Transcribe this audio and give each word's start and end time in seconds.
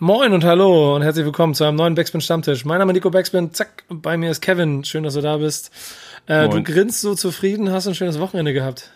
Moin 0.00 0.32
und 0.32 0.44
hallo 0.44 0.94
und 0.94 1.02
herzlich 1.02 1.24
willkommen 1.24 1.54
zu 1.54 1.64
einem 1.64 1.76
neuen 1.76 1.96
Backspin 1.96 2.20
Stammtisch. 2.20 2.64
Mein 2.64 2.78
Name 2.78 2.92
ist 2.92 2.94
Nico 2.94 3.10
Backspin, 3.10 3.52
zack, 3.52 3.82
bei 3.88 4.16
mir 4.16 4.30
ist 4.30 4.40
Kevin. 4.40 4.84
Schön, 4.84 5.02
dass 5.02 5.14
du 5.14 5.20
da 5.20 5.38
bist. 5.38 5.72
Äh, 6.28 6.48
du 6.48 6.62
grinst 6.62 7.00
so 7.00 7.16
zufrieden, 7.16 7.72
hast 7.72 7.88
ein 7.88 7.96
schönes 7.96 8.20
Wochenende 8.20 8.52
gehabt. 8.52 8.92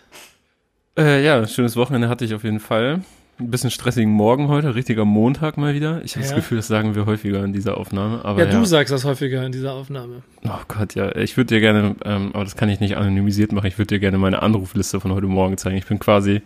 Äh, 0.97 1.25
ja, 1.25 1.45
schönes 1.49 1.75
Wochenende 1.75 2.09
hatte 2.09 2.25
ich 2.25 2.35
auf 2.35 2.45
jeden 2.45 2.61
Fall. 2.61 3.01
Ein 3.41 3.51
bisschen 3.51 3.73
stressigen 3.73 4.13
Morgen 4.13 4.47
heute, 4.47 4.77
richtiger 4.77 5.05
Montag 5.05 5.57
mal 5.57 5.75
wieder. 5.75 6.03
Ich 6.05 6.15
habe 6.15 6.25
ja. 6.25 6.31
das 6.31 6.37
Gefühl, 6.37 6.59
das 6.59 6.69
sagen 6.69 6.95
wir 6.95 7.05
häufiger 7.05 7.43
in 7.43 7.53
dieser 7.53 7.79
Aufnahme. 7.79 8.25
Aber 8.25 8.45
ja, 8.45 8.49
du 8.49 8.65
sagst 8.65 8.93
das 8.93 9.05
häufiger 9.05 9.45
in 9.45 9.51
dieser 9.51 9.73
Aufnahme. 9.73 10.23
Oh 10.45 10.61
Gott, 10.69 10.95
ja. 10.95 11.17
Ich 11.17 11.37
würde 11.37 11.57
dir 11.57 11.61
gerne, 11.61 11.97
ähm, 12.05 12.31
aber 12.33 12.45
das 12.45 12.55
kann 12.55 12.69
ich 12.69 12.79
nicht 12.79 12.97
anonymisiert 12.97 13.51
machen, 13.51 13.67
ich 13.67 13.77
würde 13.77 13.89
dir 13.89 13.99
gerne 13.99 14.19
meine 14.19 14.41
Anrufliste 14.41 15.01
von 15.01 15.13
heute 15.13 15.27
Morgen 15.27 15.59
zeigen. 15.59 15.77
Ich 15.79 15.87
bin 15.87 15.99
quasi 15.99 16.43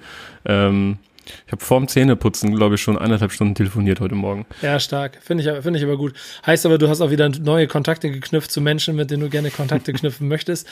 ähm, 0.46 0.96
ich 1.46 1.52
habe 1.52 1.62
vorm 1.62 1.88
Zähneputzen, 1.88 2.54
glaube 2.54 2.77
ich, 2.77 2.80
schon 2.80 2.98
eineinhalb 2.98 3.32
Stunden 3.32 3.54
telefoniert 3.54 4.00
heute 4.00 4.14
Morgen. 4.14 4.46
Ja, 4.62 4.80
stark. 4.80 5.18
Finde 5.22 5.42
ich, 5.42 5.62
finde 5.62 5.79
ich 5.79 5.84
aber 5.84 5.96
gut. 5.96 6.14
Heißt 6.45 6.66
aber, 6.66 6.78
du 6.78 6.88
hast 6.88 7.00
auch 7.00 7.10
wieder 7.10 7.28
neue 7.28 7.66
Kontakte 7.66 8.10
geknüpft 8.10 8.50
zu 8.50 8.60
Menschen, 8.60 8.96
mit 8.96 9.10
denen 9.10 9.23
du 9.23 9.28
gerne 9.28 9.50
Kontakte 9.50 9.92
knüpfen 9.92 10.28
möchtest. 10.28 10.69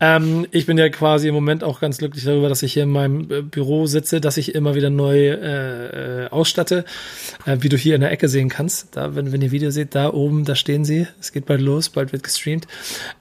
Ähm, 0.00 0.46
ich 0.50 0.66
bin 0.66 0.78
ja 0.78 0.88
quasi 0.88 1.28
im 1.28 1.34
Moment 1.34 1.64
auch 1.64 1.80
ganz 1.80 1.98
glücklich 1.98 2.24
darüber, 2.24 2.48
dass 2.48 2.62
ich 2.62 2.72
hier 2.72 2.84
in 2.84 2.90
meinem 2.90 3.30
äh, 3.30 3.42
Büro 3.42 3.86
sitze, 3.86 4.20
dass 4.20 4.36
ich 4.36 4.54
immer 4.54 4.74
wieder 4.74 4.90
neu 4.90 5.28
äh, 5.28 6.24
äh, 6.24 6.28
ausstatte, 6.28 6.84
äh, 7.46 7.58
wie 7.60 7.68
du 7.68 7.76
hier 7.76 7.94
in 7.94 8.00
der 8.00 8.10
Ecke 8.10 8.28
sehen 8.28 8.48
kannst. 8.48 8.96
Da, 8.96 9.14
wenn, 9.14 9.32
wenn 9.32 9.42
ihr 9.42 9.50
Video 9.50 9.70
seht, 9.70 9.94
da 9.94 10.12
oben, 10.12 10.44
da 10.44 10.54
stehen 10.54 10.84
sie. 10.84 11.06
Es 11.20 11.32
geht 11.32 11.46
bald 11.46 11.60
los, 11.60 11.88
bald 11.88 12.12
wird 12.12 12.22
gestreamt. 12.22 12.66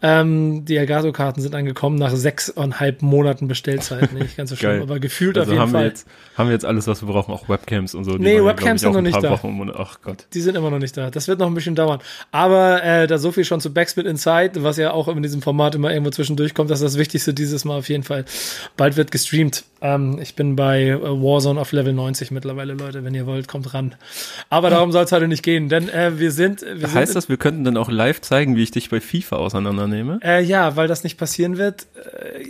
Ähm, 0.01 0.65
die 0.65 0.77
Elgato-Karten 0.77 1.41
sind 1.41 1.55
angekommen 1.55 1.97
nach 1.97 2.15
sechseinhalb 2.15 3.01
Monaten 3.01 3.47
Bestellzeit. 3.47 4.13
Nicht 4.13 4.37
ganz 4.37 4.49
so 4.49 4.55
schlimm, 4.55 4.81
aber 4.81 4.99
gefühlt 4.99 5.37
also 5.37 5.51
auf 5.51 5.53
jeden 5.53 5.61
haben 5.61 5.71
Fall. 5.71 5.83
Wir 5.83 5.87
jetzt, 5.89 6.07
haben 6.37 6.47
wir 6.47 6.53
jetzt 6.53 6.65
alles, 6.73 6.87
was 6.87 7.01
wir 7.01 7.07
brauchen, 7.07 7.33
auch 7.33 7.49
Webcams 7.49 7.95
und 7.95 8.03
so. 8.03 8.17
Die 8.17 8.23
nee, 8.23 8.43
Webcams 8.43 8.81
sind 8.81 8.93
noch 8.93 9.01
nicht 9.01 9.21
da. 9.21 9.31
Wochen, 9.31 9.71
ach 9.75 9.99
Gott. 10.01 10.27
Die 10.33 10.41
sind 10.41 10.55
immer 10.55 10.69
noch 10.69 10.79
nicht 10.79 10.95
da. 10.97 11.09
Das 11.09 11.27
wird 11.27 11.39
noch 11.39 11.47
ein 11.47 11.53
bisschen 11.53 11.75
dauern. 11.75 11.99
Aber 12.31 12.83
äh, 12.83 13.07
da 13.07 13.17
so 13.17 13.31
viel 13.31 13.45
schon 13.45 13.61
zu 13.61 13.73
Backsplit 13.73 14.05
Inside, 14.05 14.63
was 14.63 14.77
ja 14.77 14.91
auch 14.91 15.07
in 15.07 15.23
diesem 15.23 15.41
Format 15.41 15.75
immer 15.75 15.91
irgendwo 15.91 16.11
zwischendurch 16.11 16.53
kommt, 16.53 16.69
das 16.69 16.81
ist 16.81 16.93
das 16.93 16.97
Wichtigste 16.97 17.33
dieses 17.33 17.65
Mal 17.65 17.77
auf 17.77 17.89
jeden 17.89 18.03
Fall. 18.03 18.25
Bald 18.77 18.97
wird 18.97 19.11
gestreamt. 19.11 19.63
Ähm, 19.81 20.17
ich 20.21 20.35
bin 20.35 20.55
bei 20.55 20.87
äh, 20.87 21.01
Warzone 21.01 21.59
auf 21.59 21.71
Level 21.73 21.93
90 21.93 22.31
mittlerweile, 22.31 22.73
Leute. 22.73 23.03
Wenn 23.03 23.13
ihr 23.13 23.25
wollt, 23.25 23.47
kommt 23.47 23.73
ran. 23.73 23.95
Aber 24.49 24.69
darum 24.69 24.91
soll 24.91 25.03
es 25.03 25.11
heute 25.11 25.27
nicht 25.27 25.43
gehen, 25.43 25.69
denn 25.69 25.89
äh, 25.89 26.19
wir 26.19 26.31
sind. 26.31 26.61
Wir 26.61 26.93
heißt 26.93 27.11
sind, 27.11 27.15
das, 27.15 27.29
wir 27.29 27.37
könnten 27.37 27.63
dann 27.63 27.77
auch 27.77 27.89
live 27.89 28.21
zeigen, 28.21 28.55
wie 28.55 28.63
ich 28.63 28.71
dich 28.71 28.89
bei 28.89 29.01
FIFA 29.01 29.37
auseinandernehme? 29.37 30.19
Äh, 30.23 30.41
ja, 30.43 30.75
weil 30.75 30.87
das 30.87 31.03
nicht 31.03 31.17
passieren 31.17 31.57
wird, 31.57 31.87
äh, 31.95 32.45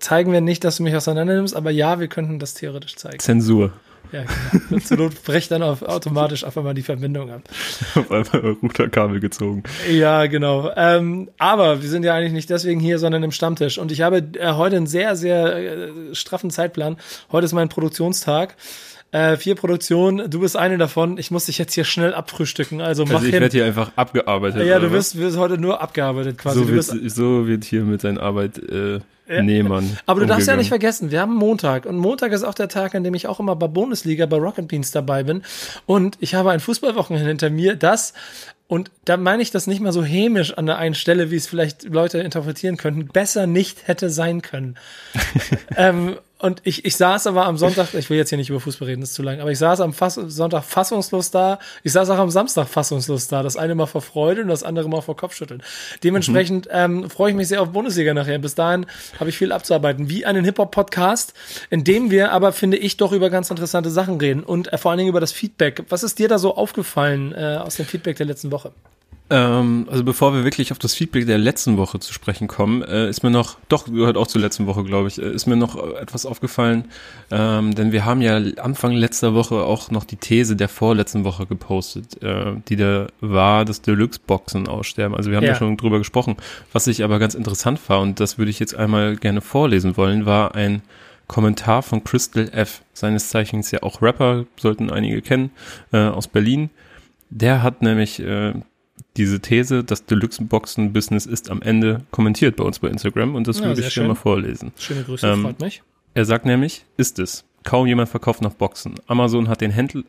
zeigen 0.00 0.32
wir 0.32 0.40
nicht, 0.40 0.64
dass 0.64 0.76
du 0.76 0.82
mich 0.82 0.96
auseinandernimmst, 0.96 1.54
aber 1.54 1.70
ja, 1.70 2.00
wir 2.00 2.08
könnten 2.08 2.38
das 2.38 2.54
theoretisch 2.54 2.96
zeigen. 2.96 3.20
Zensur. 3.38 3.72
Ja, 4.10 4.24
genau. 4.68 4.80
Zur 4.80 4.96
Not 4.96 5.22
bricht 5.22 5.50
dann 5.50 5.62
auf, 5.62 5.82
automatisch 5.82 6.42
auf 6.44 6.56
einmal 6.56 6.74
die 6.74 6.82
Verbindung 6.82 7.30
ab. 7.30 7.42
Auf 7.94 8.10
einmal 8.10 8.56
Routerkabel 8.62 9.20
gezogen. 9.20 9.62
Ja, 9.90 10.26
genau. 10.26 10.70
Ähm, 10.76 11.30
aber 11.38 11.82
wir 11.82 11.88
sind 11.88 12.04
ja 12.04 12.14
eigentlich 12.14 12.32
nicht 12.32 12.48
deswegen 12.48 12.80
hier, 12.80 12.98
sondern 12.98 13.22
im 13.22 13.32
Stammtisch. 13.32 13.78
Und 13.78 13.92
ich 13.92 14.00
habe 14.00 14.18
äh, 14.38 14.52
heute 14.52 14.76
einen 14.76 14.86
sehr, 14.86 15.14
sehr 15.14 15.56
äh, 15.56 16.14
straffen 16.14 16.50
Zeitplan. 16.50 16.96
Heute 17.30 17.44
ist 17.44 17.52
mein 17.52 17.68
Produktionstag. 17.68 18.56
Äh, 19.10 19.38
vier 19.38 19.54
Produktionen, 19.54 20.30
du 20.30 20.40
bist 20.40 20.56
eine 20.56 20.76
davon. 20.76 21.16
Ich 21.16 21.30
muss 21.30 21.46
dich 21.46 21.56
jetzt 21.56 21.72
hier 21.72 21.84
schnell 21.84 22.12
abfrühstücken. 22.12 22.82
Also, 22.82 23.04
mach 23.06 23.14
also 23.14 23.26
ich 23.26 23.32
werde 23.32 23.48
hier 23.48 23.64
einfach 23.64 23.92
abgearbeitet. 23.96 24.66
Ja, 24.66 24.78
du 24.78 24.90
wirst, 24.90 25.18
wirst 25.18 25.38
heute 25.38 25.56
nur 25.56 25.80
abgearbeitet 25.80 26.36
quasi. 26.36 26.58
So, 26.58 26.68
wird, 26.68 26.84
so 26.84 27.46
wird 27.46 27.64
hier 27.64 27.84
mit 27.84 28.02
seiner 28.02 28.22
Arbeit 28.22 28.58
äh. 28.58 29.00
Nehmann. 29.42 29.98
Aber 30.06 30.20
du 30.20 30.26
darfst 30.26 30.48
ja 30.48 30.56
nicht 30.56 30.68
vergessen, 30.68 31.10
wir 31.10 31.20
haben 31.20 31.34
Montag 31.34 31.84
und 31.84 31.98
Montag 31.98 32.32
ist 32.32 32.44
auch 32.44 32.54
der 32.54 32.68
Tag, 32.68 32.94
an 32.94 33.04
dem 33.04 33.12
ich 33.12 33.26
auch 33.26 33.40
immer 33.40 33.56
bei 33.56 33.66
Bundesliga, 33.66 34.24
bei 34.24 34.38
Rocket 34.38 34.68
Beans 34.68 34.90
dabei 34.90 35.22
bin 35.22 35.42
und 35.84 36.16
ich 36.20 36.34
habe 36.34 36.50
ein 36.50 36.60
Fußballwochenende 36.60 37.28
hinter 37.28 37.50
mir, 37.50 37.76
das 37.76 38.14
und 38.68 38.90
da 39.04 39.16
meine 39.16 39.42
ich 39.42 39.50
das 39.50 39.66
nicht 39.66 39.80
mal 39.80 39.92
so 39.92 40.04
hämisch 40.04 40.56
an 40.56 40.66
der 40.66 40.78
einen 40.78 40.94
Stelle, 40.94 41.30
wie 41.30 41.36
es 41.36 41.46
vielleicht 41.46 41.84
Leute 41.84 42.18
interpretieren 42.18 42.76
könnten, 42.76 43.06
besser 43.06 43.46
nicht 43.46 43.88
hätte 43.88 44.10
sein 44.10 44.42
können. 44.42 44.76
ähm, 45.76 46.16
und 46.40 46.60
ich, 46.64 46.84
ich 46.84 46.96
saß 46.96 47.26
aber 47.26 47.46
am 47.46 47.56
Sonntag, 47.56 47.94
ich 47.94 48.10
will 48.10 48.16
jetzt 48.16 48.28
hier 48.28 48.38
nicht 48.38 48.50
über 48.50 48.60
Fußball 48.60 48.86
reden, 48.86 49.00
das 49.00 49.10
ist 49.10 49.16
zu 49.16 49.22
lang, 49.22 49.40
aber 49.40 49.50
ich 49.50 49.58
saß 49.58 49.80
am 49.80 49.92
Fass, 49.92 50.14
Sonntag 50.14 50.62
fassungslos 50.64 51.32
da. 51.32 51.58
Ich 51.82 51.92
saß 51.92 52.10
auch 52.10 52.18
am 52.18 52.30
Samstag 52.30 52.68
fassungslos 52.68 53.26
da. 53.26 53.42
Das 53.42 53.56
eine 53.56 53.74
mal 53.74 53.86
vor 53.86 54.02
Freude 54.02 54.42
und 54.42 54.48
das 54.48 54.62
andere 54.62 54.88
mal 54.88 55.00
vor 55.00 55.16
Kopfschütteln. 55.16 55.62
Dementsprechend 56.04 56.66
mhm. 56.66 56.72
ähm, 56.72 57.10
freue 57.10 57.30
ich 57.30 57.36
mich 57.36 57.48
sehr 57.48 57.60
auf 57.60 57.70
Bundesliga 57.70 58.14
nachher. 58.14 58.38
Bis 58.38 58.54
dahin 58.54 58.86
habe 59.18 59.30
ich 59.30 59.38
viel 59.38 59.50
abzuarbeiten. 59.50 60.08
Wie 60.10 60.26
einen 60.26 60.44
Hip-Hop-Podcast, 60.44 61.34
in 61.70 61.82
dem 61.82 62.12
wir 62.12 62.30
aber, 62.30 62.52
finde 62.52 62.76
ich, 62.76 62.96
doch 62.96 63.12
über 63.12 63.30
ganz 63.30 63.50
interessante 63.50 63.90
Sachen 63.90 64.18
reden 64.18 64.44
und 64.44 64.72
äh, 64.72 64.78
vor 64.78 64.92
allen 64.92 64.98
Dingen 64.98 65.10
über 65.10 65.20
das 65.20 65.32
Feedback. 65.32 65.84
Was 65.88 66.04
ist 66.04 66.20
dir 66.20 66.28
da 66.28 66.38
so 66.38 66.54
aufgefallen 66.54 67.32
äh, 67.32 67.58
aus 67.60 67.76
dem 67.76 67.86
Feedback 67.86 68.16
der 68.16 68.26
letzten 68.26 68.52
Woche? 68.52 68.72
Ähm, 69.30 69.86
also 69.90 70.04
bevor 70.04 70.32
wir 70.32 70.44
wirklich 70.44 70.72
auf 70.72 70.78
das 70.78 70.94
Feedback 70.94 71.26
der 71.26 71.36
letzten 71.36 71.76
Woche 71.76 72.00
zu 72.00 72.14
sprechen 72.14 72.48
kommen, 72.48 72.82
äh, 72.82 73.10
ist 73.10 73.22
mir 73.22 73.30
noch, 73.30 73.58
doch 73.68 73.84
gehört 73.84 74.16
auch 74.16 74.26
zur 74.26 74.40
letzten 74.40 74.66
Woche, 74.66 74.84
glaube 74.84 75.08
ich, 75.08 75.20
äh, 75.20 75.30
ist 75.30 75.46
mir 75.46 75.56
noch 75.56 75.76
etwas 75.96 76.24
aufgefallen, 76.24 76.86
ähm, 77.30 77.74
denn 77.74 77.92
wir 77.92 78.06
haben 78.06 78.22
ja 78.22 78.40
Anfang 78.56 78.92
letzter 78.92 79.34
Woche 79.34 79.56
auch 79.56 79.90
noch 79.90 80.04
die 80.04 80.16
These 80.16 80.56
der 80.56 80.68
vorletzten 80.68 81.24
Woche 81.24 81.44
gepostet, 81.44 82.22
äh, 82.22 82.54
die 82.68 82.76
da 82.76 83.08
war, 83.20 83.66
dass 83.66 83.82
Deluxe-Boxen 83.82 84.66
aussterben. 84.66 85.14
Also 85.14 85.30
wir 85.30 85.36
haben 85.36 85.44
ja. 85.44 85.52
ja 85.52 85.58
schon 85.58 85.76
drüber 85.76 85.98
gesprochen. 85.98 86.36
Was 86.72 86.86
ich 86.86 87.04
aber 87.04 87.18
ganz 87.18 87.34
interessant 87.34 87.80
war, 87.88 88.00
und 88.00 88.20
das 88.20 88.38
würde 88.38 88.50
ich 88.50 88.58
jetzt 88.58 88.74
einmal 88.74 89.16
gerne 89.16 89.42
vorlesen 89.42 89.98
wollen, 89.98 90.24
war 90.24 90.54
ein 90.54 90.80
Kommentar 91.26 91.82
von 91.82 92.02
Crystal 92.02 92.48
F., 92.50 92.80
seines 92.94 93.28
Zeichens 93.28 93.70
ja 93.70 93.82
auch 93.82 94.00
Rapper, 94.00 94.46
sollten 94.56 94.90
einige 94.90 95.20
kennen, 95.20 95.50
äh, 95.92 95.98
aus 95.98 96.28
Berlin. 96.28 96.70
Der 97.28 97.62
hat 97.62 97.82
nämlich 97.82 98.20
äh, 98.20 98.54
diese 99.18 99.40
These, 99.40 99.84
das 99.84 100.06
Deluxe-Boxen-Business 100.06 101.26
ist 101.26 101.50
am 101.50 101.60
Ende 101.60 102.02
kommentiert 102.10 102.56
bei 102.56 102.64
uns 102.64 102.78
bei 102.78 102.88
Instagram 102.88 103.34
und 103.34 103.46
das 103.46 103.58
ja, 103.58 103.66
würde 103.66 103.80
ich 103.80 103.92
dir 103.92 104.04
mal 104.04 104.14
vorlesen. 104.14 104.72
Schöne 104.78 105.02
Grüße, 105.02 105.26
ähm, 105.26 105.42
freut 105.42 105.60
mich. 105.60 105.82
Er 106.14 106.24
sagt 106.24 106.46
nämlich, 106.46 106.84
ist 106.96 107.18
es. 107.18 107.44
Kaum 107.64 107.86
jemand 107.86 108.08
verkauft 108.08 108.40
noch 108.40 108.54
Boxen. 108.54 108.94
Amazon 109.08 109.48
hat 109.48 109.60
den 109.60 109.72
Händler, 109.72 110.04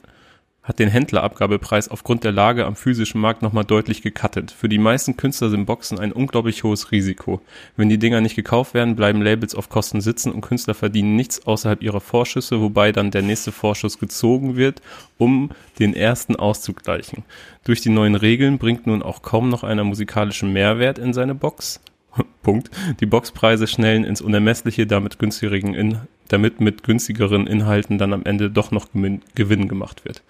hat 0.69 0.78
den 0.78 0.90
Händlerabgabepreis 0.90 1.90
aufgrund 1.90 2.24
der 2.24 2.31
Lage 2.31 2.68
am 2.68 2.75
physischen 2.75 3.19
Markt 3.19 3.41
nochmal 3.41 3.66
deutlich 3.66 4.03
gecuttet. 4.03 4.52
Für 4.52 4.69
die 4.69 4.78
meisten 4.78 5.18
Künstler 5.18 5.50
sind 5.50 5.66
Boxen 5.66 5.97
ein 5.97 6.12
unglaublich 6.12 6.63
hohes 6.63 6.91
Risiko. 6.91 7.41
Wenn 7.75 7.90
die 7.90 7.97
Dinger 7.97 8.22
nicht 8.22 8.35
gekauft 8.35 8.75
werden, 8.75 8.96
bleiben 8.96 9.24
Labels 9.24 9.56
auf 9.56 9.69
Kosten 9.69 10.00
sitzen 10.00 10.31
und 10.31 10.41
Künstler 10.41 10.75
verdienen 10.75 11.16
nichts 11.16 11.47
außerhalb 11.47 11.81
ihrer 11.81 12.02
Vorschüsse, 12.02 12.62
wobei 12.62 12.91
dann 12.91 13.09
der 13.09 13.24
nächste 13.24 13.52
Vorschuss 13.52 13.97
gezogen 13.97 14.57
wird, 14.57 14.84
um 15.18 15.50
den 15.80 15.96
ersten 15.96 16.35
auszugleichen. 16.35 17.24
Durch 17.63 17.81
die 17.81 17.90
neuen 17.90 18.13
Regeln 18.13 18.59
bringt 18.59 18.86
nun 18.86 19.01
auch 19.01 19.24
kaum 19.24 19.50
noch 19.50 19.63
einer 19.63 19.84
musikalischen 19.84 20.53
Mehrwert 20.53 21.00
in 21.00 21.13
seine 21.13 21.34
Box. 21.34 21.81
Punkt. 22.44 22.69
Die 23.00 23.07
Boxpreise 23.07 23.66
schnellen 23.66 24.03
ins 24.03 24.22
Unermessliche, 24.22 24.86
damit 24.86 25.18
günstigeren 25.18 25.74
in, 25.74 25.97
damit 26.28 26.62
mit 26.62 26.84
günstigeren 26.84 27.47
Inhalten 27.47 27.97
dann 27.97 28.13
am 28.13 28.24
Ende 28.24 28.51
doch 28.51 28.69
noch 28.69 28.90
Gewinn 29.34 29.68
gemacht 29.68 30.06
wird. 30.06 30.22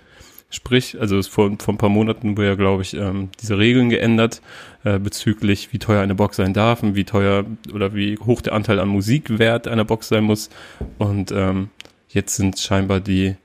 Sprich, 0.52 1.00
also 1.00 1.22
vor, 1.22 1.52
vor 1.60 1.74
ein 1.74 1.78
paar 1.78 1.90
Monaten 1.90 2.36
wurde 2.36 2.48
ja, 2.48 2.56
glaube 2.56 2.82
ich, 2.82 2.96
ähm, 2.96 3.30
diese 3.40 3.60
Regeln 3.60 3.90
geändert 3.90 4.42
äh, 4.84 4.98
bezüglich, 4.98 5.72
wie 5.74 5.80
teuer 5.80 6.02
eine 6.02 6.16
Box 6.16 6.38
sein 6.38 6.54
darf 6.54 6.82
und 6.82 6.96
wie 6.96 7.04
teuer 7.04 7.46
oder 7.72 7.94
wie 7.94 8.18
hoch 8.18 8.42
der 8.42 8.54
Anteil 8.54 8.80
an 8.80 8.88
Musikwert 8.88 9.68
einer 9.68 9.86
Box 9.86 10.08
sein 10.08 10.24
muss. 10.24 10.50
Und 10.98 11.32
ähm, 11.32 11.70
jetzt 12.08 12.36
sind 12.36 12.58
scheinbar 12.58 13.00
die, 13.00 13.36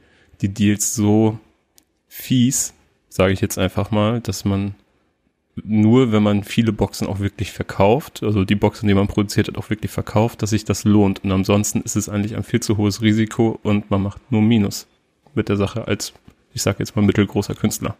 die 0.40 0.48
Deals 0.48 0.94
so 0.94 1.38
fies, 2.08 2.72
sage 3.10 3.34
ich 3.34 3.42
jetzt 3.42 3.58
einfach 3.58 3.90
mal, 3.90 4.20
dass 4.20 4.46
man 4.46 4.74
nur, 5.62 6.10
wenn 6.10 6.22
man 6.22 6.42
viele 6.42 6.72
Boxen 6.72 7.06
auch 7.06 7.20
wirklich 7.20 7.52
verkauft, 7.52 8.22
also 8.22 8.44
die 8.44 8.54
Boxen, 8.54 8.88
die 8.88 8.94
man 8.94 9.08
produziert 9.08 9.48
hat, 9.48 9.58
auch 9.58 9.70
wirklich 9.70 9.90
verkauft, 9.90 10.42
dass 10.42 10.50
sich 10.50 10.64
das 10.64 10.84
lohnt. 10.84 11.22
Und 11.22 11.32
ansonsten 11.32 11.82
ist 11.82 11.96
es 11.96 12.08
eigentlich 12.08 12.34
ein 12.36 12.42
viel 12.42 12.60
zu 12.60 12.76
hohes 12.76 13.02
Risiko 13.02 13.58
und 13.62 13.90
man 13.90 14.02
macht 14.02 14.32
nur 14.32 14.42
Minus 14.42 14.86
mit 15.34 15.48
der 15.48 15.56
Sache 15.56 15.86
als 15.86 16.14
ich 16.54 16.62
sage 16.62 16.78
jetzt 16.78 16.96
mal 16.96 17.02
mittelgroßer 17.02 17.54
Künstler. 17.54 17.96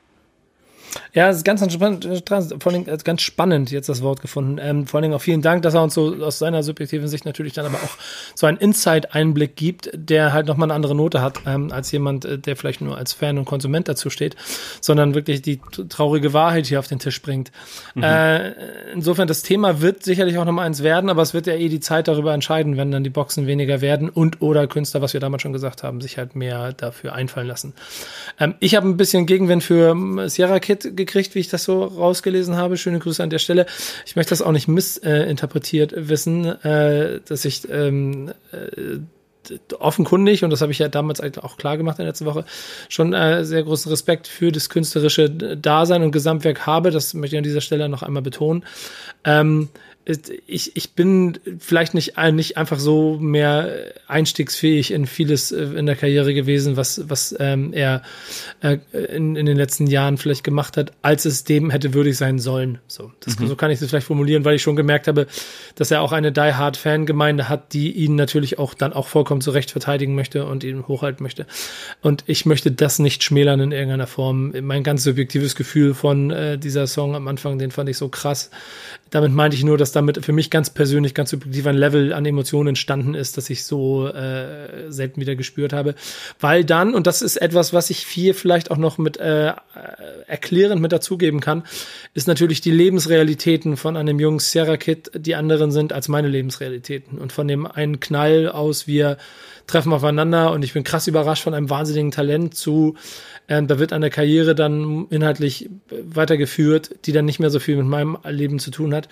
Ja, 1.13 1.29
es 1.29 1.39
ist 1.39 1.45
ganz 1.45 1.61
spannend, 1.73 2.23
vor 2.61 2.73
allem 2.73 2.89
äh, 2.89 2.97
ganz 3.05 3.23
spannend 3.23 3.71
jetzt 3.71 3.89
das 3.89 4.03
Wort 4.03 4.21
gefunden. 4.21 4.59
Ähm, 4.61 4.87
vor 4.87 4.99
allen 4.99 5.05
Dingen 5.05 5.15
auch 5.15 5.23
vielen 5.23 5.43
Dank, 5.43 5.63
dass 5.63 5.75
er 5.75 5.83
uns 5.83 5.95
so 5.95 6.15
aus 6.23 6.39
seiner 6.39 6.63
subjektiven 6.63 7.09
Sicht 7.09 7.25
natürlich 7.25 7.53
dann 7.53 7.67
aber 7.67 7.77
auch 7.77 7.97
so 8.35 8.47
einen 8.47 8.59
Insight-Einblick 8.59 9.57
gibt, 9.57 9.91
der 9.95 10.33
halt 10.33 10.47
nochmal 10.47 10.67
eine 10.67 10.75
andere 10.75 10.95
Note 10.95 11.21
hat, 11.23 11.41
ähm, 11.47 11.73
als 11.73 11.91
jemand, 11.93 12.25
äh, 12.25 12.39
der 12.39 12.57
vielleicht 12.57 12.81
nur 12.81 12.97
als 12.97 13.13
Fan 13.13 13.39
und 13.39 13.45
Konsument 13.45 13.89
dazu 13.89 14.11
steht, 14.11 14.37
sondern 14.81 15.15
wirklich 15.15 15.43
die 15.43 15.61
traurige 15.89 16.33
Wahrheit 16.33 16.67
hier 16.67 16.79
auf 16.79 16.87
den 16.87 16.99
Tisch 16.99 17.21
bringt. 17.23 17.53
Mhm. 17.95 18.03
Äh, 18.03 18.51
insofern, 18.93 19.29
das 19.29 19.43
Thema 19.43 19.81
wird 19.81 20.03
sicherlich 20.03 20.39
auch 20.39 20.45
nochmal 20.45 20.67
eins 20.67 20.83
werden, 20.83 21.11
aber 21.11 21.23
es 21.23 21.35
wird 21.35 21.47
ja 21.47 21.55
eh 21.55 21.69
die 21.69 21.81
Zeit 21.81 22.09
darüber 22.09 22.35
entscheiden, 22.35 22.77
wenn 22.77 22.91
dann 22.91 23.05
die 23.05 23.11
Boxen 23.11 23.47
weniger 23.47 23.81
werden 23.81 24.09
und 24.09 24.43
oder 24.43 24.67
Künstler, 24.67 25.03
was 25.03 25.13
wir 25.13 25.21
damals 25.21 25.43
schon 25.43 25.53
gesagt 25.53 25.83
haben, 25.83 26.01
sich 26.01 26.19
halt 26.19 26.37
mehr 26.37 26.73
dafür 26.73 27.15
einfallen 27.15 27.47
lassen. 27.47 27.75
Ähm, 28.39 28.55
ich 28.61 28.75
habe 28.75 28.89
ein 28.89 28.97
bisschen 28.97 29.27
Gegenwind 29.27 29.63
für 29.63 29.91
ähm, 29.91 30.29
Sierra 30.29 30.61
Kid 30.61 30.84
gekriegt, 30.95 31.35
wie 31.35 31.41
ich 31.41 31.49
das 31.49 31.65
so 31.65 31.85
rausgelesen 31.85 32.57
habe. 32.57 32.77
Schöne 32.77 32.99
Grüße 32.99 33.23
an 33.23 33.31
der 33.31 33.39
Stelle. 33.39 33.67
Ich 34.07 34.17
möchte 34.17 34.31
das 34.31 34.43
auch 34.43 34.53
nicht 34.53 34.69
missinterpretiert 34.69 35.93
äh, 35.93 36.09
wissen, 36.09 36.47
äh, 36.65 37.21
dass 37.27 37.45
ich 37.45 37.69
ähm, 37.71 38.33
äh, 38.53 38.99
offenkundig, 39.79 40.45
und 40.45 40.51
das 40.51 40.61
habe 40.63 40.73
ich 40.73 40.79
ja 40.79 40.89
damals 40.89 41.21
auch 41.21 41.57
klar 41.57 41.77
gemacht 41.77 41.99
in 41.99 42.05
der 42.05 42.13
letzten 42.13 42.27
Woche, 42.27 42.45
schon 42.89 43.13
äh, 43.13 43.45
sehr 43.45 43.63
großen 43.63 43.91
Respekt 43.91 44.27
für 44.27 44.53
das 44.53 44.71
künstlerische 44.71 45.31
Dasein 45.31 46.03
und 46.03 46.13
Gesamtwerk 46.13 46.67
habe. 46.67 46.91
Das 46.91 47.15
möchte 47.15 47.37
ich 47.37 47.39
an 47.39 47.45
dieser 47.45 47.61
Stelle 47.61 47.89
noch 47.89 48.03
einmal 48.03 48.23
betonen. 48.23 48.65
Ähm, 49.25 49.69
ich, 50.47 50.77
ich 50.77 50.93
bin 50.93 51.39
vielleicht 51.59 51.95
nicht, 51.95 52.17
nicht 52.33 52.59
einfach 52.59 52.79
so 52.79 53.19
mehr 53.19 53.95
einstiegsfähig 54.07 54.91
in 54.91 55.07
vieles 55.07 55.51
äh, 55.51 55.63
in 55.63 55.87
der 55.87 55.97
Karriere 55.97 56.35
gewesen, 56.35 56.77
was, 56.77 57.09
was 57.09 57.35
ähm, 57.39 57.73
er 57.73 58.03
äh, 58.61 58.79
in, 58.93 59.35
in 59.35 59.47
den 59.47 59.57
letzten 59.57 59.87
Jahren 59.87 60.19
vielleicht 60.19 60.45
gemacht 60.45 60.77
hat, 60.77 60.93
als 61.01 61.25
es 61.25 61.45
dem 61.45 61.71
hätte 61.71 61.95
würdig 61.95 62.19
sein 62.19 62.39
sollen. 62.39 62.79
So, 62.87 63.13
das, 63.21 63.39
mhm. 63.39 63.49
so 63.49 63.57
kann 63.57 63.71
ich 63.71 63.81
es 63.81 63.89
vielleicht 63.89 64.07
formulieren, 64.07 64.45
weil 64.45 64.57
ich 64.57 64.63
schon 64.63 64.77
gemerkt 64.77 65.09
habe, 65.09 65.27
dass 65.75 65.91
er 65.91 66.03
auch 66.03 66.13
eine 66.13 66.33
Die 66.33 66.41
Hard 66.41 66.77
Fangemeinde 66.77 67.49
hat, 67.49 67.73
die 67.73 67.93
ihn 67.93 68.15
natürlich 68.15 68.59
auch 68.59 68.75
dann 68.75 68.93
auch 68.93 69.07
vollkommen 69.07 69.41
zurecht 69.41 69.71
verteidigen 69.71 70.15
möchte 70.15 70.45
und 70.45 70.65
ihn 70.65 70.87
hochhalten 70.87 71.23
möchte. 71.23 71.47
Und 72.03 72.25
ich 72.27 72.45
möchte 72.45 72.71
das 72.71 72.99
nicht 72.99 73.23
schmälern 73.23 73.61
in 73.61 73.73
irgendeiner 73.73 74.07
Form. 74.07 74.53
Mein 74.61 74.83
ganz 74.83 75.03
subjektives 75.03 75.55
Gefühl 75.57 75.95
von 75.95 76.31
äh, 76.31 76.59
dieser 76.59 76.87
Song 76.87 77.15
am 77.15 77.27
Anfang, 77.27 77.59
den 77.59 77.71
fand 77.71 77.89
ich 77.89 77.97
so 77.97 78.11
krass. 78.11 78.51
Damit 79.11 79.33
meinte 79.33 79.57
ich 79.57 79.63
nur, 79.63 79.79
dass 79.79 79.93
damit 79.93 80.25
für 80.25 80.33
mich 80.33 80.51
ganz 80.51 80.71
persönlich, 80.71 81.15
ganz 81.15 81.31
subjektiv 81.31 81.67
ein 81.67 81.77
Level 81.77 82.13
an 82.13 82.27
Emotionen 82.27 82.71
entstanden 82.71 83.15
ist, 83.15 83.37
dass 83.37 83.49
ich 83.49 83.65
so 83.65 84.09
äh, 84.09 84.91
selten 84.91 85.21
wieder 85.21 85.37
gespürt 85.37 85.73
habe. 85.73 85.95
Weil 86.41 86.65
dann, 86.65 86.95
und 86.95 87.07
das 87.07 87.23
ist 87.23 87.37
etwas, 87.37 87.73
was 87.73 87.91
ich 87.91 88.07
viel 88.07 88.35
vielleicht 88.35 88.71
auch 88.71 88.77
noch 88.77 88.99
mit 88.99 89.17
äh, 89.17 89.53
erklärend 90.27 90.83
mit 90.83 90.93
dazugeben 90.93 91.41
kann, 91.41 91.65
ist 92.15 92.27
natürlich 92.27 92.61
die 92.61 92.71
Lebensrealitäten 92.71 93.77
von 93.77 93.97
einem 93.97 94.19
jungen 94.19 94.41
Sierra 94.41 94.77
Kid, 94.77 95.11
die 95.15 95.35
anderen 95.35 95.71
sind 95.71 95.93
als 95.93 96.09
meine 96.09 96.29
Lebensrealitäten. 96.29 97.19
Und 97.19 97.33
von 97.33 97.47
dem 97.47 97.67
einen 97.67 98.01
Knall 98.01 98.49
aus, 98.49 98.87
wir 98.87 99.19
treffen 99.67 99.93
aufeinander 99.93 100.53
und 100.53 100.63
ich 100.63 100.73
bin 100.73 100.85
krass 100.85 101.07
überrascht 101.07 101.43
von 101.43 101.55
einem 101.55 101.71
wahnsinnigen 101.71 102.11
Talent 102.11 102.55
zu 102.55 102.97
ähm, 103.49 103.67
da 103.67 103.79
wird 103.79 103.93
eine 103.93 104.11
Karriere 104.11 104.55
dann 104.55 105.07
inhaltlich 105.11 105.69
weitergeführt, 105.91 106.91
die 107.05 107.13
dann 107.13 107.25
nicht 107.25 107.41
mehr 107.41 107.51
so 107.51 107.61
viel 107.61 107.77
mit 107.77 107.87
meinem 107.87 108.17
Leben 108.25 108.59
zu 108.59 108.71
tun 108.71 108.95
hat 108.95 109.09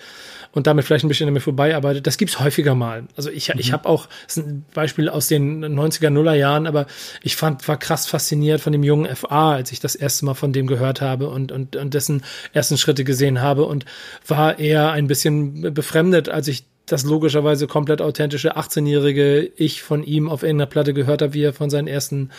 und 0.53 0.67
damit 0.67 0.85
vielleicht 0.85 1.05
ein 1.05 1.07
bisschen 1.07 1.27
an 1.27 1.33
mir 1.33 1.39
vorbeiarbeitet. 1.39 2.07
Das 2.07 2.17
gibt's 2.17 2.39
häufiger 2.39 2.75
mal. 2.75 3.03
Also 3.15 3.29
ich, 3.29 3.53
mhm. 3.53 3.59
ich 3.59 3.73
habe 3.73 3.87
auch, 3.87 4.07
das 4.25 4.37
ist 4.37 4.47
ein 4.47 4.65
Beispiel 4.73 5.09
aus 5.09 5.27
den 5.27 5.63
90er, 5.63 6.09
Nuller 6.09 6.35
Jahren, 6.35 6.67
aber 6.67 6.87
ich 7.21 7.35
fand, 7.35 7.67
war 7.67 7.77
krass 7.77 8.07
fasziniert 8.07 8.61
von 8.61 8.71
dem 8.71 8.83
jungen 8.83 9.13
FA, 9.15 9.53
als 9.53 9.71
ich 9.71 9.79
das 9.79 9.95
erste 9.95 10.25
Mal 10.25 10.33
von 10.33 10.53
dem 10.53 10.67
gehört 10.67 11.01
habe 11.01 11.29
und, 11.29 11.51
und, 11.51 11.75
und 11.75 11.93
dessen 11.93 12.23
ersten 12.53 12.77
Schritte 12.77 13.03
gesehen 13.03 13.41
habe 13.41 13.65
und 13.65 13.85
war 14.27 14.59
eher 14.59 14.91
ein 14.91 15.07
bisschen 15.07 15.73
befremdet, 15.73 16.29
als 16.29 16.47
ich 16.47 16.65
das 16.85 17.05
logischerweise 17.05 17.67
komplett 17.67 18.01
authentische 18.01 18.57
18-jährige 18.57 19.49
Ich 19.55 19.81
von 19.81 20.03
ihm 20.03 20.29
auf 20.29 20.43
irgendeiner 20.43 20.69
Platte 20.69 20.93
gehört 20.93 21.21
habe, 21.21 21.33
wie 21.33 21.43
er 21.43 21.53
von 21.53 21.69
seinen 21.69 21.87
ersten 21.87 22.31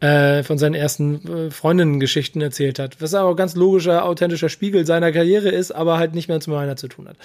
äh, 0.00 0.42
von 0.44 0.56
seinen 0.56 0.74
ersten 0.74 1.48
äh, 1.48 1.50
Freundinnen-Geschichten 1.50 2.40
erzählt 2.40 2.78
hat. 2.78 3.00
Was 3.00 3.14
aber 3.14 3.36
ganz 3.36 3.54
logischer, 3.54 4.04
authentischer 4.04 4.48
Spiegel 4.48 4.86
seiner 4.86 5.12
Karriere 5.12 5.50
ist, 5.50 5.72
aber 5.72 5.98
halt 5.98 6.14
nicht 6.14 6.28
mehr 6.28 6.40
zu 6.40 6.50
meiner 6.50 6.76
zu 6.76 6.88
tun 6.88 7.08
hat. 7.08 7.16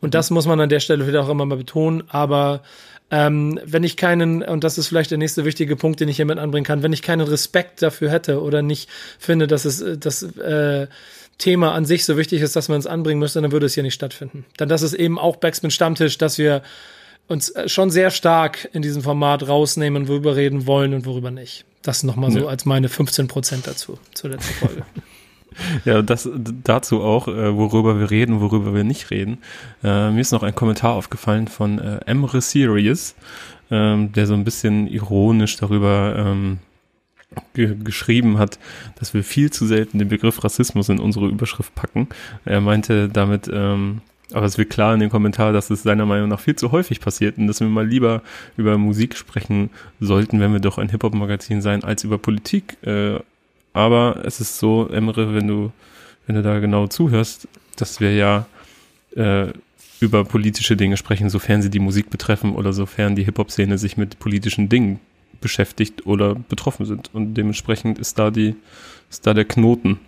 Und 0.00 0.14
das 0.14 0.30
muss 0.30 0.46
man 0.46 0.60
an 0.60 0.68
der 0.68 0.80
Stelle 0.80 1.08
wieder 1.08 1.24
auch 1.24 1.28
immer 1.28 1.44
mal 1.44 1.56
betonen, 1.56 2.04
aber 2.08 2.62
ähm, 3.10 3.58
wenn 3.64 3.82
ich 3.82 3.96
keinen, 3.96 4.42
und 4.42 4.62
das 4.62 4.78
ist 4.78 4.86
vielleicht 4.86 5.10
der 5.10 5.18
nächste 5.18 5.44
wichtige 5.44 5.74
Punkt, 5.74 5.98
den 5.98 6.08
ich 6.08 6.16
hiermit 6.16 6.38
anbringen 6.38 6.64
kann, 6.64 6.84
wenn 6.84 6.92
ich 6.92 7.02
keinen 7.02 7.26
Respekt 7.26 7.82
dafür 7.82 8.10
hätte 8.10 8.40
oder 8.40 8.62
nicht 8.62 8.88
finde, 9.18 9.48
dass 9.48 9.64
es 9.64 9.84
das 9.98 10.22
äh, 10.22 10.86
Thema 11.40 11.72
an 11.72 11.84
sich 11.84 12.04
so 12.04 12.16
wichtig 12.16 12.42
ist, 12.42 12.54
dass 12.54 12.68
man 12.68 12.78
es 12.78 12.86
anbringen 12.86 13.18
müsste, 13.18 13.42
dann 13.42 13.50
würde 13.50 13.66
es 13.66 13.74
hier 13.74 13.82
nicht 13.82 13.94
stattfinden. 13.94 14.44
Dann 14.56 14.68
das 14.68 14.82
ist 14.82 14.94
eben 14.94 15.18
auch 15.18 15.36
Backspin 15.36 15.72
Stammtisch, 15.72 16.18
dass 16.18 16.38
wir 16.38 16.62
uns 17.26 17.50
äh, 17.50 17.68
schon 17.68 17.90
sehr 17.90 18.10
stark 18.10 18.68
in 18.72 18.82
diesem 18.82 19.02
Format 19.02 19.48
rausnehmen, 19.48 20.08
worüber 20.08 20.36
reden 20.36 20.66
wollen 20.66 20.94
und 20.94 21.06
worüber 21.06 21.30
nicht. 21.30 21.64
Das 21.82 22.02
nochmal 22.02 22.30
so 22.30 22.40
ja. 22.40 22.46
als 22.46 22.64
meine 22.66 22.88
15 22.88 23.26
Prozent 23.26 23.66
dazu, 23.66 23.98
zur 24.14 24.30
letzten 24.30 24.54
Folge. 24.54 24.82
Ja, 25.84 26.00
das 26.00 26.28
dazu 26.62 27.02
auch, 27.02 27.26
äh, 27.26 27.56
worüber 27.56 27.98
wir 27.98 28.10
reden, 28.10 28.40
worüber 28.40 28.72
wir 28.72 28.84
nicht 28.84 29.10
reden. 29.10 29.38
Äh, 29.82 30.10
mir 30.12 30.20
ist 30.20 30.30
noch 30.30 30.44
ein 30.44 30.54
Kommentar 30.54 30.94
aufgefallen 30.94 31.48
von 31.48 31.80
äh, 31.80 31.98
Emre 32.06 32.40
Sirius, 32.40 33.16
ähm, 33.68 34.12
der 34.12 34.28
so 34.28 34.34
ein 34.34 34.44
bisschen 34.44 34.86
ironisch 34.86 35.56
darüber 35.56 36.14
ähm, 36.16 36.60
ge 37.54 37.76
geschrieben 37.82 38.38
hat, 38.38 38.58
dass 38.98 39.14
wir 39.14 39.22
viel 39.22 39.50
zu 39.50 39.66
selten 39.66 39.98
den 39.98 40.08
Begriff 40.08 40.42
Rassismus 40.42 40.88
in 40.88 40.98
unsere 40.98 41.28
Überschrift 41.28 41.74
packen. 41.74 42.08
Er 42.44 42.60
meinte 42.60 43.08
damit, 43.08 43.48
ähm, 43.52 44.00
aber 44.32 44.46
es 44.46 44.58
wird 44.58 44.70
klar 44.70 44.94
in 44.94 45.00
dem 45.00 45.10
Kommentar, 45.10 45.52
dass 45.52 45.70
es 45.70 45.82
seiner 45.82 46.06
Meinung 46.06 46.28
nach 46.28 46.40
viel 46.40 46.56
zu 46.56 46.72
häufig 46.72 47.00
passiert 47.00 47.38
und 47.38 47.46
dass 47.46 47.60
wir 47.60 47.68
mal 47.68 47.86
lieber 47.86 48.22
über 48.56 48.78
Musik 48.78 49.16
sprechen 49.16 49.70
sollten, 49.98 50.40
wenn 50.40 50.52
wir 50.52 50.60
doch 50.60 50.78
ein 50.78 50.88
Hip-Hop-Magazin 50.88 51.62
sein, 51.62 51.84
als 51.84 52.04
über 52.04 52.18
Politik. 52.18 52.76
Äh, 52.82 53.18
aber 53.72 54.22
es 54.24 54.40
ist 54.40 54.58
so, 54.58 54.88
Emre, 54.88 55.34
wenn 55.34 55.46
du, 55.46 55.72
wenn 56.26 56.36
du 56.36 56.42
da 56.42 56.58
genau 56.58 56.86
zuhörst, 56.86 57.48
dass 57.76 58.00
wir 58.00 58.14
ja 58.14 58.46
äh, 59.16 59.46
über 60.00 60.24
politische 60.24 60.76
Dinge 60.76 60.96
sprechen, 60.96 61.28
sofern 61.28 61.62
sie 61.62 61.70
die 61.70 61.78
Musik 61.78 62.10
betreffen 62.10 62.54
oder 62.54 62.72
sofern 62.72 63.16
die 63.16 63.24
Hip-Hop-Szene 63.24 63.78
sich 63.78 63.96
mit 63.96 64.18
politischen 64.18 64.68
Dingen 64.68 65.00
beschäftigt 65.40 66.06
oder 66.06 66.34
betroffen 66.34 66.86
sind. 66.86 67.10
Und 67.14 67.34
dementsprechend 67.34 67.98
ist 67.98 68.18
da 68.18 68.30
die, 68.30 68.56
ist 69.10 69.26
da 69.26 69.34
der 69.34 69.44
Knoten 69.44 69.98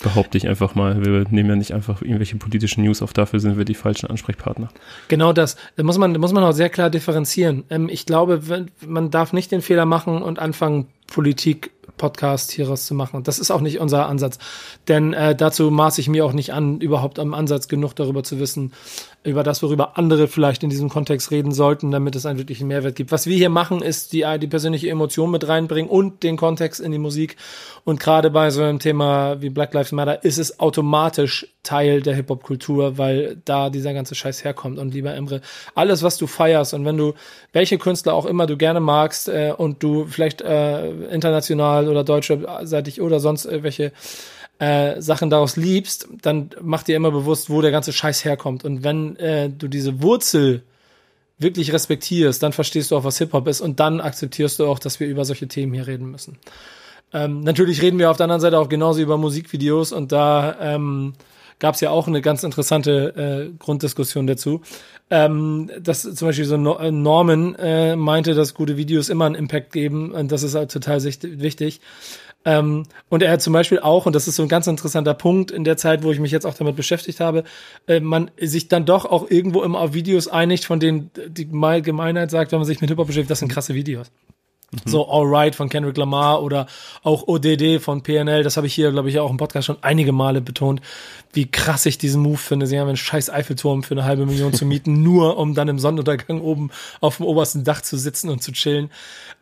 behaupte 0.00 0.38
ich 0.38 0.48
einfach 0.48 0.74
mal. 0.74 1.04
Wir 1.04 1.24
nehmen 1.30 1.48
ja 1.50 1.56
nicht 1.56 1.74
einfach 1.74 2.02
irgendwelche 2.02 2.36
politischen 2.36 2.84
News 2.84 3.02
auf, 3.02 3.12
dafür 3.12 3.40
sind 3.40 3.58
wir 3.58 3.64
die 3.64 3.74
falschen 3.74 4.08
Ansprechpartner. 4.08 4.68
Genau 5.08 5.32
das. 5.32 5.56
Da 5.76 5.82
muss 5.82 5.98
man, 5.98 6.12
muss 6.12 6.32
man 6.32 6.44
auch 6.44 6.52
sehr 6.52 6.68
klar 6.70 6.90
differenzieren. 6.90 7.64
Ähm, 7.70 7.88
ich 7.88 8.06
glaube, 8.06 8.66
man 8.86 9.10
darf 9.10 9.32
nicht 9.32 9.50
den 9.50 9.62
Fehler 9.62 9.86
machen 9.86 10.22
und 10.22 10.38
anfangen, 10.38 10.86
Politik 11.06 11.70
Podcast 11.96 12.52
hieraus 12.52 12.86
zu 12.86 12.94
machen. 12.94 13.24
Das 13.24 13.38
ist 13.38 13.50
auch 13.50 13.60
nicht 13.60 13.80
unser 13.80 14.08
Ansatz. 14.08 14.38
Denn 14.86 15.12
äh, 15.14 15.34
dazu 15.34 15.70
maße 15.70 16.00
ich 16.00 16.08
mir 16.08 16.24
auch 16.24 16.32
nicht 16.32 16.52
an, 16.52 16.80
überhaupt 16.80 17.18
am 17.18 17.34
Ansatz 17.34 17.66
genug 17.66 17.94
darüber 17.94 18.22
zu 18.22 18.38
wissen, 18.38 18.72
über 19.24 19.42
das, 19.42 19.62
worüber 19.62 19.98
andere 19.98 20.28
vielleicht 20.28 20.62
in 20.62 20.70
diesem 20.70 20.88
Kontext 20.88 21.30
reden 21.30 21.52
sollten, 21.52 21.90
damit 21.90 22.14
es 22.14 22.24
einen 22.24 22.38
wirklichen 22.38 22.68
Mehrwert 22.68 22.94
gibt. 22.94 23.10
Was 23.10 23.26
wir 23.26 23.36
hier 23.36 23.50
machen, 23.50 23.82
ist 23.82 24.12
die, 24.12 24.24
die 24.40 24.46
persönliche 24.46 24.88
Emotion 24.88 25.30
mit 25.30 25.48
reinbringen 25.48 25.90
und 25.90 26.22
den 26.22 26.36
Kontext 26.36 26.80
in 26.80 26.92
die 26.92 26.98
Musik. 26.98 27.36
Und 27.84 28.00
gerade 28.00 28.30
bei 28.30 28.50
so 28.50 28.62
einem 28.62 28.78
Thema 28.78 29.42
wie 29.42 29.50
Black 29.50 29.74
Lives 29.74 29.92
Matter 29.92 30.24
ist 30.24 30.38
es 30.38 30.60
automatisch 30.60 31.46
Teil 31.64 32.00
der 32.00 32.14
Hip-Hop-Kultur, 32.14 32.96
weil 32.96 33.36
da 33.44 33.70
dieser 33.70 33.92
ganze 33.92 34.14
Scheiß 34.14 34.44
herkommt. 34.44 34.78
Und 34.78 34.94
lieber 34.94 35.12
Emre, 35.14 35.40
alles, 35.74 36.02
was 36.02 36.16
du 36.16 36.26
feierst 36.26 36.72
und 36.72 36.84
wenn 36.84 36.96
du, 36.96 37.14
welche 37.52 37.76
Künstler 37.76 38.14
auch 38.14 38.24
immer 38.24 38.46
du 38.46 38.56
gerne 38.56 38.80
magst 38.80 39.28
äh, 39.28 39.52
und 39.56 39.82
du 39.82 40.06
vielleicht 40.06 40.40
äh, 40.40 40.90
international 41.10 41.88
oder 41.88 42.04
deutschseitig 42.04 43.00
oder 43.00 43.20
sonst 43.20 43.44
irgendwelche 43.44 43.86
äh, 43.86 43.90
Sachen 45.00 45.30
daraus 45.30 45.56
liebst, 45.56 46.08
dann 46.20 46.50
mach 46.60 46.82
dir 46.82 46.96
immer 46.96 47.10
bewusst, 47.10 47.48
wo 47.48 47.60
der 47.62 47.70
ganze 47.70 47.92
Scheiß 47.92 48.24
herkommt. 48.24 48.64
Und 48.64 48.82
wenn 48.82 49.16
äh, 49.16 49.50
du 49.50 49.68
diese 49.68 50.02
Wurzel 50.02 50.62
wirklich 51.38 51.72
respektierst, 51.72 52.42
dann 52.42 52.52
verstehst 52.52 52.90
du 52.90 52.96
auch, 52.96 53.04
was 53.04 53.18
Hip-Hop 53.18 53.46
ist 53.46 53.60
und 53.60 53.78
dann 53.80 54.00
akzeptierst 54.00 54.58
du 54.58 54.66
auch, 54.66 54.78
dass 54.78 54.98
wir 55.00 55.06
über 55.06 55.24
solche 55.24 55.46
Themen 55.46 55.72
hier 55.72 55.86
reden 55.86 56.10
müssen. 56.10 56.38
Ähm, 57.12 57.40
natürlich 57.40 57.80
reden 57.80 57.98
wir 57.98 58.10
auf 58.10 58.16
der 58.16 58.24
anderen 58.24 58.40
Seite 58.40 58.58
auch 58.58 58.68
genauso 58.68 59.00
über 59.00 59.16
Musikvideos 59.16 59.92
und 59.92 60.12
da 60.12 60.56
ähm, 60.60 61.14
gab 61.58 61.74
es 61.74 61.80
ja 61.80 61.90
auch 61.90 62.06
eine 62.06 62.20
ganz 62.20 62.42
interessante 62.42 63.48
äh, 63.50 63.56
Grunddiskussion 63.58 64.26
dazu. 64.26 64.62
Ähm, 65.10 65.70
dass 65.80 66.02
zum 66.02 66.28
Beispiel 66.28 66.44
so 66.44 66.78
äh, 66.78 66.90
Norman 66.90 67.54
äh, 67.54 67.96
meinte, 67.96 68.34
dass 68.34 68.52
gute 68.52 68.76
Videos 68.76 69.08
immer 69.08 69.24
einen 69.24 69.36
Impact 69.36 69.72
geben 69.72 70.12
und 70.12 70.30
das 70.30 70.42
ist 70.42 70.54
halt 70.54 70.70
total 70.70 71.02
wichtig. 71.02 71.80
Ähm, 72.48 72.84
und 73.10 73.22
er 73.22 73.30
hat 73.30 73.42
zum 73.42 73.52
Beispiel 73.52 73.78
auch, 73.78 74.06
und 74.06 74.16
das 74.16 74.26
ist 74.26 74.36
so 74.36 74.42
ein 74.42 74.48
ganz 74.48 74.66
interessanter 74.66 75.12
Punkt 75.12 75.50
in 75.50 75.64
der 75.64 75.76
Zeit, 75.76 76.02
wo 76.02 76.10
ich 76.12 76.18
mich 76.18 76.32
jetzt 76.32 76.46
auch 76.46 76.54
damit 76.54 76.76
beschäftigt 76.76 77.20
habe, 77.20 77.44
äh, 77.86 78.00
man 78.00 78.30
sich 78.40 78.68
dann 78.68 78.86
doch 78.86 79.04
auch 79.04 79.30
irgendwo 79.30 79.62
immer 79.62 79.80
auf 79.80 79.92
Videos 79.92 80.28
einigt, 80.28 80.64
von 80.64 80.80
denen 80.80 81.10
die 81.28 81.46
Gemeinheit 81.46 82.30
sagt, 82.30 82.52
wenn 82.52 82.58
man 82.58 82.66
sich 82.66 82.80
mit 82.80 82.88
Hip-Hop 82.88 83.06
beschäftigt, 83.06 83.30
das 83.30 83.40
sind 83.40 83.52
krasse 83.52 83.74
Videos. 83.74 84.10
Mhm. 84.70 84.90
So 84.90 85.08
Alright 85.08 85.54
von 85.54 85.70
Kendrick 85.70 85.96
Lamar 85.96 86.42
oder 86.42 86.66
auch 87.02 87.26
ODD 87.26 87.80
von 87.80 88.02
PNL, 88.02 88.42
das 88.42 88.58
habe 88.58 88.66
ich 88.66 88.74
hier, 88.74 88.90
glaube 88.90 89.08
ich, 89.08 89.18
auch 89.18 89.30
im 89.30 89.38
Podcast 89.38 89.66
schon 89.66 89.78
einige 89.80 90.12
Male 90.12 90.42
betont, 90.42 90.82
wie 91.32 91.50
krass 91.50 91.86
ich 91.86 91.96
diesen 91.96 92.22
Move 92.22 92.36
finde. 92.36 92.66
Sie 92.66 92.78
haben 92.78 92.88
einen 92.88 92.98
scheiß 92.98 93.30
Eiffelturm 93.30 93.82
für 93.82 93.94
eine 93.94 94.04
halbe 94.04 94.26
Million 94.26 94.52
zu 94.52 94.66
mieten, 94.66 95.02
nur 95.02 95.38
um 95.38 95.54
dann 95.54 95.68
im 95.68 95.78
Sonnenuntergang 95.78 96.40
oben 96.40 96.70
auf 97.00 97.16
dem 97.16 97.26
obersten 97.26 97.64
Dach 97.64 97.80
zu 97.80 97.96
sitzen 97.96 98.28
und 98.28 98.42
zu 98.42 98.52
chillen. 98.52 98.90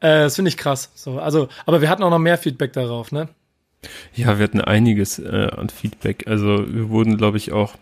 Äh, 0.00 0.22
das 0.22 0.36
finde 0.36 0.50
ich 0.50 0.56
krass. 0.56 0.92
So, 0.94 1.18
also, 1.18 1.48
aber 1.64 1.80
wir 1.80 1.88
hatten 1.88 2.04
auch 2.04 2.10
noch 2.10 2.18
mehr 2.18 2.38
Feedback 2.38 2.72
darauf, 2.72 3.10
ne? 3.10 3.28
Ja, 4.14 4.38
wir 4.38 4.44
hatten 4.44 4.60
einiges 4.60 5.18
äh, 5.18 5.48
an 5.56 5.68
Feedback. 5.70 6.26
Also 6.28 6.64
wir 6.72 6.88
wurden, 6.88 7.16
glaube 7.16 7.36
ich, 7.36 7.52
auch 7.52 7.74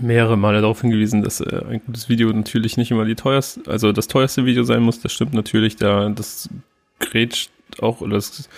mehrere 0.00 0.36
Male 0.36 0.60
darauf 0.60 0.80
hingewiesen, 0.80 1.22
dass 1.22 1.40
äh, 1.40 1.64
ein 1.68 1.80
gutes 1.86 2.08
Video 2.08 2.30
natürlich 2.32 2.76
nicht 2.76 2.90
immer 2.90 3.04
die 3.04 3.14
teuerste, 3.14 3.62
also 3.70 3.92
das 3.92 4.08
teuerste 4.08 4.44
Video 4.44 4.62
sein 4.64 4.82
muss. 4.82 5.00
Das 5.00 5.12
stimmt 5.12 5.34
natürlich, 5.34 5.76
da 5.76 6.08
das 6.10 6.48
grätscht 7.00 7.50
auch 7.80 8.00
oder 8.00 8.16
das 8.16 8.48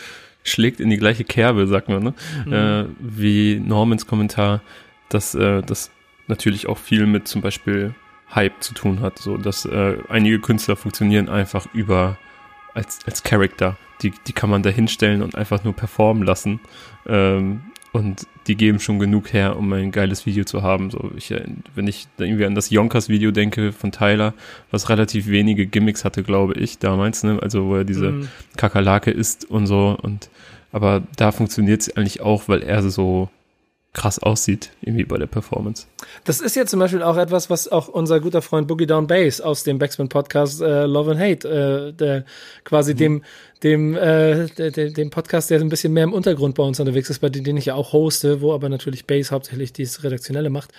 schlägt 0.43 0.81
in 0.81 0.91
die 0.91 0.97
gleiche 0.97 1.25
Kerbe, 1.25 1.67
sagt 1.67 1.89
man, 1.89 2.03
ne? 2.03 2.15
Mhm. 2.47 2.53
Äh, 2.53 2.85
wie 2.99 3.61
Normans 3.61 4.07
Kommentar, 4.07 4.63
dass 5.09 5.35
äh, 5.35 5.63
das 5.63 5.91
natürlich 6.27 6.67
auch 6.67 6.79
viel 6.79 7.07
mit 7.07 7.29
zum 7.29 7.43
Beispiel 7.43 7.95
Hype 8.35 8.63
zu 8.63 8.75
tun 8.75 9.01
hat, 9.01 9.19
so 9.19 9.37
dass 9.37 9.65
äh, 9.65 9.97
einige 10.09 10.41
Künstler 10.41 10.77
funktionieren 10.77 11.29
einfach 11.29 11.67
über 11.75 12.17
als, 12.75 13.01
als 13.07 13.23
Character. 13.23 13.77
Die, 14.03 14.13
die 14.27 14.33
kann 14.33 14.49
man 14.49 14.63
da 14.63 14.71
hinstellen 14.71 15.23
und 15.23 15.35
einfach 15.35 15.65
nur 15.65 15.75
performen 15.75 16.23
lassen. 16.23 16.61
Ähm, 17.07 17.61
und 17.93 18.27
die 18.47 18.57
geben 18.57 18.79
schon 18.79 18.99
genug 18.99 19.33
her, 19.33 19.57
um 19.57 19.73
ein 19.73 19.91
geiles 19.91 20.25
Video 20.27 20.45
zu 20.45 20.63
haben. 20.63 20.91
So, 20.91 21.11
ich, 21.17 21.31
äh, 21.31 21.45
wenn 21.75 21.89
ich 21.89 22.07
irgendwie 22.19 22.47
an 22.47 22.55
das 22.55 22.71
Yonkers-Video 22.71 23.31
denke 23.33 23.73
von 23.73 23.93
Tyler, 23.93 24.35
was 24.71 24.89
relativ 24.89 25.27
wenige 25.29 25.67
Gimmicks 25.67 26.05
hatte, 26.05 26.23
glaube 26.23 26.55
ich, 26.55 26.79
damals, 26.79 27.23
ne? 27.25 27.39
Also 27.43 27.67
wo 27.67 27.77
er 27.77 27.85
diese 27.85 28.13
mm. 28.13 28.29
Kakerlake 28.57 29.11
isst 29.11 29.49
und 29.51 29.67
so. 29.67 29.99
Und 30.01 30.31
aber 30.73 31.03
da 31.17 31.33
funktioniert 31.33 31.81
es 31.81 31.97
eigentlich 31.97 32.21
auch, 32.21 32.49
weil 32.49 32.63
er 32.63 32.83
so 32.83 33.29
krass 33.93 34.21
aussieht, 34.21 34.71
irgendwie 34.83 35.05
bei 35.05 35.19
der 35.19 35.27
Performance. 35.27 35.87
Das 36.25 36.41
ist 36.41 36.55
ja 36.55 36.65
zum 36.65 36.79
Beispiel 36.79 37.03
auch 37.03 37.17
etwas, 37.17 37.51
was 37.51 37.67
auch 37.67 37.89
unser 37.89 38.21
guter 38.21 38.41
Freund 38.41 38.69
Boogie 38.69 38.87
Down 38.87 39.09
Bass 39.09 39.41
aus 39.41 39.65
dem 39.65 39.79
Backspin 39.79 40.09
Podcast 40.09 40.61
äh, 40.61 40.87
Love 40.87 41.13
and 41.13 41.21
Hate, 41.21 41.49
äh, 41.49 41.93
der 41.93 42.25
quasi 42.65 42.95
mhm. 42.95 42.99
dem 42.99 43.23
dem, 43.63 43.95
äh, 43.95 44.47
de, 44.47 44.91
dem 44.91 45.11
Podcast, 45.11 45.51
der 45.51 45.61
ein 45.61 45.69
bisschen 45.69 45.93
mehr 45.93 46.05
im 46.05 46.13
Untergrund 46.13 46.55
bei 46.55 46.63
uns 46.63 46.81
unterwegs 46.81 47.11
ist, 47.11 47.19
bei 47.19 47.29
dem 47.29 47.45
den 47.45 47.57
ich 47.57 47.67
ja 47.67 47.75
auch 47.75 47.93
hoste, 47.93 48.41
wo 48.41 48.55
aber 48.55 48.69
natürlich 48.69 49.07
Base 49.07 49.31
hauptsächlich 49.33 49.73
dieses 49.73 50.03
Redaktionelle 50.03 50.51
macht, 50.51 50.73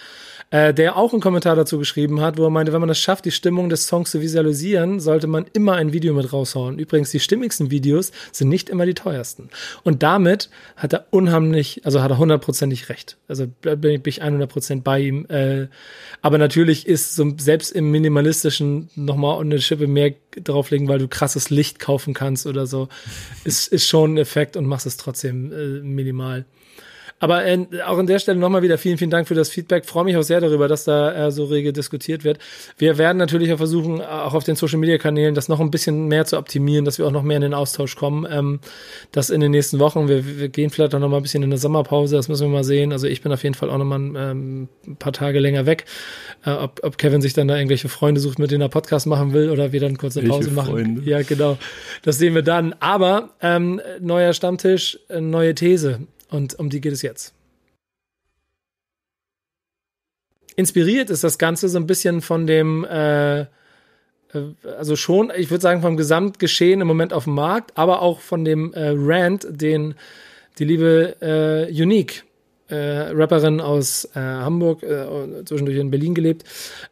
äh, 0.52 0.74
der 0.74 0.98
auch 0.98 1.14
einen 1.14 1.22
Kommentar 1.22 1.56
dazu 1.56 1.80
geschrieben 1.80 2.22
hat, 2.22 2.38
wo 2.38 2.44
er 2.44 2.50
meinte, 2.50 2.74
wenn 2.74 2.82
man 2.82 2.90
es 2.90 3.00
schafft, 3.00 3.26
die 3.26 3.32
Stimmung 3.32 3.70
des 3.70 3.88
Songs 3.88 4.12
zu 4.12 4.22
visualisieren, 4.22 5.00
sollte 5.00 5.28
man 5.28 5.46
immer 5.54 5.76
ein 5.76 5.94
Video 5.94 6.14
mit 6.14 6.32
raushauen. 6.32 6.78
Übrigens, 6.78 7.10
die 7.12 7.22
stimmigsten 7.22 7.72
Videos 7.72 8.12
sind 8.34 8.50
nicht 8.50 8.70
immer 8.70 8.86
die 8.86 8.94
teuersten. 8.94 9.50
Und 9.84 10.04
damit 10.04 10.50
hat 10.76 10.94
er 10.94 11.06
unheimlich, 11.10 11.82
also 11.86 12.02
hat 12.02 12.12
er 12.12 12.18
hundertprozentig 12.18 12.90
recht. 12.90 13.18
Also 13.30 13.48
bin 13.48 14.02
ich 14.06 14.22
100% 14.22 14.82
bei 14.82 15.00
ihm. 15.00 15.26
Äh, 15.30 15.68
aber 16.22 16.38
natürlich 16.38 16.86
ist 16.86 17.16
so 17.16 17.34
selbst 17.38 17.72
im 17.72 17.90
minimalistischen 17.90 18.90
nochmal 18.96 19.40
eine 19.40 19.62
Schippe 19.62 19.88
mehr 19.88 20.14
drauflegen, 20.36 20.90
weil 20.90 21.00
du 21.00 21.08
krasses 21.08 21.50
Licht 21.50 21.80
kaufen 21.80 22.14
kannst 22.14 22.46
oder 22.46 22.68
so, 22.68 22.90
ist, 23.46 23.72
ist 23.72 23.88
schon 23.88 24.16
ein 24.16 24.18
Effekt 24.18 24.58
und 24.58 24.66
machst 24.66 24.86
es 24.86 24.98
trotzdem 24.98 25.54
äh, 25.54 25.80
minimal. 25.80 26.46
Aber 27.22 27.46
äh, 27.46 27.68
auch 27.86 28.00
an 28.00 28.08
der 28.08 28.20
Stelle 28.20 28.40
nochmal 28.40 28.64
wieder 28.64 28.78
vielen, 28.78 28.98
vielen 28.98 29.12
Dank 29.12 29.28
für 29.28 29.36
das 29.36 29.50
Feedback. 29.50 29.86
Freue 29.86 30.04
mich 30.04 30.18
auch 30.18 30.24
sehr 30.24 30.42
darüber, 30.42 30.68
dass 30.68 30.84
da 30.84 31.28
äh, 31.28 31.32
so 31.32 31.46
rege 31.46 31.72
diskutiert 31.72 32.24
wird. 32.24 32.40
Wir 32.78 32.98
werden 32.98 33.18
natürlich 33.18 33.54
auch 33.54 33.58
versuchen, 33.58 34.02
auch 34.02 34.34
auf 34.34 34.44
den 34.44 34.56
Social 34.56 34.80
Media 34.80 34.98
Kanälen 34.98 35.36
das 35.36 35.48
noch 35.48 35.60
ein 35.60 35.70
bisschen 35.70 36.08
mehr 36.08 36.26
zu 36.26 36.38
optimieren, 36.38 36.84
dass 36.84 36.98
wir 36.98 37.06
auch 37.06 37.12
noch 37.12 37.22
mehr 37.22 37.38
in 37.38 37.44
den 37.44 37.54
Austausch 37.54 37.96
kommen. 37.96 38.28
Ähm, 38.30 38.60
das 39.12 39.30
in 39.30 39.40
den 39.40 39.52
nächsten 39.52 39.78
Wochen. 39.78 40.08
Wir, 40.08 40.40
wir 40.40 40.50
gehen 40.50 40.72
vielleicht 40.72 40.96
auch 40.96 41.00
noch 41.00 41.10
mal 41.10 41.18
ein 41.18 41.24
bisschen 41.24 41.44
in 41.44 41.50
eine 41.50 41.60
Sommerpause. 41.60 42.16
Das 42.16 42.28
müssen 42.28 42.48
wir 42.48 42.52
mal 42.52 42.64
sehen. 42.64 42.92
Also 42.92 43.06
ich 43.06 43.22
bin 43.22 43.32
auf 43.32 43.44
jeden 43.44 43.56
Fall 43.56 43.70
auch 43.70 43.78
noch 43.78 43.86
mal 43.86 44.00
ein, 44.00 44.16
ähm, 44.18 44.68
ein 44.88 44.96
paar 44.96 45.14
Tage 45.14 45.40
länger 45.40 45.68
weg. 45.68 45.86
Äh, 46.44 46.52
ob, 46.52 46.80
ob 46.82 46.98
Kevin 46.98 47.22
sich 47.22 47.34
dann 47.34 47.48
da 47.48 47.56
irgendwelche 47.56 47.88
Freunde 47.88 48.20
sucht, 48.20 48.40
mit 48.40 48.50
denen 48.50 48.62
er 48.62 48.70
Podcast 48.70 49.06
machen 49.06 49.32
will 49.34 49.52
oder 49.52 49.72
wir 49.72 49.80
dann 49.80 49.96
kurz 49.96 50.18
eine 50.18 50.28
Pause 50.28 50.50
machen. 50.50 50.72
Freunde? 50.72 51.02
Ja, 51.08 51.22
genau. 51.22 51.60
Das 52.02 52.18
sehen 52.18 52.34
wir 52.34 52.42
dann. 52.42 52.74
Aber 52.80 53.30
ähm, 53.42 53.80
neuer 54.00 54.34
Stammtisch, 54.34 54.98
äh, 55.10 55.22
neue 55.22 55.54
These. 55.54 56.00
Und 56.32 56.58
um 56.58 56.70
die 56.70 56.82
geht 56.82 56.94
es 56.94 57.04
jetzt. 57.04 57.34
Inspiriert 60.56 61.10
ist 61.10 61.24
das 61.24 61.38
Ganze 61.38 61.70
so 61.70 61.78
ein 61.78 61.88
bisschen 61.88 62.22
von 62.22 62.48
dem, 62.48 62.86
äh, 62.86 63.42
äh 63.42 63.48
also 64.78 64.96
schon, 64.96 65.32
ich 65.36 65.50
würde 65.50 65.62
sagen, 65.62 65.82
vom 65.82 65.98
Gesamtgeschehen 65.98 66.82
im 66.82 66.88
Moment 66.88 67.14
auf 67.14 67.26
dem 67.26 67.36
Markt, 67.36 67.78
aber 67.78 68.02
auch 68.02 68.22
von 68.22 68.44
dem 68.44 68.74
äh, 68.74 68.94
Rant, 68.96 69.46
den 69.50 69.96
die 70.58 70.66
liebe 70.66 71.16
äh, 71.22 71.72
Unique 71.72 72.24
äh, 72.72 73.12
Rapperin 73.12 73.60
aus 73.60 74.06
äh, 74.16 74.20
Hamburg, 74.20 74.84
äh, 74.84 75.06
zwischendurch 75.46 75.78
in 75.78 75.92
Berlin 75.92 76.16
gelebt, 76.16 76.44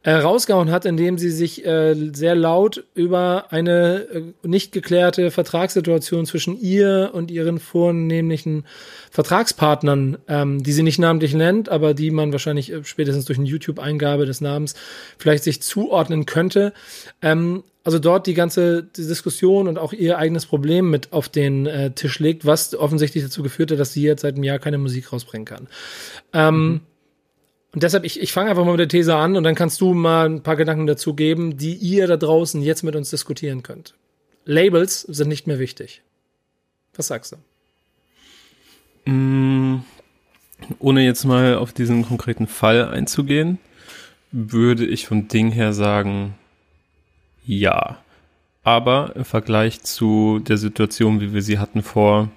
äh, 0.04 0.12
rausgehauen 0.12 0.72
hat, 0.72 0.86
indem 0.86 1.18
sie 1.18 1.32
sich 1.32 1.66
äh, 1.66 1.96
sehr 2.14 2.36
laut 2.36 2.84
über 2.94 3.46
eine 3.52 4.08
äh, 4.12 4.22
nicht 4.44 4.72
geklärte 4.72 5.32
Vertragssituation 5.32 6.26
zwischen 6.26 6.60
ihr 6.60 7.12
und 7.14 7.32
ihren 7.32 7.60
vornehmlichen 7.60 8.66
Vertragspartnern, 9.12 10.18
ähm, 10.28 10.64
die 10.64 10.72
sie 10.72 10.84
nicht 10.84 11.00
namentlich 11.00 11.34
nennt, 11.34 11.70
aber 11.70 11.94
die 11.94 12.12
man 12.12 12.32
wahrscheinlich 12.32 12.72
äh, 12.72 12.84
spätestens 12.84 13.26
durch 13.26 13.40
eine 13.40 13.48
YouTube-Eingabe 13.48 14.26
des 14.26 14.42
Namens 14.42 14.76
vielleicht 15.18 15.44
sich 15.44 15.62
zuordnen 15.62 16.26
könnte, 16.26 16.74
ähm, 17.22 17.64
also 17.84 18.00
dort 18.00 18.28
die 18.28 18.34
ganze 18.34 18.84
Diskussion 18.84 19.68
und 19.68 19.78
auch 19.78 19.94
ihr 19.94 20.18
eigenes 20.18 20.46
Problem 20.46 20.90
mit 20.90 21.14
auf 21.14 21.30
den 21.30 21.66
äh, 21.66 21.92
Tisch 21.92 22.20
legt, 22.20 22.46
was 22.46 22.76
offensichtlich 22.76 23.24
dazu 23.24 23.42
geführt 23.42 23.72
hat, 23.72 23.80
dass 23.80 23.94
sie 23.94 24.04
jetzt 24.04 24.22
seit 24.22 24.36
einem 24.36 24.44
Jahr 24.44 24.60
keine 24.60 24.78
Musik 24.78 25.12
rausbringen 25.14 25.46
kann. 25.46 25.68
Ähm, 26.34 26.56
mhm. 26.56 26.82
Und 27.72 27.84
deshalb, 27.84 28.04
ich, 28.04 28.20
ich 28.20 28.34
fange 28.34 28.50
einfach 28.50 28.66
mal 28.66 28.72
mit 28.72 28.80
der 28.80 28.88
These 28.88 29.16
an 29.16 29.36
und 29.36 29.44
dann 29.44 29.56
kannst 29.56 29.80
du 29.80 29.94
mal 29.94 30.28
ein 30.28 30.42
paar 30.42 30.56
Gedanken 30.56 30.88
dazu 30.88 31.14
geben, 31.14 31.58
die 31.58 31.76
ihr 31.76 32.08
da 32.08 32.18
draußen 32.18 32.62
jetzt 32.62 32.84
mit 32.84 32.96
uns 32.96 33.12
diskutieren 33.12 33.64
könnt. 33.64 33.94
Labels 34.46 35.02
sind 35.02 35.28
nicht 35.28 35.46
mehr 35.46 35.60
wichtig. 35.60 36.02
Was 36.96 37.08
sagst 37.08 37.36
du? 39.06 39.12
Mm, 39.12 39.84
ohne 40.80 41.06
jetzt 41.06 41.26
mal 41.26 41.56
auf 41.56 41.72
diesen 41.72 42.04
konkreten 42.04 42.48
Fall 42.48 42.90
einzugehen, 42.90 43.60
würde 44.32 44.86
ich 44.86 45.06
vom 45.08 45.28
Ding 45.28 45.52
her 45.52 45.74
sagen, 45.74 46.36
ja. 47.46 47.98
Aber 48.64 49.14
im 49.16 49.26
Vergleich 49.26 49.82
zu 49.82 50.40
der 50.40 50.58
Situation, 50.58 51.22
wie 51.22 51.34
wir 51.34 51.42
sie 51.42 51.60
hatten 51.60 51.82
vor, 51.82 52.30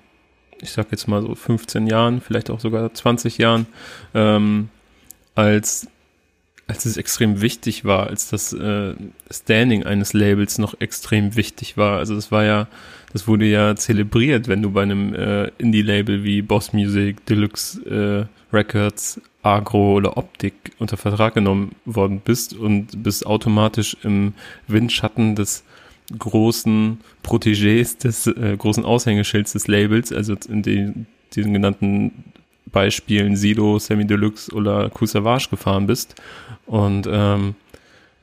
ich 0.60 0.70
sag 0.70 0.92
jetzt 0.92 1.08
mal 1.08 1.20
so 1.20 1.34
15 1.34 1.86
Jahren, 1.86 2.20
vielleicht 2.20 2.48
auch 2.48 2.60
sogar 2.60 2.94
20 2.94 3.38
Jahren, 3.38 3.66
ähm, 4.14 4.68
als, 5.34 5.88
als 6.68 6.84
es 6.86 6.96
extrem 6.96 7.40
wichtig 7.40 7.84
war, 7.84 8.06
als 8.06 8.30
das 8.30 8.52
äh, 8.52 8.94
Standing 9.30 9.84
eines 9.84 10.12
Labels 10.12 10.58
noch 10.58 10.80
extrem 10.80 11.34
wichtig 11.36 11.76
war. 11.76 11.98
Also 11.98 12.14
das 12.14 12.30
war 12.30 12.44
ja, 12.44 12.68
das 13.12 13.26
wurde 13.26 13.46
ja 13.46 13.74
zelebriert, 13.74 14.46
wenn 14.46 14.62
du 14.62 14.70
bei 14.70 14.82
einem 14.82 15.14
äh, 15.14 15.48
Indie-Label 15.58 16.22
wie 16.22 16.42
Boss 16.42 16.72
Music, 16.72 17.26
Deluxe 17.26 18.28
äh, 18.52 18.54
Records, 18.56 19.20
Agro 19.42 19.94
oder 19.94 20.16
Optik 20.16 20.54
unter 20.78 20.96
Vertrag 20.96 21.34
genommen 21.34 21.74
worden 21.84 22.20
bist 22.24 22.54
und 22.54 23.02
bist 23.02 23.26
automatisch 23.26 23.96
im 24.02 24.34
Windschatten 24.68 25.34
des 25.34 25.64
großen 26.18 27.00
Protégés, 27.24 27.98
des 27.98 28.26
äh, 28.26 28.56
großen 28.56 28.84
Aushängeschilds 28.84 29.52
des 29.52 29.66
Labels, 29.68 30.12
also 30.12 30.34
in 30.48 30.62
den, 30.62 31.06
diesen 31.34 31.52
genannten 31.52 32.32
Beispielen 32.66 33.36
Sido, 33.36 33.78
Semi 33.78 34.06
Deluxe 34.06 34.52
oder 34.52 34.90
Kusavage 34.90 35.48
gefahren 35.50 35.86
bist. 35.86 36.14
Und 36.66 37.08
ähm, 37.10 37.54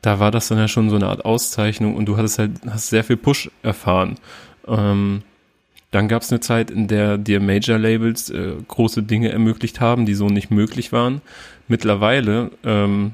da 0.02 0.18
war 0.18 0.30
das 0.30 0.48
dann 0.48 0.58
ja 0.58 0.68
schon 0.68 0.90
so 0.90 0.96
eine 0.96 1.08
Art 1.08 1.24
Auszeichnung 1.24 1.94
und 1.94 2.06
du 2.06 2.16
hattest 2.16 2.38
halt, 2.38 2.52
hast 2.68 2.88
sehr 2.88 3.04
viel 3.04 3.16
Push 3.16 3.50
erfahren. 3.62 4.16
Ähm, 4.66 5.22
dann 5.90 6.08
gab 6.08 6.22
es 6.22 6.30
eine 6.30 6.40
Zeit, 6.40 6.70
in 6.70 6.86
der 6.86 7.18
dir 7.18 7.40
Major-Labels 7.40 8.30
äh, 8.30 8.54
große 8.68 9.02
Dinge 9.02 9.30
ermöglicht 9.30 9.80
haben, 9.80 10.06
die 10.06 10.14
so 10.14 10.28
nicht 10.28 10.50
möglich 10.50 10.92
waren. 10.92 11.20
Mittlerweile 11.68 12.50
ähm, 12.64 13.12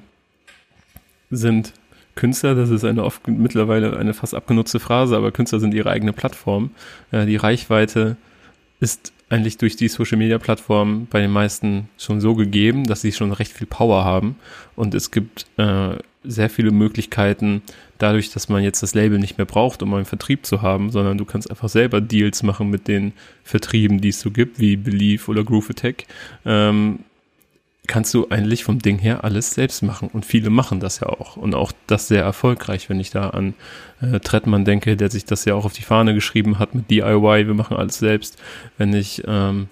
sind 1.31 1.73
Künstler, 2.15 2.55
das 2.55 2.71
ist 2.71 2.85
eine 2.85 3.05
oft 3.05 3.29
mittlerweile 3.29 3.97
eine 3.97 4.15
fast 4.15 4.35
abgenutzte 4.35 4.81
Phrase, 4.81 5.17
aber 5.17 5.33
Künstler 5.33 5.61
sind 5.61 5.75
ihre 5.75 5.91
eigene 5.91 6.13
Plattform. 6.13 6.71
Äh, 7.13 7.27
die 7.27 7.37
Reichweite 7.37 8.17
ist 8.81 9.13
eigentlich 9.29 9.59
durch 9.59 9.77
die 9.77 9.89
Social 9.89 10.19
Media 10.19 10.39
Plattform 10.39 11.07
bei 11.11 11.21
den 11.21 11.31
meisten 11.31 11.89
schon 11.99 12.21
so 12.21 12.35
gegeben, 12.35 12.85
dass 12.85 13.01
sie 13.01 13.13
schon 13.13 13.33
recht 13.33 13.53
viel 13.53 13.67
Power 13.67 14.05
haben. 14.05 14.37
Und 14.77 14.95
es 14.95 15.11
gibt 15.11 15.47
äh, 15.57 15.97
sehr 16.27 16.51
viele 16.51 16.71
Möglichkeiten, 16.71 17.63
dadurch, 17.99 18.31
dass 18.31 18.49
man 18.49 18.63
jetzt 18.63 18.83
das 18.83 18.95
Label 18.95 19.19
nicht 19.19 19.39
mehr 19.39 19.47
braucht, 19.47 19.83
um 19.83 19.95
einen 19.95 20.05
Vertrieb 20.05 20.47
zu 20.47 20.63
haben, 20.63 20.91
sondern 20.91 21.19
du 21.19 21.25
kannst 21.25 21.51
einfach 21.51 21.69
selber 21.69 22.01
Deals 22.01 22.43
machen 22.43 22.71
mit 22.71 22.89
den 22.89 23.13
Vertrieben, 23.45 24.01
die 24.01 24.11
es 24.11 24.21
so 24.21 24.31
gibt, 24.31 24.59
wie 24.59 24.77
Belief 24.77 25.29
oder 25.29 25.45
Groove 25.45 25.71
Attack. 25.71 26.05
Ähm, 26.45 27.01
kannst 27.87 28.13
du 28.15 28.29
eigentlich 28.29 28.65
vom 28.65 28.81
Ding 28.81 28.99
her 28.99 29.25
alles 29.25 29.51
selbst 29.51 29.83
machen. 29.83 30.09
Und 30.13 30.27
viele 30.27 30.51
machen 30.51 30.81
das 30.81 31.01
ja 31.01 31.09
auch. 31.09 31.37
Und 31.37 31.55
auch 31.55 31.73
das 31.87 32.09
sehr 32.09 32.23
erfolgreich, 32.23 32.89
wenn 32.89 33.01
ich 33.01 33.11
da 33.11 33.31
an 33.31 33.55
äh, 34.01 34.21
Trettmann 34.21 34.65
denke, 34.65 34.97
der 34.97 35.11
sich 35.11 35.25
das 35.25 35.45
ja 35.45 35.55
auch 35.55 35.65
auf 35.65 35.73
die 35.73 35.83
Fahne 35.83 36.15
geschrieben 36.15 36.59
hat 36.59 36.75
mit 36.75 36.91
DIY, 36.91 37.47
wir 37.47 37.55
machen 37.55 37.77
alles 37.77 37.99
selbst. 37.99 38.39
Wenn 38.77 38.93
ich 38.93 39.23
ähm, 39.27 39.69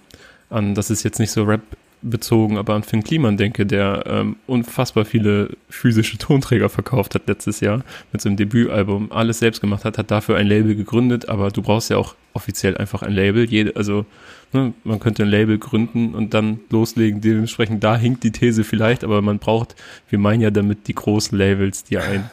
an, 0.50 0.74
das 0.74 0.90
ist 0.90 1.02
jetzt 1.02 1.18
nicht 1.18 1.32
so 1.32 1.44
Rap 1.44 1.62
bezogen, 2.10 2.58
aber 2.58 2.74
an 2.74 2.82
Finn 2.82 3.02
Kliman 3.02 3.36
denke, 3.36 3.66
der 3.66 4.04
ähm, 4.06 4.36
unfassbar 4.46 5.04
viele 5.04 5.50
physische 5.68 6.18
Tonträger 6.18 6.68
verkauft 6.68 7.14
hat 7.14 7.26
letztes 7.26 7.60
Jahr 7.60 7.82
mit 8.12 8.20
seinem 8.20 8.36
Debütalbum, 8.36 9.10
alles 9.10 9.38
selbst 9.38 9.60
gemacht 9.60 9.84
hat, 9.84 9.98
hat 9.98 10.10
dafür 10.10 10.36
ein 10.36 10.46
Label 10.46 10.74
gegründet, 10.74 11.28
aber 11.28 11.50
du 11.50 11.62
brauchst 11.62 11.90
ja 11.90 11.96
auch 11.96 12.14
offiziell 12.34 12.76
einfach 12.76 13.02
ein 13.02 13.12
Label. 13.12 13.44
Jede, 13.44 13.74
also 13.76 14.04
ne, 14.52 14.74
man 14.84 15.00
könnte 15.00 15.22
ein 15.22 15.30
Label 15.30 15.58
gründen 15.58 16.14
und 16.14 16.34
dann 16.34 16.60
loslegen. 16.70 17.20
Dementsprechend 17.20 17.82
da 17.82 17.96
hinkt 17.96 18.22
die 18.22 18.32
These 18.32 18.64
vielleicht, 18.64 19.02
aber 19.02 19.22
man 19.22 19.38
braucht, 19.38 19.74
wir 20.10 20.18
meinen 20.18 20.40
ja 20.40 20.50
damit 20.50 20.88
die 20.88 20.94
großen 20.94 21.36
Labels, 21.36 21.84
die 21.84 21.98
ein 21.98 22.30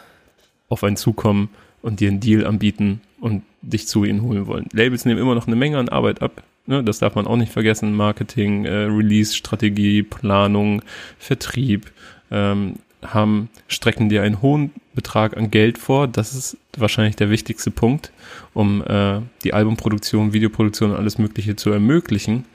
auf 0.69 0.83
einen 0.83 0.97
zukommen 0.97 1.49
und 1.81 1.99
dir 1.99 2.09
einen 2.09 2.19
Deal 2.19 2.45
anbieten 2.45 3.01
und 3.19 3.43
dich 3.61 3.87
zu 3.87 4.03
ihnen 4.03 4.21
holen 4.21 4.47
wollen. 4.47 4.67
Labels 4.73 5.05
nehmen 5.05 5.19
immer 5.19 5.35
noch 5.35 5.47
eine 5.47 5.55
Menge 5.55 5.77
an 5.77 5.89
Arbeit 5.89 6.21
ab. 6.21 6.43
Ne, 6.68 6.84
das 6.84 7.00
darf 7.00 7.15
man 7.15 7.25
auch 7.25 7.38
nicht 7.38 7.51
vergessen. 7.51 7.94
Marketing, 7.94 8.65
äh, 8.65 8.84
Release-Strategie, 8.84 10.03
Planung, 10.03 10.84
Vertrieb, 11.18 11.91
ähm, 12.30 12.75
haben, 13.03 13.50
strecken 13.68 14.10
dir 14.10 14.22
einen 14.22 14.41
hohen 14.41 14.72
Betrag 14.94 15.36
an 15.36 15.50
Geld 15.50 15.77
vor. 15.77 16.08
Das 16.08 16.34
ist 16.34 16.58
wahrscheinlich 16.77 17.15
der 17.15 17.30
wichtigste 17.30 17.72
Punkt, 17.72 18.12
um 18.53 18.84
äh, 18.86 19.22
die 19.44 19.53
Albumproduktion, 19.53 20.34
Videoproduktion 20.34 20.91
und 20.91 20.98
alles 20.98 21.18
Mögliche 21.18 21.56
zu 21.56 21.72
ermöglichen. 21.72 22.46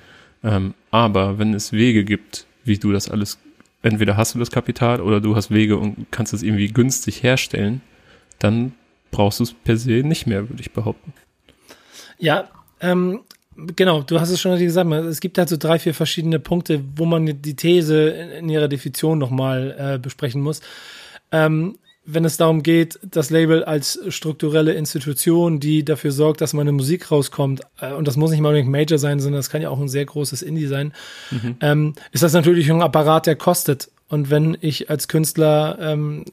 Ähm, 0.45 0.75
aber 0.91 1.39
wenn 1.39 1.55
es 1.55 1.73
Wege 1.73 2.05
gibt, 2.05 2.47
wie 2.65 2.79
du 2.79 2.93
das 2.93 3.11
alles, 3.11 3.39
entweder 3.83 4.17
hast 4.17 4.35
du 4.35 4.39
das 4.39 4.51
Kapital 4.51 5.01
oder 5.01 5.21
du 5.21 5.35
hast 5.35 5.51
Wege 5.51 5.77
und 5.77 6.07
kannst 6.11 6.33
es 6.33 6.43
irgendwie 6.43 6.69
günstig 6.69 7.23
herstellen, 7.23 7.81
dann 8.39 8.73
brauchst 9.11 9.41
du 9.41 9.45
es 9.45 9.53
per 9.53 9.77
se 9.77 10.03
nicht 10.05 10.27
mehr, 10.27 10.49
würde 10.49 10.61
ich 10.61 10.73
behaupten. 10.73 11.13
Ja, 12.19 12.49
ähm, 12.81 13.21
genau, 13.75 14.03
du 14.03 14.21
hast 14.21 14.31
es 14.31 14.41
schon 14.41 14.59
gesagt, 14.59 14.91
es 14.91 15.21
gibt 15.21 15.39
halt 15.39 15.49
so 15.49 15.57
drei, 15.57 15.79
vier 15.79 15.95
verschiedene 15.95 16.39
Punkte, 16.39 16.83
wo 16.97 17.05
man 17.05 17.43
die 17.43 17.55
These 17.55 18.09
in, 18.09 18.49
ihrer 18.49 18.69
Definition 18.69 19.19
nochmal 19.19 19.75
äh, 19.79 19.99
besprechen 19.99 20.43
muss. 20.43 20.61
Ähm, 21.33 21.79
wenn 22.09 22.25
es 22.25 22.37
darum 22.37 22.63
geht, 22.63 23.01
das 23.03 23.31
Label 23.31 23.65
als 23.65 23.99
strukturelle 24.09 24.75
Institution, 24.75 25.59
die 25.59 25.85
dafür 25.85 26.13
sorgt, 26.13 26.41
dass 26.41 26.53
meine 26.53 26.71
Musik 26.71 27.11
rauskommt, 27.11 27.63
äh, 27.81 27.93
und 27.93 28.07
das 28.07 28.17
muss 28.17 28.31
nicht 28.31 28.41
mal 28.41 28.51
unbedingt 28.51 28.71
Major 28.71 28.99
sein, 28.99 29.19
sondern 29.19 29.41
das 29.41 29.51
kann 29.51 29.63
ja 29.63 29.71
auch 29.71 29.81
ein 29.81 29.89
sehr 29.89 30.05
großes 30.05 30.43
Indie 30.43 30.67
sein, 30.67 30.93
mhm. 31.31 31.57
ähm, 31.61 31.95
ist 32.13 32.23
das 32.23 32.33
natürlich 32.33 32.71
ein 32.71 32.83
Apparat, 32.83 33.27
der 33.27 33.37
kostet. 33.37 33.91
Und 34.09 34.31
wenn 34.31 34.57
ich 34.61 34.89
als 34.89 35.09
Künstler 35.09 35.79
ähm, 35.81 36.25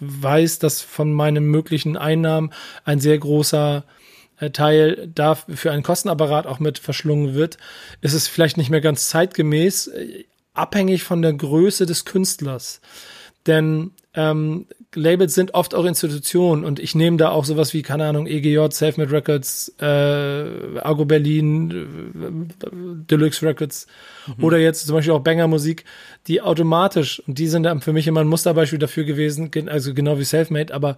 weiß, 0.00 0.58
dass 0.58 0.82
von 0.82 1.12
meinen 1.14 1.46
möglichen 1.46 1.96
Einnahmen 1.96 2.52
ein 2.84 3.00
sehr 3.00 3.16
großer 3.16 3.78
äh, 3.78 4.05
Teil 4.52 5.08
da 5.14 5.34
für 5.34 5.70
einen 5.70 5.82
Kostenapparat 5.82 6.46
auch 6.46 6.58
mit 6.58 6.78
verschlungen 6.78 7.34
wird, 7.34 7.56
ist 8.00 8.12
es 8.12 8.28
vielleicht 8.28 8.56
nicht 8.56 8.70
mehr 8.70 8.80
ganz 8.80 9.08
zeitgemäß, 9.08 9.88
äh, 9.88 10.24
abhängig 10.54 11.04
von 11.04 11.22
der 11.22 11.32
Größe 11.32 11.86
des 11.86 12.04
Künstlers. 12.04 12.80
Denn 13.46 13.92
ähm, 14.14 14.66
Labels 14.96 15.34
sind 15.34 15.54
oft 15.54 15.74
auch 15.74 15.84
Institutionen 15.84 16.64
und 16.64 16.80
ich 16.80 16.94
nehme 16.94 17.16
da 17.16 17.30
auch 17.30 17.44
sowas 17.44 17.72
wie, 17.74 17.82
keine 17.82 18.06
Ahnung, 18.06 18.26
EGJ, 18.26 18.70
Selfmade 18.70 19.12
Records, 19.12 19.72
äh, 19.80 19.84
Argo 19.84 21.04
Berlin, 21.04 21.70
äh, 22.60 22.68
Deluxe 23.10 23.46
Records 23.46 23.86
mhm. 24.26 24.44
oder 24.44 24.58
jetzt 24.58 24.86
zum 24.86 24.96
Beispiel 24.96 25.12
auch 25.12 25.20
Banger 25.20 25.46
Musik, 25.46 25.84
die 26.26 26.40
automatisch, 26.40 27.22
und 27.26 27.38
die 27.38 27.46
sind 27.46 27.64
dann 27.64 27.80
für 27.80 27.92
mich 27.92 28.06
immer 28.06 28.20
ein 28.20 28.28
Musterbeispiel 28.28 28.78
dafür 28.78 29.04
gewesen, 29.04 29.50
also 29.68 29.94
genau 29.94 30.18
wie 30.18 30.24
Selfmade, 30.24 30.74
aber 30.74 30.96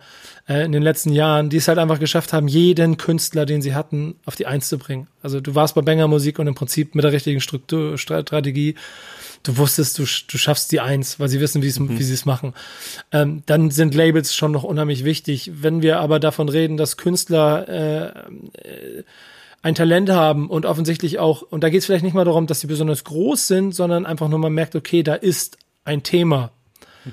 äh, 0.49 0.65
in 0.65 0.73
den 0.73 0.83
letzten 0.83 1.13
Jahren, 1.13 1.51
die 1.51 1.59
es 1.59 1.69
halt 1.69 1.79
einfach 1.79 1.99
geschafft 1.99 2.33
haben, 2.33 2.49
jeden 2.49 2.97
Künstler, 2.97 3.45
den 3.45 3.61
sie 3.61 3.75
hatten, 3.75 4.15
auf 4.25 4.37
die 4.37 4.47
Eins 4.47 4.69
zu 4.69 4.79
bringen. 4.79 5.09
Also 5.23 5.41
du 5.41 5.55
warst 5.55 5.75
bei 5.75 5.83
Banger 5.83 6.09
Musik 6.09 6.39
und 6.39 6.47
im 6.47 6.55
Prinzip 6.55 6.95
mit 6.95 7.05
der 7.05 7.13
richtigen 7.13 7.41
Struktur, 7.41 7.99
Strategie 7.99 8.77
du 9.43 9.57
wusstest, 9.57 9.99
du, 9.99 10.03
du 10.03 10.39
schaffst 10.39 10.73
die 10.73 10.81
Eins, 10.81 11.19
weil 11.21 11.29
sie 11.29 11.41
wissen, 11.41 11.61
mhm. 11.61 11.99
wie 11.99 12.03
sie 12.03 12.15
es 12.15 12.25
machen. 12.25 12.55
Ähm, 13.13 13.43
dann 13.47 13.71
sind 13.71 13.95
Labels 13.95 14.35
schon 14.35 14.53
noch 14.53 14.65
unheimlich 14.65 15.05
wichtig. 15.05 15.51
Wenn 15.55 15.83
wir 15.83 16.01
aber 16.01 16.21
davon 16.21 16.49
reden, 16.49 16.77
dass 16.77 16.97
Künstler 16.97 17.69
äh, 17.69 18.07
äh, 18.69 19.05
ein 19.63 19.75
Talent 19.75 20.11
haben 20.11 20.49
und 20.49 20.67
offensichtlich 20.67 21.19
auch, 21.19 21.43
und 21.43 21.63
da 21.63 21.69
geht 21.69 21.81
es 21.81 21.87
vielleicht 21.87 22.05
nicht 22.05 22.15
mal 22.15 22.25
darum, 22.25 22.47
dass 22.47 22.61
sie 22.61 22.67
besonders 22.67 23.05
groß 23.05 23.47
sind, 23.47 23.75
sondern 23.75 24.07
einfach 24.07 24.29
nur 24.29 24.39
man 24.39 24.53
merkt, 24.53 24.77
okay, 24.77 25.03
da 25.03 25.15
ist 25.15 25.59
ein 25.85 26.03
Thema. 26.03 26.53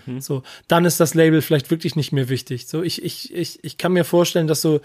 Mhm. 0.05 0.21
So, 0.21 0.43
dann 0.67 0.85
ist 0.85 0.99
das 0.99 1.13
Label 1.13 1.41
vielleicht 1.41 1.71
wirklich 1.71 1.95
nicht 1.95 2.11
mehr 2.11 2.29
wichtig. 2.29 2.67
So, 2.67 2.83
ich, 2.83 3.03
ich, 3.03 3.33
ich, 3.33 3.63
ich 3.63 3.77
kann 3.77 3.93
mir 3.93 4.03
vorstellen, 4.03 4.47
dass 4.47 4.61
so 4.61 4.81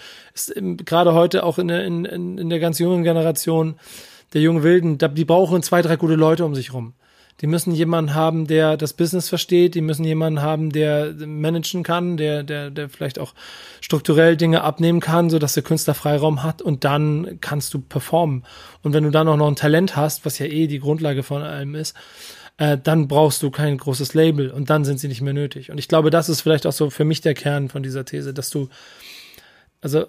gerade 0.55 1.15
heute 1.15 1.45
auch 1.45 1.59
in 1.59 1.69
der, 1.69 1.85
in, 1.85 2.05
in 2.05 2.49
der 2.49 2.61
ganz 2.61 2.79
jungen 2.79 3.03
Generation 3.03 3.77
der 4.33 4.43
jungen 4.43 4.63
Wilden, 4.63 4.99
die 4.99 5.25
brauchen 5.25 5.63
zwei, 5.63 5.83
drei 5.83 5.97
gute 5.97 6.15
Leute 6.15 6.45
um 6.45 6.55
sich 6.55 6.73
rum. 6.73 6.95
Die 7.41 7.47
müssen 7.47 7.73
jemanden 7.73 8.15
haben, 8.15 8.47
der 8.47 8.77
das 8.77 8.93
Business 8.93 9.29
versteht. 9.29 9.75
Die 9.75 9.81
müssen 9.81 10.05
jemanden 10.05 10.43
haben, 10.43 10.71
der 10.71 11.15
managen 11.15 11.83
kann, 11.83 12.17
der, 12.17 12.43
der, 12.43 12.71
der 12.71 12.89
vielleicht 12.89 13.19
auch 13.19 13.35
strukturell 13.81 14.37
Dinge 14.37 14.63
abnehmen 14.63 15.01
kann, 15.01 15.31
so 15.31 15.39
dass 15.39 15.55
der 15.55 15.63
Künstler 15.63 15.95
Freiraum 15.95 16.43
hat 16.43 16.61
und 16.61 16.85
dann 16.85 17.39
kannst 17.41 17.73
du 17.73 17.81
performen. 17.81 18.45
Und 18.83 18.93
wenn 18.93 19.05
du 19.05 19.11
dann 19.11 19.29
auch 19.29 19.37
noch 19.37 19.49
ein 19.49 19.57
Talent 19.57 19.97
hast, 19.97 20.27
was 20.27 20.39
ja 20.39 20.47
eh 20.47 20.67
die 20.67 20.81
Grundlage 20.81 21.23
von 21.23 21.43
allem 21.43 21.75
ist, 21.75 21.97
äh, 22.59 22.77
dann 22.77 23.09
brauchst 23.09 23.43
du 23.43 23.51
kein 23.51 23.79
großes 23.79 24.13
Label 24.13 24.51
und 24.51 24.69
dann 24.69 24.85
sind 24.85 25.01
sie 25.01 25.09
nicht 25.09 25.23
mehr 25.23 25.33
nötig. 25.33 25.71
Und 25.71 25.79
ich 25.79 25.89
glaube, 25.89 26.11
das 26.11 26.29
ist 26.29 26.43
vielleicht 26.43 26.67
auch 26.67 26.73
so 26.73 26.91
für 26.91 27.07
mich 27.07 27.23
der 27.23 27.35
Kern 27.35 27.71
von 27.71 27.83
dieser 27.83 28.05
These, 28.05 28.35
dass 28.35 28.51
du, 28.51 28.69
also 29.81 30.07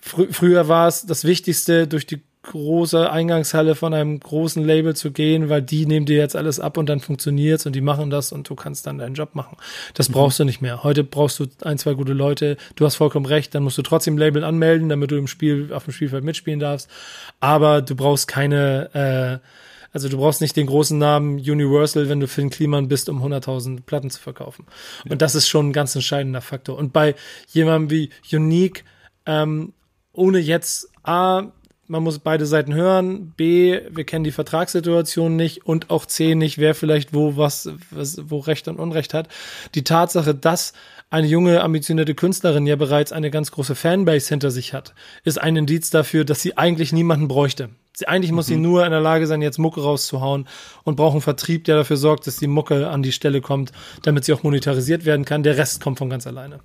fr 0.00 0.24
früher 0.30 0.68
war 0.68 0.88
es 0.88 1.04
das 1.04 1.24
Wichtigste, 1.24 1.86
durch 1.86 2.06
die 2.06 2.22
große 2.42 3.08
Eingangshalle 3.10 3.76
von 3.76 3.94
einem 3.94 4.18
großen 4.18 4.64
Label 4.64 4.96
zu 4.96 5.12
gehen, 5.12 5.48
weil 5.48 5.62
die 5.62 5.86
nehmen 5.86 6.06
dir 6.06 6.16
jetzt 6.16 6.34
alles 6.34 6.58
ab 6.58 6.76
und 6.76 6.88
dann 6.88 6.98
funktioniert's 6.98 7.66
und 7.66 7.74
die 7.74 7.80
machen 7.80 8.10
das 8.10 8.32
und 8.32 8.48
du 8.48 8.56
kannst 8.56 8.86
dann 8.86 8.98
deinen 8.98 9.14
Job 9.14 9.34
machen. 9.34 9.56
Das 9.94 10.08
mhm. 10.08 10.14
brauchst 10.14 10.40
du 10.40 10.44
nicht 10.44 10.60
mehr. 10.60 10.82
Heute 10.82 11.04
brauchst 11.04 11.38
du 11.38 11.46
ein, 11.62 11.78
zwei 11.78 11.94
gute 11.94 12.12
Leute. 12.12 12.56
Du 12.74 12.84
hast 12.84 12.96
vollkommen 12.96 13.26
recht. 13.26 13.54
Dann 13.54 13.62
musst 13.62 13.78
du 13.78 13.82
trotzdem 13.82 14.18
Label 14.18 14.42
anmelden, 14.42 14.88
damit 14.88 15.12
du 15.12 15.16
im 15.16 15.28
Spiel, 15.28 15.72
auf 15.72 15.84
dem 15.84 15.92
Spielfeld 15.92 16.24
mitspielen 16.24 16.58
darfst. 16.58 16.90
Aber 17.38 17.80
du 17.80 17.94
brauchst 17.94 18.26
keine, 18.26 19.40
äh, 19.40 19.46
also 19.92 20.08
du 20.08 20.16
brauchst 20.16 20.40
nicht 20.40 20.56
den 20.56 20.66
großen 20.66 20.98
Namen 20.98 21.36
Universal, 21.36 22.08
wenn 22.08 22.18
du 22.18 22.26
Finn 22.26 22.50
Kliman 22.50 22.88
bist, 22.88 23.08
um 23.08 23.22
100.000 23.22 23.82
Platten 23.82 24.10
zu 24.10 24.20
verkaufen. 24.20 24.66
Ja. 25.04 25.12
Und 25.12 25.22
das 25.22 25.36
ist 25.36 25.48
schon 25.48 25.68
ein 25.68 25.72
ganz 25.72 25.94
entscheidender 25.94 26.40
Faktor. 26.40 26.76
Und 26.76 26.92
bei 26.92 27.14
jemandem 27.48 27.90
wie 27.90 28.10
Unique, 28.36 28.84
ähm, 29.26 29.74
ohne 30.12 30.40
jetzt 30.40 30.88
A, 31.04 31.52
man 31.88 32.02
muss 32.02 32.18
beide 32.18 32.46
Seiten 32.46 32.74
hören. 32.74 33.32
B, 33.36 33.80
wir 33.90 34.04
kennen 34.04 34.24
die 34.24 34.32
Vertragssituation 34.32 35.36
nicht 35.36 35.66
und 35.66 35.90
auch 35.90 36.06
C 36.06 36.34
nicht, 36.34 36.58
wer 36.58 36.74
vielleicht 36.74 37.12
wo 37.12 37.36
was, 37.36 37.70
was 37.90 38.18
wo 38.30 38.38
Recht 38.38 38.68
und 38.68 38.78
Unrecht 38.78 39.14
hat. 39.14 39.28
Die 39.74 39.84
Tatsache, 39.84 40.34
dass 40.34 40.72
eine 41.10 41.26
junge, 41.26 41.62
ambitionierte 41.62 42.14
Künstlerin 42.14 42.66
ja 42.66 42.76
bereits 42.76 43.12
eine 43.12 43.30
ganz 43.30 43.50
große 43.50 43.74
Fanbase 43.74 44.28
hinter 44.30 44.50
sich 44.50 44.72
hat, 44.72 44.94
ist 45.24 45.40
ein 45.40 45.56
Indiz 45.56 45.90
dafür, 45.90 46.24
dass 46.24 46.40
sie 46.40 46.56
eigentlich 46.56 46.92
niemanden 46.92 47.28
bräuchte. 47.28 47.68
Sie, 47.94 48.08
eigentlich 48.08 48.32
muss 48.32 48.48
mhm. 48.48 48.54
sie 48.54 48.60
nur 48.60 48.86
in 48.86 48.92
der 48.92 49.00
Lage 49.00 49.26
sein, 49.26 49.42
jetzt 49.42 49.58
Mucke 49.58 49.82
rauszuhauen 49.82 50.48
und 50.84 50.96
braucht 50.96 51.12
einen 51.12 51.20
Vertrieb, 51.20 51.64
der 51.64 51.76
dafür 51.76 51.98
sorgt, 51.98 52.26
dass 52.26 52.36
die 52.36 52.46
Mucke 52.46 52.88
an 52.88 53.02
die 53.02 53.12
Stelle 53.12 53.42
kommt, 53.42 53.72
damit 54.02 54.24
sie 54.24 54.32
auch 54.32 54.42
monetarisiert 54.42 55.04
werden 55.04 55.26
kann. 55.26 55.42
Der 55.42 55.58
Rest 55.58 55.82
kommt 55.82 55.98
von 55.98 56.08
ganz 56.08 56.26
alleine. 56.26 56.60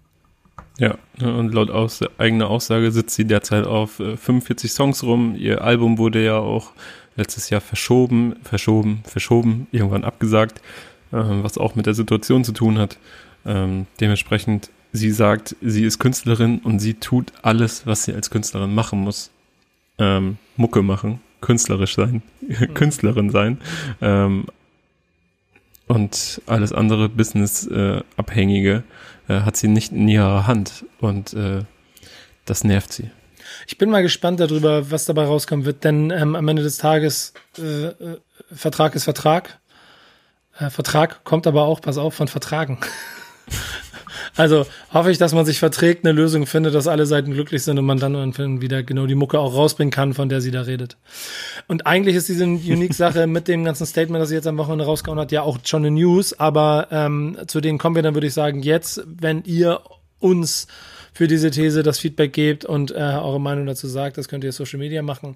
Ja, 0.80 0.96
und 1.20 1.54
laut 1.54 1.72
aus, 1.72 2.02
eigener 2.20 2.50
Aussage 2.50 2.92
sitzt 2.92 3.16
sie 3.16 3.26
derzeit 3.26 3.66
auf 3.66 3.96
45 3.96 4.70
äh, 4.70 4.74
Songs 4.74 5.04
rum. 5.04 5.36
Ihr 5.36 5.64
Album 5.64 5.98
wurde 5.98 6.24
ja 6.24 6.38
auch 6.38 6.74
letztes 7.16 7.50
Jahr 7.50 7.62
verschoben, 7.62 8.36
verschoben, 8.44 9.02
verschoben, 9.04 9.68
irgendwann 9.72 10.04
abgesagt, 10.04 10.60
äh, 11.12 11.18
was 11.18 11.58
auch 11.58 11.76
mit 11.76 11.88
der 11.88 11.96
Situation 11.96 12.44
zu 12.44 12.52
tun 12.52 12.78
hat. 12.78 12.98
Ähm, 13.46 13.88
dementsprechend, 14.00 14.70
sie 14.94 15.12
sagt, 15.12 15.56
sie 15.62 15.84
ist 15.84 15.98
Künstlerin 16.00 16.60
und 16.60 16.80
sie 16.80 16.94
tut 16.94 17.34
alles, 17.42 17.88
was 17.88 18.04
sie 18.04 18.14
als 18.14 18.30
Künstlerin 18.30 18.76
machen 18.76 19.00
muss. 19.00 19.32
Ähm, 19.98 20.38
Mucke 20.58 20.84
machen, 20.84 21.22
künstlerisch 21.42 21.96
sein. 21.96 22.22
Künstlerin 22.76 23.32
sein. 23.32 23.58
Ähm, 24.00 24.46
und 25.88 26.42
alles 26.46 26.74
andere 26.74 27.10
Business-Abhängige 27.10 28.72
äh, 28.76 28.82
hat 29.34 29.58
sie 29.58 29.68
nicht 29.68 29.92
in 29.92 30.08
ihrer 30.08 30.48
Hand 30.48 30.86
und 31.00 31.34
äh, 31.34 31.64
das 32.46 32.64
nervt 32.64 32.94
sie. 32.94 33.12
Ich 33.66 33.78
bin 33.78 33.90
mal 33.90 34.02
gespannt 34.02 34.40
darüber, 34.40 34.92
was 34.92 35.06
dabei 35.06 35.26
rauskommen 35.26 35.66
wird, 35.66 35.84
denn 35.84 36.12
ähm, 36.12 36.36
am 36.36 36.48
Ende 36.48 36.64
des 36.64 36.78
Tages 36.78 37.34
äh, 37.58 37.88
äh 37.88 38.18
Vertrag 38.50 38.96
ist 38.96 39.04
Vertrag. 39.04 39.60
Äh, 40.58 40.70
Vertrag 40.70 41.24
kommt 41.26 41.48
aber 41.48 41.64
auch, 41.64 41.82
pass 41.82 41.98
auf, 41.98 42.14
von 42.14 42.28
Vertragen. 42.28 42.80
Also 44.38 44.66
hoffe 44.94 45.12
ich, 45.12 45.18
dass 45.18 45.34
man 45.34 45.46
sich 45.46 45.60
verträgt, 45.60 46.06
eine 46.06 46.14
Lösung 46.14 46.46
findet, 46.46 46.76
dass 46.76 46.88
alle 46.88 47.06
Seiten 47.06 47.34
glücklich 47.34 47.64
sind 47.64 47.78
und 47.80 47.86
man 47.86 48.00
dann 48.00 48.38
wieder 48.62 48.84
genau 48.84 49.08
die 49.08 49.16
Mucke 49.16 49.40
auch 49.40 49.54
rausbringen 49.54 49.92
kann, 49.92 50.14
von 50.14 50.30
der 50.30 50.42
sie 50.42 50.52
da 50.52 50.62
redet. 50.62 50.98
Und 51.68 51.88
eigentlich 51.88 52.16
ist 52.16 52.30
diese 52.30 52.46
Unique-Sache 52.46 53.28
mit 53.28 53.48
dem 53.48 53.66
ganzen 53.66 53.86
Statement, 53.86 54.22
das 54.22 54.30
sie 54.30 54.36
jetzt 54.36 54.48
am 54.48 54.58
Wochenende 54.58 54.86
rausgehauen 54.86 55.20
hat, 55.20 55.32
ja 55.32 55.42
auch 55.42 55.58
schon 55.64 55.84
eine 55.84 55.92
News, 55.92 56.40
aber 56.40 56.88
ähm, 56.92 57.38
zu 57.48 57.62
denen 57.62 57.80
kommen 57.80 57.96
wir 57.96 58.04
dann, 58.04 58.14
würde 58.14 58.28
ich 58.28 58.34
sagen, 58.34 58.62
jetzt, 58.62 59.04
wenn 59.06 59.44
ihr 59.44 59.82
uns 60.20 60.68
für 61.14 61.28
diese 61.28 61.50
These 61.50 61.82
das 61.82 61.98
Feedback 61.98 62.32
gebt 62.32 62.64
und 62.64 62.92
äh, 62.92 62.96
eure 62.96 63.42
Meinung 63.42 63.66
dazu 63.66 63.88
sagt, 63.88 64.20
das 64.20 64.28
könnt 64.28 64.44
ihr 64.44 64.52
Social 64.52 64.78
Media 64.78 65.02
machen. 65.02 65.36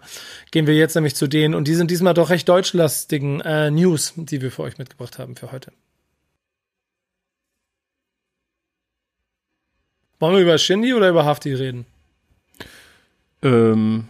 Gehen 0.52 0.68
wir 0.68 0.76
jetzt 0.76 0.94
nämlich 0.94 1.16
zu 1.16 1.26
denen 1.26 1.56
und 1.56 1.68
die 1.68 1.74
sind 1.74 1.90
diesmal 1.90 2.14
doch 2.14 2.30
recht 2.30 2.48
deutschlastigen 2.48 3.42
äh, 3.42 3.72
News, 3.72 4.14
die 4.16 4.42
wir 4.42 4.52
für 4.52 4.62
euch 4.62 4.78
mitgebracht 4.78 5.18
haben 5.18 5.36
für 5.36 5.52
heute. 5.52 5.72
Wollen 10.22 10.36
wir 10.36 10.44
über 10.44 10.58
Shindy 10.60 10.94
oder 10.94 11.10
über 11.10 11.26
Hafti 11.26 11.52
reden? 11.54 11.86
Ähm, 13.42 14.06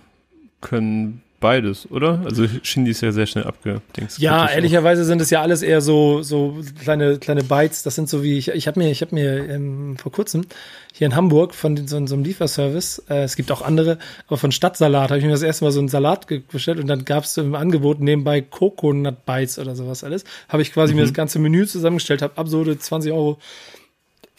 können 0.60 1.24
beides, 1.40 1.90
oder? 1.90 2.22
Also 2.26 2.46
Shindy 2.64 2.92
ist 2.92 3.00
ja 3.00 3.14
sehr 3.14 3.26
schnell 3.26 3.46
abgedingst. 3.46 4.20
Ja, 4.20 4.46
ehrlicherweise 4.50 5.06
sind 5.06 5.22
es 5.22 5.30
ja 5.30 5.42
alles 5.42 5.62
eher 5.62 5.80
so 5.80 6.22
so 6.22 6.58
kleine 6.84 7.18
kleine 7.18 7.44
Bytes. 7.46 7.84
Das 7.84 7.96
sind 7.96 8.10
so 8.10 8.24
wie 8.24 8.38
ich 8.38 8.50
ich 8.50 8.68
habe 8.68 8.78
mir 8.78 8.92
ich 8.92 9.02
habe 9.02 9.16
mir 9.16 9.50
ähm, 9.50 9.96
vor 9.98 10.12
kurzem 10.12 10.46
hier 10.94 11.08
in 11.08 11.16
Hamburg 11.16 11.56
von 11.56 11.78
so, 11.88 12.06
so 12.06 12.14
einem 12.14 12.26
Lieferservice, 12.26 13.04
äh, 13.10 13.24
es 13.24 13.38
gibt 13.38 13.50
auch 13.50 13.62
andere, 13.62 13.98
aber 14.28 14.38
von 14.38 14.52
Stadtsalat 14.52 15.12
habe 15.12 15.20
ich 15.20 15.26
mir 15.26 15.32
das 15.32 15.42
erste 15.42 15.64
Mal 15.64 15.72
so 15.72 15.80
einen 15.80 15.88
Salat 15.88 16.28
bestellt 16.52 16.80
und 16.80 16.88
dann 16.88 17.06
gab 17.06 17.24
es 17.24 17.38
im 17.38 17.56
Angebot 17.56 18.02
nebenbei 18.02 18.42
Coconut 18.42 19.26
Bites 19.26 19.60
oder 19.60 19.78
sowas 19.78 20.04
alles. 20.04 20.26
Habe 20.50 20.62
ich 20.62 20.74
quasi 20.74 20.92
mhm. 20.92 21.00
mir 21.00 21.06
das 21.06 21.14
ganze 21.14 21.40
Menü 21.40 21.66
zusammengestellt, 21.66 22.22
habe 22.22 22.38
absurde 22.38 22.78
20 22.78 23.14
Euro 23.14 23.40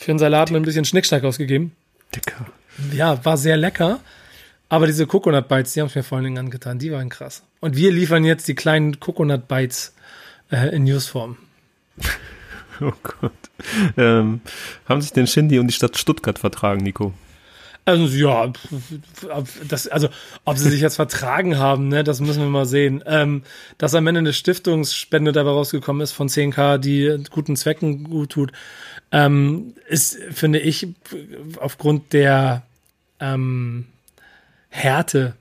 für 0.05 0.13
einen 0.13 0.19
Salat 0.19 0.51
mit 0.51 0.61
ein 0.61 0.65
bisschen 0.65 0.85
Schnickschnack 0.85 1.25
ausgegeben. 1.25 1.73
Dicker. 2.15 2.47
Ja, 2.93 3.25
war 3.25 3.37
sehr 3.37 3.57
lecker. 3.57 4.01
Aber 4.69 4.87
diese 4.87 5.07
Coconut 5.07 5.49
Bites, 5.49 5.75
die 5.75 5.81
haben 5.81 5.89
es 5.89 5.95
mir 5.95 6.03
vor 6.03 6.17
allen 6.17 6.25
Dingen 6.25 6.39
angetan. 6.39 6.79
Die 6.79 6.91
waren 6.93 7.11
krass. 7.11 7.43
Und 7.61 7.77
wir 7.77 7.93
liefern 7.93 8.25
jetzt 8.25 8.49
die 8.49 8.55
kleinen 8.55 9.01
Coconut 9.01 9.47
Bites 9.47 9.95
äh, 10.51 10.75
in 10.75 10.85
Newsform. 10.85 11.37
Oh 12.81 12.93
Gott. 13.03 13.33
Ähm, 13.97 14.41
haben 14.89 15.03
sich 15.03 15.13
denn 15.13 15.29
Shindy 15.29 15.61
und 15.61 15.69
die 15.69 15.75
Stadt 15.75 15.97
Stuttgart 15.97 16.39
vertragen, 16.41 16.83
Nico? 16.83 17.13
Also 17.85 18.17
ja, 18.17 18.53
das, 19.67 19.89
also 19.89 20.09
ob 20.45 20.57
sie 20.57 20.71
sich 20.71 20.81
jetzt 20.81 20.97
vertragen 20.97 21.59
haben, 21.59 21.89
ne, 21.89 22.05
das 22.05 22.21
müssen 22.21 22.43
wir 22.43 22.49
mal 22.49 22.67
sehen. 22.67 23.03
Ähm, 23.07 23.43
dass 23.77 23.95
am 23.97 24.07
Ende 24.07 24.21
eine 24.21 24.33
Stiftungsspende 24.33 25.33
dabei 25.33 25.51
rausgekommen 25.51 26.01
ist 26.01 26.13
von 26.13 26.29
10k, 26.29 26.79
die 26.79 27.25
guten 27.31 27.57
Zwecken 27.57 28.05
gut 28.05 28.31
tut, 28.31 28.53
ähm, 29.13 29.75
ist, 29.89 30.19
finde 30.31 30.59
ich, 30.59 30.89
aufgrund 31.59 32.13
der 32.13 32.63
ähm, 33.21 33.87
Härte 34.71 35.35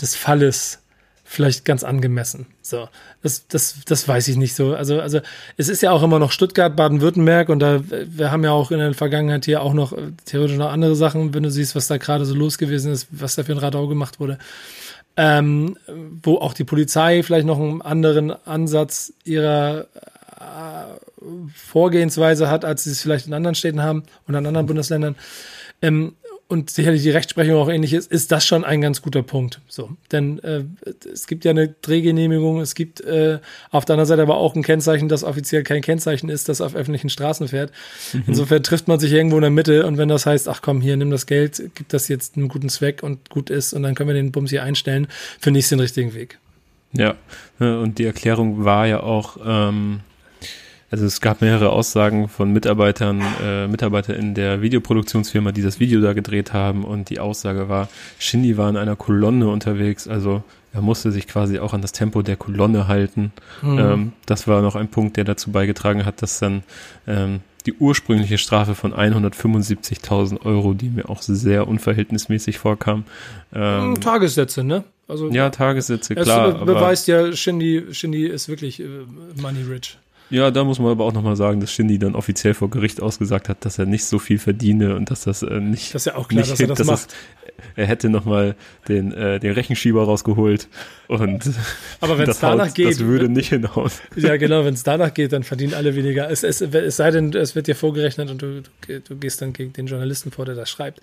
des 0.00 0.14
Falles 0.14 0.80
vielleicht 1.24 1.64
ganz 1.64 1.84
angemessen. 1.84 2.46
So, 2.62 2.88
das, 3.22 3.46
das, 3.48 3.80
das 3.86 4.08
weiß 4.08 4.28
ich 4.28 4.36
nicht 4.36 4.54
so. 4.54 4.74
Also, 4.74 5.00
also 5.00 5.20
es 5.56 5.68
ist 5.68 5.82
ja 5.82 5.90
auch 5.90 6.02
immer 6.02 6.18
noch 6.18 6.32
Stuttgart, 6.32 6.74
Baden-Württemberg 6.74 7.48
und 7.50 7.58
da 7.60 7.80
wir 7.88 8.30
haben 8.30 8.44
ja 8.44 8.52
auch 8.52 8.70
in 8.70 8.78
der 8.78 8.94
Vergangenheit 8.94 9.44
hier 9.44 9.62
auch 9.62 9.74
noch 9.74 9.92
äh, 9.92 10.12
theoretisch 10.24 10.56
noch 10.56 10.70
andere 10.70 10.96
Sachen, 10.96 11.34
wenn 11.34 11.42
du 11.42 11.50
siehst, 11.50 11.74
was 11.74 11.86
da 11.86 11.96
gerade 11.98 12.24
so 12.24 12.34
los 12.34 12.56
gewesen 12.56 12.92
ist, 12.92 13.08
was 13.10 13.36
da 13.36 13.42
für 13.42 13.52
ein 13.52 13.58
Radau 13.58 13.88
gemacht 13.88 14.20
wurde. 14.20 14.38
Ähm, 15.16 15.76
wo 16.22 16.36
auch 16.36 16.54
die 16.54 16.64
Polizei 16.64 17.22
vielleicht 17.22 17.46
noch 17.46 17.58
einen 17.58 17.82
anderen 17.82 18.30
Ansatz 18.46 19.12
ihrer 19.24 19.86
Vorgehensweise 21.54 22.50
hat, 22.50 22.64
als 22.64 22.84
sie 22.84 22.90
es 22.90 23.02
vielleicht 23.02 23.26
in 23.26 23.34
anderen 23.34 23.54
Städten 23.54 23.82
haben 23.82 24.04
und 24.26 24.34
in 24.34 24.46
anderen 24.46 24.66
Bundesländern. 24.66 25.16
Ähm, 25.82 26.14
und 26.50 26.70
sicherlich 26.70 27.02
die 27.02 27.10
Rechtsprechung 27.10 27.56
auch 27.56 27.68
ähnlich 27.68 27.92
ist, 27.92 28.10
ist 28.10 28.32
das 28.32 28.46
schon 28.46 28.64
ein 28.64 28.80
ganz 28.80 29.02
guter 29.02 29.22
Punkt. 29.22 29.60
So, 29.68 29.90
denn 30.12 30.38
äh, 30.38 30.64
es 31.12 31.26
gibt 31.26 31.44
ja 31.44 31.50
eine 31.50 31.68
Drehgenehmigung, 31.68 32.60
es 32.60 32.74
gibt 32.74 33.02
äh, 33.02 33.38
auf 33.70 33.84
der 33.84 33.94
anderen 33.94 34.08
Seite 34.08 34.22
aber 34.22 34.38
auch 34.38 34.54
ein 34.54 34.62
Kennzeichen, 34.62 35.10
das 35.10 35.24
offiziell 35.24 35.62
kein 35.62 35.82
Kennzeichen 35.82 36.30
ist, 36.30 36.48
das 36.48 36.62
auf 36.62 36.74
öffentlichen 36.74 37.10
Straßen 37.10 37.48
fährt. 37.48 37.70
Mhm. 38.14 38.24
Insofern 38.28 38.62
trifft 38.62 38.88
man 38.88 38.98
sich 38.98 39.12
irgendwo 39.12 39.36
in 39.36 39.42
der 39.42 39.50
Mitte 39.50 39.86
und 39.86 39.98
wenn 39.98 40.08
das 40.08 40.24
heißt, 40.24 40.48
ach 40.48 40.62
komm, 40.62 40.80
hier 40.80 40.96
nimm 40.96 41.10
das 41.10 41.26
Geld, 41.26 41.62
gib 41.74 41.90
das 41.90 42.08
jetzt 42.08 42.38
einen 42.38 42.48
guten 42.48 42.70
Zweck 42.70 43.02
und 43.02 43.28
gut 43.28 43.50
ist 43.50 43.74
und 43.74 43.82
dann 43.82 43.94
können 43.94 44.08
wir 44.08 44.14
den 44.14 44.32
Bums 44.32 44.48
hier 44.48 44.62
einstellen, 44.62 45.06
finde 45.38 45.60
ich 45.60 45.68
den 45.68 45.80
richtigen 45.80 46.14
Weg. 46.14 46.38
Ja, 46.94 47.16
und 47.58 47.98
die 47.98 48.06
Erklärung 48.06 48.64
war 48.64 48.86
ja 48.86 49.02
auch, 49.02 49.36
ähm, 49.44 50.00
also 50.90 51.04
es 51.04 51.20
gab 51.20 51.40
mehrere 51.40 51.70
Aussagen 51.70 52.28
von 52.28 52.52
Mitarbeitern, 52.52 53.22
äh, 53.42 53.68
Mitarbeiter 53.68 54.16
in 54.16 54.34
der 54.34 54.62
Videoproduktionsfirma, 54.62 55.52
die 55.52 55.62
das 55.62 55.80
Video 55.80 56.00
da 56.00 56.12
gedreht 56.12 56.52
haben 56.52 56.84
und 56.84 57.10
die 57.10 57.20
Aussage 57.20 57.68
war, 57.68 57.88
Shindy 58.18 58.56
war 58.56 58.70
in 58.70 58.76
einer 58.76 58.96
Kolonne 58.96 59.48
unterwegs, 59.48 60.08
also 60.08 60.42
er 60.72 60.82
musste 60.82 61.12
sich 61.12 61.26
quasi 61.26 61.58
auch 61.58 61.72
an 61.72 61.82
das 61.82 61.92
Tempo 61.92 62.22
der 62.22 62.36
Kolonne 62.36 62.88
halten. 62.88 63.32
Mhm. 63.62 63.78
Ähm, 63.78 64.12
das 64.26 64.46
war 64.46 64.62
noch 64.62 64.76
ein 64.76 64.88
Punkt, 64.88 65.16
der 65.16 65.24
dazu 65.24 65.50
beigetragen 65.50 66.04
hat, 66.04 66.22
dass 66.22 66.38
dann 66.38 66.62
ähm, 67.06 67.40
die 67.66 67.74
ursprüngliche 67.74 68.38
Strafe 68.38 68.74
von 68.74 68.94
175.000 68.94 70.44
Euro, 70.44 70.74
die 70.74 70.88
mir 70.88 71.08
auch 71.10 71.20
sehr 71.20 71.68
unverhältnismäßig 71.68 72.58
vorkam. 72.58 73.04
Ähm, 73.52 74.00
Tagessätze, 74.00 74.64
ne? 74.64 74.84
Also, 75.06 75.30
ja, 75.30 75.50
Tagessätze, 75.50 76.14
klar. 76.14 76.60
Es 76.60 76.66
beweist 76.66 77.08
ja, 77.08 77.32
Shindy, 77.32 77.86
Shindy 77.92 78.26
ist 78.26 78.48
wirklich 78.48 78.80
äh, 78.80 78.86
money 79.40 79.62
rich. 79.62 79.98
Ja, 80.30 80.50
da 80.50 80.64
muss 80.64 80.78
man 80.78 80.90
aber 80.90 81.04
auch 81.04 81.12
nochmal 81.12 81.36
sagen, 81.36 81.60
dass 81.60 81.72
Shindy 81.72 81.98
dann 81.98 82.14
offiziell 82.14 82.54
vor 82.54 82.70
Gericht 82.70 83.00
ausgesagt 83.00 83.48
hat, 83.48 83.64
dass 83.64 83.78
er 83.78 83.86
nicht 83.86 84.04
so 84.04 84.18
viel 84.18 84.38
verdiene 84.38 84.94
und 84.94 85.10
dass 85.10 85.22
das 85.22 85.42
äh, 85.42 85.60
nicht. 85.60 85.94
Das 85.94 86.02
ist 86.02 86.06
ja 86.06 86.16
auch 86.16 86.28
klar, 86.28 86.40
nicht, 86.40 86.52
dass 86.52 86.60
er 86.60 86.66
das 86.66 86.78
dass 86.78 86.86
macht. 86.86 87.08
Es, 87.08 87.16
er 87.74 87.86
hätte 87.86 88.08
nochmal 88.08 88.54
den, 88.88 89.12
äh, 89.12 89.40
den 89.40 89.52
Rechenschieber 89.52 90.04
rausgeholt 90.04 90.68
und 91.08 91.50
aber 92.00 92.18
wenn 92.18 92.28
es 92.28 92.38
danach 92.40 92.68
haut, 92.68 92.74
geht, 92.74 92.90
das 92.90 93.00
würde 93.00 93.28
nicht 93.28 93.48
hinhauen. 93.48 93.90
Ja, 94.16 94.36
genau, 94.36 94.64
wenn 94.64 94.74
es 94.74 94.82
danach 94.82 95.14
geht, 95.14 95.32
dann 95.32 95.42
verdienen 95.42 95.74
alle 95.74 95.94
weniger. 95.94 96.30
Es, 96.30 96.42
es, 96.42 96.60
es 96.60 96.96
sei 96.96 97.10
denn, 97.10 97.32
es 97.32 97.54
wird 97.54 97.66
dir 97.66 97.74
vorgerechnet 97.74 98.30
und 98.30 98.42
du, 98.42 98.62
du, 98.86 99.00
du 99.00 99.16
gehst 99.16 99.40
dann 99.42 99.52
gegen 99.52 99.72
den 99.72 99.86
Journalisten 99.86 100.30
vor, 100.30 100.44
der 100.44 100.54
das 100.54 100.70
schreibt. 100.70 101.00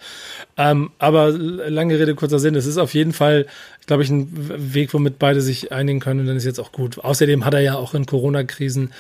Ähm, 0.58 0.92
aber 1.00 1.32
lange 1.32 1.98
Rede, 2.00 2.16
kurzer 2.16 2.40
Sinn, 2.40 2.56
es 2.56 2.66
ist 2.66 2.78
auf 2.78 2.94
jeden 2.94 3.14
Fall, 3.14 3.48
glaube 3.86 4.04
ich, 4.04 4.10
ein 4.10 4.30
Weg, 4.74 4.94
womit 4.94 5.20
beide 5.20 5.42
sich 5.42 5.72
einigen 5.72 6.00
können 6.00 6.22
und 6.22 6.28
dann 6.28 6.38
ist 6.38 6.46
jetzt 6.46 6.60
auch 6.60 6.72
gut. 6.72 7.00
Außerdem 7.00 7.46
hat 7.46 7.54
er 7.54 7.62
ja 7.62 7.76
auch 7.76 7.94
in 7.94 8.06
Corona-Krisen 8.06 8.92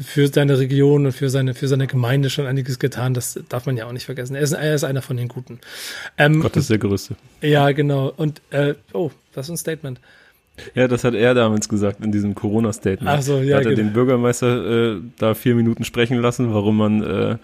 für 0.00 0.28
seine 0.28 0.58
Region 0.58 1.06
und 1.06 1.12
für 1.12 1.30
seine, 1.30 1.54
für 1.54 1.68
seine 1.68 1.86
Gemeinde 1.86 2.30
schon 2.30 2.46
einiges 2.46 2.78
getan. 2.78 3.14
Das 3.14 3.38
darf 3.48 3.66
man 3.66 3.76
ja 3.76 3.86
auch 3.86 3.92
nicht 3.92 4.06
vergessen. 4.06 4.34
Er 4.34 4.42
ist, 4.42 4.52
er 4.52 4.74
ist 4.74 4.84
einer 4.84 5.02
von 5.02 5.16
den 5.16 5.28
Guten. 5.28 5.60
Ähm, 6.18 6.40
Gott 6.40 6.56
ist 6.56 6.70
der 6.70 6.78
Größte. 6.78 7.16
Ja, 7.40 7.70
genau. 7.72 8.12
Und, 8.16 8.40
äh, 8.50 8.74
oh, 8.92 9.10
das 9.32 9.46
ist 9.46 9.50
ein 9.50 9.56
Statement. 9.56 10.00
Ja, 10.74 10.86
das 10.86 11.02
hat 11.02 11.14
er 11.14 11.34
damals 11.34 11.68
gesagt 11.68 12.04
in 12.04 12.12
diesem 12.12 12.34
Corona-Statement. 12.34 13.10
Ach 13.10 13.22
so, 13.22 13.38
ja. 13.38 13.56
Hat 13.56 13.64
er 13.64 13.74
genau. 13.74 13.88
den 13.88 13.92
Bürgermeister 13.92 14.94
äh, 14.94 15.00
da 15.18 15.34
vier 15.34 15.54
Minuten 15.56 15.84
sprechen 15.84 16.20
lassen, 16.20 16.54
warum 16.54 16.76
man 16.76 17.02
äh, 17.02 17.36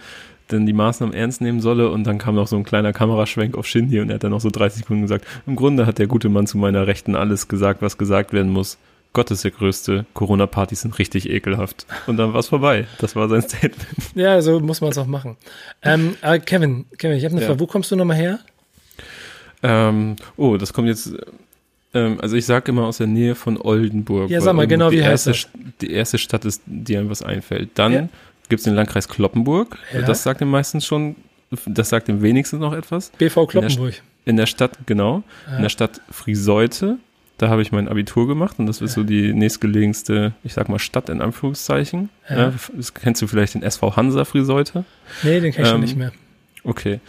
denn 0.53 0.67
die 0.67 0.73
Maßnahmen 0.73 1.15
ernst 1.15 1.41
nehmen 1.41 1.61
solle 1.61 1.91
und 1.91 2.05
dann 2.05 2.19
kam 2.19 2.35
noch 2.35 2.47
so 2.47 2.57
ein 2.57 2.65
kleiner 2.65 2.93
Kameraschwenk 2.93 3.57
auf 3.57 3.67
Shindy 3.67 4.01
und 4.01 4.11
er 4.11 4.17
hat 4.17 4.25
dann 4.25 4.31
noch 4.31 4.41
so 4.41 4.51
30 4.51 4.81
Sekunden 4.81 5.03
gesagt, 5.03 5.27
im 5.47 5.57
Grunde 5.57 5.87
hat 5.87 5.99
der 5.99 6.07
gute 6.07 6.29
Mann 6.29 6.47
zu 6.47 6.59
meiner 6.59 6.87
Rechten 6.87 7.15
alles 7.15 7.49
gesagt, 7.49 7.83
was 7.83 7.99
gesagt 7.99 8.33
werden 8.33 8.51
muss. 8.51 8.79
Gott 9.13 9.31
ist 9.33 9.43
der 9.43 9.51
Größte, 9.51 10.07
Corona-Partys 10.15 10.83
sind 10.83 10.99
richtig 11.01 11.29
ekelhaft. 11.29 11.85
Und 12.07 12.17
dann 12.17 12.33
war 12.33 12.41
es 12.41 12.49
vorbei. 12.49 12.87
Das 12.99 13.17
war 13.17 13.29
sein 13.29 13.43
Statement. 13.43 13.89
Ja, 14.15 14.41
so 14.41 14.61
muss 14.61 14.81
man 14.81 14.91
es 14.91 14.99
auch 14.99 15.07
machen. 15.07 15.37
Ähm, 15.83 16.15
aber 16.23 16.39
Kevin, 16.39 16.85
Kevin, 16.97 17.17
ich 17.17 17.25
habe 17.25 17.33
eine 17.33 17.41
ja. 17.41 17.49
Frage. 17.49 17.61
Wo 17.61 17.67
kommst 17.67 17.91
du 17.91 17.97
nochmal 17.97 18.17
her? 18.17 18.39
Ähm, 19.65 20.15
oh, 20.37 20.57
das 20.57 20.73
kommt 20.73 20.87
jetzt 20.87 21.13
ähm, 21.93 22.19
also 22.21 22.37
ich 22.37 22.47
sage 22.47 22.71
immer 22.71 22.87
aus 22.87 22.99
der 22.99 23.07
Nähe 23.07 23.35
von 23.35 23.61
Oldenburg. 23.61 24.31
Ja, 24.31 24.41
sag 24.41 24.55
mal 24.55 24.67
genau, 24.67 24.91
wie 24.91 25.05
heißt 25.05 25.27
das? 25.27 25.49
Die 25.81 25.91
erste 25.91 26.19
Stadt 26.19 26.45
ist, 26.45 26.63
die 26.67 26.97
einem 26.97 27.11
was 27.11 27.23
einfällt. 27.23 27.71
Dann 27.75 27.93
ja. 27.93 28.09
Gibt 28.51 28.61
es 28.61 28.65
den 28.65 28.75
Landkreis 28.75 29.09
Kloppenburg. 29.09 29.79
Ja. 29.93 30.03
Das 30.03 30.23
sagt 30.23 30.41
dem 30.43 30.51
meistens 30.51 30.85
schon, 30.85 31.17
das 31.67 31.89
sagt 31.89 32.09
dem 32.09 32.21
wenigstens 32.23 32.61
noch 32.61 32.75
etwas. 32.75 33.11
BV 33.19 33.47
Kloppenburg. 33.47 33.89
In 33.89 33.93
der, 33.95 34.03
in 34.27 34.37
der 34.37 34.47
Stadt, 34.47 34.79
genau. 34.85 35.23
Ja. 35.49 35.57
In 35.57 35.63
der 35.63 35.71
Stadt 35.71 36.03
Frieseute. 36.11 36.99
Da 37.39 37.49
habe 37.49 37.63
ich 37.63 37.73
mein 37.73 37.89
Abitur 37.89 38.29
gemacht 38.29 38.59
und 38.59 38.67
das 38.67 38.83
ist 38.83 38.93
so 38.93 39.03
die 39.03 39.33
nächstgelegenste, 39.33 40.35
ich 40.45 40.53
sag 40.53 40.69
mal, 40.69 40.79
Stadt 40.79 41.09
in 41.09 41.23
Anführungszeichen. 41.23 42.11
Das 42.29 42.93
kennst 42.93 43.23
du 43.23 43.27
vielleicht 43.27 43.55
den 43.55 43.63
SV 43.63 43.97
Hansa 43.97 44.27
Frieseute? 44.27 44.85
Nee, 45.23 45.41
den 45.41 45.53
kenn 45.55 45.65
ich 45.65 45.69
ähm, 45.71 45.73
schon 45.73 45.81
nicht 45.81 45.97
mehr. 45.97 46.13
Okay 46.65 47.01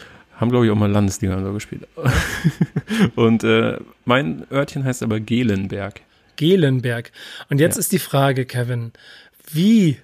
haben, 0.41 0.49
glaube 0.49 0.65
ich, 0.65 0.71
auch 0.71 0.75
mal 0.75 0.89
Landesliga 0.89 1.41
so 1.41 1.53
gespielt. 1.53 1.87
und 3.15 3.43
äh, 3.43 3.77
mein 4.05 4.45
Örtchen 4.51 4.83
heißt 4.83 5.03
aber 5.03 5.19
Gelenberg. 5.19 6.01
Gelenberg. 6.35 7.11
Und 7.49 7.59
jetzt 7.59 7.75
ja. 7.75 7.79
ist 7.79 7.91
die 7.91 7.99
Frage, 7.99 8.45
Kevin, 8.45 8.91
wie 9.53 9.97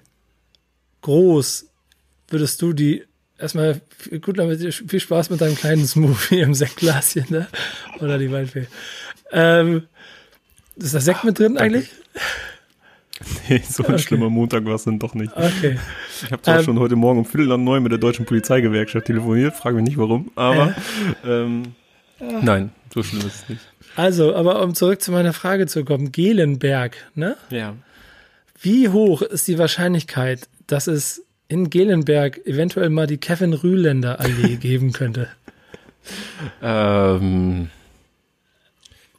groß 1.02 1.66
würdest 2.28 2.60
du 2.62 2.72
die 2.72 3.04
erstmal 3.38 3.80
gut 4.20 4.38
damit 4.38 4.74
viel 4.74 5.00
Spaß 5.00 5.30
mit 5.30 5.40
deinem 5.40 5.56
kleinen 5.56 5.86
Smoothie 5.86 6.40
im 6.40 6.54
Sektglaschen, 6.54 7.26
ne? 7.30 7.46
Oder 8.00 8.18
die 8.18 8.30
Waldfee. 8.30 8.66
Ähm, 9.32 9.84
ist 10.76 10.94
da 10.94 11.00
Sekt 11.00 11.24
mit 11.24 11.38
drin 11.38 11.56
Ach, 11.56 11.62
eigentlich? 11.62 11.90
Nee, 13.48 13.60
so 13.68 13.82
ein 13.82 13.94
okay. 13.94 14.02
schlimmer 14.02 14.30
Montag 14.30 14.64
war 14.64 14.76
es 14.76 14.84
dann 14.84 15.00
doch 15.00 15.12
nicht. 15.14 15.36
Okay. 15.36 15.76
Ich 16.22 16.30
habe 16.30 16.40
zwar 16.40 16.58
ähm, 16.60 16.64
schon 16.64 16.78
heute 16.78 16.94
Morgen 16.94 17.18
um 17.18 17.24
Viertel 17.24 17.48
nach 17.48 17.56
neun 17.56 17.82
mit 17.82 17.90
der 17.90 17.98
deutschen 17.98 18.24
Polizeigewerkschaft 18.24 19.06
telefoniert, 19.06 19.56
frage 19.56 19.74
mich 19.74 19.86
nicht 19.86 19.98
warum, 19.98 20.30
aber 20.36 20.76
äh, 21.24 21.28
ähm, 21.28 21.62
ja. 22.20 22.40
nein, 22.42 22.70
so 22.94 23.02
schlimm 23.02 23.26
ist 23.26 23.42
es 23.42 23.48
nicht. 23.48 23.60
Also, 23.96 24.36
aber 24.36 24.62
um 24.62 24.74
zurück 24.74 25.02
zu 25.02 25.10
meiner 25.10 25.32
Frage 25.32 25.66
zu 25.66 25.84
kommen, 25.84 26.12
Gelenberg, 26.12 26.96
ne? 27.16 27.36
Ja. 27.50 27.74
Wie 28.60 28.88
hoch 28.88 29.22
ist 29.22 29.48
die 29.48 29.58
Wahrscheinlichkeit, 29.58 30.48
dass 30.68 30.86
es 30.86 31.24
in 31.48 31.70
Gelenberg 31.70 32.46
eventuell 32.46 32.90
mal 32.90 33.06
die 33.06 33.18
Kevin 33.18 33.52
Rühländer 33.52 34.20
Allee 34.20 34.56
geben 34.60 34.92
könnte? 34.92 35.28
Ähm, 36.62 37.70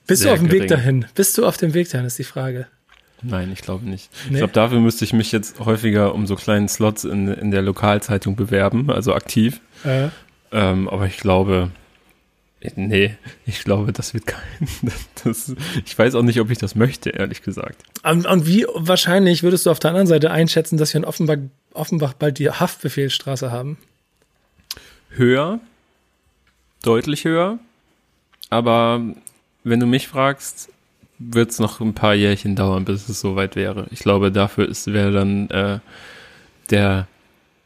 Bist 0.08 0.24
du 0.24 0.32
auf 0.32 0.40
dem 0.40 0.48
gering. 0.48 0.62
Weg 0.64 0.70
dahin? 0.70 1.06
Bist 1.14 1.38
du 1.38 1.46
auf 1.46 1.58
dem 1.58 1.74
Weg 1.74 1.90
dahin, 1.90 2.06
ist 2.06 2.18
die 2.18 2.24
Frage. 2.24 2.68
Nein, 3.22 3.52
ich 3.52 3.62
glaube 3.62 3.88
nicht. 3.88 4.10
Nee. 4.28 4.36
Ich 4.36 4.38
glaube, 4.38 4.54
dafür 4.54 4.80
müsste 4.80 5.04
ich 5.04 5.12
mich 5.12 5.32
jetzt 5.32 5.60
häufiger 5.60 6.16
um 6.16 6.26
so 6.26 6.36
kleinen 6.36 6.70
Slots 6.70 7.04
in, 7.04 7.28
in 7.28 7.52
der 7.52 7.62
Lokalzeitung 7.62 8.36
bewerben, 8.36 8.90
also 8.90 9.14
aktiv. 9.14 9.60
Äh. 9.84 10.08
Ähm, 10.52 10.88
aber 10.88 11.06
ich 11.06 11.18
glaube, 11.18 11.72
Nee, 12.76 13.16
ich 13.46 13.64
glaube, 13.64 13.94
das 13.94 14.14
wird 14.14 14.28
kein. 14.28 14.42
Das, 15.24 15.54
ich 15.86 16.00
weiß 16.00 16.16
auch 16.16 16.22
nicht, 16.22 16.40
ob 16.40 16.50
ich 16.50 16.58
das 16.58 16.76
möchte, 16.76 17.10
ehrlich 17.10 17.42
gesagt. 17.42 17.84
Und, 18.04 18.26
und 18.26 18.48
wie 18.48 18.66
wahrscheinlich 18.74 19.44
würdest 19.44 19.66
du 19.66 19.70
auf 19.70 19.80
der 19.80 19.90
anderen 19.90 20.08
Seite 20.08 20.32
einschätzen, 20.32 20.78
dass 20.78 20.94
wir 20.94 21.00
in 21.00 21.06
Offenbach, 21.06 21.38
Offenbach 21.74 22.14
bald 22.14 22.40
die 22.40 22.50
Haftbefehlsstraße 22.50 23.52
haben? 23.52 23.78
Höher, 25.10 25.60
deutlich 26.84 27.26
höher. 27.26 27.60
Aber 28.50 29.02
wenn 29.66 29.80
du 29.80 29.86
mich 29.86 30.08
fragst, 30.08 30.70
wird 31.18 31.52
es 31.52 31.60
noch 31.60 31.82
ein 31.82 31.94
paar 31.94 32.16
Jährchen 32.16 32.56
dauern, 32.56 32.86
bis 32.86 33.10
es 33.10 33.20
soweit 33.20 33.56
wäre. 33.56 33.88
Ich 33.92 34.00
glaube, 34.00 34.32
dafür 34.32 34.70
wäre 34.86 35.12
dann 35.12 35.50
äh, 35.50 35.80
der, 36.70 37.08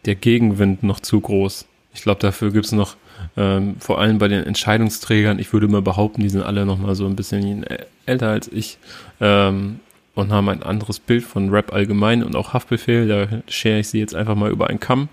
der 0.05 0.15
Gegenwind 0.15 0.81
noch 0.81 0.99
zu 0.99 1.21
groß. 1.21 1.67
Ich 1.93 2.01
glaube, 2.01 2.19
dafür 2.19 2.51
gibt 2.51 2.65
es 2.65 2.71
noch 2.71 2.97
ähm, 3.35 3.75
vor 3.79 3.99
allem 3.99 4.19
bei 4.19 4.27
den 4.27 4.43
Entscheidungsträgern, 4.43 5.39
ich 5.39 5.53
würde 5.53 5.67
mal 5.67 5.81
behaupten, 5.81 6.21
die 6.21 6.29
sind 6.29 6.43
alle 6.43 6.65
noch 6.65 6.77
mal 6.77 6.95
so 6.95 7.05
ein 7.05 7.15
bisschen 7.15 7.65
älter 8.05 8.29
als 8.29 8.47
ich 8.47 8.77
ähm, 9.19 9.79
und 10.15 10.31
haben 10.31 10.49
ein 10.49 10.63
anderes 10.63 10.99
Bild 10.99 11.23
von 11.23 11.49
Rap 11.49 11.73
allgemein 11.73 12.23
und 12.23 12.35
auch 12.35 12.53
Haftbefehl. 12.53 13.07
Da 13.07 13.41
schere 13.47 13.79
ich 13.79 13.89
sie 13.89 13.99
jetzt 13.99 14.15
einfach 14.15 14.35
mal 14.35 14.51
über 14.51 14.67
einen 14.67 14.79
Kamm. 14.79 15.09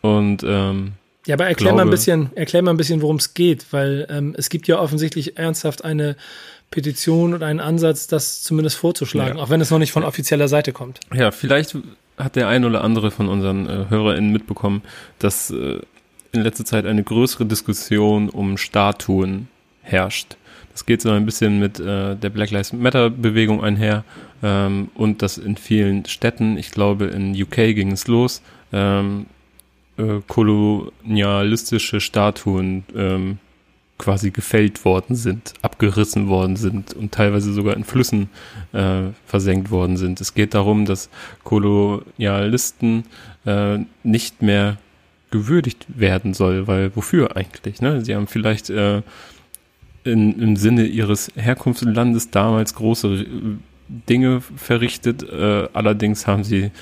Und 0.00 0.42
ähm, 0.44 0.92
ja, 1.26 1.34
aber 1.34 1.46
erklär 1.46 1.70
glaube, 1.70 1.76
mal 1.76 1.82
ein 1.82 1.90
bisschen, 1.90 2.30
erklär 2.36 2.62
mal 2.62 2.72
ein 2.72 2.76
bisschen, 2.76 3.02
worum 3.02 3.16
es 3.16 3.34
geht, 3.34 3.66
weil 3.72 4.06
ähm, 4.10 4.34
es 4.36 4.48
gibt 4.48 4.68
ja 4.68 4.78
offensichtlich 4.78 5.38
ernsthaft 5.38 5.84
eine 5.84 6.16
Petition 6.70 7.34
und 7.34 7.42
einen 7.42 7.60
Ansatz, 7.60 8.06
das 8.06 8.42
zumindest 8.42 8.76
vorzuschlagen, 8.76 9.38
ja. 9.38 9.42
auch 9.42 9.50
wenn 9.50 9.60
es 9.60 9.70
noch 9.70 9.78
nicht 9.78 9.92
von 9.92 10.04
offizieller 10.04 10.48
Seite 10.48 10.72
kommt. 10.72 11.00
Ja, 11.14 11.30
vielleicht 11.30 11.76
hat 12.16 12.36
der 12.36 12.48
ein 12.48 12.64
oder 12.64 12.82
andere 12.82 13.10
von 13.10 13.28
unseren 13.28 13.68
äh, 13.68 13.84
HörerInnen 13.88 14.32
mitbekommen, 14.32 14.82
dass 15.18 15.50
äh, 15.50 15.80
in 16.36 16.42
letzter 16.42 16.64
Zeit 16.64 16.86
eine 16.86 17.02
größere 17.02 17.46
Diskussion 17.46 18.28
um 18.28 18.56
Statuen 18.56 19.48
herrscht. 19.82 20.36
Das 20.72 20.84
geht 20.84 21.00
so 21.00 21.10
ein 21.10 21.24
bisschen 21.24 21.58
mit 21.58 21.80
äh, 21.80 22.16
der 22.16 22.30
Black 22.30 22.50
Lives 22.50 22.72
Matter 22.72 23.08
Bewegung 23.08 23.64
einher 23.64 24.04
ähm, 24.42 24.90
und 24.94 25.22
das 25.22 25.38
in 25.38 25.56
vielen 25.56 26.04
Städten, 26.04 26.58
ich 26.58 26.70
glaube 26.70 27.06
in 27.06 27.40
UK 27.40 27.56
ging 27.74 27.92
es 27.92 28.06
los, 28.08 28.42
ähm, 28.72 29.26
äh, 29.96 30.20
kolonialistische 30.26 32.00
Statuen 32.00 32.84
ähm, 32.94 33.38
quasi 33.98 34.30
gefällt 34.30 34.84
worden 34.84 35.16
sind, 35.16 35.54
abgerissen 35.62 36.28
worden 36.28 36.56
sind 36.56 36.92
und 36.92 37.12
teilweise 37.12 37.52
sogar 37.54 37.74
in 37.74 37.84
Flüssen 37.84 38.28
äh, 38.72 39.04
versenkt 39.24 39.70
worden 39.70 39.96
sind. 39.96 40.20
Es 40.20 40.34
geht 40.34 40.52
darum, 40.52 40.84
dass 40.84 41.08
Kolonialisten 41.44 43.04
äh, 43.46 43.78
nicht 44.02 44.42
mehr 44.42 44.76
gewürdigt 45.36 45.86
werden 45.88 46.34
soll, 46.34 46.66
weil 46.66 46.94
wofür 46.96 47.36
eigentlich? 47.36 47.80
Ne? 47.80 48.04
Sie 48.04 48.14
haben 48.14 48.26
vielleicht 48.26 48.70
äh, 48.70 49.02
in, 50.04 50.40
im 50.40 50.56
Sinne 50.56 50.86
ihres 50.86 51.30
Herkunftslandes 51.36 52.30
damals 52.30 52.74
große 52.74 53.08
äh, 53.08 53.26
Dinge 53.88 54.40
verrichtet, 54.40 55.22
äh, 55.22 55.68
allerdings 55.72 56.26
haben 56.26 56.42
sie 56.42 56.72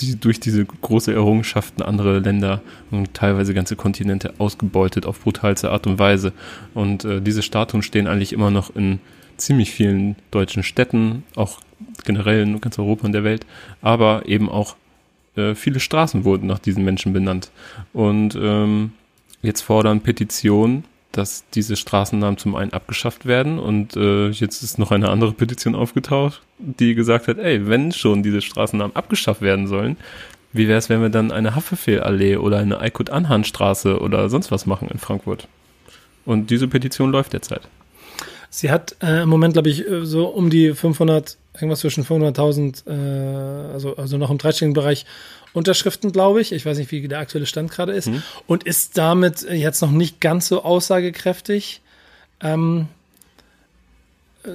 die, 0.00 0.18
durch 0.18 0.40
diese 0.40 0.64
große 0.64 1.12
Errungenschaften 1.12 1.82
andere 1.82 2.20
Länder 2.20 2.62
und 2.90 3.12
teilweise 3.12 3.52
ganze 3.52 3.76
Kontinente 3.76 4.32
ausgebeutet 4.38 5.04
auf 5.04 5.20
brutalste 5.20 5.70
Art 5.70 5.86
und 5.86 5.98
Weise. 5.98 6.32
Und 6.72 7.04
äh, 7.04 7.20
diese 7.20 7.42
Statuen 7.42 7.82
stehen 7.82 8.06
eigentlich 8.06 8.32
immer 8.32 8.50
noch 8.50 8.74
in 8.74 9.00
ziemlich 9.36 9.70
vielen 9.70 10.16
deutschen 10.30 10.62
Städten, 10.62 11.24
auch 11.34 11.60
generell 12.04 12.42
in 12.42 12.60
ganz 12.60 12.78
Europa 12.78 13.04
und 13.04 13.12
der 13.12 13.24
Welt, 13.24 13.44
aber 13.82 14.26
eben 14.26 14.48
auch 14.48 14.76
äh, 15.36 15.54
viele 15.54 15.80
Straßen 15.80 16.24
wurden 16.24 16.46
nach 16.46 16.58
diesen 16.58 16.84
Menschen 16.84 17.12
benannt. 17.12 17.50
Und 17.92 18.36
ähm, 18.40 18.92
jetzt 19.42 19.62
fordern 19.62 20.00
Petitionen, 20.00 20.84
dass 21.12 21.44
diese 21.54 21.76
Straßennamen 21.76 22.38
zum 22.38 22.56
einen 22.56 22.72
abgeschafft 22.72 23.26
werden. 23.26 23.58
Und 23.58 23.96
äh, 23.96 24.28
jetzt 24.28 24.62
ist 24.62 24.78
noch 24.78 24.90
eine 24.90 25.08
andere 25.08 25.32
Petition 25.32 25.74
aufgetaucht, 25.74 26.42
die 26.58 26.94
gesagt 26.94 27.28
hat, 27.28 27.38
ey, 27.38 27.68
wenn 27.68 27.92
schon 27.92 28.22
diese 28.22 28.42
Straßennamen 28.42 28.94
abgeschafft 28.94 29.42
werden 29.42 29.66
sollen, 29.66 29.96
wie 30.52 30.68
wäre 30.68 30.78
es, 30.78 30.88
wenn 30.88 31.02
wir 31.02 31.10
dann 31.10 31.32
eine 31.32 31.54
Haftbefehl-Allee 31.54 32.36
oder 32.36 32.58
eine 32.58 32.80
Aykut-Anhan-Straße 32.80 34.00
oder 34.00 34.28
sonst 34.28 34.50
was 34.50 34.66
machen 34.66 34.88
in 34.88 34.98
Frankfurt? 34.98 35.48
Und 36.24 36.50
diese 36.50 36.68
Petition 36.68 37.10
läuft 37.12 37.32
derzeit. 37.32 37.62
Sie 38.50 38.70
hat 38.70 38.96
äh, 39.02 39.22
im 39.22 39.28
Moment, 39.28 39.52
glaube 39.52 39.68
ich, 39.68 39.86
äh, 39.86 40.06
so 40.06 40.26
um 40.26 40.50
die 40.50 40.72
500, 40.72 41.36
irgendwas 41.56 41.80
zwischen 41.80 42.04
500.000, 42.04 42.86
äh, 42.86 43.72
also, 43.72 43.96
also 43.96 44.18
noch 44.18 44.30
im 44.30 44.38
dreistelligen 44.38 44.74
Bereich 44.74 45.06
Unterschriften, 45.52 46.12
glaube 46.12 46.40
ich. 46.40 46.52
Ich 46.52 46.66
weiß 46.66 46.76
nicht, 46.76 46.92
wie 46.92 47.08
der 47.08 47.18
aktuelle 47.18 47.46
Stand 47.46 47.70
gerade 47.70 47.92
ist. 47.92 48.08
Mhm. 48.08 48.22
Und 48.46 48.64
ist 48.64 48.98
damit 48.98 49.42
jetzt 49.50 49.80
noch 49.80 49.90
nicht 49.90 50.20
ganz 50.20 50.48
so 50.48 50.62
aussagekräftig. 50.62 51.80
Ähm, 52.40 52.88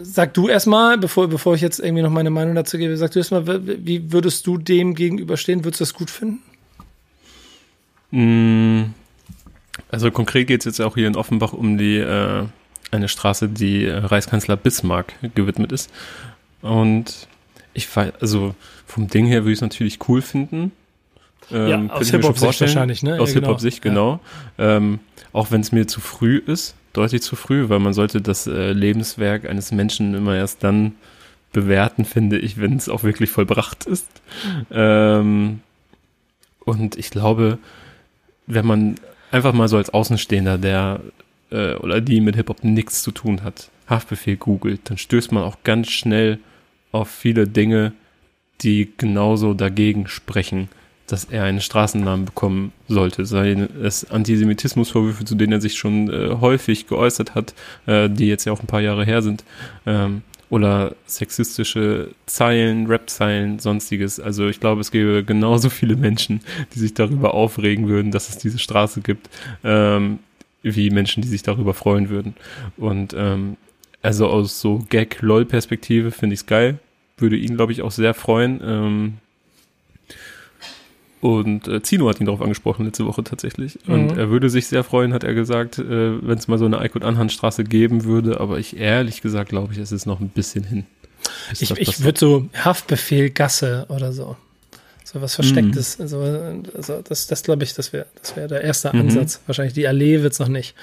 sag 0.02 0.34
du 0.34 0.48
erstmal, 0.48 0.98
bevor, 0.98 1.28
bevor 1.28 1.56
ich 1.56 1.62
jetzt 1.62 1.80
irgendwie 1.80 2.04
noch 2.04 2.12
meine 2.12 2.30
Meinung 2.30 2.56
dazu 2.56 2.78
gebe, 2.78 2.96
sag 2.98 3.12
du 3.12 3.20
erstmal, 3.20 3.46
wie 3.66 4.12
würdest 4.12 4.46
du 4.48 4.58
dem 4.58 4.96
gegenüberstehen? 4.96 5.64
Würdest 5.64 5.82
du 5.82 5.86
das 5.86 5.94
gut 5.94 6.10
finden? 6.10 6.40
Mm, 8.12 8.94
also 9.90 10.12
konkret 10.12 10.48
geht 10.48 10.62
es 10.62 10.66
jetzt 10.66 10.82
auch 10.82 10.96
hier 10.96 11.08
in 11.08 11.16
Offenbach 11.16 11.54
um 11.54 11.78
die 11.78 11.98
äh, 11.98 12.46
eine 12.92 13.08
Straße, 13.08 13.48
die 13.50 13.86
äh, 13.86 13.98
Reichskanzler 13.98 14.58
Bismarck 14.58 15.14
gewidmet 15.34 15.72
ist. 15.72 15.90
Und 16.62 17.28
ich 17.74 17.88
also 17.95 18.56
vom 18.86 19.08
Ding 19.08 19.26
her 19.26 19.43
würde 19.43 19.54
ich 19.54 19.58
es 19.58 19.62
natürlich 19.62 20.00
cool 20.08 20.21
finden. 20.21 20.71
Ähm, 21.52 21.67
ja, 21.67 21.93
aus 21.93 22.10
Hip-Hop-Sicht 22.10 22.62
wahrscheinlich, 22.62 23.04
ne? 23.04 23.19
Aus 23.19 23.30
ja, 23.30 23.36
genau. 23.36 23.47
Hip-Hop-Sicht, 23.47 23.82
genau. 23.82 24.19
Ja. 24.58 24.78
Ähm, 24.78 25.00
auch 25.34 25.52
wenn 25.52 25.62
es 25.62 25.71
mir 25.71 25.88
zu 25.88 26.02
früh 26.02 26.38
ist, 26.38 26.76
deutlich 26.93 27.21
zu 27.21 27.36
früh, 27.36 27.69
weil 27.69 27.80
man 27.80 27.93
sollte 27.93 28.21
das 28.21 28.47
äh, 28.47 28.74
Lebenswerk 28.74 29.50
eines 29.50 29.71
Menschen 29.71 30.13
immer 30.13 30.36
erst 30.36 30.63
dann 30.63 30.93
bewerten, 31.54 32.06
finde 32.06 32.38
ich, 32.38 32.60
wenn 32.60 32.78
es 32.78 32.89
auch 32.89 33.04
wirklich 33.04 33.30
vollbracht 33.30 33.86
ist. 33.86 34.08
Ähm, 34.71 35.62
und 36.63 36.97
ich 36.97 37.10
glaube, 37.10 37.58
wenn 38.47 38.65
man 38.65 38.95
einfach 39.32 39.54
mal 39.54 39.67
so 39.67 39.78
als 39.78 39.89
Außenstehender, 39.89 40.58
der 40.58 41.02
äh, 41.52 41.76
oder 41.76 42.02
die 42.02 42.21
mit 42.21 42.36
Hip-Hop 42.36 42.63
nichts 42.63 43.04
zu 43.04 43.12
tun 43.12 43.43
hat, 43.43 43.69
Haftbefehl 43.88 44.38
googelt, 44.38 44.89
dann 44.89 44.97
stößt 44.97 45.32
man 45.32 45.43
auch 45.43 45.58
ganz 45.63 45.89
schnell 45.89 46.39
auf 46.91 47.10
viele 47.10 47.47
Dinge, 47.47 47.93
die 48.62 48.91
genauso 48.97 49.54
dagegen 49.54 50.08
sprechen, 50.08 50.69
dass 51.08 51.25
er 51.25 51.43
einen 51.43 51.62
Straßennamen 51.62 52.25
bekommen 52.25 52.71
sollte. 52.88 53.25
Sei 53.25 53.51
es 53.82 54.10
Antisemitismusvorwürfe, 54.10 55.25
zu 55.25 55.36
denen 55.36 55.54
er 55.54 55.62
sich 55.62 55.75
schon 55.75 56.10
äh, 56.10 56.36
häufig 56.39 56.88
geäußert 56.88 57.36
hat, 57.36 57.54
äh, 57.86 58.10
die 58.10 58.27
jetzt 58.27 58.45
ja 58.45 58.54
auch 58.54 58.62
ein 58.62 58.67
paar 58.67 58.82
Jahre 58.82 59.06
her 59.06 59.21
sind, 59.21 59.43
ähm, 59.86 60.21
oder 60.49 60.95
sexistische 61.06 62.10
Zeilen, 62.25 62.86
Rap-Zeilen, 62.88 63.60
sonstiges. 63.60 64.19
Also 64.19 64.49
ich 64.49 64.60
glaube, 64.60 64.82
es 64.82 64.91
gäbe 64.91 65.23
genauso 65.23 65.69
viele 65.69 65.95
Menschen, 65.95 66.41
die 66.75 66.80
sich 66.80 66.93
darüber 66.93 67.34
aufregen 67.34 67.88
würden, 67.88 68.12
dass 68.12 68.30
es 68.30 68.38
diese 68.38 68.60
Straße 68.60 68.99
gibt, 68.99 69.30
ähm, 69.63 70.19
wie 70.62 70.89
Menschen, 70.89 71.23
die 71.23 71.30
sich 71.30 71.41
darüber 71.41 71.73
freuen 71.73 72.10
würden. 72.10 72.36
Und 72.77 73.15
ähm, 73.17 73.56
also 74.02 74.28
aus 74.28 74.60
so 74.60 74.84
Gag-LOL-Perspektive 74.90 76.12
finde 76.12 76.34
ich 76.34 76.42
es 76.42 76.46
geil. 76.46 76.80
Würde 77.18 77.36
ihn, 77.36 77.56
glaube 77.56 77.72
ich, 77.72 77.82
auch 77.82 77.92
sehr 77.92 78.14
freuen. 78.14 78.60
Ähm, 78.64 79.14
und 81.22 81.68
äh, 81.68 81.84
Zino 81.84 82.10
hat 82.10 82.20
ihn 82.20 82.26
darauf 82.26 82.42
angesprochen 82.42 82.86
letzte 82.86 83.06
Woche 83.06 83.24
tatsächlich. 83.24 83.78
Und 83.88 84.14
mhm. 84.14 84.18
er 84.18 84.30
würde 84.32 84.50
sich 84.50 84.66
sehr 84.66 84.84
freuen, 84.84 85.14
hat 85.14 85.24
er 85.24 85.36
gesagt, 85.36 85.78
äh, 85.78 86.28
wenn 86.28 86.38
es 86.38 86.48
mal 86.48 86.58
so 86.58 86.66
eine 86.66 86.80
Eikut-Anhandstraße 86.80 87.64
geben 87.64 88.06
würde. 88.06 88.40
Aber 88.40 88.58
ich 88.58 88.78
ehrlich 88.78 89.22
gesagt 89.22 89.50
glaube 89.50 89.74
ich, 89.74 89.80
es 89.80 89.92
ist 89.92 90.08
noch 90.08 90.20
ein 90.20 90.30
bisschen 90.30 90.64
hin. 90.64 90.86
Ich, 91.60 91.70
ich 91.70 92.04
würde 92.04 92.20
so 92.20 92.50
Haftbefehl 92.56 93.30
Gasse 93.30 93.86
oder 93.90 94.12
so. 94.14 94.36
So 95.04 95.22
was 95.22 95.36
Verstecktes. 95.36 96.00
Mhm. 96.00 96.04
Also, 96.04 96.64
also 96.76 97.02
das, 97.08 97.28
das 97.28 97.44
glaube 97.44 97.64
ich, 97.64 97.76
das 97.76 97.94
wäre 97.94 98.08
das 98.20 98.36
wäre 98.36 98.48
der 98.48 98.62
erste 98.62 98.92
mhm. 98.92 99.02
Ansatz. 99.02 99.42
Wahrscheinlich 99.46 99.76
die 99.76 99.88
Allee 99.88 100.24
wird's 100.24 100.40
noch 100.40 100.48
nicht. 100.48 100.74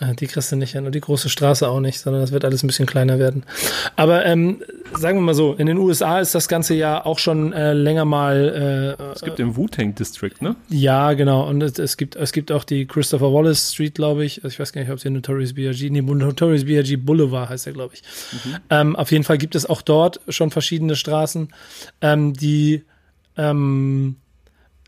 Äh, 0.00 0.14
die 0.14 0.26
kriegst 0.26 0.50
du 0.50 0.56
nicht 0.56 0.72
hin 0.72 0.86
und 0.86 0.94
die 0.94 1.00
große 1.00 1.28
Straße 1.28 1.68
auch 1.68 1.80
nicht, 1.80 2.00
sondern 2.00 2.22
das 2.22 2.32
wird 2.32 2.44
alles 2.44 2.62
ein 2.62 2.66
bisschen 2.66 2.86
kleiner 2.86 3.18
werden. 3.18 3.44
Aber 3.96 4.24
ähm, 4.24 4.62
sagen 4.98 5.18
wir 5.18 5.22
mal 5.22 5.34
so, 5.34 5.54
in 5.54 5.66
den 5.66 5.78
USA 5.78 6.20
ist 6.20 6.34
das 6.34 6.48
ganze 6.48 6.74
ja 6.74 7.04
auch 7.04 7.18
schon 7.18 7.52
äh, 7.52 7.72
länger 7.72 8.04
mal. 8.04 8.96
Äh, 8.98 9.02
es 9.12 9.22
gibt 9.22 9.38
den 9.38 9.56
Wu-Tang 9.56 9.94
District, 9.94 10.40
ne? 10.40 10.56
Ja, 10.68 11.12
genau. 11.12 11.48
Und 11.48 11.62
es, 11.62 11.78
es, 11.78 11.96
gibt 11.96 12.16
es 12.16 12.32
gibt 12.32 12.50
auch 12.50 12.64
die 12.64 12.86
Christopher 12.86 13.32
Wallace 13.32 13.72
Street, 13.72 13.94
glaube 13.94 14.24
ich. 14.24 14.42
Also 14.42 14.54
ich 14.54 14.60
weiß 14.60 14.72
gar 14.72 14.80
nicht, 14.80 14.90
ob 14.90 15.00
sie 15.00 15.10
Notorious 15.10 15.54
B.I.G. 15.54 15.90
Nee, 15.90 16.00
Notorious 16.00 16.64
B.I.G. 16.64 16.96
Boulevard 16.96 17.50
heißt 17.50 17.66
er, 17.66 17.72
glaube 17.72 17.94
ich. 17.94 18.02
Mhm. 18.32 18.56
Ähm, 18.70 18.96
auf 18.96 19.12
jeden 19.12 19.24
Fall 19.24 19.38
gibt 19.38 19.54
es 19.54 19.68
auch 19.68 19.82
dort 19.82 20.20
schon 20.28 20.50
verschiedene 20.50 20.96
Straßen, 20.96 21.48
ähm, 22.00 22.32
die 22.32 22.84
ähm, 23.36 24.16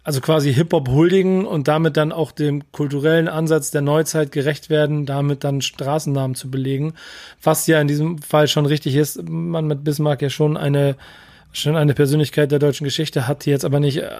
also 0.04 0.20
quasi 0.20 0.52
Hip-Hop 0.52 0.88
huldigen 0.88 1.46
und 1.46 1.68
damit 1.68 1.96
dann 1.96 2.12
auch 2.12 2.32
dem 2.32 2.70
kulturellen 2.72 3.28
Ansatz 3.28 3.70
der 3.70 3.82
Neuzeit 3.82 4.32
gerecht 4.32 4.68
werden, 4.68 5.06
damit 5.06 5.44
dann 5.44 5.62
Straßennamen 5.62 6.34
zu 6.34 6.50
belegen. 6.50 6.94
Was 7.42 7.66
ja 7.66 7.80
in 7.80 7.88
diesem 7.88 8.18
Fall 8.18 8.48
schon 8.48 8.66
richtig 8.66 8.96
ist, 8.96 9.22
man 9.28 9.66
mit 9.66 9.84
Bismarck 9.84 10.22
ja 10.22 10.30
schon 10.30 10.56
eine, 10.56 10.96
schon 11.52 11.76
eine 11.76 11.94
Persönlichkeit 11.94 12.50
der 12.50 12.58
deutschen 12.58 12.84
Geschichte 12.84 13.28
hat, 13.28 13.44
die 13.44 13.50
jetzt 13.50 13.64
aber 13.64 13.78
nicht 13.78 13.98
äh, 13.98 14.10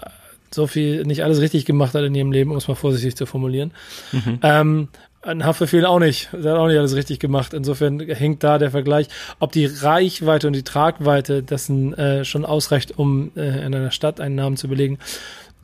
so 0.51 0.67
viel, 0.67 1.03
nicht 1.03 1.23
alles 1.23 1.41
richtig 1.41 1.65
gemacht 1.65 1.93
hat 1.95 2.03
in 2.03 2.15
ihrem 2.15 2.31
Leben, 2.31 2.51
um 2.51 2.57
es 2.57 2.67
mal 2.67 2.75
vorsichtig 2.75 3.15
zu 3.15 3.25
formulieren. 3.25 3.71
Mhm. 4.11 4.39
Ähm, 4.41 4.87
ein 5.23 5.45
Haftbefehl 5.45 5.85
auch 5.85 5.99
nicht. 5.99 6.29
Der 6.33 6.51
hat 6.51 6.59
auch 6.59 6.67
nicht 6.67 6.77
alles 6.77 6.95
richtig 6.95 7.19
gemacht. 7.19 7.53
Insofern 7.53 7.99
hängt 7.99 8.43
da 8.43 8.57
der 8.57 8.71
Vergleich, 8.71 9.07
ob 9.39 9.51
die 9.53 9.65
Reichweite 9.65 10.47
und 10.47 10.53
die 10.53 10.63
Tragweite 10.63 11.43
dessen 11.43 11.93
äh, 11.93 12.25
schon 12.25 12.45
ausreicht, 12.45 12.97
um 12.97 13.31
äh, 13.35 13.65
in 13.65 13.73
einer 13.73 13.91
Stadt 13.91 14.19
einen 14.19 14.35
Namen 14.35 14.57
zu 14.57 14.67
belegen. 14.67 14.99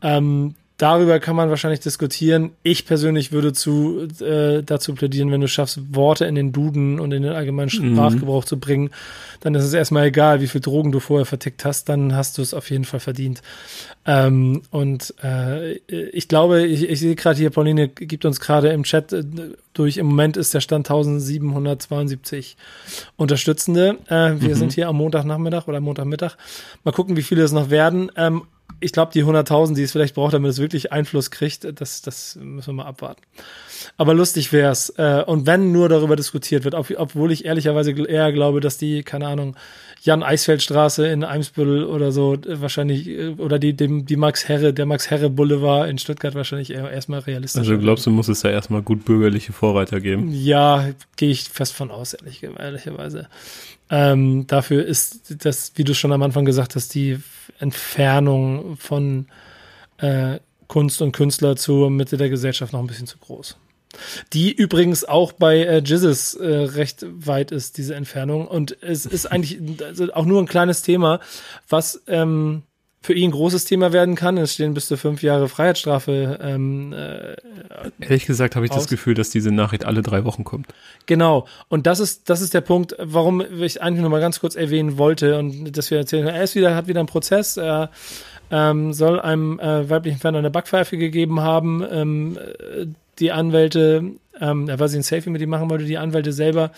Ähm, 0.02 0.56
darüber 0.80 1.20
kann 1.20 1.36
man 1.36 1.50
wahrscheinlich 1.50 1.82
diskutieren. 1.82 2.52
Ich 2.64 2.86
persönlich 2.86 3.32
würde 3.32 3.54
zu, 3.54 4.08
äh, 4.22 4.64
dazu 4.64 4.96
plädieren, 4.96 5.30
wenn 5.30 5.42
du 5.42 5.48
schaffst, 5.48 5.94
Worte 5.94 6.26
in 6.26 6.36
den 6.36 6.54
Duden 6.54 7.00
und 7.00 7.12
in 7.12 7.22
den 7.22 7.34
allgemeinen 7.34 7.70
mhm. 7.74 7.96
Sprachgebrauch 7.96 8.44
mhm. 8.44 8.48
zu 8.48 8.60
bringen, 8.60 8.90
dann 9.42 9.56
ist 9.56 9.66
es 9.66 9.74
erstmal 9.74 10.08
egal, 10.08 10.42
wie 10.42 10.48
viel 10.48 10.62
Drogen 10.62 10.92
du 10.92 11.00
vorher 11.00 11.26
vertickt 11.26 11.66
hast, 11.66 11.90
dann 11.90 12.16
hast 12.16 12.38
du 12.38 12.42
es 12.42 12.54
auf 12.54 12.70
jeden 12.72 12.86
Fall 12.86 13.02
verdient. 13.02 13.42
Ähm, 14.06 14.62
und 14.72 15.14
äh, 15.22 15.74
ich 15.88 16.30
glaube, 16.30 16.66
ich, 16.66 16.90
ich 16.90 17.00
sehe 17.00 17.16
gerade 17.16 17.38
hier, 17.38 17.50
Pauline 17.50 17.90
gibt 17.90 18.24
uns 18.24 18.40
gerade 18.40 18.70
im 18.70 18.84
Chat 18.84 19.12
äh, 19.12 19.24
durch, 19.74 19.98
im 19.98 20.08
Moment 20.08 20.38
ist 20.38 20.54
der 20.54 20.62
Stand 20.62 20.90
1772 20.90 22.56
Unterstützende. 23.18 23.98
Äh, 24.08 24.40
wir 24.40 24.50
mhm. 24.50 24.56
sind 24.56 24.74
hier 24.74 24.88
am 24.88 24.96
Montagnachmittag 24.96 25.68
oder 25.68 25.82
Montagmittag. 25.82 26.38
Mal 26.86 26.92
gucken, 26.92 27.18
wie 27.18 27.22
viele 27.22 27.44
es 27.44 27.52
noch 27.52 27.70
werden. 27.70 28.12
Ähm, 28.16 28.44
ich 28.80 28.92
glaube, 28.92 29.12
die 29.14 29.24
100.000, 29.24 29.76
die 29.76 29.84
es 29.84 29.92
vielleicht 29.92 30.16
braucht, 30.16 30.34
damit 30.34 30.52
es 30.52 30.60
wirklich 30.60 30.92
Einfluss 30.92 31.32
kriegt, 31.32 31.68
das, 31.80 32.02
das 32.02 32.38
müssen 32.42 32.68
wir 32.68 32.84
mal 32.84 32.86
abwarten. 32.86 33.22
Aber 33.98 34.14
lustig 34.14 34.54
wär's. 34.54 34.90
Äh, 34.98 35.24
und 35.26 35.46
wenn 35.46 35.72
nur 35.72 35.90
darüber 35.90 36.16
diskutiert 36.16 36.64
wird, 36.64 36.76
ob, 36.76 36.92
obwohl 36.98 37.32
ich 37.32 37.46
ehrlicherweise 37.46 37.92
eher 37.92 38.32
glaube, 38.32 38.60
dass 38.60 38.78
die, 38.78 39.04
keine 39.04 39.28
Ahnung, 39.28 39.56
Jan-Eisfeld-Straße 40.02 41.08
in 41.08 41.24
Eimsbüttel 41.24 41.84
oder 41.84 42.12
so 42.12 42.36
äh, 42.36 42.62
wahrscheinlich, 42.62 43.08
äh, 43.08 43.30
oder 43.38 43.60
die, 43.60 43.74
dem, 43.74 44.06
die 44.06 44.16
Max 44.16 44.48
Herre, 44.48 44.74
der 44.74 44.86
Max 44.86 45.10
Herre 45.10 45.30
Boulevard 45.30 45.90
in 45.90 45.98
Stuttgart 45.98 46.36
wahrscheinlich 46.36 46.72
eher, 46.72 46.90
erstmal 46.90 47.20
realistisch. 47.20 47.60
Also 47.60 47.78
glaubst 47.78 48.06
du, 48.06 48.12
muss 48.12 48.28
es 48.28 48.42
da 48.42 48.50
erstmal 48.50 48.82
gut 48.82 49.06
bürgerliche 49.06 49.52
Vorreiter 49.54 50.00
geben? 50.00 50.30
Ja, 50.32 50.90
gehe 51.18 51.32
ich 51.32 51.50
fest 51.50 51.74
von 51.74 51.92
aus, 51.92 52.14
ehrlich, 52.14 52.44
ehrlicherweise. 52.44 53.28
Ähm, 53.90 54.46
dafür 54.48 54.86
ist 54.86 55.44
das, 55.44 55.74
wie 55.76 55.84
du 55.84 55.94
schon 55.94 56.12
am 56.12 56.22
Anfang 56.22 56.46
gesagt 56.46 56.76
hast, 56.76 56.94
die 56.94 57.20
Entfernung 57.60 58.78
von 58.78 59.28
äh, 59.98 60.40
Kunst 60.68 61.02
und 61.02 61.12
Künstler 61.12 61.56
zur 61.56 61.90
Mitte 61.90 62.18
der 62.18 62.30
Gesellschaft 62.30 62.74
noch 62.74 62.80
ein 62.80 62.88
bisschen 62.88 63.08
zu 63.08 63.18
groß. 63.18 63.58
Die 64.34 64.52
übrigens 64.52 65.04
auch 65.04 65.32
bei 65.32 65.58
äh, 65.58 65.80
Jizzes 65.80 66.36
äh, 66.36 66.48
recht 66.48 67.06
weit 67.10 67.52
ist, 67.52 67.78
diese 67.80 67.96
Entfernung. 67.96 68.48
Und 68.48 68.78
es 68.82 69.08
ist 69.08 69.26
eigentlich 69.26 69.60
also 69.84 70.14
auch 70.14 70.26
nur 70.26 70.40
ein 70.40 70.48
kleines 70.48 70.84
Thema, 70.84 71.20
was 71.68 72.04
ähm, 72.08 72.64
für 73.02 73.14
ihn 73.14 73.30
ein 73.30 73.32
großes 73.32 73.66
Thema 73.66 73.94
werden 73.94 74.16
kann. 74.16 74.38
Es 74.38 74.54
stehen 74.54 74.74
bis 74.74 74.88
zu 74.88 74.98
fünf 74.98 75.24
Jahre 75.24 75.48
Freiheitsstrafe. 75.48 76.38
Ähm, 76.42 76.94
äh, 76.94 77.36
Ehrlich 78.02 78.26
gesagt 78.26 78.56
habe 78.56 78.66
ich 78.66 78.72
aus. 78.72 78.80
das 78.80 78.88
Gefühl, 78.88 79.14
dass 79.14 79.30
diese 79.30 79.52
Nachricht 79.52 79.86
alle 79.86 80.02
drei 80.02 80.26
Wochen 80.26 80.44
kommt. 80.44 80.68
Genau. 81.06 81.48
Und 81.70 81.88
das 81.88 82.02
ist, 82.02 82.30
das 82.30 82.42
ist 82.42 82.54
der 82.54 82.62
Punkt, 82.62 82.96
warum 83.00 83.42
ich 83.42 83.82
eigentlich 83.82 84.02
nur 84.02 84.10
mal 84.10 84.20
ganz 84.20 84.42
kurz 84.42 84.56
erwähnen 84.56 84.98
wollte 84.98 85.40
und 85.40 85.78
dass 85.78 85.90
wir 85.92 85.98
erzählen, 85.98 86.28
er 86.28 86.44
ist 86.44 86.56
wieder, 86.56 86.76
hat 86.76 86.88
wieder 86.88 87.00
einen 87.00 87.08
Prozess. 87.08 87.56
Er 87.56 87.90
ähm, 88.52 88.92
soll 88.92 89.20
einem 89.20 89.60
äh, 89.60 89.90
weiblichen 89.90 90.20
Fan 90.20 90.36
eine 90.36 90.52
Backpfeife 90.52 90.98
gegeben 90.98 91.40
haben. 91.40 91.86
Ähm, 91.90 92.38
die 93.20 93.32
Anwälte, 93.32 94.04
ähm, 94.42 94.68
weiß 94.68 94.92
ich 94.92 95.00
ein 95.00 95.04
Selfie 95.04 95.30
mit 95.30 95.42
ihm 95.42 95.50
machen 95.50 95.70
wollte, 95.70 95.86
die 95.86 95.98
Anwälte 95.98 96.34
selber 96.34 96.72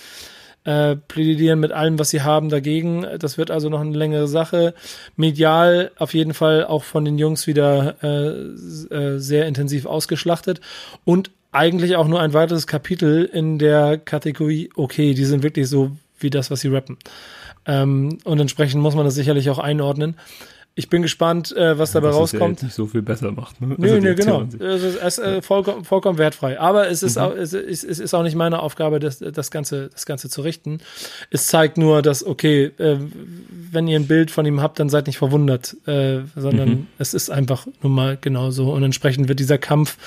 äh, 0.63 0.95
plädieren 0.95 1.59
mit 1.59 1.71
allem, 1.71 1.97
was 1.97 2.09
sie 2.09 2.21
haben, 2.21 2.49
dagegen. 2.49 3.05
Das 3.19 3.37
wird 3.37 3.51
also 3.51 3.69
noch 3.69 3.81
eine 3.81 3.97
längere 3.97 4.27
Sache. 4.27 4.73
Medial 5.15 5.91
auf 5.97 6.13
jeden 6.13 6.33
Fall 6.33 6.65
auch 6.65 6.83
von 6.83 7.05
den 7.05 7.17
Jungs 7.17 7.47
wieder 7.47 7.95
äh, 8.03 8.95
äh, 8.95 9.17
sehr 9.19 9.47
intensiv 9.47 9.85
ausgeschlachtet 9.85 10.61
und 11.03 11.31
eigentlich 11.51 11.95
auch 11.95 12.07
nur 12.07 12.21
ein 12.21 12.33
weiteres 12.33 12.67
Kapitel 12.67 13.25
in 13.25 13.59
der 13.59 13.97
Kategorie, 13.97 14.69
okay, 14.75 15.13
die 15.13 15.25
sind 15.25 15.43
wirklich 15.43 15.67
so 15.67 15.91
wie 16.19 16.29
das, 16.29 16.49
was 16.49 16.61
sie 16.61 16.69
rappen. 16.69 16.97
Ähm, 17.65 18.17
und 18.23 18.39
entsprechend 18.39 18.81
muss 18.81 18.95
man 18.95 19.05
das 19.05 19.15
sicherlich 19.15 19.49
auch 19.49 19.59
einordnen. 19.59 20.15
Ich 20.73 20.87
bin 20.87 21.01
gespannt, 21.01 21.55
äh, 21.55 21.77
was 21.77 21.91
dabei 21.91 22.09
rauskommt. 22.09 22.61
Ja 22.61 22.65
nicht 22.67 22.75
so 22.75 22.85
viel 22.85 23.01
besser 23.01 23.31
macht. 23.33 23.59
Ne? 23.59 23.75
Nö, 23.77 23.91
also 23.91 24.01
nö, 24.01 24.15
genau. 24.15 24.43
Es 24.43 24.83
ist, 24.83 24.95
es 24.95 25.17
ist 25.17 25.19
äh, 25.19 25.41
vollkommen, 25.41 25.83
vollkommen 25.83 26.17
wertfrei. 26.17 26.59
Aber 26.59 26.89
es 26.89 27.03
ist, 27.03 27.17
mhm. 27.17 27.21
auch, 27.23 27.35
es, 27.35 27.53
ist, 27.53 27.83
es 27.83 27.99
ist 27.99 28.13
auch 28.13 28.23
nicht 28.23 28.35
meine 28.35 28.59
Aufgabe, 28.59 28.99
das, 28.99 29.19
das, 29.19 29.51
Ganze, 29.51 29.89
das 29.89 30.05
Ganze 30.05 30.29
zu 30.29 30.41
richten. 30.41 30.79
Es 31.29 31.47
zeigt 31.47 31.77
nur, 31.77 32.01
dass, 32.01 32.25
okay, 32.25 32.71
äh, 32.77 32.97
wenn 33.71 33.89
ihr 33.89 33.99
ein 33.99 34.07
Bild 34.07 34.31
von 34.31 34.45
ihm 34.45 34.61
habt, 34.61 34.79
dann 34.79 34.87
seid 34.87 35.07
nicht 35.07 35.17
verwundert, 35.17 35.75
äh, 35.87 36.21
sondern 36.37 36.69
mhm. 36.69 36.87
es 36.97 37.13
ist 37.13 37.29
einfach 37.29 37.67
nun 37.81 37.91
mal 37.93 38.17
genauso. 38.19 38.71
Und 38.71 38.83
entsprechend 38.83 39.27
wird 39.27 39.39
dieser 39.39 39.57
Kampf 39.57 39.97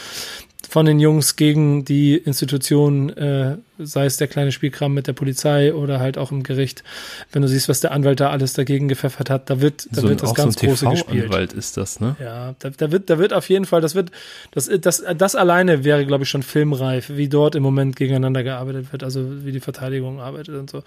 von 0.69 0.87
den 0.87 1.01
Jungs 1.01 1.37
gegen 1.37 1.85
die 1.85 2.17
Institutionen, 2.17 3.11
äh, 3.11 3.57
sei 3.79 4.07
es 4.07 4.17
der 4.17 4.29
kleine 4.29 4.53
Spielkram 4.53 4.95
mit 4.95 5.07
der 5.07 5.13
Polizei 5.13 5.75
oder 5.75 6.01
halt 6.01 6.17
auch 6.17 6.31
im 6.31 6.43
Gericht. 6.43 6.85
Wenn 7.33 7.43
du 7.43 7.49
siehst, 7.49 7.69
was 7.69 7.81
der 7.81 7.93
Anwalt 7.93 8.21
da 8.21 8.31
alles 8.31 8.53
dagegen 8.53 8.89
gepfeffert 8.89 9.31
hat, 9.31 9.51
da 9.51 9.61
wird, 9.61 9.89
da 9.91 10.01
so 10.01 10.09
wird 10.09 10.23
das 10.23 10.35
ganz 10.35 10.59
so 10.59 10.67
große 10.67 10.89
gespielt. 10.89 11.27
Anwalt 11.27 11.53
ist 11.53 11.77
das, 11.77 12.01
ne? 12.01 12.17
Ja, 12.21 12.55
da, 12.59 12.71
da 12.71 12.93
wird, 12.93 13.11
da 13.11 13.19
wird 13.19 13.33
auf 13.33 13.49
jeden 13.49 13.65
Fall, 13.65 13.81
das 13.81 13.95
wird, 13.95 14.11
das, 14.53 14.71
das, 14.81 15.05
das 15.17 15.35
alleine 15.35 15.85
wäre, 15.85 16.07
glaube 16.07 16.25
ich, 16.25 16.31
schon 16.31 16.43
filmreif, 16.43 17.11
wie 17.11 17.29
dort 17.29 17.55
im 17.55 17.63
Moment 17.63 17.97
gegeneinander 17.97 18.43
gearbeitet 18.43 18.93
wird, 18.93 19.05
also 19.05 19.45
wie 19.45 19.53
die 19.53 19.61
Verteidigung 19.61 20.21
arbeitet 20.21 20.57
und 20.57 20.71
so. 20.71 20.83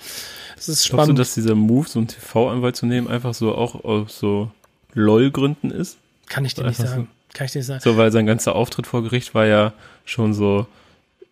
Es 0.58 0.70
ist 0.70 0.86
spannend. 0.86 1.16
Glaubst 1.16 1.38
du, 1.38 1.42
dass 1.42 1.46
dieser 1.46 1.56
Move, 1.56 1.88
so 1.88 2.00
einen 2.00 2.08
TV-Anwalt 2.08 2.76
zu 2.76 2.86
nehmen, 2.86 3.08
einfach 3.08 3.34
so 3.34 3.56
auch 3.56 3.84
aus 3.84 4.18
so 4.18 4.52
LOL-Gründen 4.94 5.72
ist? 5.72 5.98
Kann 6.28 6.46
ich 6.46 6.54
dir 6.54 6.66
nicht 6.66 6.78
sagen. 6.78 7.10
Kann 7.38 7.46
ich 7.46 7.52
dir 7.52 7.64
sagen. 7.64 7.82
So, 7.84 7.98
weil 7.98 8.12
sein 8.12 8.26
ganzer 8.26 8.56
Auftritt 8.56 8.88
vor 8.88 9.04
Gericht 9.04 9.36
war 9.36 9.46
ja 9.46 9.74
schon 10.06 10.34
so 10.34 10.66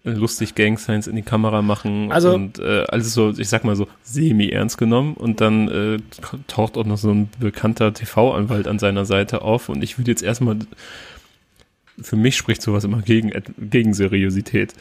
lustig 0.04 0.54
Gang 0.54 0.80
Signs 0.80 1.08
in 1.08 1.16
die 1.16 1.24
Kamera 1.24 1.64
machen 1.64 2.12
also, 2.12 2.36
und 2.36 2.60
äh, 2.60 2.84
alles 2.88 3.14
so, 3.14 3.32
ich 3.32 3.50
sag 3.50 3.64
mal 3.64 3.76
so, 3.76 3.88
semi 4.04 4.50
ernst 4.50 4.78
genommen 4.78 5.16
und 5.16 5.42
dann 5.42 5.68
äh, 5.68 5.98
taucht 6.48 6.78
auch 6.78 6.86
noch 6.86 7.00
so 7.00 7.10
ein 7.10 7.30
bekannter 7.40 7.92
TV-Anwalt 7.92 8.68
an 8.68 8.78
seiner 8.78 9.06
Seite 9.06 9.42
auf 9.42 9.68
und 9.68 9.84
ich 9.84 9.98
würde 9.98 10.12
jetzt 10.12 10.22
erstmal, 10.22 10.58
für 12.00 12.16
mich 12.16 12.38
spricht 12.38 12.62
sowas 12.62 12.84
immer 12.84 13.02
gegen, 13.02 13.32
gegen 13.58 13.96
Seriosität. 13.96 14.74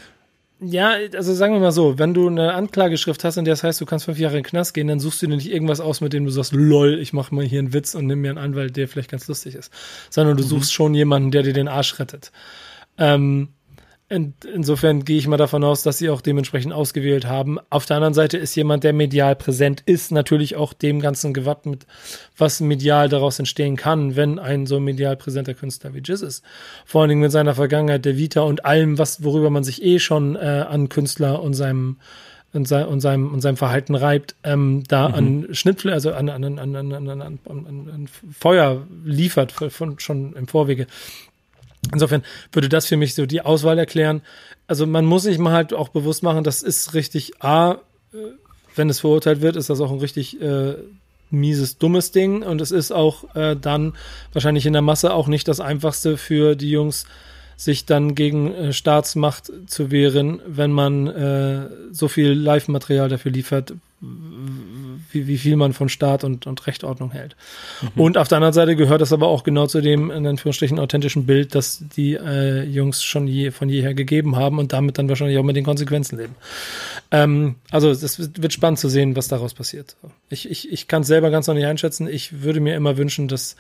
Ja, 0.67 0.95
also 1.15 1.35
sagen 1.35 1.53
wir 1.53 1.61
mal 1.61 1.73
so, 1.73 1.99
wenn 1.99 2.15
du 2.15 2.27
eine 2.27 2.55
Anklageschrift 2.55 3.23
hast, 3.25 3.37
in 3.37 3.45
der 3.45 3.55
es 3.55 3.63
heißt, 3.63 3.81
du 3.81 3.87
kannst 3.87 4.07
fünf 4.07 4.19
Jahre 4.19 4.39
in 4.39 4.43
den 4.43 4.49
Knast 4.49 4.73
gehen, 4.73 4.87
dann 4.87 4.99
suchst 5.01 5.21
du 5.21 5.27
dir 5.27 5.37
nicht 5.37 5.51
irgendwas 5.51 5.81
aus, 5.81 6.01
mit 6.01 6.13
dem 6.13 6.25
du 6.25 6.31
sagst, 6.31 6.53
lol, 6.53 6.99
ich 7.01 7.13
mache 7.13 7.35
mal 7.35 7.45
hier 7.45 7.59
einen 7.59 7.73
Witz 7.73 7.95
und 7.95 8.07
nimm 8.07 8.21
mir 8.21 8.31
einen 8.31 8.39
Anwalt, 8.39 8.77
der 8.77 8.89
vielleicht 8.89 9.11
ganz 9.11 9.29
lustig 9.29 9.57
ist. 9.57 9.73
Sondern 10.11 10.37
du 10.37 10.43
mhm. 10.43 10.49
suchst 10.49 10.73
schon 10.73 10.95
jemanden, 10.95 11.31
der 11.33 11.43
dir 11.43 11.53
den 11.53 11.69
Arsch 11.69 11.99
rettet. 11.99 12.33
Ähm, 12.97 13.49
in, 14.15 14.35
insofern 14.53 15.05
gehe 15.05 15.19
ich 15.19 15.27
mal 15.27 15.37
davon 15.37 15.65
aus, 15.65 15.83
dass 15.83 15.99
sie 15.99 16.09
auch 16.09 16.21
dementsprechend 16.21 16.73
ausgewählt 16.73 17.27
haben. 17.27 17.59
Auf 17.69 17.85
der 17.85 17.97
anderen 17.97 18.15
Seite 18.15 18.39
ist 18.39 18.55
jemand, 18.55 18.85
der 18.85 18.93
medial 18.93 19.35
präsent 19.35 19.83
ist, 19.85 20.13
natürlich 20.13 20.57
auch 20.57 20.73
dem 20.73 21.01
Ganzen 21.01 21.35
gewappnet, 21.35 21.87
was 22.37 22.61
medial 22.61 23.09
daraus 23.09 23.39
entstehen 23.39 23.77
kann, 23.77 24.17
wenn 24.17 24.39
ein 24.39 24.67
so 24.67 24.79
medial 24.79 25.17
präsenter 25.17 25.55
Künstler 25.55 25.95
wie 25.95 26.03
Jizz 26.05 26.23
ist. 26.23 26.45
Vor 26.87 27.01
allen 27.01 27.09
Dingen 27.09 27.21
mit 27.23 27.33
seiner 27.33 27.55
Vergangenheit, 27.55 28.05
der 28.05 28.17
Vita 28.17 28.43
und 28.43 28.65
allem, 28.65 28.99
was, 28.99 29.25
worüber 29.25 29.51
man 29.51 29.65
sich 29.65 29.83
eh 29.83 29.99
schon 29.99 30.37
äh, 30.37 30.65
an 30.69 30.89
Künstler 30.89 31.43
und 31.43 31.55
seinem 31.55 31.97
und, 32.53 32.69
sein, 32.69 32.87
und, 32.87 33.01
seinem, 33.01 33.33
und 33.35 33.41
seinem 33.41 33.57
Verhalten 33.57 33.97
reibt, 33.97 34.37
ähm, 34.45 34.85
da 34.87 35.09
mhm. 35.09 35.15
an 35.15 35.49
Schnittfl 35.51 35.91
also 35.91 36.13
an, 36.13 36.29
an, 36.29 36.45
an, 36.45 36.59
an, 36.59 36.77
an, 36.77 37.09
an, 37.11 37.21
an, 37.21 37.41
an 37.93 38.09
Feuer 38.31 38.87
liefert, 39.05 39.51
von, 39.51 39.99
schon 39.99 40.35
im 40.35 40.47
Vorwege. 40.47 40.87
Insofern 41.93 42.23
würde 42.53 42.69
das 42.69 42.87
für 42.87 42.97
mich 42.97 43.15
so 43.15 43.27
die 43.27 43.43
Auswahl 43.43 43.79
erklären. 43.79 44.23
Also 44.67 44.87
man 44.87 45.05
muss 45.05 45.25
sich 45.25 45.39
mal 45.39 45.53
halt 45.53 45.75
auch 45.75 45.89
bewusst 45.89 46.23
machen, 46.23 46.45
das 46.45 46.63
ist 46.63 46.95
richtig 46.95 47.43
A, 47.43 47.73
äh, 48.13 48.17
wenn 48.77 48.91
es 48.91 49.01
verurteilt 49.01 49.41
wird, 49.41 49.57
ist 49.57 49.71
das 49.71 49.81
auch 49.81 49.93
ein 49.93 49.99
richtig 49.99 50.41
äh, 50.41 50.75
mieses, 51.31 51.79
dummes 51.79 52.11
Ding. 52.11 52.43
Und 52.43 52.61
es 52.61 52.71
ist 52.71 52.93
auch 52.93 53.35
äh, 53.37 53.57
dann 53.57 53.95
wahrscheinlich 54.33 54.67
in 54.67 54.73
der 54.73 54.83
Masse 54.83 55.13
auch 55.13 55.29
nicht 55.29 55.47
das 55.49 55.61
Einfachste 55.61 56.17
für 56.17 56.57
die 56.57 56.71
Jungs, 56.71 57.07
sich 57.57 57.87
dann 57.87 58.15
gegen 58.15 58.53
äh, 58.53 58.73
Staatsmacht 58.73 59.51
zu 59.67 59.91
wehren, 59.91 60.41
wenn 60.47 60.73
man 60.73 61.07
äh, 61.07 61.69
so 61.93 62.09
viel 62.09 62.33
Live-Material 62.33 63.09
dafür 63.09 63.33
liefert, 63.33 63.75
wie, 65.13 65.27
wie 65.27 65.39
viel 65.39 65.57
man 65.57 65.73
von 65.73 65.89
Staat 65.89 66.25
und, 66.25 66.47
und 66.47 66.67
Rechtordnung 66.67 67.13
hält. 67.13 67.37
Mhm. 67.95 68.01
Und 68.01 68.19
auf 68.19 68.29
der 68.29 68.37
anderen 68.37 68.53
Seite 68.53 68.77
gehört 68.77 69.01
das 69.01 69.13
aber 69.13 69.29
auch 69.29 69.45
genau 69.45 69.67
zu 69.67 69.81
dem, 69.81 70.11
in 70.11 70.27
Anführungsstrichen, 70.27 70.79
authentischen 70.79 71.27
Bild, 71.27 71.55
das 71.55 71.83
die 71.97 72.15
äh, 72.15 72.65
Jungs 72.65 73.03
schon 73.03 73.27
je, 73.27 73.51
von 73.51 73.69
jeher 73.69 73.95
gegeben 73.95 74.37
haben 74.37 74.59
und 74.59 74.73
damit 74.73 74.99
dann 74.99 75.09
wahrscheinlich 75.09 75.39
auch 75.39 75.45
mit 75.45 75.57
den 75.57 75.65
Konsequenzen 75.65 76.19
leben. 76.19 76.35
Ähm, 77.11 77.57
also 77.71 77.91
es 77.91 78.19
wird 78.19 78.53
spannend 78.53 78.79
zu 78.79 78.89
sehen, 78.89 79.17
was 79.17 79.29
daraus 79.29 79.55
passiert. 79.55 79.97
Ich, 80.29 80.51
ich, 80.51 80.71
ich 80.71 80.89
kann 80.89 81.03
es 81.03 81.09
selber 81.09 81.31
ganz 81.31 81.47
noch 81.47 81.55
nicht 81.55 81.67
einschätzen. 81.67 82.09
Ich 82.09 82.43
würde 82.43 82.61
mir 82.61 82.75
immer 82.75 82.97
wünschen, 82.97 83.29
dass 83.29 83.57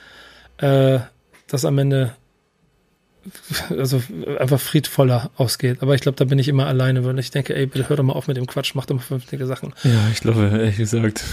äh, 0.59 0.99
das 1.47 1.65
am 1.65 1.79
Ende 1.79 2.15
also 3.71 4.03
einfach 4.39 4.61
friedvoller 4.61 5.31
ausgeht. 5.37 5.79
Aber 5.81 5.95
ich 5.95 6.01
glaube, 6.01 6.17
da 6.17 6.25
bin 6.25 6.39
ich 6.39 6.49
immer 6.49 6.67
alleine, 6.67 7.05
weil 7.05 7.19
ich 7.19 7.31
denke, 7.31 7.55
ey, 7.55 7.67
bitte 7.67 7.89
hör 7.89 7.97
doch 7.97 8.05
mal 8.05 8.13
auf 8.13 8.29
mit 8.29 8.37
dem 8.37 8.47
Quatsch, 8.47 8.75
mach 8.75 8.87
doch 8.87 8.96
mal 8.96 9.03
vernünftige 9.03 9.46
Sachen. 9.46 9.73
Ja, 9.83 10.09
ich 10.13 10.21
glaube, 10.21 10.42
ehrlich 10.53 10.77
gesagt. 10.77 11.25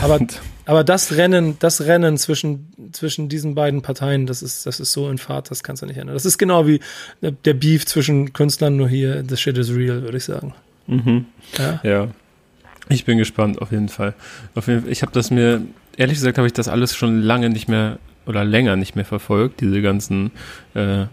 Aber, 0.00 0.18
aber 0.66 0.84
das 0.84 1.16
Rennen, 1.16 1.56
das 1.58 1.82
Rennen 1.82 2.16
zwischen, 2.18 2.72
zwischen 2.92 3.28
diesen 3.28 3.54
beiden 3.54 3.82
Parteien, 3.82 4.26
das 4.26 4.42
ist, 4.42 4.66
das 4.66 4.80
ist 4.80 4.92
so 4.92 5.08
in 5.10 5.18
Fahrt, 5.18 5.50
das 5.50 5.62
kannst 5.62 5.82
du 5.82 5.86
nicht 5.86 5.98
ändern. 5.98 6.14
Das 6.14 6.24
ist 6.24 6.38
genau 6.38 6.66
wie 6.66 6.80
der 7.20 7.54
Beef 7.54 7.86
zwischen 7.86 8.32
Künstlern, 8.32 8.76
nur 8.76 8.88
hier, 8.88 9.22
the 9.28 9.36
shit 9.36 9.56
is 9.58 9.70
real, 9.70 10.02
würde 10.02 10.16
ich 10.16 10.24
sagen. 10.24 10.54
Mhm. 10.86 11.26
Ja. 11.58 11.80
ja. 11.82 12.08
Ich 12.88 13.04
bin 13.04 13.18
gespannt, 13.18 13.62
auf 13.62 13.70
jeden 13.70 13.88
Fall. 13.88 14.14
Auf 14.54 14.66
jeden 14.66 14.82
Fall 14.82 14.90
ich 14.90 15.02
habe 15.02 15.12
das 15.12 15.30
mir, 15.30 15.62
ehrlich 15.96 16.16
gesagt, 16.16 16.38
habe 16.38 16.48
ich 16.48 16.52
das 16.52 16.66
alles 16.66 16.96
schon 16.96 17.22
lange 17.22 17.50
nicht 17.50 17.68
mehr 17.68 17.98
oder 18.26 18.44
länger 18.44 18.76
nicht 18.76 18.96
mehr 18.96 19.04
verfolgt, 19.04 19.60
diese 19.60 19.82
ganzen 19.82 20.30
äh, 20.74 21.06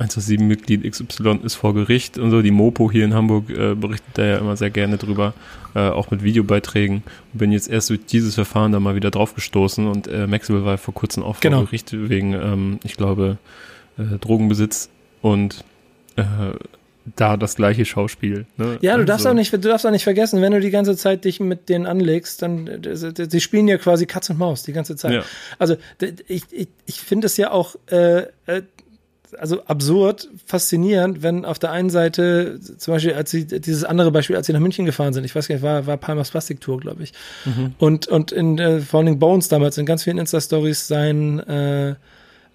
127-Mitglied 0.00 0.90
XY 0.90 1.40
ist 1.44 1.54
vor 1.54 1.74
Gericht 1.74 2.18
und 2.18 2.30
so. 2.30 2.42
Die 2.42 2.50
Mopo 2.50 2.90
hier 2.90 3.04
in 3.04 3.14
Hamburg 3.14 3.50
äh, 3.50 3.74
berichtet 3.74 4.10
da 4.14 4.24
ja 4.24 4.38
immer 4.38 4.56
sehr 4.56 4.70
gerne 4.70 4.96
drüber, 4.96 5.34
äh, 5.74 5.88
auch 5.88 6.10
mit 6.10 6.22
Videobeiträgen. 6.22 7.02
Und 7.32 7.38
bin 7.38 7.52
jetzt 7.52 7.70
erst 7.70 7.90
durch 7.90 8.04
dieses 8.06 8.34
Verfahren 8.34 8.72
da 8.72 8.80
mal 8.80 8.96
wieder 8.96 9.10
draufgestoßen 9.10 9.86
und 9.86 10.08
äh, 10.08 10.26
Maxwell 10.26 10.64
war 10.64 10.78
vor 10.78 10.94
kurzem 10.94 11.22
auch 11.22 11.36
vor 11.36 11.42
genau. 11.42 11.64
Gericht 11.64 11.92
wegen, 11.92 12.32
ähm, 12.34 12.80
ich 12.82 12.96
glaube, 12.96 13.38
äh, 13.98 14.18
Drogenbesitz 14.18 14.90
und 15.22 15.64
äh, 16.16 16.24
da 17.16 17.36
das 17.36 17.56
gleiche 17.56 17.84
Schauspiel. 17.84 18.46
Ne? 18.56 18.78
Ja, 18.80 18.92
du 18.92 19.00
also. 19.00 19.04
darfst 19.04 19.26
auch 19.26 19.34
nicht, 19.34 19.52
du 19.52 19.58
darfst 19.58 19.86
auch 19.86 19.90
nicht 19.90 20.04
vergessen, 20.04 20.40
wenn 20.40 20.52
du 20.52 20.60
die 20.60 20.70
ganze 20.70 20.96
Zeit 20.96 21.24
dich 21.24 21.40
mit 21.40 21.68
denen 21.68 21.86
anlegst, 21.86 22.42
dann 22.42 22.82
sie 22.94 23.40
spielen 23.40 23.68
ja 23.68 23.76
quasi 23.78 24.06
Katz 24.06 24.30
und 24.30 24.38
Maus 24.38 24.62
die 24.62 24.72
ganze 24.72 24.96
Zeit. 24.96 25.12
Ja. 25.12 25.24
Also 25.58 25.76
ich, 26.28 26.44
ich, 26.50 26.68
ich 26.86 27.00
finde 27.00 27.26
es 27.26 27.36
ja 27.36 27.50
auch 27.50 27.76
äh, 27.90 28.26
äh, 28.46 28.62
also 29.38 29.64
absurd, 29.64 30.28
faszinierend, 30.46 31.22
wenn 31.22 31.44
auf 31.44 31.58
der 31.58 31.70
einen 31.72 31.90
Seite, 31.90 32.60
zum 32.60 32.94
Beispiel, 32.94 33.14
als 33.14 33.30
sie, 33.30 33.46
dieses 33.46 33.84
andere 33.84 34.10
Beispiel, 34.10 34.36
als 34.36 34.46
sie 34.46 34.52
nach 34.52 34.60
München 34.60 34.84
gefahren 34.84 35.12
sind, 35.12 35.24
ich 35.24 35.34
weiß 35.34 35.48
gar 35.48 35.56
nicht, 35.56 35.62
war, 35.62 35.86
war 35.86 35.96
Palmas 35.96 36.30
Plastiktour, 36.30 36.80
glaube 36.80 37.02
ich. 37.02 37.12
Mhm. 37.44 37.74
Und, 37.78 38.06
und 38.06 38.32
in 38.32 38.58
äh, 38.58 38.80
Falling 38.80 39.18
Bones 39.18 39.48
damals, 39.48 39.78
in 39.78 39.86
ganz 39.86 40.04
vielen 40.04 40.18
Insta-Stories 40.18 40.86
sein, 40.86 41.40
äh, 41.40 41.94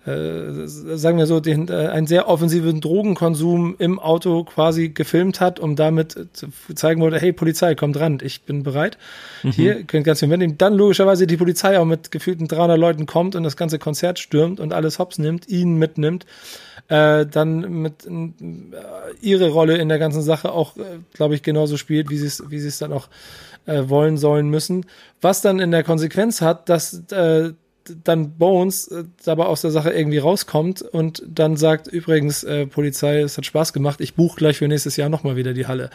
äh, 0.09 0.67
sagen 0.67 1.17
wir 1.17 1.25
so, 1.25 1.39
den, 1.39 1.67
äh, 1.67 1.87
einen 1.87 2.07
sehr 2.07 2.27
offensiven 2.27 2.81
Drogenkonsum 2.81 3.75
im 3.77 3.99
Auto 3.99 4.43
quasi 4.43 4.89
gefilmt 4.89 5.39
hat, 5.39 5.59
um 5.59 5.75
damit 5.75 6.27
zu 6.33 6.47
zeigen 6.73 7.01
wollte, 7.01 7.19
hey 7.19 7.33
Polizei, 7.33 7.75
kommt 7.75 7.99
ran, 7.99 8.19
ich 8.21 8.43
bin 8.43 8.63
bereit. 8.63 8.97
Mhm. 9.43 9.51
Hier 9.51 9.83
könnt 9.83 10.05
ganz 10.05 10.19
viel 10.19 10.27
mitnehmen. 10.27 10.57
Dann 10.57 10.73
logischerweise 10.73 11.27
die 11.27 11.37
Polizei 11.37 11.79
auch 11.79 11.85
mit 11.85 12.11
gefühlten 12.11 12.47
300 12.47 12.77
Leuten 12.77 13.05
kommt 13.05 13.35
und 13.35 13.43
das 13.43 13.57
ganze 13.57 13.79
Konzert 13.79 14.19
stürmt 14.19 14.59
und 14.59 14.73
alles 14.73 14.99
hops 14.99 15.17
nimmt, 15.19 15.47
ihn 15.47 15.75
mitnimmt. 15.75 16.25
Äh, 16.89 17.27
dann 17.27 17.81
mit 17.81 18.07
äh, 18.07 18.31
ihre 19.21 19.49
Rolle 19.49 19.77
in 19.77 19.89
der 19.89 19.99
ganzen 19.99 20.23
Sache 20.23 20.51
auch, 20.51 20.75
äh, 20.77 20.99
glaube 21.13 21.35
ich, 21.35 21.43
genauso 21.43 21.77
spielt, 21.77 22.09
wie 22.09 22.17
sie 22.17 22.25
es 22.25 22.43
wie 22.49 22.59
sie 22.59 22.67
es 22.67 22.79
dann 22.79 22.91
auch 22.91 23.07
wollen 23.65 24.17
sollen 24.17 24.49
müssen. 24.49 24.87
Was 25.21 25.41
dann 25.43 25.59
in 25.59 25.69
der 25.69 25.83
Konsequenz 25.83 26.41
hat, 26.41 26.69
dass 26.69 27.03
dann 28.03 28.37
Bones 28.37 28.87
äh, 28.87 29.03
dabei 29.23 29.45
aus 29.45 29.61
der 29.61 29.71
Sache 29.71 29.91
irgendwie 29.91 30.17
rauskommt 30.17 30.81
und 30.81 31.23
dann 31.27 31.57
sagt, 31.57 31.87
übrigens, 31.87 32.43
äh, 32.43 32.65
Polizei, 32.65 33.19
es 33.21 33.37
hat 33.37 33.45
Spaß 33.45 33.73
gemacht, 33.73 34.01
ich 34.01 34.15
buche 34.15 34.37
gleich 34.37 34.57
für 34.57 34.67
nächstes 34.67 34.95
Jahr 34.97 35.09
nochmal 35.09 35.35
wieder 35.35 35.53
die 35.53 35.67
Halle. 35.67 35.89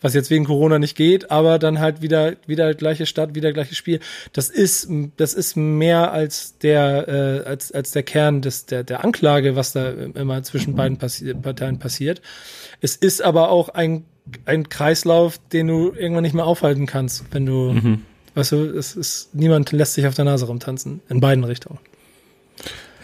Was 0.00 0.14
jetzt 0.14 0.30
wegen 0.30 0.44
Corona 0.44 0.78
nicht 0.78 0.96
geht, 0.96 1.30
aber 1.30 1.58
dann 1.58 1.80
halt 1.80 2.02
wieder, 2.02 2.36
wieder 2.46 2.74
gleiche 2.74 3.06
Stadt, 3.06 3.34
wieder 3.34 3.52
gleiches 3.52 3.76
Spiel. 3.76 4.00
Das 4.32 4.48
ist, 4.48 4.88
das 5.16 5.34
ist 5.34 5.56
mehr 5.56 6.12
als 6.12 6.58
der, 6.58 7.08
äh, 7.08 7.48
als, 7.48 7.72
als 7.72 7.92
der 7.92 8.02
Kern 8.02 8.42
des, 8.42 8.66
der, 8.66 8.84
der 8.84 9.04
Anklage, 9.04 9.56
was 9.56 9.72
da 9.72 9.90
immer 9.90 10.42
zwischen 10.42 10.74
beiden 10.74 10.98
passi 10.98 11.34
Parteien 11.34 11.78
passiert. 11.78 12.22
Es 12.80 12.96
ist 12.96 13.22
aber 13.22 13.50
auch 13.50 13.68
ein, 13.70 14.04
ein 14.44 14.68
Kreislauf, 14.68 15.38
den 15.52 15.66
du 15.66 15.92
irgendwann 15.92 16.22
nicht 16.22 16.34
mehr 16.34 16.46
aufhalten 16.46 16.86
kannst, 16.86 17.24
wenn 17.32 17.46
du, 17.46 17.72
mhm 17.72 18.02
Weißt 18.34 18.52
du, 18.52 18.64
es 18.64 18.96
ist, 18.96 19.34
niemand 19.34 19.72
lässt 19.72 19.94
sich 19.94 20.06
auf 20.06 20.14
der 20.14 20.24
Nase 20.24 20.46
rumtanzen. 20.46 21.00
In 21.08 21.20
beiden 21.20 21.44
Richtungen. 21.44 21.78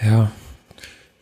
Ja. 0.02 0.30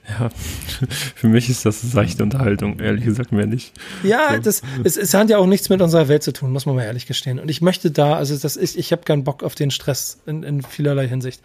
Ja, 0.07 0.29
für 1.15 1.29
mich 1.29 1.49
ist 1.49 1.65
das 1.65 1.81
seichte 1.81 2.23
Unterhaltung, 2.23 2.79
ehrlich 2.79 3.05
gesagt 3.05 3.33
mehr 3.33 3.47
nicht. 3.47 3.73
Ja, 4.03 4.35
so. 4.35 4.41
das, 4.43 4.63
es, 4.85 4.99
es 4.99 5.15
hat 5.15 5.31
ja 5.31 5.39
auch 5.39 5.47
nichts 5.47 5.71
mit 5.71 5.81
unserer 5.81 6.09
Welt 6.09 6.23
zu 6.23 6.33
tun, 6.33 6.53
muss 6.53 6.67
man 6.67 6.77
mal 6.77 6.85
ehrlich 6.85 7.07
gestehen. 7.07 7.39
Und 7.39 7.51
ich 7.51 7.63
möchte 7.63 7.91
da, 7.91 8.17
also 8.17 8.37
das 8.37 8.57
ist, 8.57 8.77
ich 8.77 8.93
habe 8.93 9.03
keinen 9.05 9.25
Bock 9.25 9.43
auf 9.43 9.55
den 9.55 9.71
Stress 9.71 10.21
in, 10.27 10.43
in 10.43 10.63
vielerlei 10.63 11.09
Hinsicht. 11.09 11.41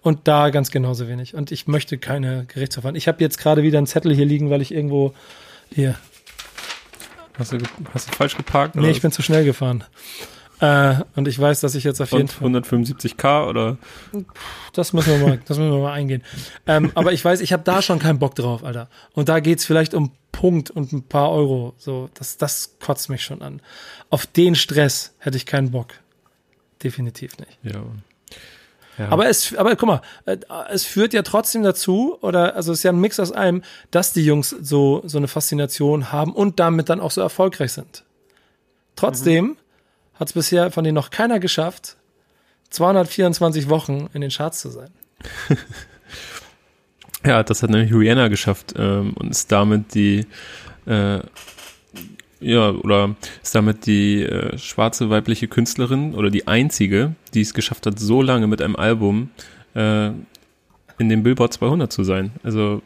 Und 0.00 0.28
da 0.28 0.50
ganz 0.50 0.70
genauso 0.70 1.08
wenig. 1.08 1.34
Und 1.34 1.50
ich 1.50 1.66
möchte 1.66 1.98
keine 1.98 2.44
Gerichtsverfahren. 2.46 2.94
Ich 2.94 3.08
habe 3.08 3.20
jetzt 3.20 3.38
gerade 3.38 3.62
wieder 3.62 3.78
einen 3.78 3.86
Zettel 3.86 4.14
hier 4.14 4.26
liegen, 4.26 4.50
weil 4.50 4.62
ich 4.62 4.72
irgendwo 4.72 5.14
hier. 5.72 5.96
Hast 7.36 7.52
du, 7.52 7.58
hast 7.92 8.10
du 8.10 8.14
falsch 8.14 8.36
geparkt? 8.36 8.76
Nee, 8.76 8.90
ich 8.90 9.00
bin 9.00 9.10
zu 9.10 9.22
schnell 9.22 9.44
gefahren. 9.44 9.82
Äh, 10.64 11.04
und 11.14 11.28
ich 11.28 11.38
weiß, 11.38 11.60
dass 11.60 11.74
ich 11.74 11.84
jetzt 11.84 12.00
auf 12.00 12.12
jeden 12.12 12.28
Fall. 12.28 12.48
175k 12.48 13.48
oder? 13.48 13.76
Das 14.72 14.94
müssen 14.94 15.20
wir 15.20 15.26
mal, 15.26 15.40
das 15.44 15.58
müssen 15.58 15.72
wir 15.72 15.78
mal 15.78 15.92
eingehen. 15.92 16.22
Ähm, 16.66 16.90
aber 16.94 17.12
ich 17.12 17.22
weiß, 17.22 17.40
ich 17.40 17.52
habe 17.52 17.62
da 17.64 17.82
schon 17.82 17.98
keinen 17.98 18.18
Bock 18.18 18.34
drauf, 18.34 18.64
Alter. 18.64 18.88
Und 19.12 19.28
da 19.28 19.40
geht's 19.40 19.66
vielleicht 19.66 19.92
um 19.92 20.12
Punkt 20.32 20.70
und 20.70 20.92
ein 20.92 21.02
paar 21.02 21.30
Euro. 21.30 21.74
So, 21.76 22.08
das, 22.14 22.38
das 22.38 22.76
kotzt 22.80 23.10
mich 23.10 23.22
schon 23.22 23.42
an. 23.42 23.60
Auf 24.08 24.26
den 24.26 24.54
Stress 24.54 25.14
hätte 25.18 25.36
ich 25.36 25.44
keinen 25.44 25.70
Bock. 25.70 25.88
Definitiv 26.82 27.36
nicht. 27.38 27.58
Ja. 27.62 27.82
Ja. 28.96 29.08
Aber 29.10 29.26
es, 29.26 29.54
aber 29.56 29.76
guck 29.76 29.88
mal, 29.88 30.02
äh, 30.24 30.38
es 30.70 30.84
führt 30.84 31.12
ja 31.12 31.22
trotzdem 31.22 31.62
dazu, 31.62 32.16
oder 32.22 32.54
also 32.54 32.72
es 32.72 32.78
ist 32.78 32.82
ja 32.84 32.92
ein 32.92 33.00
Mix 33.00 33.20
aus 33.20 33.32
allem, 33.32 33.62
dass 33.90 34.12
die 34.12 34.24
Jungs 34.24 34.50
so 34.50 35.02
so 35.04 35.18
eine 35.18 35.26
Faszination 35.26 36.12
haben 36.12 36.32
und 36.32 36.60
damit 36.60 36.88
dann 36.88 37.00
auch 37.00 37.10
so 37.10 37.20
erfolgreich 37.20 37.72
sind. 37.72 38.04
Trotzdem 38.94 39.44
mhm 39.44 39.56
hat 40.14 40.28
es 40.28 40.32
bisher 40.32 40.70
von 40.70 40.84
denen 40.84 40.94
noch 40.94 41.10
keiner 41.10 41.40
geschafft, 41.40 41.96
224 42.70 43.68
Wochen 43.68 44.08
in 44.12 44.20
den 44.20 44.30
Charts 44.30 44.60
zu 44.60 44.70
sein. 44.70 44.90
ja, 47.26 47.42
das 47.42 47.62
hat 47.62 47.70
nämlich 47.70 47.92
Rihanna 47.92 48.28
geschafft 48.28 48.74
ähm, 48.76 49.14
und 49.14 49.30
ist 49.30 49.50
damit 49.50 49.94
die 49.94 50.26
äh, 50.86 51.20
ja, 52.40 52.70
oder 52.70 53.16
ist 53.42 53.54
damit 53.54 53.86
die 53.86 54.22
äh, 54.22 54.58
schwarze 54.58 55.08
weibliche 55.08 55.48
Künstlerin 55.48 56.14
oder 56.14 56.30
die 56.30 56.46
einzige, 56.46 57.14
die 57.32 57.40
es 57.40 57.54
geschafft 57.54 57.86
hat, 57.86 57.98
so 57.98 58.20
lange 58.20 58.46
mit 58.46 58.60
einem 58.60 58.76
Album 58.76 59.30
äh, 59.74 60.08
in 60.98 61.08
den 61.08 61.22
Billboard 61.22 61.54
200 61.54 61.90
zu 61.90 62.04
sein. 62.04 62.32
Also 62.42 62.82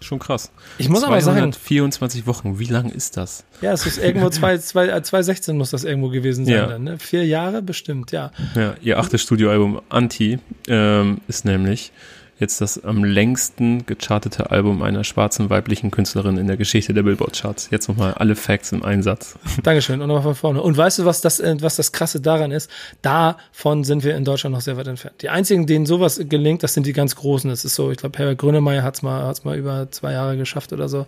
Schon 0.00 0.18
krass. 0.18 0.50
Ich 0.76 0.88
muss 0.88 1.02
aber 1.02 1.20
sagen. 1.20 1.52
24 1.52 2.26
Wochen, 2.26 2.58
wie 2.58 2.66
lang 2.66 2.90
ist 2.90 3.16
das? 3.16 3.44
Ja, 3.62 3.72
es 3.72 3.86
ist 3.86 3.98
irgendwo 3.98 4.28
2016 4.28 5.56
muss 5.56 5.70
das 5.70 5.84
irgendwo 5.84 6.08
gewesen 6.08 6.44
sein. 6.44 6.54
Ja. 6.54 6.66
Dann, 6.66 6.84
ne? 6.84 6.98
Vier 6.98 7.24
Jahre 7.24 7.62
bestimmt, 7.62 8.12
ja. 8.12 8.30
Ja, 8.54 8.74
ihr 8.82 8.98
achtes 8.98 9.22
Studioalbum 9.22 9.80
Anti 9.88 10.38
ähm, 10.68 11.20
ist 11.28 11.44
nämlich 11.44 11.92
jetzt 12.38 12.60
das 12.60 12.82
am 12.82 13.04
längsten 13.04 13.86
gechartete 13.86 14.50
Album 14.50 14.82
einer 14.82 15.04
schwarzen 15.04 15.50
weiblichen 15.50 15.90
Künstlerin 15.90 16.36
in 16.36 16.46
der 16.46 16.56
Geschichte 16.56 16.92
der 16.92 17.02
Billboard-Charts. 17.02 17.68
Jetzt 17.70 17.88
nochmal 17.88 18.14
alle 18.14 18.34
Facts 18.36 18.72
im 18.72 18.82
Einsatz. 18.82 19.36
Dankeschön 19.62 20.00
und 20.00 20.08
nochmal 20.08 20.22
von 20.22 20.34
vorne. 20.34 20.62
Und 20.62 20.76
weißt 20.76 21.00
du, 21.00 21.04
was 21.04 21.20
das, 21.20 21.40
äh, 21.40 21.56
was 21.60 21.76
das 21.76 21.92
Krasse 21.92 22.20
daran 22.20 22.50
ist? 22.50 22.70
Davon 23.02 23.84
sind 23.84 24.04
wir 24.04 24.16
in 24.16 24.24
Deutschland 24.24 24.54
noch 24.54 24.62
sehr 24.62 24.76
weit 24.76 24.88
entfernt. 24.88 25.22
Die 25.22 25.28
einzigen, 25.28 25.66
denen 25.66 25.86
sowas 25.86 26.20
gelingt, 26.28 26.62
das 26.62 26.74
sind 26.74 26.86
die 26.86 26.92
ganz 26.92 27.16
Großen. 27.16 27.48
Das 27.48 27.64
ist 27.64 27.74
so, 27.74 27.90
ich 27.90 27.98
glaube, 27.98 28.18
Herbert 28.18 28.38
Grönemeyer 28.38 28.82
hat's 28.82 29.02
mal, 29.02 29.24
hat's 29.24 29.44
mal 29.44 29.56
über 29.56 29.90
zwei 29.90 30.12
Jahre 30.12 30.36
geschafft 30.36 30.72
oder 30.72 30.88
so. 30.88 31.06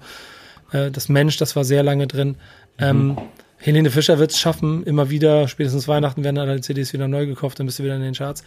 Äh, 0.72 0.90
das 0.90 1.08
Mensch, 1.08 1.36
das 1.36 1.56
war 1.56 1.64
sehr 1.64 1.82
lange 1.82 2.06
drin. 2.06 2.36
Ähm, 2.78 3.04
mhm. 3.04 3.10
Ähm, 3.10 3.18
Helene 3.58 3.90
Fischer 3.90 4.18
wird 4.18 4.32
es 4.32 4.38
schaffen, 4.38 4.84
immer 4.84 5.08
wieder, 5.10 5.48
spätestens 5.48 5.88
Weihnachten 5.88 6.22
werden 6.22 6.38
alle 6.38 6.60
CDs 6.60 6.92
wieder 6.92 7.08
neu 7.08 7.26
gekauft, 7.26 7.58
dann 7.58 7.66
bist 7.66 7.78
du 7.78 7.84
wieder 7.84 7.96
in 7.96 8.02
den 8.02 8.14
Charts. 8.14 8.44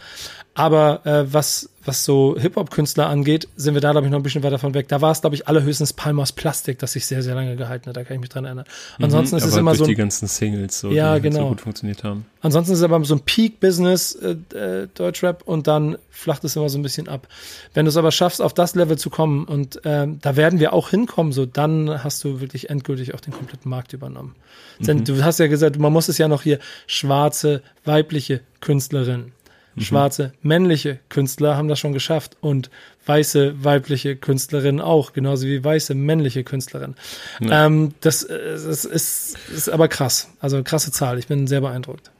Aber 0.54 1.04
äh, 1.04 1.32
was, 1.32 1.68
was 1.90 2.04
so 2.04 2.36
Hip-Hop-Künstler 2.38 3.08
angeht, 3.08 3.48
sind 3.56 3.74
wir 3.74 3.80
da, 3.80 3.90
glaube 3.90 4.06
ich, 4.06 4.12
noch 4.12 4.20
ein 4.20 4.22
bisschen 4.22 4.44
weiter 4.44 4.60
von 4.60 4.74
weg. 4.74 4.86
Da 4.86 5.00
war 5.00 5.10
es, 5.10 5.22
glaube 5.22 5.34
ich, 5.34 5.48
allerhöchstens 5.48 5.92
Palmas 5.92 6.30
Plastik, 6.30 6.78
das 6.78 6.92
sich 6.92 7.04
sehr, 7.04 7.20
sehr 7.24 7.34
lange 7.34 7.56
gehalten 7.56 7.88
hat. 7.88 7.96
Da 7.96 8.04
kann 8.04 8.14
ich 8.14 8.20
mich 8.20 8.28
dran 8.28 8.44
erinnern. 8.44 8.64
Mhm, 8.98 9.06
Ansonsten 9.06 9.34
mhm, 9.34 9.38
ist 9.38 9.46
es 9.46 9.56
immer 9.56 9.74
so. 9.74 9.86
die 9.86 9.96
ganzen 9.96 10.28
Singles, 10.28 10.78
so, 10.78 10.92
ja, 10.92 11.16
die 11.16 11.22
genau. 11.22 11.40
so 11.40 11.48
gut 11.48 11.62
funktioniert 11.62 12.04
haben. 12.04 12.26
Ansonsten 12.42 12.74
ist 12.74 12.78
es 12.78 12.84
aber 12.84 13.04
so 13.04 13.16
ein 13.16 13.22
Peak-Business, 13.22 14.14
äh, 14.14 14.56
äh, 14.56 14.88
Deutschrap, 14.94 15.42
und 15.42 15.66
dann 15.66 15.98
flacht 16.10 16.44
es 16.44 16.54
immer 16.54 16.68
so 16.68 16.78
ein 16.78 16.82
bisschen 16.82 17.08
ab. 17.08 17.26
Wenn 17.74 17.86
du 17.86 17.88
es 17.88 17.96
aber 17.96 18.12
schaffst, 18.12 18.40
auf 18.40 18.54
das 18.54 18.76
Level 18.76 18.96
zu 18.96 19.10
kommen, 19.10 19.44
und 19.46 19.80
ähm, 19.84 20.20
da 20.22 20.36
werden 20.36 20.60
wir 20.60 20.72
auch 20.72 20.90
hinkommen, 20.90 21.32
so 21.32 21.44
dann 21.44 22.04
hast 22.04 22.22
du 22.22 22.40
wirklich 22.40 22.70
endgültig 22.70 23.14
auch 23.14 23.20
den 23.20 23.32
kompletten 23.32 23.68
Markt 23.68 23.94
übernommen. 23.94 24.36
Mhm. 24.78 24.84
Denn 24.86 25.04
du 25.04 25.24
hast 25.24 25.40
ja 25.40 25.48
gesagt, 25.48 25.76
man 25.76 25.92
muss 25.92 26.08
es 26.08 26.18
ja 26.18 26.28
noch 26.28 26.42
hier 26.42 26.60
schwarze, 26.86 27.62
weibliche 27.84 28.42
Künstlerin 28.60 29.32
Mhm. 29.80 29.84
Schwarze 29.84 30.32
männliche 30.42 30.98
Künstler 31.08 31.56
haben 31.56 31.68
das 31.68 31.78
schon 31.78 31.92
geschafft 31.92 32.36
und 32.40 32.70
weiße 33.06 33.64
weibliche 33.64 34.14
Künstlerinnen 34.16 34.80
auch, 34.80 35.12
genauso 35.12 35.46
wie 35.46 35.64
weiße 35.64 35.94
männliche 35.94 36.44
Künstlerinnen. 36.44 36.96
Ja. 37.40 37.66
Ähm, 37.66 37.94
das, 38.00 38.26
das 38.26 38.84
ist, 38.84 39.38
ist 39.48 39.68
aber 39.68 39.88
krass. 39.88 40.30
Also 40.40 40.62
krasse 40.62 40.92
Zahl. 40.92 41.18
Ich 41.18 41.26
bin 41.26 41.46
sehr 41.46 41.60
beeindruckt. 41.60 42.10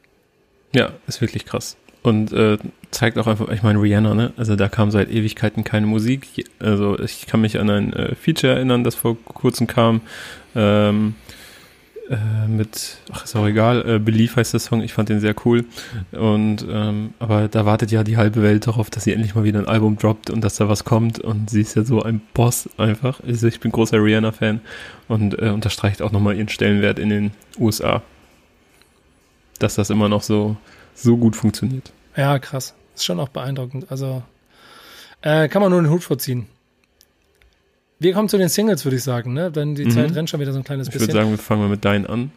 Ja, 0.74 0.92
ist 1.06 1.20
wirklich 1.20 1.44
krass. 1.44 1.76
Und 2.02 2.32
äh, 2.32 2.56
zeigt 2.90 3.18
auch 3.18 3.26
einfach, 3.26 3.50
ich 3.50 3.62
meine, 3.62 3.80
Rihanna, 3.80 4.14
ne? 4.14 4.32
Also 4.38 4.56
da 4.56 4.68
kam 4.68 4.90
seit 4.90 5.10
Ewigkeiten 5.10 5.64
keine 5.64 5.86
Musik. 5.86 6.46
Also 6.58 6.98
ich 6.98 7.26
kann 7.26 7.42
mich 7.42 7.58
an 7.58 7.68
ein 7.68 7.92
äh, 7.92 8.14
Feature 8.14 8.54
erinnern, 8.54 8.84
das 8.84 8.94
vor 8.94 9.22
kurzem 9.22 9.66
kam. 9.66 10.00
Ähm, 10.54 11.14
äh, 12.10 12.48
mit, 12.48 12.98
ach 13.12 13.24
ist 13.24 13.36
auch 13.36 13.46
egal, 13.46 13.88
äh, 13.88 13.98
Belief 14.00 14.34
heißt 14.34 14.52
der 14.52 14.58
Song, 14.58 14.82
ich 14.82 14.92
fand 14.92 15.08
den 15.08 15.20
sehr 15.20 15.34
cool. 15.44 15.64
Und 16.10 16.66
ähm, 16.68 17.14
aber 17.20 17.46
da 17.46 17.64
wartet 17.66 17.92
ja 17.92 18.02
die 18.02 18.16
halbe 18.16 18.42
Welt 18.42 18.66
darauf, 18.66 18.90
dass 18.90 19.04
sie 19.04 19.12
endlich 19.12 19.36
mal 19.36 19.44
wieder 19.44 19.60
ein 19.60 19.68
Album 19.68 19.96
droppt 19.96 20.28
und 20.28 20.42
dass 20.42 20.56
da 20.56 20.68
was 20.68 20.84
kommt. 20.84 21.20
Und 21.20 21.50
sie 21.50 21.60
ist 21.60 21.76
ja 21.76 21.84
so 21.84 22.02
ein 22.02 22.20
Boss 22.34 22.68
einfach. 22.78 23.20
Also 23.24 23.46
ich 23.46 23.60
bin 23.60 23.70
großer 23.70 24.02
Rihanna-Fan 24.02 24.60
und 25.06 25.40
äh, 25.40 25.50
unterstreicht 25.50 26.02
auch 26.02 26.10
nochmal 26.10 26.36
ihren 26.36 26.48
Stellenwert 26.48 26.98
in 26.98 27.10
den 27.10 27.30
USA. 27.58 28.02
Dass 29.60 29.76
das 29.76 29.88
immer 29.90 30.08
noch 30.08 30.22
so, 30.22 30.56
so 30.94 31.16
gut 31.16 31.36
funktioniert. 31.36 31.92
Ja, 32.16 32.40
krass. 32.40 32.74
Ist 32.96 33.04
schon 33.04 33.20
auch 33.20 33.28
beeindruckend. 33.28 33.86
Also 33.88 34.24
äh, 35.22 35.48
kann 35.48 35.62
man 35.62 35.70
nur 35.70 35.80
den 35.80 35.90
Hut 35.90 36.02
vorziehen. 36.02 36.46
Wir 38.00 38.14
kommen 38.14 38.28
zu 38.28 38.38
den 38.38 38.48
Singles, 38.48 38.84
würde 38.84 38.96
ich 38.96 39.04
sagen, 39.04 39.34
ne? 39.34 39.52
Denn 39.52 39.74
die 39.74 39.84
mhm. 39.84 39.90
Zeit 39.90 40.14
rennt 40.14 40.30
schon 40.30 40.40
wieder 40.40 40.52
so 40.52 40.58
ein 40.58 40.64
kleines 40.64 40.88
ich 40.88 40.94
bisschen. 40.94 41.08
Ich 41.08 41.14
würde 41.14 41.24
sagen, 41.24 41.30
wir 41.30 41.38
fangen 41.38 41.62
mal 41.62 41.68
mit 41.68 41.84
deinen 41.84 42.06
an. 42.06 42.32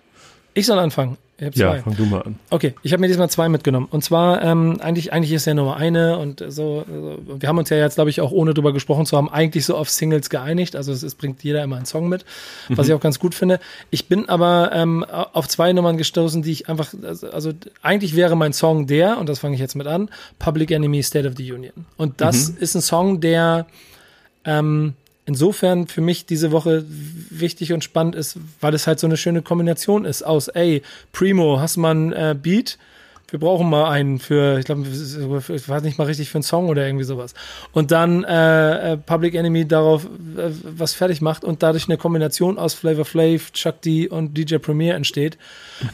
Ich 0.54 0.68
soll 0.68 0.78
anfangen. 0.78 1.18
Ich 1.38 1.46
hab 1.46 1.56
zwei. 1.56 1.78
Ja, 1.78 1.82
fang 1.82 1.96
du 1.96 2.06
mal 2.06 2.22
an. 2.22 2.36
Okay, 2.52 2.76
ich 2.84 2.94
habe 2.94 3.02
mir 3.02 3.08
diesmal 3.08 3.30
zwei 3.30 3.50
mitgenommen. 3.50 3.88
Und 3.90 4.04
zwar, 4.04 4.44
ähm, 4.44 4.80
eigentlich, 4.82 5.12
eigentlich 5.12 5.34
ist 5.34 5.46
ja 5.46 5.56
nur 5.56 5.76
eine 5.76 6.20
und 6.20 6.44
so, 6.48 6.86
also, 6.88 7.20
wir 7.40 7.50
haben 7.50 7.58
uns 7.58 7.70
ja 7.70 7.78
jetzt, 7.78 7.96
glaube 7.96 8.12
ich, 8.12 8.22
auch 8.22 8.32
ohne 8.32 8.54
drüber 8.54 8.72
gesprochen 8.72 9.06
zu 9.08 9.18
haben, 9.18 9.30
eigentlich 9.30 9.66
so 9.66 9.76
auf 9.76 9.90
Singles 9.90 10.30
geeinigt. 10.30 10.76
Also 10.76 10.92
es, 10.92 11.02
es 11.02 11.16
bringt 11.16 11.44
jeder 11.44 11.64
immer 11.64 11.78
einen 11.78 11.86
Song 11.86 12.08
mit, 12.08 12.24
was 12.70 12.86
mhm. 12.86 12.92
ich 12.92 12.98
auch 12.98 13.02
ganz 13.02 13.18
gut 13.18 13.34
finde. 13.34 13.60
Ich 13.90 14.08
bin 14.08 14.30
aber 14.30 14.72
ähm, 14.74 15.04
auf 15.04 15.48
zwei 15.48 15.74
Nummern 15.74 15.98
gestoßen, 15.98 16.44
die 16.44 16.52
ich 16.52 16.70
einfach, 16.70 16.94
also, 17.02 17.32
also 17.32 17.52
eigentlich 17.82 18.16
wäre 18.16 18.36
mein 18.36 18.54
Song 18.54 18.86
der, 18.86 19.18
und 19.18 19.30
das 19.30 19.40
fange 19.40 19.56
ich 19.56 19.62
jetzt 19.62 19.76
mit 19.76 19.88
an, 19.88 20.10
Public 20.38 20.70
Enemy 20.70 21.02
State 21.02 21.28
of 21.28 21.34
the 21.36 21.52
Union. 21.52 21.74
Und 21.98 22.22
das 22.22 22.52
mhm. 22.52 22.58
ist 22.60 22.76
ein 22.76 22.82
Song, 22.82 23.22
der 23.22 23.66
ähm, 24.46 24.94
insofern 25.26 25.88
für 25.88 26.02
mich 26.02 26.26
diese 26.26 26.52
Woche 26.52 26.86
wichtig 26.88 27.74
und 27.74 27.84
spannend 27.84 28.16
ist, 28.16 28.38
weil 28.62 28.74
es 28.74 28.88
halt 28.88 29.00
so 29.00 29.08
eine 29.08 29.18
schöne 29.18 29.42
Kombination 29.42 30.06
ist 30.06 30.24
aus, 30.24 30.48
ey, 30.50 30.82
Primo, 31.12 31.60
hast 31.60 31.78
mal 31.78 31.92
einen 31.92 32.14
äh, 32.14 32.36
Beat? 32.40 32.78
Wir 33.30 33.40
brauchen 33.40 33.68
mal 33.68 33.90
einen 33.90 34.20
für, 34.20 34.60
ich 34.60 34.66
glaube, 34.66 34.86
ich 34.86 35.68
weiß 35.68 35.82
nicht 35.82 35.98
mal 35.98 36.06
richtig 36.06 36.30
für 36.30 36.36
einen 36.36 36.44
Song 36.44 36.70
oder 36.70 36.86
irgendwie 36.86 37.06
sowas. 37.06 37.34
Und 37.72 37.90
dann 37.90 38.24
äh, 38.26 38.94
äh, 38.94 38.98
Public 38.98 39.34
Enemy 39.34 39.68
darauf 39.68 40.06
äh, 40.06 40.52
was 40.62 40.94
fertig 40.94 41.20
macht 41.20 41.44
und 41.44 41.64
dadurch 41.64 41.88
eine 41.88 41.98
Kombination 41.98 42.60
aus 42.60 42.76
Flavor 42.76 43.06
Flav, 43.06 43.52
Chuck 43.54 43.82
D 43.82 44.08
und 44.08 44.38
DJ 44.38 44.58
Premier 44.58 44.94
entsteht, 44.94 45.40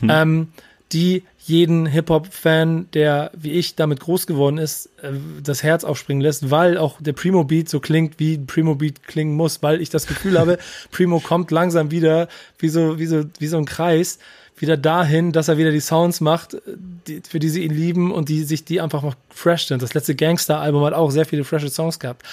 mhm. 0.01 0.09
ähm, 0.09 0.47
die 0.91 1.23
jeden 1.49 1.85
Hip-Hop-Fan, 1.85 2.87
der 2.93 3.31
wie 3.35 3.51
ich 3.51 3.75
damit 3.75 3.99
groß 3.99 4.27
geworden 4.27 4.57
ist, 4.57 4.87
äh, 5.01 5.11
das 5.43 5.63
Herz 5.63 5.83
aufspringen 5.83 6.21
lässt, 6.21 6.51
weil 6.51 6.77
auch 6.77 7.01
der 7.01 7.13
Primo-Beat 7.13 7.67
so 7.67 7.79
klingt, 7.79 8.19
wie 8.19 8.35
ein 8.35 8.47
Primo-Beat 8.47 9.03
klingen 9.03 9.35
muss, 9.35 9.61
weil 9.61 9.81
ich 9.81 9.89
das 9.89 10.07
Gefühl 10.07 10.39
habe, 10.39 10.57
Primo 10.91 11.19
kommt 11.19 11.51
langsam 11.51 11.91
wieder 11.91 12.27
wie 12.57 12.69
so, 12.69 12.99
wie 12.99 13.05
so, 13.05 13.25
wie 13.39 13.47
so 13.47 13.57
ein 13.57 13.65
Kreis 13.65 14.19
wieder 14.57 14.77
dahin, 14.77 15.31
dass 15.31 15.47
er 15.47 15.57
wieder 15.57 15.71
die 15.71 15.79
Sounds 15.79 16.19
macht, 16.19 16.57
die, 17.07 17.21
für 17.27 17.39
die 17.39 17.49
sie 17.49 17.63
ihn 17.63 17.73
lieben 17.73 18.11
und 18.11 18.27
die 18.27 18.43
sich 18.43 18.65
die 18.65 18.81
einfach 18.81 19.01
mal 19.03 19.13
fresh 19.29 19.67
sind. 19.67 19.81
Das 19.81 19.93
letzte 19.93 20.15
Gangster-Album 20.15 20.83
hat 20.83 20.93
auch 20.93 21.11
sehr 21.11 21.25
viele 21.25 21.45
freshe 21.45 21.69
Songs 21.69 21.99
gehabt 21.99 22.23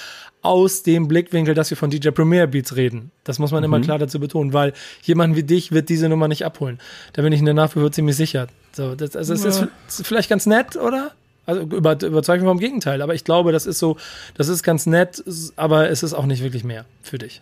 aus 0.41 0.83
dem 0.83 1.07
Blickwinkel, 1.07 1.53
dass 1.53 1.69
wir 1.69 1.77
von 1.77 1.89
DJ 1.89 2.09
Premier 2.09 2.47
Beats 2.47 2.75
reden. 2.75 3.11
Das 3.23 3.39
muss 3.39 3.51
man 3.51 3.61
mhm. 3.61 3.65
immer 3.65 3.81
klar 3.81 3.99
dazu 3.99 4.19
betonen, 4.19 4.53
weil 4.53 4.73
jemand 5.03 5.35
wie 5.35 5.43
dich 5.43 5.71
wird 5.71 5.89
diese 5.89 6.09
Nummer 6.09 6.27
nicht 6.27 6.45
abholen. 6.45 6.79
Da 7.13 7.21
bin 7.21 7.33
ich 7.33 7.39
in 7.39 7.45
der 7.45 7.53
Nachführung 7.53 7.91
ziemlich 7.91 8.15
sicher. 8.15 8.47
So, 8.71 8.95
das, 8.95 9.15
also 9.15 9.33
es 9.33 9.43
ja. 9.43 9.67
ist 9.87 10.05
vielleicht 10.05 10.29
ganz 10.29 10.45
nett, 10.45 10.75
oder? 10.75 11.11
Also 11.45 11.61
über, 11.61 12.01
überzeugt 12.01 12.41
mich 12.41 12.47
vom 12.47 12.59
Gegenteil. 12.59 13.01
Aber 13.01 13.15
ich 13.15 13.23
glaube, 13.23 13.51
das 13.51 13.65
ist 13.65 13.79
so, 13.79 13.97
das 14.35 14.47
ist 14.49 14.63
ganz 14.63 14.85
nett, 14.85 15.23
aber 15.55 15.89
es 15.89 16.03
ist 16.03 16.13
auch 16.13 16.25
nicht 16.25 16.43
wirklich 16.43 16.63
mehr 16.63 16.85
für 17.01 17.17
dich. 17.17 17.41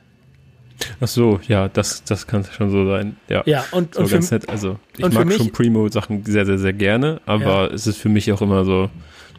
Ach 1.00 1.08
so, 1.08 1.40
ja, 1.48 1.70
das, 1.70 2.04
das 2.04 2.28
kann 2.28 2.44
schon 2.44 2.70
so 2.70 2.86
sein. 2.88 3.18
Ja, 3.30 3.44
ja 3.46 3.66
und, 3.72 3.96
so 3.96 4.02
und 4.02 4.12
ganz 4.12 4.32
nett. 4.32 4.50
Also 4.50 4.78
ich 4.98 5.10
mag 5.10 5.32
schon 5.34 5.52
Primo-Sachen 5.52 6.24
sehr, 6.26 6.46
sehr, 6.46 6.58
sehr 6.58 6.74
gerne, 6.74 7.22
aber 7.26 7.68
ja. 7.70 7.74
es 7.74 7.88
ist 7.88 7.98
für 7.98 8.10
mich 8.10 8.32
auch 8.32 8.42
immer 8.42 8.66
so, 8.66 8.90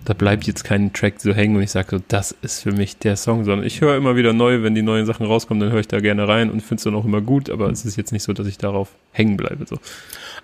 da 0.06 0.14
bleibt 0.14 0.46
jetzt 0.46 0.62
kein 0.62 0.92
Track 0.92 1.20
so 1.20 1.34
hängen 1.34 1.56
und 1.56 1.62
ich 1.62 1.72
sage 1.72 1.88
so, 1.90 2.02
das 2.06 2.34
ist 2.40 2.62
für 2.62 2.70
mich 2.70 2.96
der 2.96 3.16
Song, 3.16 3.44
sondern 3.44 3.66
ich 3.66 3.80
höre 3.80 3.96
immer 3.96 4.14
wieder 4.14 4.32
neu, 4.32 4.62
wenn 4.62 4.74
die 4.74 4.82
neuen 4.82 5.04
Sachen 5.04 5.26
rauskommen, 5.26 5.60
dann 5.60 5.72
höre 5.72 5.80
ich 5.80 5.88
da 5.88 6.00
gerne 6.00 6.28
rein 6.28 6.48
und 6.48 6.60
finde 6.60 6.76
es 6.76 6.84
dann 6.84 6.94
auch 6.94 7.04
immer 7.04 7.20
gut, 7.20 7.50
aber 7.50 7.68
es 7.70 7.84
ist 7.84 7.96
jetzt 7.96 8.12
nicht 8.12 8.22
so, 8.22 8.32
dass 8.32 8.46
ich 8.46 8.56
darauf 8.56 8.90
hängen 9.10 9.36
bleibe. 9.36 9.66
So. 9.66 9.78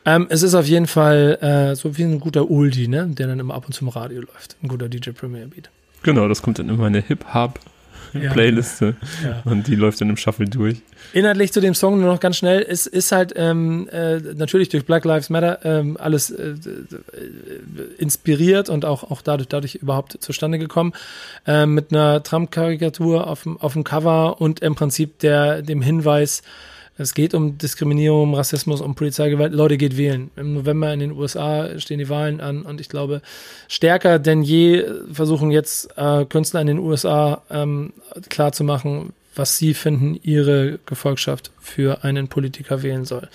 Ähm, 0.04 0.26
es 0.30 0.42
ist 0.42 0.54
auf 0.54 0.66
jeden 0.66 0.88
Fall 0.88 1.38
äh, 1.40 1.76
so 1.76 1.96
wie 1.96 2.02
ein 2.02 2.18
guter 2.18 2.50
Oldie, 2.50 2.88
ne? 2.88 3.06
der 3.06 3.28
dann 3.28 3.38
immer 3.38 3.54
ab 3.54 3.66
und 3.66 3.72
zu 3.72 3.84
im 3.84 3.88
Radio 3.88 4.22
läuft. 4.22 4.56
Ein 4.62 4.68
guter 4.68 4.88
DJ 4.88 5.10
Premier 5.10 5.46
Beat. 5.46 5.70
Genau, 6.02 6.26
das 6.26 6.42
kommt 6.42 6.58
dann 6.58 6.68
immer 6.68 6.88
in 6.88 6.96
eine 6.96 7.00
Hip-Hop 7.00 7.60
ja. 8.12 8.32
Playliste 8.32 8.96
ja. 9.24 9.42
und 9.44 9.66
die 9.66 9.74
läuft 9.74 10.00
dann 10.00 10.10
im 10.10 10.16
Shuffle 10.16 10.46
durch. 10.46 10.82
Inhaltlich 11.12 11.52
zu 11.52 11.60
dem 11.60 11.74
Song 11.74 12.00
nur 12.00 12.12
noch 12.12 12.20
ganz 12.20 12.36
schnell, 12.36 12.64
es 12.68 12.86
ist 12.86 13.12
halt 13.12 13.32
ähm, 13.36 13.88
äh, 13.90 14.18
natürlich 14.34 14.68
durch 14.68 14.84
Black 14.84 15.04
Lives 15.04 15.30
Matter 15.30 15.60
ähm, 15.64 15.96
alles 15.98 16.30
äh, 16.30 16.50
äh, 16.50 16.54
inspiriert 17.98 18.68
und 18.68 18.84
auch, 18.84 19.10
auch 19.10 19.22
dadurch, 19.22 19.48
dadurch 19.48 19.76
überhaupt 19.76 20.18
zustande 20.20 20.58
gekommen, 20.58 20.92
äh, 21.46 21.66
mit 21.66 21.92
einer 21.92 22.22
Trump-Karikatur 22.22 23.26
auf, 23.26 23.46
auf 23.60 23.72
dem 23.74 23.84
Cover 23.84 24.40
und 24.40 24.60
im 24.60 24.74
Prinzip 24.74 25.18
der, 25.18 25.62
dem 25.62 25.82
Hinweis, 25.82 26.42
es 27.02 27.14
geht 27.14 27.34
um 27.34 27.58
Diskriminierung, 27.58 28.34
Rassismus, 28.34 28.80
um 28.80 28.94
Polizeigewalt. 28.94 29.52
Leute, 29.52 29.76
geht 29.76 29.96
wählen. 29.96 30.30
Im 30.36 30.54
November 30.54 30.92
in 30.92 31.00
den 31.00 31.12
USA 31.12 31.78
stehen 31.78 31.98
die 31.98 32.08
Wahlen 32.08 32.40
an 32.40 32.62
und 32.62 32.80
ich 32.80 32.88
glaube, 32.88 33.20
stärker 33.68 34.18
denn 34.18 34.42
je 34.42 34.84
versuchen 35.12 35.50
jetzt 35.50 35.96
äh, 35.96 36.24
Künstler 36.24 36.60
in 36.60 36.68
den 36.68 36.78
USA 36.78 37.42
ähm, 37.50 37.92
klarzumachen, 38.28 39.12
was 39.34 39.56
sie 39.56 39.74
finden, 39.74 40.18
ihre 40.22 40.78
Gefolgschaft 40.86 41.50
für 41.60 42.04
einen 42.04 42.28
Politiker 42.28 42.82
wählen 42.82 43.04
soll. 43.04 43.28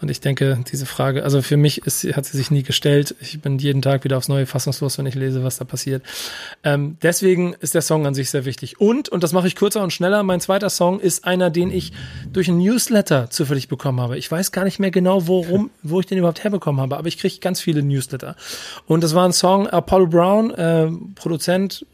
Und 0.00 0.10
ich 0.10 0.20
denke, 0.20 0.58
diese 0.70 0.86
Frage, 0.86 1.24
also 1.24 1.42
für 1.42 1.56
mich 1.56 1.86
ist, 1.86 2.04
hat 2.16 2.24
sie 2.24 2.36
sich 2.36 2.50
nie 2.50 2.62
gestellt. 2.62 3.14
Ich 3.20 3.40
bin 3.40 3.58
jeden 3.58 3.82
Tag 3.82 4.04
wieder 4.04 4.16
aufs 4.16 4.28
Neue 4.28 4.46
fassungslos, 4.46 4.96
wenn 4.96 5.06
ich 5.06 5.14
lese, 5.14 5.42
was 5.44 5.58
da 5.58 5.64
passiert. 5.64 6.02
Ähm, 6.62 6.96
deswegen 7.02 7.54
ist 7.60 7.74
der 7.74 7.82
Song 7.82 8.06
an 8.06 8.14
sich 8.14 8.30
sehr 8.30 8.44
wichtig. 8.44 8.80
Und, 8.80 9.08
und 9.08 9.22
das 9.22 9.32
mache 9.32 9.48
ich 9.48 9.56
kürzer 9.56 9.82
und 9.82 9.92
schneller, 9.92 10.22
mein 10.22 10.40
zweiter 10.40 10.70
Song 10.70 11.00
ist 11.00 11.24
einer, 11.24 11.50
den 11.50 11.70
ich 11.70 11.92
durch 12.32 12.48
ein 12.48 12.58
Newsletter 12.58 13.28
zufällig 13.30 13.68
bekommen 13.68 14.00
habe. 14.00 14.16
Ich 14.16 14.30
weiß 14.30 14.52
gar 14.52 14.64
nicht 14.64 14.78
mehr 14.78 14.90
genau, 14.90 15.26
worum, 15.26 15.70
wo 15.82 16.00
ich 16.00 16.06
den 16.06 16.18
überhaupt 16.18 16.44
herbekommen 16.44 16.80
habe, 16.80 16.96
aber 16.96 17.08
ich 17.08 17.18
kriege 17.18 17.38
ganz 17.40 17.60
viele 17.60 17.82
Newsletter. 17.82 18.36
Und 18.86 19.02
das 19.02 19.14
war 19.14 19.26
ein 19.26 19.32
Song, 19.32 19.66
Apollo 19.66 20.06
Brown, 20.06 20.50
äh, 20.52 20.90
Produzent, 21.16 21.84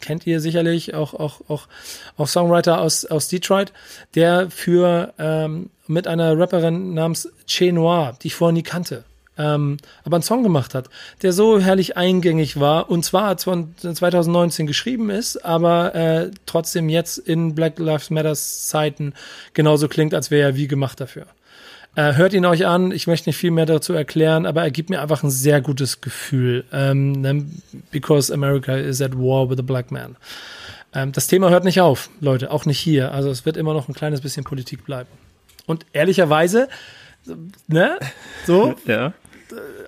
kennt 0.00 0.26
ihr 0.26 0.40
sicherlich, 0.40 0.94
auch, 0.94 1.14
auch, 1.14 1.40
auch, 1.48 1.68
auch 2.16 2.28
Songwriter 2.28 2.80
aus, 2.80 3.04
aus 3.04 3.28
Detroit, 3.28 3.72
der 4.14 4.50
für 4.50 5.14
ähm, 5.18 5.70
mit 5.86 6.06
einer 6.06 6.38
Rapperin 6.38 6.94
namens 6.94 7.28
Che 7.46 7.72
Noir, 7.72 8.16
die 8.22 8.28
ich 8.28 8.34
vorher 8.34 8.52
nie 8.52 8.62
kannte, 8.62 9.04
ähm, 9.38 9.78
aber 10.04 10.16
einen 10.16 10.22
Song 10.22 10.42
gemacht 10.42 10.74
hat, 10.74 10.88
der 11.22 11.32
so 11.32 11.60
herrlich 11.60 11.96
eingängig 11.96 12.58
war 12.60 12.90
und 12.90 13.04
zwar 13.04 13.38
von 13.38 13.74
2019 13.76 14.66
geschrieben 14.66 15.10
ist, 15.10 15.44
aber 15.44 15.94
äh, 15.94 16.30
trotzdem 16.46 16.88
jetzt 16.88 17.18
in 17.18 17.54
Black 17.54 17.78
Lives 17.78 18.10
Matter 18.10 18.34
Zeiten 18.34 19.14
genauso 19.54 19.88
klingt, 19.88 20.14
als 20.14 20.30
wäre 20.30 20.50
er 20.50 20.56
wie 20.56 20.68
gemacht 20.68 21.00
dafür. 21.00 21.26
Äh, 21.98 22.14
hört 22.14 22.32
ihn 22.32 22.46
euch 22.46 22.64
an. 22.64 22.92
Ich 22.92 23.08
möchte 23.08 23.28
nicht 23.28 23.38
viel 23.38 23.50
mehr 23.50 23.66
dazu 23.66 23.92
erklären, 23.92 24.46
aber 24.46 24.62
er 24.62 24.70
gibt 24.70 24.88
mir 24.88 25.02
einfach 25.02 25.24
ein 25.24 25.30
sehr 25.30 25.60
gutes 25.60 26.00
Gefühl. 26.00 26.64
Ähm, 26.72 27.10
ne, 27.10 27.44
because 27.90 28.32
America 28.32 28.76
is 28.76 29.02
at 29.02 29.18
war 29.18 29.50
with 29.50 29.56
the 29.56 29.64
black 29.64 29.90
man. 29.90 30.14
Ähm, 30.94 31.10
das 31.10 31.26
Thema 31.26 31.50
hört 31.50 31.64
nicht 31.64 31.80
auf, 31.80 32.08
Leute, 32.20 32.52
auch 32.52 32.66
nicht 32.66 32.78
hier. 32.78 33.10
Also 33.10 33.30
es 33.30 33.44
wird 33.44 33.56
immer 33.56 33.74
noch 33.74 33.88
ein 33.88 33.94
kleines 33.94 34.20
bisschen 34.20 34.44
Politik 34.44 34.84
bleiben. 34.84 35.08
Und 35.66 35.86
ehrlicherweise, 35.92 36.68
ne, 37.66 37.98
so, 38.46 38.76
ja. 38.86 39.12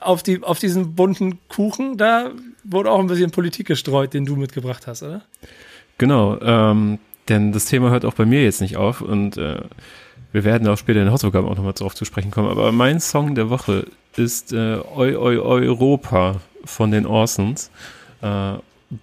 auf, 0.00 0.24
die, 0.24 0.42
auf 0.42 0.58
diesen 0.58 0.96
bunten 0.96 1.38
Kuchen, 1.48 1.96
da 1.96 2.32
wurde 2.64 2.90
auch 2.90 2.98
ein 2.98 3.06
bisschen 3.06 3.30
Politik 3.30 3.68
gestreut, 3.68 4.14
den 4.14 4.24
du 4.24 4.34
mitgebracht 4.34 4.88
hast, 4.88 5.04
oder? 5.04 5.22
Genau, 5.96 6.40
ähm, 6.40 6.98
denn 7.28 7.52
das 7.52 7.66
Thema 7.66 7.90
hört 7.90 8.04
auch 8.04 8.14
bei 8.14 8.26
mir 8.26 8.42
jetzt 8.42 8.60
nicht 8.60 8.76
auf 8.76 9.00
und 9.00 9.36
äh, 9.36 9.60
wir 10.32 10.44
werden 10.44 10.68
auch 10.68 10.78
später 10.78 11.00
in 11.00 11.06
den 11.06 11.12
Hausaufgaben 11.12 11.48
auch 11.48 11.56
nochmal 11.56 11.72
drauf 11.72 11.94
zu 11.94 12.04
sprechen 12.04 12.30
kommen. 12.30 12.48
Aber 12.48 12.72
mein 12.72 13.00
Song 13.00 13.34
der 13.34 13.50
Woche 13.50 13.86
ist 14.16 14.52
äh, 14.52 14.76
Eu, 14.96 15.16
Eu, 15.18 15.42
Europa 15.42 16.40
von 16.64 16.90
den 16.90 17.06
Orsons, 17.06 17.70
äh, 18.22 18.52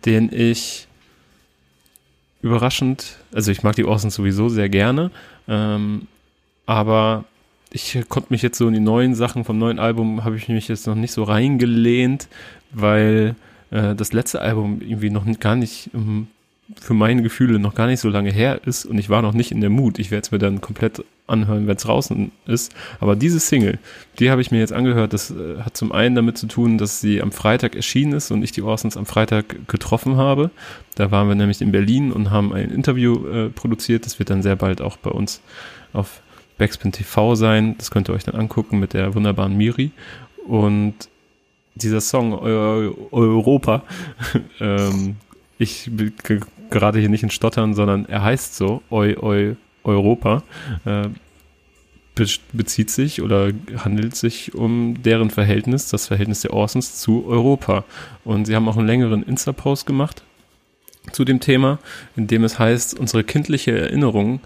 den 0.05 0.31
ich 0.31 0.87
überraschend, 2.41 3.17
also 3.33 3.51
ich 3.51 3.63
mag 3.63 3.75
die 3.75 3.85
Orsons 3.85 4.15
sowieso 4.15 4.49
sehr 4.49 4.69
gerne, 4.69 5.11
ähm, 5.47 6.07
aber 6.65 7.25
ich 7.71 7.97
konnte 8.07 8.31
mich 8.31 8.41
jetzt 8.41 8.57
so 8.57 8.67
in 8.67 8.73
die 8.73 8.79
neuen 8.79 9.15
Sachen 9.15 9.43
vom 9.43 9.57
neuen 9.57 9.79
Album, 9.79 10.23
habe 10.23 10.37
ich 10.37 10.47
mich 10.47 10.67
jetzt 10.67 10.87
noch 10.87 10.95
nicht 10.95 11.11
so 11.11 11.23
reingelehnt, 11.23 12.27
weil 12.71 13.35
äh, 13.71 13.95
das 13.95 14.13
letzte 14.13 14.41
Album 14.41 14.81
irgendwie 14.81 15.09
noch 15.09 15.25
gar 15.39 15.55
nicht 15.55 15.89
um, 15.93 16.27
für 16.79 16.93
meine 16.93 17.21
Gefühle 17.21 17.59
noch 17.59 17.75
gar 17.75 17.87
nicht 17.87 17.99
so 17.99 18.09
lange 18.09 18.31
her 18.31 18.61
ist 18.65 18.85
und 18.85 18.97
ich 18.97 19.09
war 19.09 19.21
noch 19.21 19.33
nicht 19.33 19.51
in 19.51 19.61
der 19.61 19.69
Mut. 19.69 19.99
Ich 19.99 20.11
werde 20.11 20.25
es 20.25 20.31
mir 20.31 20.39
dann 20.39 20.61
komplett 20.61 21.03
anhören, 21.27 21.67
wenn 21.67 21.75
es 21.75 21.83
draußen 21.83 22.31
ist. 22.45 22.73
Aber 22.99 23.15
diese 23.15 23.39
Single, 23.39 23.79
die 24.19 24.31
habe 24.31 24.41
ich 24.41 24.51
mir 24.51 24.59
jetzt 24.59 24.73
angehört. 24.73 25.13
Das 25.13 25.31
äh, 25.31 25.61
hat 25.61 25.77
zum 25.77 25.91
einen 25.91 26.15
damit 26.15 26.37
zu 26.37 26.47
tun, 26.47 26.77
dass 26.77 27.01
sie 27.01 27.21
am 27.21 27.31
Freitag 27.31 27.75
erschienen 27.75 28.13
ist 28.13 28.31
und 28.31 28.43
ich 28.43 28.51
die 28.51 28.61
Orsons 28.61 28.97
am 28.97 29.05
Freitag 29.05 29.67
getroffen 29.67 30.17
habe. 30.17 30.51
Da 30.95 31.11
waren 31.11 31.27
wir 31.27 31.35
nämlich 31.35 31.61
in 31.61 31.71
Berlin 31.71 32.11
und 32.11 32.31
haben 32.31 32.53
ein 32.53 32.71
Interview 32.71 33.27
äh, 33.27 33.49
produziert. 33.49 34.05
Das 34.05 34.19
wird 34.19 34.29
dann 34.29 34.41
sehr 34.41 34.55
bald 34.55 34.81
auch 34.81 34.97
bei 34.97 35.11
uns 35.11 35.41
auf 35.93 36.21
Backspin 36.57 36.91
TV 36.91 37.35
sein. 37.35 37.75
Das 37.77 37.91
könnt 37.91 38.09
ihr 38.09 38.13
euch 38.13 38.23
dann 38.23 38.35
angucken 38.35 38.79
mit 38.79 38.93
der 38.93 39.13
wunderbaren 39.13 39.55
Miri. 39.55 39.91
Und 40.47 40.95
dieser 41.75 42.01
Song 42.01 42.33
Eu 42.33 42.93
Europa, 43.11 43.83
ähm, 44.59 45.17
ich 45.57 45.89
bin 45.91 46.13
gerade 46.69 46.99
hier 46.99 47.09
nicht 47.09 47.23
in 47.23 47.29
Stottern, 47.29 47.73
sondern 47.73 48.05
er 48.05 48.23
heißt 48.23 48.55
so, 48.55 48.81
Eu, 48.89 49.15
Eu, 49.21 49.55
Europa, 49.87 50.43
äh, 50.85 51.07
bezieht 52.51 52.89
sich 52.89 53.21
oder 53.21 53.51
handelt 53.77 54.15
sich 54.15 54.55
um 54.55 55.03
deren 55.03 55.29
Verhältnis, 55.29 55.89
das 55.89 56.07
Verhältnis 56.07 56.41
der 56.41 56.53
Orsons 56.53 56.99
zu 56.99 57.27
Europa. 57.27 57.85
Und 58.23 58.45
sie 58.45 58.55
haben 58.55 58.67
auch 58.67 58.77
einen 58.77 58.87
längeren 58.87 59.21
Insta-Post 59.21 59.85
gemacht 59.85 60.23
zu 61.11 61.25
dem 61.25 61.39
Thema, 61.39 61.77
in 62.15 62.25
dem 62.25 62.43
es 62.43 62.57
heißt, 62.57 62.97
unsere 62.99 63.23
kindliche 63.23 63.77
Erinnerung, 63.77 64.39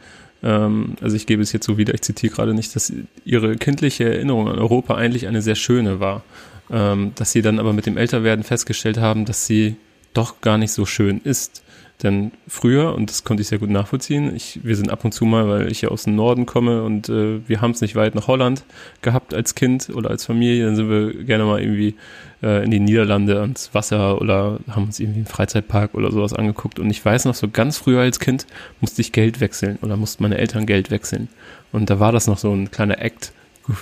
ähm, 0.43 0.95
also 1.01 1.15
ich 1.15 1.27
gebe 1.27 1.41
es 1.41 1.53
jetzt 1.53 1.65
so 1.65 1.77
wieder, 1.77 1.93
ich 1.93 2.01
zitiere 2.01 2.33
gerade 2.33 2.53
nicht, 2.53 2.75
dass 2.75 2.91
ihre 3.23 3.55
kindliche 3.55 4.03
Erinnerung 4.03 4.49
an 4.49 4.59
Europa 4.59 4.95
eigentlich 4.95 5.27
eine 5.27 5.41
sehr 5.41 5.55
schöne 5.55 5.99
war 6.01 6.23
ähm, 6.71 7.11
dass 7.15 7.31
sie 7.31 7.41
dann 7.41 7.59
aber 7.59 7.73
mit 7.73 7.85
dem 7.85 7.97
Älterwerden 7.97 8.43
festgestellt 8.43 8.97
haben, 8.97 9.25
dass 9.25 9.45
sie 9.45 9.75
doch 10.13 10.41
gar 10.41 10.57
nicht 10.57 10.71
so 10.71 10.85
schön 10.85 11.21
ist. 11.23 11.63
Denn 12.03 12.31
früher, 12.47 12.95
und 12.95 13.09
das 13.09 13.23
konnte 13.23 13.41
ich 13.41 13.47
sehr 13.47 13.59
gut 13.59 13.69
nachvollziehen, 13.69 14.35
ich, 14.35 14.59
wir 14.63 14.75
sind 14.75 14.89
ab 14.89 15.05
und 15.05 15.11
zu 15.11 15.25
mal, 15.25 15.47
weil 15.47 15.71
ich 15.71 15.81
ja 15.81 15.89
aus 15.89 16.03
dem 16.03 16.15
Norden 16.15 16.47
komme 16.47 16.83
und 16.83 17.09
äh, 17.09 17.47
wir 17.47 17.61
haben 17.61 17.71
es 17.71 17.81
nicht 17.81 17.95
weit 17.95 18.15
nach 18.15 18.27
Holland 18.27 18.63
gehabt 19.01 19.35
als 19.35 19.53
Kind 19.53 19.89
oder 19.93 20.09
als 20.09 20.25
Familie, 20.25 20.65
dann 20.65 20.75
sind 20.75 20.89
wir 20.89 21.23
gerne 21.23 21.43
mal 21.43 21.61
irgendwie 21.61 21.95
äh, 22.41 22.63
in 22.63 22.71
die 22.71 22.79
Niederlande 22.79 23.39
ans 23.39 23.73
Wasser 23.73 24.19
oder 24.19 24.59
haben 24.69 24.85
uns 24.85 24.99
irgendwie 24.99 25.19
einen 25.19 25.27
Freizeitpark 25.27 25.93
oder 25.93 26.11
sowas 26.11 26.33
angeguckt. 26.33 26.79
Und 26.79 26.89
ich 26.89 27.03
weiß 27.03 27.25
noch, 27.25 27.35
so 27.35 27.47
ganz 27.47 27.77
früher 27.77 28.01
als 28.01 28.19
Kind 28.19 28.47
musste 28.79 29.01
ich 29.01 29.11
Geld 29.11 29.39
wechseln 29.39 29.77
oder 29.81 29.95
mussten 29.95 30.23
meine 30.23 30.37
Eltern 30.37 30.65
Geld 30.65 30.89
wechseln. 30.89 31.29
Und 31.71 31.89
da 31.89 31.99
war 31.99 32.11
das 32.11 32.27
noch 32.27 32.39
so 32.39 32.51
ein 32.51 32.71
kleiner 32.71 32.99
Act, 32.99 33.31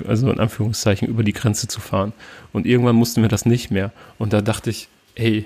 also 0.08 0.30
in 0.30 0.40
Anführungszeichen, 0.40 1.08
über 1.08 1.24
die 1.24 1.34
Grenze 1.34 1.68
zu 1.68 1.80
fahren. 1.80 2.12
Und 2.52 2.66
irgendwann 2.66 2.98
mussten 2.98 3.22
wir 3.22 3.30
das 3.30 3.46
nicht 3.46 3.72
mehr. 3.72 3.92
Und 4.18 4.34
da 4.34 4.42
dachte 4.42 4.70
ich, 4.70 4.90
ey, 5.16 5.46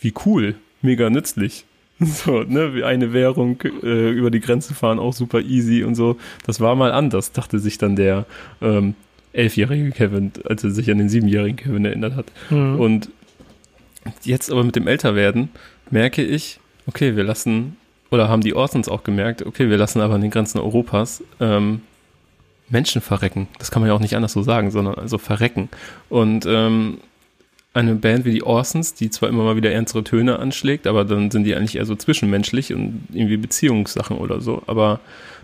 wie 0.00 0.12
cool, 0.26 0.56
mega 0.82 1.08
nützlich. 1.08 1.64
So, 2.24 2.42
ne, 2.42 2.74
wie 2.74 2.84
eine 2.84 3.12
Währung 3.12 3.60
äh, 3.82 4.10
über 4.10 4.30
die 4.30 4.40
Grenze 4.40 4.74
fahren, 4.74 4.98
auch 4.98 5.12
super 5.12 5.40
easy 5.40 5.84
und 5.84 5.94
so. 5.94 6.16
Das 6.46 6.60
war 6.60 6.74
mal 6.74 6.92
anders, 6.92 7.32
dachte 7.32 7.58
sich 7.58 7.78
dann 7.78 7.96
der 7.96 8.26
ähm, 8.62 8.94
elfjährige 9.32 9.90
Kevin, 9.90 10.32
als 10.44 10.64
er 10.64 10.70
sich 10.70 10.90
an 10.90 10.98
den 10.98 11.08
siebenjährigen 11.08 11.56
Kevin 11.56 11.84
erinnert 11.84 12.14
hat. 12.16 12.26
Mhm. 12.50 12.80
Und 12.80 13.10
jetzt 14.22 14.50
aber 14.50 14.64
mit 14.64 14.76
dem 14.76 14.86
Älterwerden 14.86 15.48
merke 15.90 16.22
ich, 16.22 16.60
okay, 16.86 17.16
wir 17.16 17.24
lassen, 17.24 17.76
oder 18.10 18.28
haben 18.28 18.42
die 18.42 18.54
Orsons 18.54 18.88
auch 18.88 19.04
gemerkt, 19.04 19.44
okay, 19.44 19.68
wir 19.68 19.76
lassen 19.76 20.00
aber 20.00 20.14
an 20.14 20.20
den 20.20 20.30
Grenzen 20.30 20.58
Europas 20.58 21.22
ähm, 21.40 21.80
Menschen 22.68 23.02
verrecken. 23.02 23.48
Das 23.58 23.70
kann 23.70 23.82
man 23.82 23.88
ja 23.88 23.94
auch 23.94 24.00
nicht 24.00 24.16
anders 24.16 24.32
so 24.32 24.42
sagen, 24.42 24.70
sondern 24.70 24.94
also 24.94 25.18
verrecken. 25.18 25.68
Und 26.08 26.46
ähm, 26.46 26.98
eine 27.74 27.96
Band 27.96 28.24
wie 28.24 28.32
die 28.32 28.44
Orsons, 28.44 28.94
die 28.94 29.10
zwar 29.10 29.28
immer 29.28 29.44
mal 29.44 29.56
wieder 29.56 29.72
ernstere 29.72 30.04
Töne 30.04 30.38
anschlägt, 30.38 30.86
aber 30.86 31.04
dann 31.04 31.30
sind 31.30 31.44
die 31.44 31.54
eigentlich 31.54 31.76
eher 31.76 31.86
so 31.86 31.96
zwischenmenschlich 31.96 32.72
und 32.72 33.08
irgendwie 33.12 33.36
Beziehungssachen 33.36 34.16
oder 34.16 34.40
so. 34.40 34.62
Aber 34.66 35.00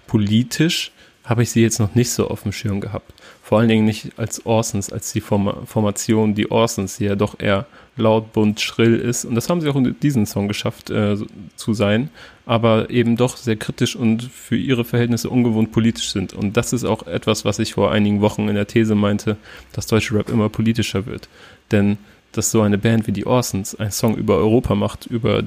politisch 0.07 0.93
habe 1.25 1.43
ich 1.43 1.51
sie 1.51 1.61
jetzt 1.61 1.79
noch 1.79 1.95
nicht 1.95 2.11
so 2.11 2.29
auf 2.29 2.43
dem 2.45 2.53
Schirm 2.53 2.81
gehabt. 2.81 3.13
Vor 3.43 3.59
allen 3.59 3.69
Dingen 3.69 3.85
nicht 3.85 4.13
als 4.17 4.47
Orsons, 4.47 4.91
als 4.93 5.13
die 5.13 5.21
Form 5.21 5.67
Formation, 5.67 6.35
die 6.35 6.51
Orsons, 6.51 6.97
die 6.97 7.05
ja 7.05 7.17
doch 7.17 7.39
eher 7.39 7.67
laut, 7.97 8.33
bunt, 8.33 8.61
schrill 8.61 8.97
ist. 8.97 9.25
Und 9.25 9.35
das 9.35 9.49
haben 9.49 9.61
sie 9.61 9.69
auch 9.69 9.77
in 9.77 9.99
diesem 10.01 10.25
Song 10.25 10.49
geschafft 10.49 10.91
äh, 10.91 11.17
zu 11.57 11.75
sein, 11.75 12.11
aber 12.47 12.91
eben 12.91 13.17
doch 13.17 13.37
sehr 13.37 13.57
kritisch 13.57 13.97
und 13.97 14.23
für 14.23 14.57
ihre 14.57 14.85
Verhältnisse 14.85 15.29
ungewohnt 15.31 15.73
politisch 15.73 16.11
sind. 16.11 16.33
Und 16.33 16.57
das 16.57 16.73
ist 16.73 16.85
auch 16.85 17.07
etwas, 17.07 17.45
was 17.45 17.59
ich 17.59 17.75
vor 17.75 17.93
einigen 17.93 18.21
Wochen 18.21 18.49
in 18.49 18.55
der 18.55 18.67
These 18.67 18.95
meinte, 18.95 19.37
dass 19.73 19.87
deutsche 19.87 20.15
Rap 20.15 20.31
immer 20.31 20.49
politischer 20.49 21.07
wird. 21.07 21.29
Denn 21.71 21.99
dass 22.33 22.51
so 22.51 22.63
eine 22.63 22.79
Band 22.79 23.07
wie 23.07 23.13
die 23.13 23.27
Orsons 23.27 23.75
einen 23.75 23.91
Song 23.91 24.17
über 24.17 24.37
Europa 24.37 24.75
macht, 24.75 25.07
über 25.07 25.43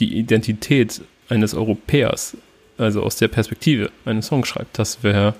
die 0.00 0.16
Identität 0.16 1.02
eines 1.28 1.54
Europäers, 1.54 2.36
also 2.78 3.02
aus 3.02 3.16
der 3.16 3.28
Perspektive 3.28 3.90
einen 4.04 4.22
Song 4.22 4.44
schreibt, 4.44 4.78
das 4.78 5.02
wäre 5.02 5.34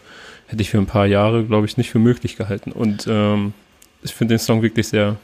hätte 0.47 0.63
ich 0.63 0.71
für 0.71 0.79
ein 0.79 0.87
paar 0.87 1.07
Jahre, 1.07 1.45
glaube 1.45 1.67
ich, 1.67 1.77
nicht 1.77 1.91
für 1.91 1.99
möglich 1.99 2.37
gehalten. 2.37 2.73
Und 2.73 3.07
ähm, 3.09 3.55
ich 4.03 4.15
finde 4.15 4.35
den 4.35 4.39
Song 4.39 4.63
wirklich 4.63 4.89
sehr, 4.89 5.17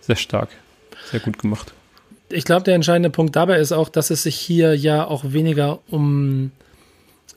sehr 0.00 0.16
stark, 0.16 0.50
sehr 1.10 1.20
gut 1.20 1.38
gemacht. 1.38 1.72
Ich 2.28 2.44
glaube, 2.44 2.64
der 2.64 2.74
entscheidende 2.74 3.10
Punkt 3.10 3.36
dabei 3.36 3.58
ist 3.58 3.72
auch, 3.72 3.88
dass 3.88 4.10
es 4.10 4.24
sich 4.24 4.36
hier 4.36 4.74
ja 4.74 5.06
auch 5.06 5.24
weniger 5.26 5.80
um 5.88 6.50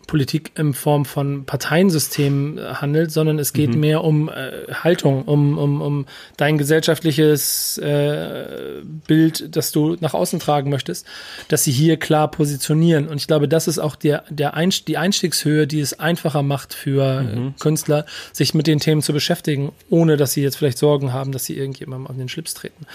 Politik 0.08 0.52
in 0.56 0.74
Form 0.74 1.04
von 1.04 1.46
Parteiensystemen 1.46 2.82
handelt, 2.82 3.12
sondern 3.12 3.38
es 3.40 3.52
geht 3.52 3.76
mhm. 3.76 3.80
mehr 3.82 4.04
um 4.04 4.30
äh, 4.30 4.74
Haltung, 4.74 5.24
um, 5.24 5.58
um, 5.58 5.82
um 5.82 6.06
dein 6.38 6.58
gesellschaftliches 6.58 7.78
äh, 7.78 8.82
Bild, 9.06 9.56
das 9.56 9.74
du 9.74 9.98
nach 10.00 10.14
außen 10.14 10.40
tragen 10.40 10.70
möchtest, 10.70 11.06
dass 11.50 11.66
sie 11.66 11.72
hier 11.72 11.98
klar 11.98 12.32
positionieren. 12.32 13.08
Und 13.08 13.18
ich 13.18 13.28
glaube, 13.28 13.50
das 13.50 13.68
ist 13.68 13.80
auch 13.80 13.96
der, 13.96 14.24
der 14.30 14.54
Einst 14.54 14.88
die 14.88 14.98
Einstiegshöhe, 14.98 15.68
die 15.68 15.82
es 15.82 16.00
einfacher 16.00 16.42
macht 16.42 16.74
für 16.74 17.22
mhm. 17.22 17.56
Künstler, 17.60 18.06
sich 18.32 18.54
mit 18.54 18.66
den 18.66 18.80
Themen 18.80 19.02
zu 19.02 19.12
beschäftigen, 19.12 19.74
ohne 19.90 20.16
dass 20.16 20.32
sie 20.32 20.42
jetzt 20.42 20.56
vielleicht 20.56 20.78
Sorgen 20.78 21.12
haben, 21.12 21.34
dass 21.34 21.44
sie 21.44 21.58
irgendjemandem 21.58 22.08
auf 22.08 22.16
den 22.16 22.30
Schlips 22.30 22.54
treten. 22.54 22.86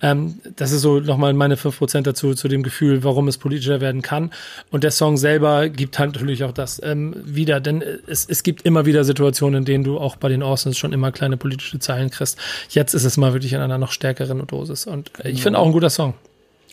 Ähm, 0.00 0.38
das 0.56 0.70
ist 0.70 0.82
so 0.82 1.00
nochmal 1.00 1.32
meine 1.34 1.56
5% 1.56 2.02
dazu, 2.02 2.34
zu 2.34 2.46
dem 2.46 2.62
Gefühl, 2.62 3.02
warum 3.02 3.26
es 3.26 3.36
politischer 3.38 3.80
werden 3.80 4.02
kann. 4.02 4.30
Und 4.70 4.84
der 4.84 4.92
Song 4.92 5.16
selber 5.16 5.68
gibt 5.68 5.98
halt 5.98 6.12
natürlich 6.12 6.44
auch 6.44 6.51
auch 6.52 6.54
das 6.54 6.80
ähm, 6.84 7.14
wieder, 7.24 7.60
denn 7.60 7.82
es, 8.06 8.26
es 8.26 8.42
gibt 8.42 8.62
immer 8.62 8.86
wieder 8.86 9.04
Situationen, 9.04 9.60
in 9.60 9.64
denen 9.64 9.84
du 9.84 9.98
auch 9.98 10.16
bei 10.16 10.28
den 10.28 10.42
Orsons 10.42 10.78
schon 10.78 10.92
immer 10.92 11.12
kleine 11.12 11.36
politische 11.36 11.78
Zeilen 11.78 12.10
kriegst. 12.10 12.38
Jetzt 12.70 12.94
ist 12.94 13.04
es 13.04 13.16
mal 13.16 13.32
wirklich 13.32 13.52
in 13.52 13.60
einer 13.60 13.78
noch 13.78 13.92
stärkeren 13.92 14.46
Dosis 14.46 14.86
und 14.86 15.10
äh, 15.18 15.30
ich 15.30 15.42
finde 15.42 15.58
auch 15.58 15.66
ein 15.66 15.72
guter 15.72 15.90
Song. 15.90 16.14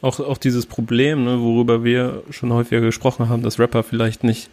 Auch, 0.01 0.19
auch 0.21 0.37
dieses 0.37 0.65
Problem, 0.65 1.25
ne, 1.25 1.41
worüber 1.41 1.83
wir 1.83 2.23
schon 2.29 2.53
häufiger 2.53 2.79
gesprochen 2.79 3.27
haben, 3.27 3.43
dass 3.43 3.59
Rapper 3.59 3.83
vielleicht 3.83 4.23
nicht, 4.23 4.49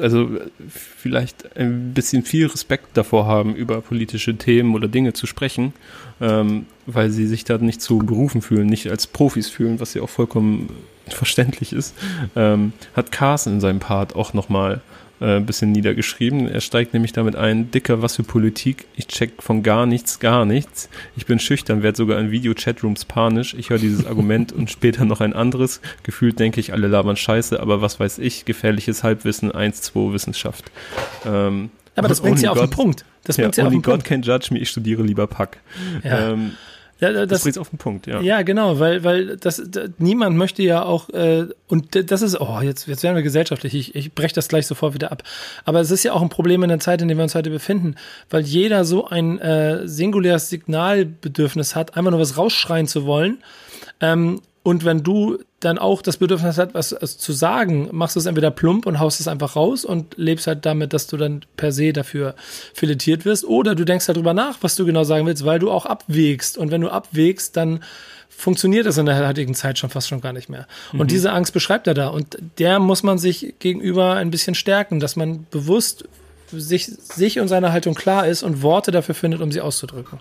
also 0.00 0.30
vielleicht 0.70 1.54
ein 1.54 1.92
bisschen 1.92 2.22
viel 2.22 2.46
Respekt 2.46 2.96
davor 2.96 3.26
haben, 3.26 3.54
über 3.54 3.82
politische 3.82 4.36
Themen 4.36 4.74
oder 4.74 4.88
Dinge 4.88 5.12
zu 5.12 5.26
sprechen, 5.26 5.74
ähm, 6.20 6.66
weil 6.86 7.10
sie 7.10 7.26
sich 7.26 7.44
da 7.44 7.58
nicht 7.58 7.80
zu 7.80 7.98
berufen 7.98 8.42
fühlen, 8.42 8.66
nicht 8.66 8.90
als 8.90 9.06
Profis 9.06 9.48
fühlen, 9.48 9.80
was 9.80 9.94
ja 9.94 10.02
auch 10.02 10.08
vollkommen 10.08 10.68
verständlich 11.08 11.72
ist, 11.72 11.94
ähm, 12.34 12.72
hat 12.94 13.12
Carson 13.12 13.54
in 13.54 13.60
seinem 13.60 13.78
Part 13.78 14.16
auch 14.16 14.34
nochmal 14.34 14.80
äh, 15.20 15.36
ein 15.36 15.46
bisschen 15.46 15.72
niedergeschrieben. 15.72 16.48
Er 16.48 16.60
steigt 16.60 16.92
nämlich 16.92 17.12
damit 17.12 17.36
ein, 17.36 17.70
dicker, 17.70 18.02
was 18.02 18.16
für 18.16 18.22
Politik, 18.22 18.86
ich 18.96 19.06
check 19.06 19.42
von 19.42 19.62
gar 19.62 19.86
nichts, 19.86 20.18
gar 20.20 20.44
nichts. 20.44 20.88
Ich 21.16 21.26
bin 21.26 21.38
schüchtern, 21.38 21.82
werde 21.82 21.96
sogar 21.96 22.18
in 22.18 22.30
Video-Chatrooms 22.30 23.04
panisch. 23.06 23.54
Ich 23.54 23.70
höre 23.70 23.78
dieses 23.78 24.06
Argument 24.06 24.52
und 24.52 24.70
später 24.70 25.04
noch 25.04 25.20
ein 25.20 25.32
anderes. 25.32 25.80
Gefühlt 26.02 26.38
denke 26.38 26.60
ich, 26.60 26.72
alle 26.72 26.88
labern 26.88 27.16
scheiße, 27.16 27.60
aber 27.60 27.80
was 27.80 27.98
weiß 27.98 28.18
ich, 28.18 28.44
gefährliches 28.44 29.02
Halbwissen, 29.02 29.52
1, 29.52 29.82
2 29.82 30.12
Wissenschaft. 30.12 30.70
Ähm, 31.24 31.70
aber 31.96 32.08
das 32.08 32.20
bringt 32.22 32.40
ja 32.40 32.50
auf 32.50 32.58
den 32.58 32.70
Punkt. 32.70 33.04
Das 33.24 33.36
bringt 33.36 33.56
ja, 33.56 33.62
ja 33.62 33.66
auf 33.66 33.72
den 33.72 33.82
God 33.82 34.04
Punkt. 34.04 34.08
can't 34.08 34.24
judge 34.24 34.48
me, 34.52 34.60
ich 34.60 34.70
studiere 34.70 35.02
lieber 35.02 35.26
Pack. 35.26 35.58
Ja. 36.04 36.30
Ähm, 36.30 36.52
ja, 36.98 37.12
das, 37.12 37.28
das 37.28 37.42
bringt 37.42 37.58
auf 37.58 37.68
den 37.68 37.78
Punkt, 37.78 38.06
ja. 38.06 38.22
Ja, 38.22 38.40
genau, 38.40 38.78
weil, 38.78 39.04
weil 39.04 39.36
das, 39.36 39.62
das 39.66 39.90
niemand 39.98 40.36
möchte 40.38 40.62
ja 40.62 40.82
auch, 40.82 41.10
äh, 41.10 41.46
und 41.66 42.10
das 42.10 42.22
ist, 42.22 42.40
oh, 42.40 42.60
jetzt, 42.62 42.88
jetzt 42.88 43.02
werden 43.02 43.16
wir 43.16 43.22
gesellschaftlich, 43.22 43.74
ich, 43.74 43.94
ich 43.94 44.14
breche 44.14 44.34
das 44.34 44.48
gleich 44.48 44.66
sofort 44.66 44.94
wieder 44.94 45.12
ab. 45.12 45.22
Aber 45.66 45.80
es 45.80 45.90
ist 45.90 46.04
ja 46.04 46.14
auch 46.14 46.22
ein 46.22 46.30
Problem 46.30 46.62
in 46.62 46.70
der 46.70 46.78
Zeit, 46.78 47.02
in 47.02 47.08
der 47.08 47.16
wir 47.18 47.24
uns 47.24 47.34
heute 47.34 47.50
befinden, 47.50 47.96
weil 48.30 48.42
jeder 48.42 48.86
so 48.86 49.06
ein 49.08 49.38
äh, 49.40 49.86
singuläres 49.86 50.48
Signalbedürfnis 50.48 51.76
hat, 51.76 51.98
einfach 51.98 52.12
nur 52.12 52.20
was 52.20 52.38
rausschreien 52.38 52.86
zu 52.86 53.04
wollen. 53.04 53.42
Ähm, 54.00 54.40
und 54.62 54.86
wenn 54.86 55.02
du 55.02 55.38
dann 55.66 55.78
auch 55.78 56.00
das 56.00 56.16
Bedürfnis 56.16 56.56
hast, 56.56 56.74
was, 56.74 56.96
was 56.98 57.18
zu 57.18 57.32
sagen, 57.32 57.88
machst 57.92 58.16
du 58.16 58.20
es 58.20 58.26
entweder 58.26 58.50
plump 58.50 58.86
und 58.86 59.00
haust 59.00 59.20
es 59.20 59.28
einfach 59.28 59.56
raus 59.56 59.84
und 59.84 60.14
lebst 60.16 60.46
halt 60.46 60.64
damit, 60.64 60.92
dass 60.92 61.08
du 61.08 61.16
dann 61.16 61.44
per 61.56 61.72
se 61.72 61.92
dafür 61.92 62.34
filetiert 62.72 63.24
wirst. 63.24 63.44
Oder 63.44 63.74
du 63.74 63.84
denkst 63.84 64.06
halt 64.06 64.16
drüber 64.16 64.32
nach, 64.32 64.58
was 64.62 64.76
du 64.76 64.86
genau 64.86 65.04
sagen 65.04 65.26
willst, 65.26 65.44
weil 65.44 65.58
du 65.58 65.70
auch 65.70 65.84
abwägst. 65.84 66.56
Und 66.56 66.70
wenn 66.70 66.80
du 66.80 66.88
abwägst, 66.88 67.56
dann 67.56 67.80
funktioniert 68.28 68.86
das 68.86 68.96
in 68.96 69.06
der 69.06 69.26
heutigen 69.26 69.54
Zeit 69.54 69.78
schon 69.78 69.90
fast 69.90 70.08
schon 70.08 70.20
gar 70.20 70.32
nicht 70.32 70.48
mehr. 70.48 70.66
Mhm. 70.92 71.00
Und 71.00 71.10
diese 71.10 71.32
Angst 71.32 71.52
beschreibt 71.52 71.86
er 71.86 71.94
da. 71.94 72.08
Und 72.08 72.38
der 72.58 72.78
muss 72.78 73.02
man 73.02 73.18
sich 73.18 73.54
gegenüber 73.58 74.14
ein 74.14 74.30
bisschen 74.30 74.54
stärken, 74.54 75.00
dass 75.00 75.16
man 75.16 75.46
bewusst 75.50 76.04
sich, 76.52 76.86
sich 76.86 77.40
und 77.40 77.48
seine 77.48 77.72
Haltung 77.72 77.94
klar 77.94 78.26
ist 78.26 78.42
und 78.42 78.62
Worte 78.62 78.92
dafür 78.92 79.14
findet, 79.14 79.40
um 79.40 79.50
sie 79.50 79.60
auszudrücken. 79.60 80.20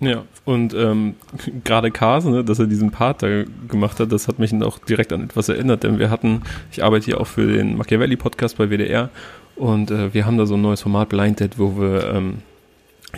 Ja, 0.00 0.24
und 0.44 0.74
ähm, 0.74 1.14
gerade 1.62 1.90
Carson, 1.90 2.32
ne, 2.32 2.44
dass 2.44 2.58
er 2.58 2.66
diesen 2.66 2.90
Part 2.90 3.22
da 3.22 3.44
gemacht 3.68 4.00
hat, 4.00 4.12
das 4.12 4.28
hat 4.28 4.38
mich 4.38 4.52
auch 4.62 4.78
direkt 4.80 5.12
an 5.12 5.24
etwas 5.24 5.48
erinnert, 5.48 5.84
denn 5.84 5.98
wir 5.98 6.10
hatten, 6.10 6.42
ich 6.72 6.82
arbeite 6.82 7.06
hier 7.06 7.20
auch 7.20 7.26
für 7.26 7.46
den 7.46 7.76
Machiavelli-Podcast 7.76 8.58
bei 8.58 8.68
WDR 8.70 9.10
und 9.56 9.90
äh, 9.90 10.12
wir 10.12 10.26
haben 10.26 10.36
da 10.36 10.46
so 10.46 10.54
ein 10.54 10.62
neues 10.62 10.82
Format 10.82 11.08
Blind 11.08 11.40
Dead, 11.40 11.58
wo 11.58 11.78
wir 11.78 12.12
ähm, 12.12 12.38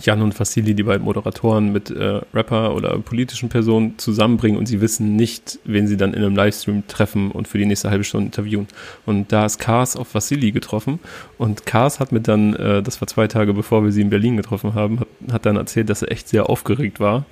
Jan 0.01 0.23
und 0.23 0.39
Vassili, 0.39 0.75
die 0.75 0.83
beiden 0.83 1.05
Moderatoren, 1.05 1.73
mit 1.73 1.91
äh, 1.91 2.21
Rapper 2.35 2.75
oder 2.75 2.99
politischen 2.99 3.49
Personen 3.49 3.99
zusammenbringen 3.99 4.59
und 4.59 4.67
sie 4.67 4.81
wissen 4.81 5.17
nicht, 5.17 5.59
wen 5.65 5.87
sie 5.87 5.97
dann 5.97 6.15
in 6.15 6.23
einem 6.23 6.37
Livestream 6.37 6.87
treffen 6.87 7.31
und 7.31 7.49
für 7.49 7.59
die 7.59 7.67
nächste 7.67 7.91
halbe 7.91 8.05
Stunde 8.05 8.27
interviewen. 8.27 8.69
Und 9.05 9.33
da 9.33 9.47
ist 9.47 9.59
Kars 9.59 9.97
auf 9.97 10.15
Vassili 10.15 10.53
getroffen 10.53 10.99
und 11.39 11.67
Kars 11.67 12.01
hat 12.01 12.13
mir 12.13 12.21
dann, 12.21 12.55
äh, 12.55 12.83
das 12.83 13.01
war 13.01 13.09
zwei 13.09 13.27
Tage 13.27 13.55
bevor 13.55 13.85
wir 13.85 13.93
sie 13.93 14.03
in 14.03 14.11
Berlin 14.11 14.37
getroffen 14.37 14.75
haben, 14.75 15.01
hat, 15.01 15.09
hat 15.33 15.47
dann 15.47 15.57
erzählt, 15.57 15.91
dass 15.91 16.03
er 16.03 16.13
echt 16.13 16.29
sehr 16.29 16.49
aufgeregt 16.49 17.01
war, 17.01 17.25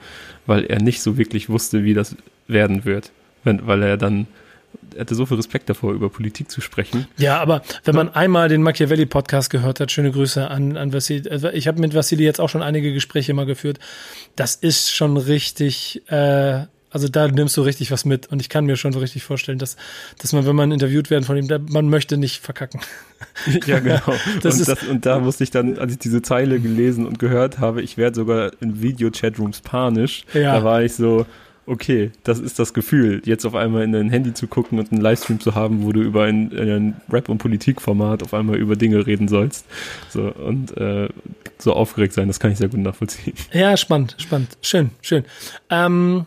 weil 0.46 0.64
er 0.64 0.80
nicht 0.80 1.02
so 1.02 1.16
wirklich 1.16 1.48
wusste, 1.48 1.84
wie 1.84 1.94
das 1.94 2.16
werden 2.48 2.84
wird. 2.84 3.12
Wenn, 3.44 3.66
weil 3.66 3.82
er 3.82 3.96
dann 3.96 4.26
hatte 4.98 5.14
so 5.14 5.26
viel 5.26 5.36
Respekt 5.36 5.68
davor, 5.68 5.92
über 5.92 6.08
Politik 6.08 6.50
zu 6.50 6.60
sprechen. 6.60 7.06
Ja, 7.16 7.40
aber 7.40 7.62
wenn 7.84 7.94
man 7.94 8.08
einmal 8.14 8.48
den 8.48 8.62
Machiavelli-Podcast 8.62 9.50
gehört 9.50 9.80
hat, 9.80 9.90
schöne 9.92 10.12
Grüße 10.12 10.48
an, 10.48 10.76
an 10.76 10.92
Vassili. 10.92 11.28
Also 11.28 11.48
ich 11.48 11.68
habe 11.68 11.80
mit 11.80 11.94
Vassili 11.94 12.24
jetzt 12.24 12.40
auch 12.40 12.48
schon 12.48 12.62
einige 12.62 12.92
Gespräche 12.92 13.34
mal 13.34 13.46
geführt. 13.46 13.78
Das 14.36 14.54
ist 14.54 14.94
schon 14.94 15.16
richtig, 15.16 16.02
äh, 16.10 16.66
also 16.90 17.08
da 17.08 17.26
nimmst 17.26 17.56
du 17.56 17.62
richtig 17.62 17.90
was 17.90 18.04
mit. 18.04 18.28
Und 18.28 18.40
ich 18.40 18.48
kann 18.48 18.66
mir 18.66 18.76
schon 18.76 18.92
so 18.92 19.00
richtig 19.00 19.24
vorstellen, 19.24 19.58
dass, 19.58 19.76
dass 20.18 20.32
man, 20.32 20.46
wenn 20.46 20.54
man 20.54 20.70
interviewt 20.70 21.10
werden 21.10 21.24
von 21.24 21.36
ihm, 21.36 21.48
da, 21.48 21.58
man 21.58 21.88
möchte 21.88 22.16
nicht 22.16 22.40
verkacken. 22.42 22.80
Ja, 23.66 23.80
genau. 23.80 24.00
das 24.42 24.58
und, 24.58 24.68
das, 24.68 24.82
und 24.84 25.06
da 25.06 25.18
musste 25.18 25.44
ich 25.44 25.50
dann, 25.50 25.78
als 25.78 25.92
ich 25.92 25.98
diese 25.98 26.20
Zeile 26.20 26.60
gelesen 26.60 27.06
und 27.06 27.18
gehört 27.18 27.58
habe, 27.58 27.80
ich 27.80 27.96
werde 27.96 28.14
sogar 28.14 28.52
in 28.60 28.82
Video-Chatrooms 28.82 29.62
panisch. 29.62 30.24
Ja. 30.34 30.56
Da 30.56 30.62
war 30.62 30.82
ich 30.82 30.94
so, 30.94 31.26
okay, 31.66 32.10
das 32.24 32.38
ist 32.40 32.58
das 32.58 32.74
Gefühl, 32.74 33.22
jetzt 33.24 33.44
auf 33.44 33.54
einmal 33.54 33.82
in 33.82 33.92
dein 33.92 34.10
Handy 34.10 34.34
zu 34.34 34.46
gucken 34.46 34.78
und 34.78 34.92
einen 34.92 35.00
Livestream 35.00 35.40
zu 35.40 35.54
haben, 35.54 35.84
wo 35.84 35.92
du 35.92 36.02
über 36.02 36.24
ein, 36.24 36.52
ein 36.52 37.00
Rap- 37.10 37.28
und 37.28 37.38
Politikformat 37.38 38.22
auf 38.22 38.34
einmal 38.34 38.56
über 38.56 38.76
Dinge 38.76 39.06
reden 39.06 39.28
sollst. 39.28 39.66
So, 40.10 40.22
und 40.22 40.76
äh, 40.76 41.08
so 41.58 41.72
aufgeregt 41.72 42.12
sein, 42.12 42.28
das 42.28 42.40
kann 42.40 42.52
ich 42.52 42.58
sehr 42.58 42.68
gut 42.68 42.80
nachvollziehen. 42.80 43.34
Ja, 43.52 43.76
spannend, 43.76 44.16
spannend. 44.18 44.58
Schön, 44.62 44.90
schön. 45.00 45.24
Ähm, 45.70 46.26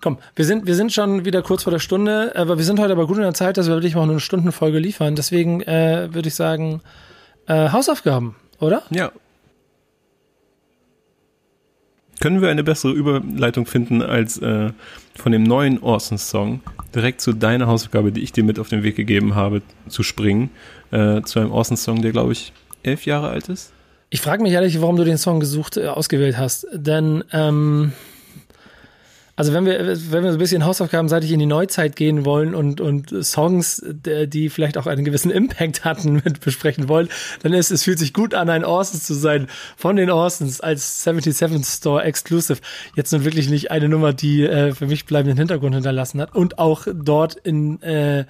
komm, 0.00 0.18
wir 0.34 0.44
sind, 0.44 0.66
wir 0.66 0.74
sind 0.74 0.92
schon 0.92 1.24
wieder 1.24 1.42
kurz 1.42 1.62
vor 1.62 1.70
der 1.70 1.78
Stunde, 1.78 2.32
aber 2.34 2.58
wir 2.58 2.64
sind 2.64 2.80
heute 2.80 2.92
aber 2.92 3.06
gut 3.06 3.16
in 3.16 3.22
der 3.22 3.34
Zeit, 3.34 3.56
dass 3.56 3.68
wir 3.68 3.74
wirklich 3.74 3.94
mal 3.94 4.02
eine 4.02 4.20
Stundenfolge 4.20 4.78
liefern. 4.78 5.14
Deswegen 5.14 5.62
äh, 5.62 6.08
würde 6.12 6.28
ich 6.28 6.34
sagen, 6.34 6.80
äh, 7.46 7.70
Hausaufgaben, 7.70 8.34
oder? 8.58 8.82
Ja, 8.90 9.12
können 12.20 12.40
wir 12.40 12.48
eine 12.48 12.64
bessere 12.64 12.92
Überleitung 12.92 13.66
finden, 13.66 14.02
als 14.02 14.38
äh, 14.38 14.70
von 15.14 15.32
dem 15.32 15.42
neuen 15.42 15.82
Orson-Song 15.82 16.60
direkt 16.94 17.20
zu 17.20 17.32
deiner 17.32 17.66
Hausaufgabe, 17.66 18.12
die 18.12 18.22
ich 18.22 18.32
dir 18.32 18.44
mit 18.44 18.58
auf 18.58 18.68
den 18.68 18.82
Weg 18.82 18.96
gegeben 18.96 19.34
habe, 19.34 19.62
zu 19.88 20.02
springen, 20.02 20.50
äh, 20.90 21.22
zu 21.22 21.40
einem 21.40 21.52
Orson-Song, 21.52 22.02
der, 22.02 22.12
glaube 22.12 22.32
ich, 22.32 22.52
elf 22.82 23.04
Jahre 23.06 23.28
alt 23.28 23.48
ist? 23.48 23.72
Ich 24.10 24.20
frage 24.20 24.42
mich 24.42 24.52
ehrlich, 24.52 24.80
warum 24.80 24.96
du 24.96 25.04
den 25.04 25.18
Song 25.18 25.38
gesucht, 25.40 25.76
äh, 25.76 25.86
ausgewählt 25.86 26.38
hast. 26.38 26.66
Denn 26.72 27.24
ähm, 27.32 27.92
also 29.38 29.52
wenn 29.52 29.64
wir, 29.64 29.78
wenn 29.78 30.24
wir 30.24 30.32
so 30.32 30.36
ein 30.36 30.38
bisschen 30.38 30.64
hausaufgabenseitig 30.64 31.30
in 31.30 31.38
die 31.38 31.46
Neuzeit 31.46 31.94
gehen 31.94 32.24
wollen 32.24 32.56
und, 32.56 32.80
und 32.80 33.14
Songs, 33.24 33.80
die 33.86 34.48
vielleicht 34.48 34.76
auch 34.76 34.88
einen 34.88 35.04
gewissen 35.04 35.30
Impact 35.30 35.84
hatten, 35.84 36.14
mit 36.24 36.40
besprechen 36.40 36.88
wollen, 36.88 37.08
dann 37.44 37.52
ist 37.52 37.70
es 37.70 37.84
fühlt 37.84 38.00
sich 38.00 38.12
gut 38.12 38.34
an, 38.34 38.50
ein 38.50 38.64
Orsons 38.64 39.04
zu 39.04 39.14
sein 39.14 39.46
von 39.76 39.94
den 39.94 40.10
Orsons 40.10 40.60
als 40.60 41.04
77 41.04 41.64
Store 41.64 42.02
Exclusive. 42.02 42.58
Jetzt 42.96 43.12
nun 43.12 43.24
wirklich 43.24 43.48
nicht 43.48 43.70
eine 43.70 43.88
Nummer, 43.88 44.12
die 44.12 44.42
äh, 44.42 44.74
für 44.74 44.88
mich 44.88 45.06
bleibenden 45.06 45.38
Hintergrund 45.38 45.76
hinterlassen 45.76 46.20
hat 46.20 46.34
und 46.34 46.58
auch 46.58 46.88
dort 46.92 47.36
in 47.36 47.80
äh, 47.82 48.24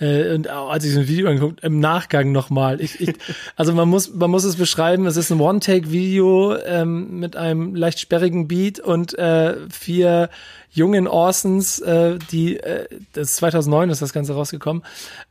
äh, 0.00 0.34
und 0.34 0.48
als 0.48 0.84
ich 0.84 0.92
so 0.92 1.00
ein 1.00 1.08
Video 1.08 1.28
angeguckt, 1.28 1.62
im 1.62 1.80
Nachgang 1.80 2.32
nochmal. 2.32 2.80
Ich, 2.80 3.00
ich, 3.00 3.14
also 3.56 3.72
man 3.72 3.88
muss, 3.88 4.14
man 4.14 4.30
muss 4.30 4.44
es 4.44 4.56
beschreiben, 4.56 5.06
es 5.06 5.16
ist 5.16 5.30
ein 5.30 5.40
One-Take-Video 5.40 6.56
ähm, 6.56 7.18
mit 7.18 7.36
einem 7.36 7.74
leicht 7.74 8.00
sperrigen 8.00 8.48
Beat 8.48 8.80
und 8.80 9.18
äh, 9.18 9.56
vier 9.70 10.30
jungen 10.70 11.06
Orsons, 11.08 11.80
äh, 11.80 12.18
die, 12.30 12.58
äh, 12.58 12.86
das 13.12 13.30
ist 13.30 13.36
2009 13.36 13.90
ist 13.90 14.02
das 14.02 14.12
Ganze 14.12 14.34
rausgekommen, 14.34 14.82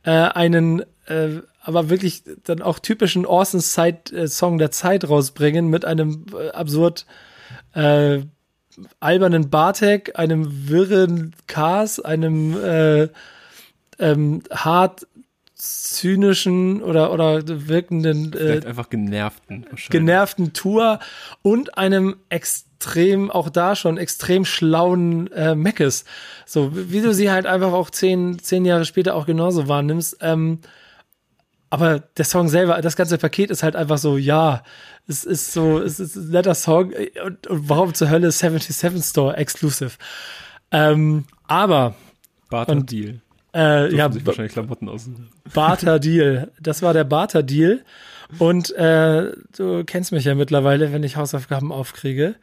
äh, 0.02 0.10
einen 0.10 0.82
äh, 1.06 1.40
aber 1.62 1.90
wirklich 1.90 2.22
dann 2.44 2.62
auch 2.62 2.78
typischen 2.78 3.26
Orsons 3.26 3.72
Zeit, 3.72 4.10
äh, 4.12 4.26
Song 4.26 4.58
der 4.58 4.70
Zeit 4.70 5.08
rausbringen 5.08 5.68
mit 5.68 5.84
einem 5.84 6.24
äh, 6.32 6.50
absurd 6.50 7.06
äh, 7.74 8.20
albernen 9.00 9.50
Bartek, 9.50 10.18
einem 10.18 10.68
wirren 10.68 11.34
Cars, 11.46 12.00
einem 12.00 12.56
äh, 12.62 13.08
ähm, 13.98 14.42
hart 14.50 15.06
zynischen 15.58 16.82
oder 16.82 17.12
oder 17.12 17.42
wirkenden 17.46 18.32
äh, 18.32 18.64
einfach 18.64 18.90
genervten 18.90 19.66
genervten 19.90 20.52
Tour 20.52 21.00
und 21.42 21.76
einem 21.76 22.16
extrem 22.28 23.28
auch 23.28 23.50
da 23.50 23.74
schon 23.74 23.98
extrem 23.98 24.44
schlauen 24.44 25.30
äh, 25.32 25.56
Meckes. 25.56 26.04
So 26.46 26.70
wie 26.74 27.00
du 27.00 27.12
sie 27.12 27.32
halt 27.32 27.46
einfach 27.46 27.72
auch 27.72 27.90
zehn 27.90 28.38
zehn 28.38 28.64
Jahre 28.64 28.84
später 28.84 29.16
auch 29.16 29.26
genauso 29.26 29.66
wahrnimmst 29.66 30.18
ähm, 30.20 30.60
aber 31.70 31.98
der 31.98 32.24
Song 32.24 32.48
selber 32.48 32.80
das 32.80 32.94
ganze 32.94 33.18
Paket 33.18 33.50
ist 33.50 33.64
halt 33.64 33.74
einfach 33.74 33.98
so 33.98 34.16
ja 34.16 34.62
es 35.08 35.24
ist 35.24 35.52
so 35.52 35.80
es 35.80 35.98
ist 35.98 36.14
ein 36.14 36.30
netter 36.30 36.54
Song 36.54 36.92
und, 37.24 37.48
und 37.48 37.68
warum 37.68 37.94
zur 37.94 38.10
Hölle 38.10 38.30
77 38.30 39.04
Store 39.04 39.36
exclusive? 39.36 39.96
Ähm, 40.70 41.24
aber 41.48 41.96
Barter 42.48 42.72
und, 42.72 42.92
Deal 42.92 43.22
äh, 43.58 43.94
ja, 43.94 44.10
sich 44.10 44.24
wahrscheinlich 44.24 44.52
Klamotten 44.52 44.88
aus. 44.88 45.10
Barter 45.52 45.98
Deal. 45.98 46.52
Das 46.60 46.80
war 46.82 46.92
der 46.92 47.04
Barter 47.04 47.42
Deal. 47.42 47.84
Und 48.38 48.70
äh, 48.76 49.32
du 49.56 49.84
kennst 49.84 50.12
mich 50.12 50.24
ja 50.24 50.34
mittlerweile, 50.34 50.92
wenn 50.92 51.02
ich 51.02 51.16
Hausaufgaben 51.16 51.72
aufkriege. 51.72 52.36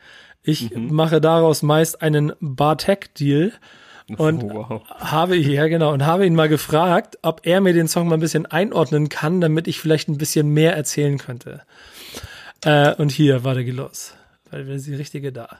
Ich 0.43 0.71
mhm. 0.71 0.93
mache 0.93 1.21
daraus 1.21 1.63
meist 1.63 2.01
einen 2.01 2.33
Bartek-Deal 2.39 3.53
und 4.17 4.43
oh, 4.43 4.53
wow. 4.53 4.89
habe 4.89 5.35
ja 5.35 5.67
genau 5.67 5.93
und 5.93 6.05
habe 6.05 6.25
ihn 6.25 6.35
mal 6.35 6.49
gefragt, 6.49 7.17
ob 7.21 7.41
er 7.43 7.61
mir 7.61 7.73
den 7.73 7.87
Song 7.87 8.07
mal 8.07 8.15
ein 8.15 8.19
bisschen 8.19 8.45
einordnen 8.45 9.09
kann, 9.09 9.41
damit 9.41 9.67
ich 9.67 9.79
vielleicht 9.79 10.09
ein 10.09 10.17
bisschen 10.17 10.49
mehr 10.49 10.75
erzählen 10.75 11.17
könnte. 11.17 11.61
Äh, 12.63 12.93
und 12.95 13.11
hier, 13.11 13.43
warte, 13.43 13.63
geh 13.63 13.71
los, 13.71 14.13
weil 14.51 14.67
wir 14.67 14.79
sind 14.79 14.93
die 14.93 14.97
richtige 14.97 15.31
da. 15.31 15.59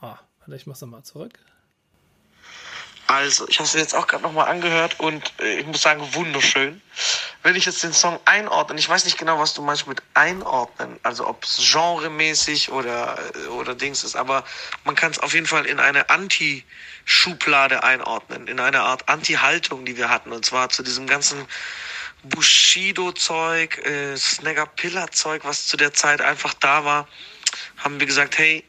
Ah, 0.00 0.18
warte, 0.40 0.54
ich 0.54 0.66
mach's 0.66 0.80
nochmal 0.80 1.02
zurück. 1.02 1.38
Also, 3.06 3.46
ich 3.48 3.58
habe 3.58 3.66
es 3.66 3.74
jetzt 3.74 3.94
auch 3.94 4.06
gerade 4.06 4.22
nochmal 4.22 4.48
angehört 4.48 4.98
und 4.98 5.32
äh, 5.40 5.60
ich 5.60 5.66
muss 5.66 5.82
sagen, 5.82 6.02
wunderschön. 6.14 6.80
Wenn 7.42 7.54
ich 7.54 7.66
jetzt 7.66 7.82
den 7.82 7.92
Song 7.92 8.18
einordne, 8.24 8.78
ich 8.78 8.88
weiß 8.88 9.04
nicht 9.04 9.18
genau, 9.18 9.38
was 9.38 9.52
du 9.52 9.62
meinst 9.62 9.86
mit 9.86 10.02
einordnen, 10.14 10.98
also 11.02 11.28
ob 11.28 11.44
es 11.44 11.58
genremäßig 11.72 12.70
oder, 12.72 13.18
äh, 13.34 13.48
oder 13.48 13.74
Dings 13.74 14.04
ist, 14.04 14.16
aber 14.16 14.44
man 14.84 14.94
kann 14.94 15.10
es 15.10 15.18
auf 15.18 15.34
jeden 15.34 15.46
Fall 15.46 15.66
in 15.66 15.80
eine 15.80 16.08
Anti-Schublade 16.08 17.84
einordnen, 17.84 18.48
in 18.48 18.58
eine 18.58 18.80
Art 18.80 19.06
Anti-Haltung, 19.08 19.84
die 19.84 19.98
wir 19.98 20.08
hatten, 20.08 20.32
und 20.32 20.46
zwar 20.46 20.70
zu 20.70 20.82
diesem 20.82 21.06
ganzen 21.06 21.46
Bushido-Zeug, 22.22 23.78
äh, 23.84 24.16
Snagger-Pillar-Zeug, 24.16 25.44
was 25.44 25.66
zu 25.66 25.76
der 25.76 25.92
Zeit 25.92 26.22
einfach 26.22 26.54
da 26.54 26.86
war, 26.86 27.06
haben 27.76 28.00
wir 28.00 28.06
gesagt, 28.06 28.38
hey, 28.38 28.64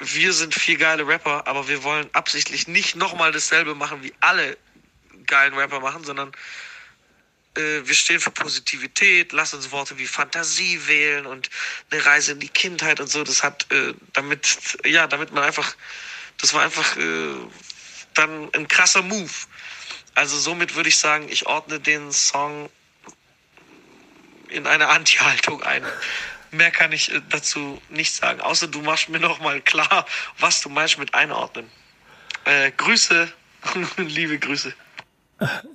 wir 0.00 0.32
sind 0.32 0.54
vier 0.54 0.78
geile 0.78 1.06
Rapper, 1.06 1.46
aber 1.46 1.68
wir 1.68 1.82
wollen 1.82 2.08
absichtlich 2.14 2.66
nicht 2.66 2.96
nochmal 2.96 3.32
dasselbe 3.32 3.74
machen, 3.74 4.02
wie 4.02 4.14
alle 4.20 4.56
geilen 5.26 5.54
Rapper 5.54 5.80
machen, 5.80 6.04
sondern 6.04 6.32
äh, 7.56 7.80
wir 7.84 7.94
stehen 7.94 8.18
für 8.18 8.30
Positivität, 8.30 9.32
lass 9.32 9.54
uns 9.54 9.70
Worte 9.70 9.98
wie 9.98 10.06
Fantasie 10.06 10.86
wählen 10.86 11.26
und 11.26 11.50
eine 11.90 12.04
Reise 12.04 12.32
in 12.32 12.40
die 12.40 12.48
Kindheit 12.48 13.00
und 13.00 13.08
so. 13.08 13.22
Das 13.24 13.42
hat 13.42 13.70
äh, 13.72 13.94
damit, 14.12 14.78
ja, 14.84 15.06
damit 15.06 15.32
man 15.32 15.44
einfach, 15.44 15.76
das 16.38 16.54
war 16.54 16.62
einfach 16.62 16.96
äh, 16.96 17.34
dann 18.14 18.52
ein 18.54 18.68
krasser 18.68 19.02
Move. 19.02 19.30
Also 20.14 20.38
somit 20.38 20.74
würde 20.74 20.88
ich 20.88 20.98
sagen, 20.98 21.28
ich 21.28 21.46
ordne 21.46 21.78
den 21.78 22.10
Song 22.12 22.70
in 24.48 24.66
eine 24.66 24.88
Anti-Haltung 24.88 25.62
ein. 25.62 25.84
Mehr 26.50 26.70
kann 26.70 26.92
ich 26.92 27.12
äh, 27.12 27.20
dazu 27.30 27.80
nicht 27.88 28.14
sagen, 28.14 28.40
außer 28.40 28.68
du 28.68 28.80
machst 28.82 29.08
mir 29.08 29.20
noch 29.20 29.40
mal 29.40 29.60
klar, 29.60 30.06
was 30.38 30.60
du 30.62 30.68
meinst 30.68 30.98
mit 30.98 31.14
einordnen. 31.14 31.66
Äh, 32.44 32.70
Grüße, 32.76 33.28
liebe 33.96 34.38
Grüße. 34.38 34.72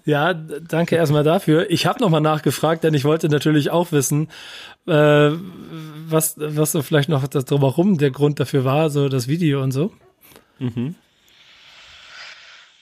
Ja, 0.03 0.33
danke 0.33 0.95
erstmal 0.95 1.23
dafür. 1.23 1.69
Ich 1.71 1.87
habe 1.87 1.99
nochmal 1.99 2.21
nachgefragt, 2.21 2.83
denn 2.83 2.93
ich 2.93 3.03
wollte 3.03 3.29
natürlich 3.29 3.71
auch 3.71 3.91
wissen, 3.91 4.29
äh, 4.87 5.31
was, 5.31 6.35
was 6.37 6.71
so 6.71 6.83
vielleicht 6.83 7.09
noch 7.09 7.27
das 7.27 7.45
drumherum 7.45 7.97
der 7.97 8.11
Grund 8.11 8.39
dafür 8.39 8.63
war, 8.63 8.91
so 8.91 9.09
das 9.09 9.27
Video 9.27 9.63
und 9.63 9.71
so. 9.71 9.91
Mhm. 10.59 10.95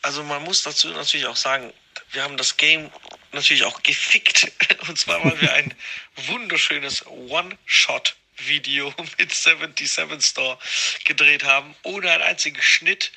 Also 0.02 0.24
man 0.24 0.44
muss 0.44 0.64
dazu 0.64 0.90
natürlich 0.90 1.26
auch 1.26 1.38
sagen, 1.38 1.72
wir 2.12 2.24
haben 2.24 2.36
das 2.36 2.58
Game 2.58 2.90
natürlich 3.34 3.64
auch 3.64 3.84
gefickt. 3.84 4.52
Und 4.88 4.98
zwar, 4.98 5.24
weil 5.24 5.40
wir 5.42 5.54
ein 5.54 5.74
wunderschönes 6.28 7.06
One-Shot-Video 7.08 8.94
mit 9.18 9.34
77 9.34 10.26
Store 10.26 10.58
gedreht 11.06 11.44
haben, 11.44 11.76
ohne 11.84 12.12
einen 12.12 12.24
einzigen 12.24 12.62
Schnitt. 12.62 13.12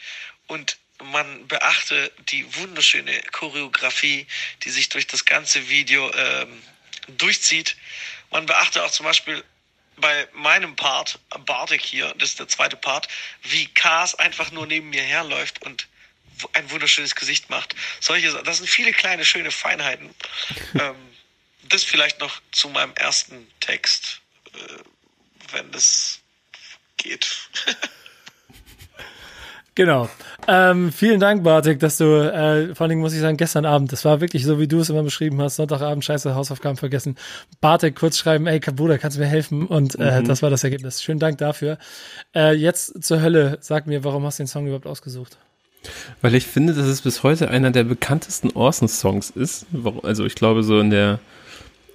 Und 0.46 0.78
man 1.02 1.46
beachte 1.46 2.12
die 2.30 2.54
wunderschöne 2.56 3.20
Choreografie, 3.32 4.26
die 4.64 4.70
sich 4.70 4.88
durch 4.88 5.06
das 5.06 5.24
ganze 5.24 5.68
Video 5.68 6.12
ähm, 6.14 6.62
durchzieht. 7.08 7.76
Man 8.30 8.46
beachte 8.46 8.82
auch 8.84 8.90
zum 8.90 9.04
Beispiel 9.04 9.44
bei 9.96 10.28
meinem 10.32 10.76
Part, 10.76 11.18
Bartek 11.46 11.82
hier, 11.82 12.12
das 12.18 12.30
ist 12.30 12.38
der 12.38 12.48
zweite 12.48 12.76
Part, 12.76 13.08
wie 13.42 13.66
Kars 13.66 14.14
einfach 14.14 14.50
nur 14.50 14.66
neben 14.66 14.90
mir 14.90 15.02
herläuft 15.02 15.62
und 15.62 15.88
ein 16.52 16.70
wunderschönes 16.70 17.14
Gesicht 17.14 17.50
macht. 17.50 17.74
Solche, 18.00 18.32
das 18.44 18.58
sind 18.58 18.68
viele 18.68 18.92
kleine, 18.92 19.24
schöne 19.24 19.50
Feinheiten. 19.50 20.10
ähm, 20.74 20.94
das 21.68 21.84
vielleicht 21.84 22.20
noch 22.20 22.40
zu 22.52 22.68
meinem 22.68 22.94
ersten 22.94 23.46
Text, 23.60 24.20
äh, 24.54 24.58
wenn 25.52 25.70
das 25.72 26.20
geht. 26.96 27.48
Genau. 29.76 30.08
Ähm, 30.48 30.90
vielen 30.90 31.20
Dank, 31.20 31.44
Bartek, 31.44 31.78
dass 31.80 31.98
du, 31.98 32.04
äh, 32.06 32.74
vor 32.74 32.84
allen 32.84 32.88
Dingen 32.88 33.02
muss 33.02 33.12
ich 33.12 33.20
sagen, 33.20 33.36
gestern 33.36 33.66
Abend, 33.66 33.92
das 33.92 34.06
war 34.06 34.22
wirklich 34.22 34.42
so, 34.42 34.58
wie 34.58 34.66
du 34.66 34.80
es 34.80 34.88
immer 34.88 35.02
beschrieben 35.02 35.40
hast, 35.42 35.56
Sonntagabend, 35.56 36.02
scheiße, 36.02 36.34
Hausaufgaben 36.34 36.78
vergessen. 36.78 37.16
Bartek 37.60 37.94
kurz 37.94 38.16
schreiben, 38.16 38.46
ey, 38.46 38.58
Bruder, 38.58 38.96
kannst 38.96 39.18
du 39.18 39.20
mir 39.20 39.26
helfen? 39.26 39.66
Und 39.66 39.98
äh, 39.98 40.22
mhm. 40.22 40.28
das 40.28 40.40
war 40.40 40.48
das 40.48 40.64
Ergebnis. 40.64 41.02
Schönen 41.02 41.20
Dank 41.20 41.36
dafür. 41.36 41.76
Äh, 42.34 42.54
jetzt 42.54 43.04
zur 43.04 43.20
Hölle, 43.20 43.58
sag 43.60 43.86
mir, 43.86 44.02
warum 44.02 44.24
hast 44.24 44.38
du 44.38 44.44
den 44.44 44.48
Song 44.48 44.66
überhaupt 44.66 44.86
ausgesucht? 44.86 45.36
Weil 46.22 46.34
ich 46.34 46.46
finde, 46.46 46.74
dass 46.74 46.86
es 46.86 47.02
bis 47.02 47.22
heute 47.22 47.50
einer 47.50 47.70
der 47.70 47.84
bekanntesten 47.84 48.50
Orson-Songs 48.50 49.30
ist. 49.30 49.66
Also 50.02 50.24
ich 50.24 50.34
glaube, 50.34 50.62
so 50.62 50.80
in 50.80 50.90
der, 50.90 51.18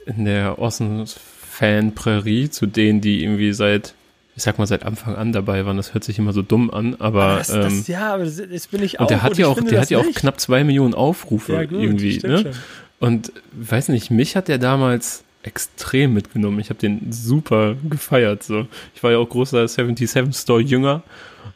in 0.05 0.25
der 0.25 0.59
Orson-Fan-Prärie, 0.59 2.49
zu 2.49 2.65
denen, 2.65 3.01
die 3.01 3.23
irgendwie 3.23 3.53
seit 3.53 3.93
ich 4.35 4.43
sag 4.43 4.57
mal, 4.57 4.65
seit 4.65 4.85
Anfang 4.85 5.15
an 5.15 5.33
dabei 5.33 5.65
waren. 5.65 5.77
Das 5.77 5.93
hört 5.93 6.03
sich 6.03 6.17
immer 6.17 6.33
so 6.33 6.41
dumm 6.41 6.71
an, 6.71 6.95
aber. 6.99 7.35
Das, 7.37 7.49
das, 7.49 7.73
ähm, 7.73 7.83
ja, 7.87 8.13
aber 8.13 8.23
das, 8.23 8.37
das 8.37 8.67
bin 8.67 8.81
ich 8.81 8.99
auch. 8.99 9.03
Und 9.03 9.09
der 9.09 9.23
hat 9.23 9.37
ja 9.37 9.47
auch, 9.47 9.59
der 9.59 9.81
hat 9.81 9.89
ja 9.89 9.99
auch 9.99 10.11
knapp 10.15 10.39
zwei 10.39 10.63
Millionen 10.63 10.93
Aufrufe 10.93 11.53
ja, 11.53 11.65
gut, 11.65 11.81
irgendwie. 11.81 12.19
Ne? 12.19 12.39
Schon. 12.39 12.51
Und 12.99 13.31
weiß 13.53 13.89
nicht, 13.89 14.11
mich 14.11 14.35
hat 14.35 14.47
der 14.47 14.57
damals 14.57 15.23
extrem 15.43 16.13
mitgenommen. 16.13 16.59
Ich 16.59 16.69
habe 16.69 16.79
den 16.79 17.11
super 17.11 17.75
gefeiert. 17.89 18.43
So, 18.43 18.67
ich 18.95 19.03
war 19.03 19.11
ja 19.11 19.17
auch 19.17 19.27
großer 19.27 19.67
77 19.67 20.35
Store 20.35 20.61
Jünger. 20.61 21.03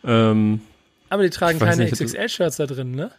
Ähm, 0.03 0.61
aber 1.15 1.23
die 1.23 1.29
tragen 1.29 1.59
keine 1.59 1.89
XXL-Shirts 1.89 2.57
da 2.57 2.67
drin, 2.67 2.91
ne? 2.91 3.11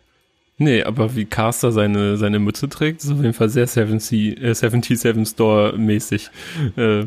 Nee, 0.59 0.83
aber 0.85 1.15
wie 1.15 1.27
Caster 1.27 1.71
seine, 1.71 2.17
seine 2.17 2.39
Mütze 2.39 2.69
trägt, 2.69 3.05
ist 3.05 3.11
auf 3.11 3.19
jeden 3.19 3.35
Fall 3.35 3.51
sehr 3.51 3.67
70, 3.67 4.41
äh, 4.43 4.55
77 4.55 5.29
Store 5.29 5.77
mäßig. 5.77 6.31
Äh, 6.77 7.05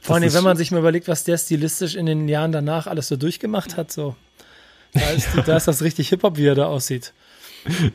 vor 0.00 0.16
allem, 0.16 0.32
wenn 0.32 0.44
man 0.44 0.56
sich 0.56 0.70
mal 0.70 0.78
überlegt, 0.78 1.06
was 1.06 1.24
der 1.24 1.36
stilistisch 1.36 1.94
in 1.94 2.06
den 2.06 2.28
Jahren 2.28 2.50
danach 2.50 2.86
alles 2.86 3.08
so 3.08 3.16
durchgemacht 3.16 3.76
hat, 3.76 3.92
so. 3.92 4.16
Da 4.94 5.10
ist, 5.10 5.28
ja. 5.36 5.42
da 5.42 5.56
ist 5.56 5.68
das 5.68 5.82
richtig 5.82 6.08
Hip-Hop, 6.08 6.38
wie 6.38 6.46
er 6.46 6.54
da 6.54 6.66
aussieht. 6.66 7.12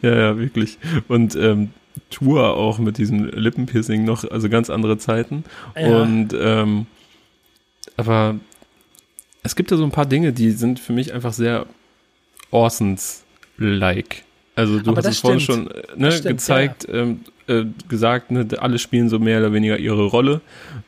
Ja, 0.02 0.16
ja, 0.16 0.38
wirklich. 0.38 0.78
Und 1.08 1.36
ähm, 1.36 1.72
Tour 2.10 2.56
auch 2.56 2.78
mit 2.78 2.98
diesem 2.98 3.26
Lippenpiercing 3.26 4.06
noch, 4.06 4.30
also 4.30 4.48
ganz 4.48 4.70
andere 4.70 4.98
Zeiten. 4.98 5.44
Ja. 5.76 6.02
Und 6.02 6.30
ähm, 6.40 6.86
aber 7.98 8.36
es 9.44 9.56
gibt 9.56 9.72
da 9.72 9.78
so 9.78 9.84
ein 9.84 9.92
paar 9.92 10.06
Dinge, 10.06 10.34
die 10.34 10.52
sind 10.52 10.80
für 10.80 10.94
mich 10.94 11.14
einfach 11.14 11.34
sehr 11.34 11.66
Orsons-like. 12.52 14.24
Also 14.56 14.80
du 14.80 14.90
aber 14.90 14.98
hast 14.98 15.08
es 15.08 15.20
vorhin 15.20 15.40
schon 15.40 15.70
äh, 15.70 15.84
ne, 15.96 16.12
stimmt, 16.12 16.38
gezeigt, 16.38 16.88
ja. 16.88 16.96
ähm, 16.96 17.20
äh, 17.48 17.66
gesagt, 17.88 18.32
ne, 18.32 18.48
alle 18.58 18.80
spielen 18.80 19.08
so 19.08 19.20
mehr 19.20 19.40
oder 19.40 19.54
weniger 19.54 19.78
ihre 19.78 20.06
Rolle, 20.06 20.42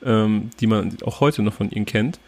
ähm, 0.03 0.49
die 0.59 0.67
man 0.67 0.97
auch 1.05 1.19
heute 1.19 1.43
noch 1.43 1.53
von 1.53 1.69
ihnen 1.69 1.85
kennt. 1.85 2.19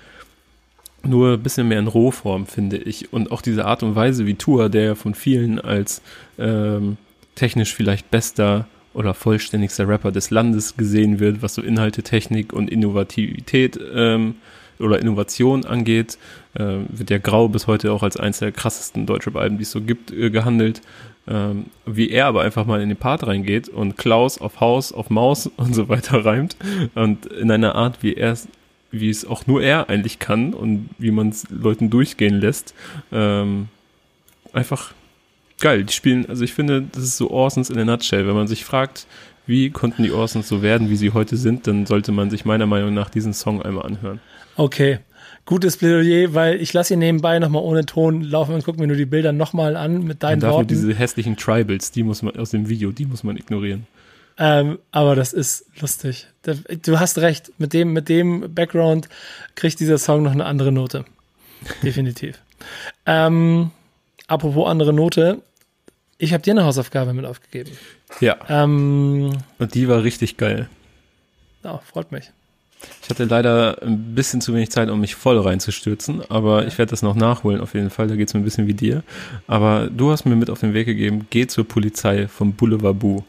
Nur 1.04 1.34
ein 1.34 1.42
bisschen 1.42 1.68
mehr 1.68 1.80
in 1.80 1.88
Rohform, 1.88 2.46
finde 2.46 2.78
ich. 2.78 3.12
Und 3.12 3.32
auch 3.32 3.42
diese 3.42 3.66
Art 3.66 3.82
und 3.82 3.96
Weise 3.96 4.28
wie 4.28 4.36
Tour, 4.36 4.70
der 4.70 4.84
ja 4.84 4.96
von 4.96 5.16
vielen 5.16 5.60
als 5.60 6.04
ähm, 6.38 6.98
technisch 7.34 7.74
vielleicht 7.74 8.12
bester 8.12 8.68
oder 8.94 9.14
vollständigster 9.14 9.88
Rapper 9.88 10.12
des 10.12 10.30
Landes 10.30 10.78
gesehen 10.78 11.20
wird, 11.20 11.42
was 11.42 11.56
so 11.56 11.62
Inhalte, 11.62 12.04
Technik 12.04 12.54
und 12.54 12.70
Innovativität 12.70 13.80
ähm, 13.96 14.36
oder 14.80 15.00
Innovation 15.00 15.66
angeht, 15.66 16.18
äh, 16.56 16.78
wird 16.90 17.10
ja 17.10 17.18
Grau 17.18 17.48
bis 17.48 17.68
heute 17.68 17.92
auch 17.92 18.04
als 18.04 18.18
eines 18.18 18.40
der 18.40 18.52
krassesten 18.52 19.06
Deutschrap-Alben, 19.06 19.58
die 19.58 19.64
es 19.64 19.72
so 19.72 19.82
gibt, 19.82 20.12
äh, 20.12 20.30
gehandelt. 20.30 20.82
Ähm, 21.28 21.68
wie 21.86 22.10
er 22.10 22.26
aber 22.26 22.42
einfach 22.42 22.66
mal 22.66 22.82
in 22.82 22.90
den 22.90 22.98
Part 22.98 23.28
reingeht 23.28 23.70
und 23.70 23.96
Klaus 23.96 24.40
auf 24.42 24.60
Haus, 24.60 24.92
auf 24.92 25.12
Maus 25.12 25.46
und 25.58 25.76
so 25.76 25.88
weiter 25.88 26.26
reimt 26.26 26.58
und 26.96 27.28
in 27.28 27.52
einer 27.52 27.76
Art, 27.76 28.02
wie 28.02 28.16
er 28.16 28.32
es, 28.32 28.48
wie 28.90 29.10
es 29.10 29.26
auch 29.26 29.46
nur 29.46 29.62
er 29.62 29.88
eigentlich 29.88 30.18
kann 30.18 30.56
und 30.56 30.90
wie 30.98 31.12
man 31.12 31.30
es 31.30 31.48
Leuten 31.50 31.92
durchgehen 31.92 32.42
lässt, 32.42 32.74
ähm, 33.12 33.68
einfach 34.52 34.94
geil. 35.60 35.84
Die 35.84 35.94
spielen, 35.94 36.26
also 36.28 36.44
ich 36.44 36.54
finde, 36.54 36.82
das 36.92 37.04
ist 37.04 37.18
so 37.18 37.30
Orsons 37.30 37.70
in 37.70 37.76
der 37.76 37.86
Nutshell. 37.86 38.26
Wenn 38.26 38.36
man 38.36 38.48
sich 38.48 38.66
fragt, 38.66 39.06
wie 39.46 39.70
konnten 39.70 40.02
die 40.04 40.12
Orsons 40.12 40.48
so 40.48 40.62
werden, 40.62 40.90
wie 40.90 40.96
sie 40.96 41.12
heute 41.12 41.38
sind, 41.38 41.68
dann 41.68 41.86
sollte 41.86 42.12
man 42.12 42.32
sich 42.32 42.46
meiner 42.46 42.66
Meinung 42.66 42.94
nach 42.94 43.10
diesen 43.10 43.34
Song 43.34 43.62
einmal 43.62 43.86
anhören. 43.86 44.20
Okay, 44.56 45.00
gutes 45.52 45.76
Plädoyer, 45.76 46.34
weil 46.34 46.62
ich 46.62 46.72
lasse 46.72 46.94
hier 46.94 46.98
nebenbei 46.98 47.38
nochmal 47.38 47.62
ohne 47.62 47.86
Ton 47.86 48.22
laufen 48.22 48.56
und 48.56 48.64
gucke 48.64 48.80
mir 48.80 48.88
nur 48.88 48.96
die 48.96 49.06
Bilder 49.06 49.34
nochmal 49.34 49.76
an 49.76 50.02
mit 50.06 50.24
deinen 50.24 50.40
dafür 50.40 50.60
Worten. 50.60 50.70
diese 50.70 50.94
hässlichen 50.94 51.36
Tribals, 51.36 51.92
die 51.92 52.04
muss 52.04 52.22
man 52.22 52.38
aus 52.38 52.52
dem 52.52 52.70
Video, 52.70 52.94
die 52.94 53.06
muss 53.06 53.26
man 53.26 53.36
ignorieren. 53.36 53.86
Ähm, 54.38 54.80
aber 54.92 55.14
das 55.14 55.34
ist 55.34 55.66
lustig. 55.82 56.28
Du 56.84 57.02
hast 57.02 57.18
recht, 57.18 57.52
mit 57.58 57.74
dem, 57.74 57.92
mit 57.92 58.08
dem 58.08 58.56
Background 58.56 59.10
kriegt 59.56 59.82
dieser 59.82 59.98
Song 59.98 60.24
noch 60.24 60.32
eine 60.32 60.46
andere 60.46 60.72
Note. 60.72 61.04
Definitiv. 61.84 62.40
ähm, 63.06 63.72
apropos 64.28 64.70
andere 64.70 64.94
Note, 64.94 65.42
ich 66.18 66.32
habe 66.32 66.44
dir 66.44 66.52
eine 66.52 66.64
Hausaufgabe 66.64 67.12
mit 67.12 67.26
aufgegeben. 67.26 67.72
Ja. 68.22 68.38
Ähm, 68.48 69.38
und 69.60 69.76
die 69.76 69.90
war 69.90 70.02
richtig 70.02 70.38
geil. 70.38 70.70
Ja, 71.66 71.80
freut 71.80 72.14
mich. 72.14 72.32
Ich 73.04 73.10
hatte 73.10 73.26
leider 73.26 73.82
ein 73.82 74.16
bisschen 74.16 74.42
zu 74.42 74.54
wenig 74.54 74.72
Zeit, 74.72 74.90
um 74.90 75.02
mich 75.02 75.16
voll 75.16 75.40
reinzustürzen, 75.40 76.22
aber 76.30 76.66
ich 76.68 76.78
werde 76.78 76.92
das 76.92 77.02
noch 77.02 77.16
nachholen 77.16 77.62
auf 77.62 77.74
jeden 77.74 77.90
Fall. 77.90 78.08
Da 78.08 78.16
geht 78.16 78.28
es 78.28 78.34
mir 78.34 78.40
ein 78.40 78.46
bisschen 78.46 78.68
wie 78.68 78.74
dir. 78.74 79.04
Aber 79.48 79.90
du 79.90 80.12
hast 80.12 80.26
mir 80.26 80.36
mit 80.36 80.50
auf 80.50 80.60
den 80.60 80.74
Weg 80.74 80.86
gegeben, 80.86 81.28
geh 81.30 81.48
zur 81.48 81.68
Polizei 81.68 82.28
vom 82.28 82.54
Boulevard 82.54 83.00
Bou. 83.00 83.24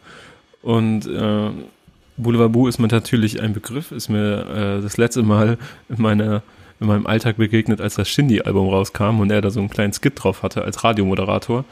Und 0.63 1.07
äh, 1.07 1.51
Boulevard 2.17 2.53
Bou 2.53 2.69
ist 2.69 2.79
mir 2.79 2.89
natürlich 2.89 3.41
ein 3.41 3.53
Begriff, 3.53 3.93
ist 3.93 4.09
mir 4.09 4.79
äh, 4.79 4.83
das 4.83 4.97
letzte 4.97 5.23
Mal 5.23 5.59
in 5.89 6.01
meiner 6.01 6.43
in 6.83 6.89
meinem 6.89 7.07
Alltag 7.07 7.37
begegnet, 7.37 7.81
als 7.81 7.95
das 7.95 8.09
Shindy-Album 8.09 8.69
rauskam 8.69 9.21
und 9.21 9.31
er 9.31 9.41
da 9.41 9.51
so 9.51 9.61
einen 9.61 9.71
kleinen 9.71 9.93
Skit 9.93 10.15
drauf 10.17 10.43
hatte 10.43 10.63
als 10.63 10.83
Radiomoderator. 10.83 11.65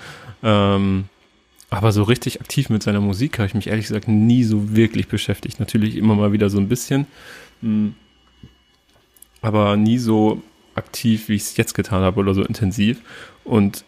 Ähm, 0.42 1.06
aber 1.68 1.92
so 1.92 2.04
richtig 2.04 2.40
aktiv 2.40 2.68
mit 2.70 2.82
seiner 2.82 3.00
Musik 3.00 3.38
habe 3.38 3.46
ich 3.46 3.54
mich 3.54 3.66
ehrlich 3.66 3.86
gesagt 3.86 4.08
nie 4.08 4.44
so 4.44 4.74
wirklich 4.74 5.08
beschäftigt. 5.08 5.60
Natürlich 5.60 5.96
immer 5.96 6.14
mal 6.14 6.32
wieder 6.32 6.48
so 6.48 6.58
ein 6.58 6.68
bisschen. 6.68 7.06
Hm. 7.60 7.94
Aber 9.42 9.76
nie 9.76 9.98
so 9.98 10.42
aktiv, 10.74 11.28
wie 11.28 11.34
ich 11.34 11.42
es 11.42 11.56
jetzt 11.56 11.74
getan 11.74 12.02
habe 12.02 12.20
oder 12.20 12.34
so 12.34 12.44
intensiv. 12.44 13.00
Und 13.44 13.84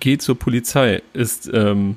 Geh 0.00 0.18
zur 0.18 0.36
Polizei 0.36 1.00
ist 1.12 1.48
ähm, 1.54 1.96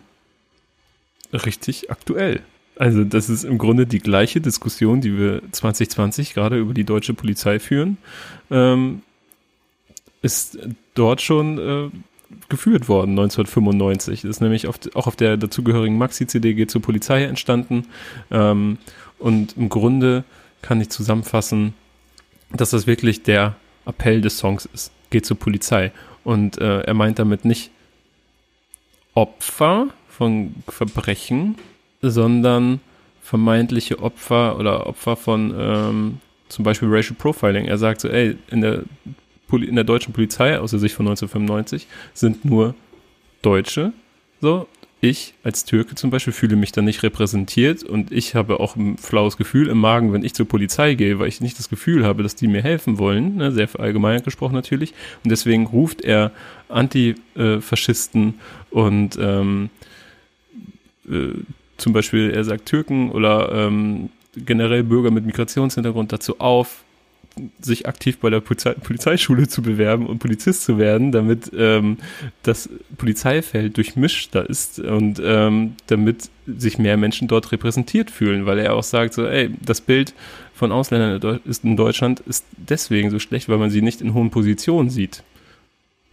richtig 1.34 1.90
aktuell. 1.90 2.42
Also 2.76 3.04
das 3.04 3.30
ist 3.30 3.44
im 3.44 3.58
Grunde 3.58 3.88
die 3.88 3.98
gleiche 3.98 4.42
Diskussion, 4.42 5.02
die 5.02 5.18
wir 5.18 5.42
2020 5.52 6.36
gerade 6.36 6.60
über 6.60 6.76
die 6.76 6.84
deutsche 6.84 7.16
Polizei 7.16 7.58
führen, 7.58 7.98
ähm, 8.52 9.02
ist 10.22 10.60
dort 10.94 11.22
schon 11.22 11.58
äh, 11.58 11.90
geführt 12.48 12.90
worden, 12.90 13.12
1995. 13.12 14.22
Das 14.22 14.30
ist 14.30 14.42
nämlich 14.42 14.68
auf, 14.68 14.78
auch 14.94 15.08
auf 15.08 15.16
der 15.16 15.38
dazugehörigen 15.38 15.98
Maxi-CD 15.98 16.54
Geh 16.54 16.68
zur 16.68 16.84
Polizei 16.84 17.24
entstanden. 17.24 17.88
Ähm, 18.30 18.78
und 19.18 19.58
im 19.58 19.70
Grunde 19.70 20.26
kann 20.66 20.82
ich 20.82 20.90
zusammenfassen, 20.90 21.76
dass 22.52 22.72
das 22.72 22.88
wirklich 22.88 23.22
der 23.22 23.56
Appell 23.86 24.22
des 24.22 24.40
Songs 24.40 24.68
ist. 24.74 24.92
Geht 25.12 25.24
zur 25.26 25.38
Polizei. 25.38 25.92
Und 26.24 26.58
äh, 26.58 26.82
er 26.82 26.94
meint 26.96 27.20
damit 27.20 27.46
nicht 27.46 27.70
Opfer 29.14 29.90
von 30.10 30.56
Verbrechen, 30.68 31.56
sondern 32.02 32.82
vermeintliche 33.22 34.00
Opfer 34.00 34.58
oder 34.58 34.88
Opfer 34.88 35.16
von 35.16 35.54
ähm, 35.56 36.18
zum 36.50 36.66
Beispiel 36.66 36.88
Racial 36.92 37.16
Profiling. 37.16 37.66
Er 37.66 37.78
sagt 37.78 38.02
so, 38.02 38.10
ey, 38.10 38.36
in 38.50 38.62
der, 38.62 38.84
in 39.52 39.76
der 39.76 39.84
deutschen 39.84 40.14
Polizei, 40.14 40.58
aus 40.60 40.72
der 40.72 40.80
Sicht 40.80 40.96
von 40.96 41.06
1995, 41.06 41.86
sind 42.16 42.44
nur 42.44 42.74
Deutsche, 43.44 43.94
so, 44.42 44.68
ich 45.02 45.34
als 45.44 45.66
Türke 45.66 45.96
zum 45.96 46.10
Beispiel 46.10 46.34
fühle 46.34 46.56
mich 46.56 46.72
dann 46.72 46.86
nicht 46.86 47.04
repräsentiert 47.04 47.84
und 47.84 48.12
ich 48.12 48.34
habe 48.34 48.60
auch 48.60 48.76
ein 48.76 48.98
flaues 48.98 49.38
Gefühl 49.38 49.68
im 49.68 49.78
Magen, 49.78 50.14
wenn 50.14 50.24
ich 50.24 50.34
zur 50.34 50.48
Polizei 50.48 50.96
gehe, 50.96 51.20
weil 51.20 51.28
ich 51.28 51.42
nicht 51.42 51.60
das 51.60 51.70
Gefühl 51.70 52.06
habe, 52.06 52.24
dass 52.24 52.36
die 52.36 52.48
mir 52.48 52.64
helfen 52.64 52.98
wollen, 52.98 53.36
ne, 53.36 53.52
sehr 53.52 53.70
allgemein 53.78 54.24
gesprochen 54.24 54.56
natürlich. 54.56 54.94
Und 55.24 55.32
deswegen 55.32 55.68
ruft 55.68 56.02
er 56.02 56.32
Antifaschisten 56.70 58.36
und 58.72 59.18
ähm, 59.20 59.70
äh, 61.10 61.34
zum 61.78 61.94
Beispiel, 61.94 62.32
er 62.32 62.44
sagt 62.44 62.68
Türken 62.68 63.12
oder 63.12 63.52
ähm, 63.52 64.10
generell 64.36 64.84
Bürger 64.84 65.12
mit 65.12 65.26
Migrationshintergrund 65.26 66.14
dazu 66.14 66.40
auf, 66.40 66.85
sich 67.60 67.88
aktiv 67.88 68.20
bei 68.20 68.30
der 68.30 68.40
Polizei 68.40 68.74
Polizeischule 68.74 69.48
zu 69.48 69.62
bewerben 69.62 70.08
und 70.08 70.20
Polizist 70.20 70.64
zu 70.64 70.78
werden, 70.78 71.12
damit 71.12 71.52
ähm, 71.58 71.98
das 72.44 72.70
Polizeifeld 72.98 73.78
durchmischter 73.78 74.50
ist 74.50 74.80
und 74.80 75.22
ähm, 75.24 75.76
damit 75.88 76.30
sich 76.48 76.78
mehr 76.78 76.98
Menschen 76.98 77.28
dort 77.28 77.52
repräsentiert 77.52 78.12
fühlen, 78.12 78.46
weil 78.46 78.60
er 78.60 78.74
auch 78.74 78.84
sagt, 78.84 79.14
so, 79.14 79.26
ey, 79.26 79.50
das 79.62 79.82
Bild 79.82 80.14
von 80.54 80.72
Ausländern 80.72 81.42
in 81.64 81.76
Deutschland 81.76 82.22
ist 82.22 82.46
deswegen 82.56 83.10
so 83.10 83.20
schlecht, 83.20 83.50
weil 83.50 83.58
man 83.58 83.70
sie 83.70 83.82
nicht 83.82 84.02
in 84.02 84.14
hohen 84.14 84.32
Positionen 84.32 84.90
sieht. 84.90 85.24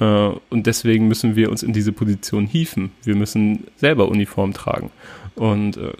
Äh, 0.01 0.31
und 0.51 0.66
deswegen 0.66 1.07
müssen 1.07 1.37
wir 1.37 1.51
uns 1.51 1.62
in 1.62 1.73
diese 1.73 1.93
Position 1.93 2.47
hieven. 2.47 2.91
Wir 3.05 3.14
müssen 3.14 3.64
selber 3.77 4.09
Uniform 4.09 4.53
tragen. 4.53 4.91
Und 5.37 5.77
äh, 5.77 5.93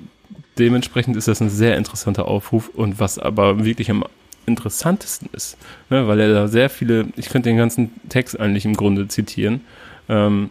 dementsprechend 0.59 1.17
ist 1.17 1.29
das 1.29 1.41
ein 1.41 1.51
sehr 1.51 1.77
interessanter 1.77 2.27
Aufruf 2.27 2.69
und 2.69 2.99
was 2.99 3.19
aber 3.19 3.65
wirklich 3.65 3.91
am 3.91 4.05
interessantesten 4.47 5.29
ist, 5.33 5.57
ne, 5.91 6.07
weil 6.07 6.21
er 6.21 6.33
da 6.33 6.49
sehr 6.49 6.71
viele, 6.71 7.07
ich 7.17 7.29
könnte 7.29 7.49
den 7.49 7.57
ganzen 7.57 7.91
Text 8.09 8.39
eigentlich 8.39 8.65
im 8.65 8.75
Grunde 8.75 9.09
zitieren, 9.09 9.61
ähm, 10.09 10.51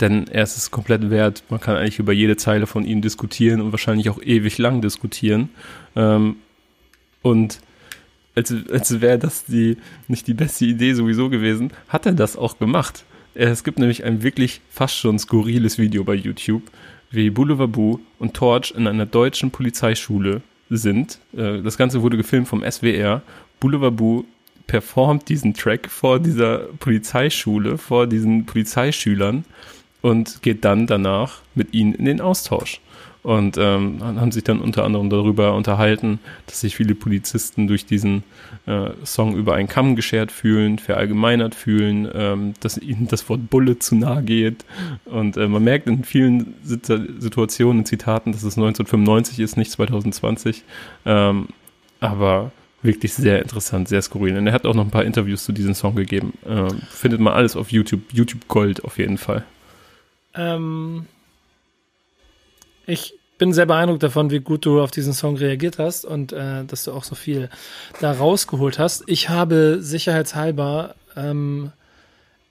denn 0.00 0.28
er 0.28 0.44
ist 0.44 0.56
es 0.56 0.70
komplett 0.70 1.10
wert. 1.10 1.42
Man 1.48 1.60
kann 1.60 1.76
eigentlich 1.76 1.98
über 1.98 2.12
jede 2.12 2.36
Zeile 2.36 2.66
von 2.66 2.84
ihm 2.84 3.02
diskutieren 3.02 3.60
und 3.60 3.72
wahrscheinlich 3.72 4.08
auch 4.08 4.22
ewig 4.22 4.58
lang 4.58 4.80
diskutieren. 4.80 5.50
Ähm, 5.96 6.36
und 7.22 7.60
als, 8.34 8.54
als 8.70 9.00
wäre 9.00 9.18
das 9.18 9.44
die, 9.44 9.76
nicht 10.06 10.26
die 10.26 10.34
beste 10.34 10.64
Idee 10.64 10.94
sowieso 10.94 11.28
gewesen, 11.28 11.72
hat 11.88 12.06
er 12.06 12.12
das 12.12 12.36
auch 12.36 12.58
gemacht. 12.58 13.04
Es 13.34 13.64
gibt 13.64 13.78
nämlich 13.78 14.04
ein 14.04 14.22
wirklich 14.22 14.60
fast 14.70 14.96
schon 14.96 15.18
skurriles 15.18 15.78
Video 15.78 16.04
bei 16.04 16.14
YouTube, 16.14 16.62
wie 17.10 17.30
Boulevard 17.30 17.76
und 18.18 18.34
Torch 18.34 18.72
in 18.76 18.86
einer 18.86 19.06
deutschen 19.06 19.50
Polizeischule 19.50 20.42
sind. 20.70 21.18
Äh, 21.36 21.62
das 21.62 21.76
Ganze 21.76 22.02
wurde 22.02 22.16
gefilmt 22.16 22.48
vom 22.48 22.62
SWR. 22.68 23.22
Boulevard 23.58 24.24
performt 24.66 25.28
diesen 25.28 25.52
Track 25.52 25.90
vor 25.90 26.20
dieser 26.20 26.58
Polizeischule, 26.78 27.76
vor 27.76 28.06
diesen 28.06 28.46
Polizeischülern 28.46 29.44
und 30.00 30.42
geht 30.42 30.64
dann 30.64 30.86
danach 30.86 31.42
mit 31.54 31.74
ihnen 31.74 31.94
in 31.94 32.04
den 32.04 32.20
Austausch 32.20 32.80
und 33.22 33.58
ähm, 33.58 33.98
haben 34.02 34.32
sich 34.32 34.44
dann 34.44 34.60
unter 34.60 34.84
anderem 34.84 35.10
darüber 35.10 35.54
unterhalten, 35.54 36.20
dass 36.46 36.60
sich 36.60 36.76
viele 36.76 36.94
Polizisten 36.94 37.66
durch 37.66 37.84
diesen 37.84 38.24
äh, 38.66 38.90
Song 39.04 39.36
über 39.36 39.54
einen 39.54 39.68
Kamm 39.68 39.94
geschert 39.96 40.32
fühlen, 40.32 40.78
verallgemeinert 40.78 41.54
fühlen, 41.54 42.08
ähm, 42.14 42.54
dass 42.60 42.78
ihnen 42.78 43.08
das 43.08 43.28
Wort 43.28 43.50
Bulle 43.50 43.78
zu 43.78 43.94
nahe 43.94 44.22
geht. 44.22 44.64
Und 45.04 45.36
äh, 45.36 45.48
man 45.48 45.62
merkt 45.62 45.86
in 45.86 46.04
vielen 46.04 46.54
Situationen, 46.62 47.80
in 47.80 47.86
Zitaten, 47.86 48.32
dass 48.32 48.42
es 48.42 48.56
1995 48.56 49.38
ist, 49.40 49.56
nicht 49.56 49.70
2020. 49.70 50.64
Ähm, 51.04 51.48
aber 52.00 52.52
wirklich 52.82 53.12
sehr 53.12 53.42
interessant, 53.42 53.88
sehr 53.88 54.00
skurril. 54.00 54.36
Und 54.38 54.46
er 54.46 54.54
hat 54.54 54.64
auch 54.64 54.74
noch 54.74 54.84
ein 54.84 54.90
paar 54.90 55.04
Interviews 55.04 55.44
zu 55.44 55.52
diesem 55.52 55.74
Song 55.74 55.94
gegeben. 55.94 56.32
Ähm, 56.46 56.80
findet 56.90 57.20
man 57.20 57.34
alles 57.34 57.56
auf 57.56 57.70
YouTube. 57.70 58.00
YouTube 58.12 58.48
Gold 58.48 58.84
auf 58.84 58.98
jeden 58.98 59.18
Fall. 59.18 59.44
Ähm, 60.34 61.06
ich 62.90 63.14
bin 63.38 63.52
sehr 63.54 63.66
beeindruckt 63.66 64.02
davon, 64.02 64.30
wie 64.30 64.40
gut 64.40 64.66
du 64.66 64.82
auf 64.82 64.90
diesen 64.90 65.14
Song 65.14 65.36
reagiert 65.36 65.78
hast 65.78 66.04
und 66.04 66.32
äh, 66.32 66.64
dass 66.64 66.84
du 66.84 66.92
auch 66.92 67.04
so 67.04 67.14
viel 67.14 67.48
da 68.00 68.12
rausgeholt 68.12 68.78
hast. 68.78 69.04
Ich 69.06 69.30
habe 69.30 69.78
sicherheitshalber 69.80 70.94
ähm, 71.16 71.72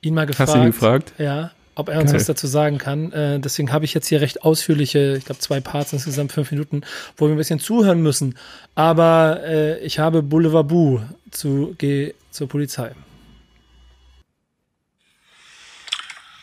ihn 0.02 0.16
mal 0.16 0.26
gefragt. 0.26 0.50
Hast 0.50 0.56
du 0.56 0.62
ihn 0.62 0.72
gefragt? 0.72 1.14
Ja, 1.20 1.52
ob 1.76 1.90
er 1.90 2.00
uns 2.00 2.12
Geil. 2.12 2.20
was 2.20 2.26
dazu 2.26 2.48
sagen 2.48 2.80
kann. 2.80 3.12
Äh, 3.12 3.40
deswegen 3.40 3.72
habe 3.72 3.86
ich 3.86 3.94
jetzt 3.94 4.08
hier 4.08 4.22
recht 4.22 4.42
ausführliche, 4.42 5.16
ich 5.18 5.26
glaube 5.26 5.40
zwei 5.40 5.60
Parts 5.60 5.94
insgesamt 5.94 6.32
fünf 6.32 6.50
Minuten, 6.50 6.82
wo 7.18 7.28
wir 7.28 7.36
ein 7.36 7.38
bisschen 7.38 7.60
zuhören 7.60 8.02
müssen. 8.02 8.36
Aber 8.74 9.42
äh, 9.44 9.80
ich 9.82 10.00
habe 10.00 10.24
Boulevard 10.24 10.68
Boo 10.68 11.02
zu 11.30 11.76
Geh 11.78 12.16
zur 12.32 12.48
Polizei. 12.50 12.96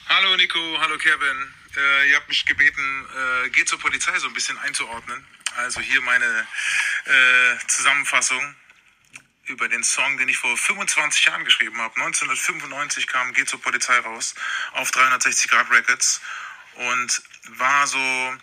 Hallo 0.09 0.37
Nico, 0.37 0.59
hallo 0.81 0.97
Kevin. 0.99 1.56
Äh, 1.77 2.11
ihr 2.11 2.17
habt 2.17 2.29
mich 2.29 2.47
gebeten, 2.47 3.07
äh, 3.45 3.51
geht 3.51 3.69
zur 3.69 3.79
Polizei 3.79 4.19
so 4.19 4.29
ein 4.29 4.35
bisschen 4.35 4.59
einzuordnen. 4.59 5.27
Also 5.57 5.81
hier 5.81 6.01
meine 6.01 6.47
äh, 7.05 7.67
Zusammenfassung 7.67 8.55
über 9.45 9.69
den 9.69 9.85
Song, 9.85 10.19
den 10.19 10.29
ich 10.29 10.39
vor 10.39 10.57
25 10.57 11.25
Jahren 11.27 11.45
geschrieben 11.45 11.79
habe. 11.81 11.95
1995 11.97 13.07
kam 13.07 13.33
Geht 13.33 13.49
zur 13.49 13.61
Polizei 13.61 13.99
raus 13.99 14.35
auf 14.73 14.91
360 14.91 15.51
Grad 15.51 15.71
Records 15.71 16.21
und 16.75 17.23
war 17.59 17.87
so 17.87 18.37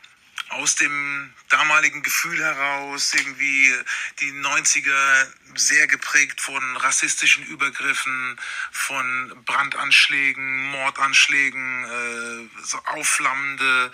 aus 0.53 0.75
dem 0.75 1.33
damaligen 1.49 2.03
Gefühl 2.03 2.39
heraus 2.43 3.13
irgendwie 3.13 3.73
die 4.19 4.31
90er 4.31 5.27
sehr 5.55 5.87
geprägt 5.87 6.41
von 6.41 6.77
rassistischen 6.77 7.43
Übergriffen, 7.45 8.39
von 8.71 9.33
Brandanschlägen, 9.45 10.71
Mordanschlägen, 10.71 11.83
äh, 11.85 12.63
so 12.63 12.77
aufflammende 12.85 13.91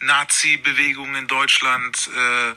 Nazi-Bewegungen 0.00 1.14
in 1.16 1.26
Deutschland 1.26 2.10
äh, 2.14 2.54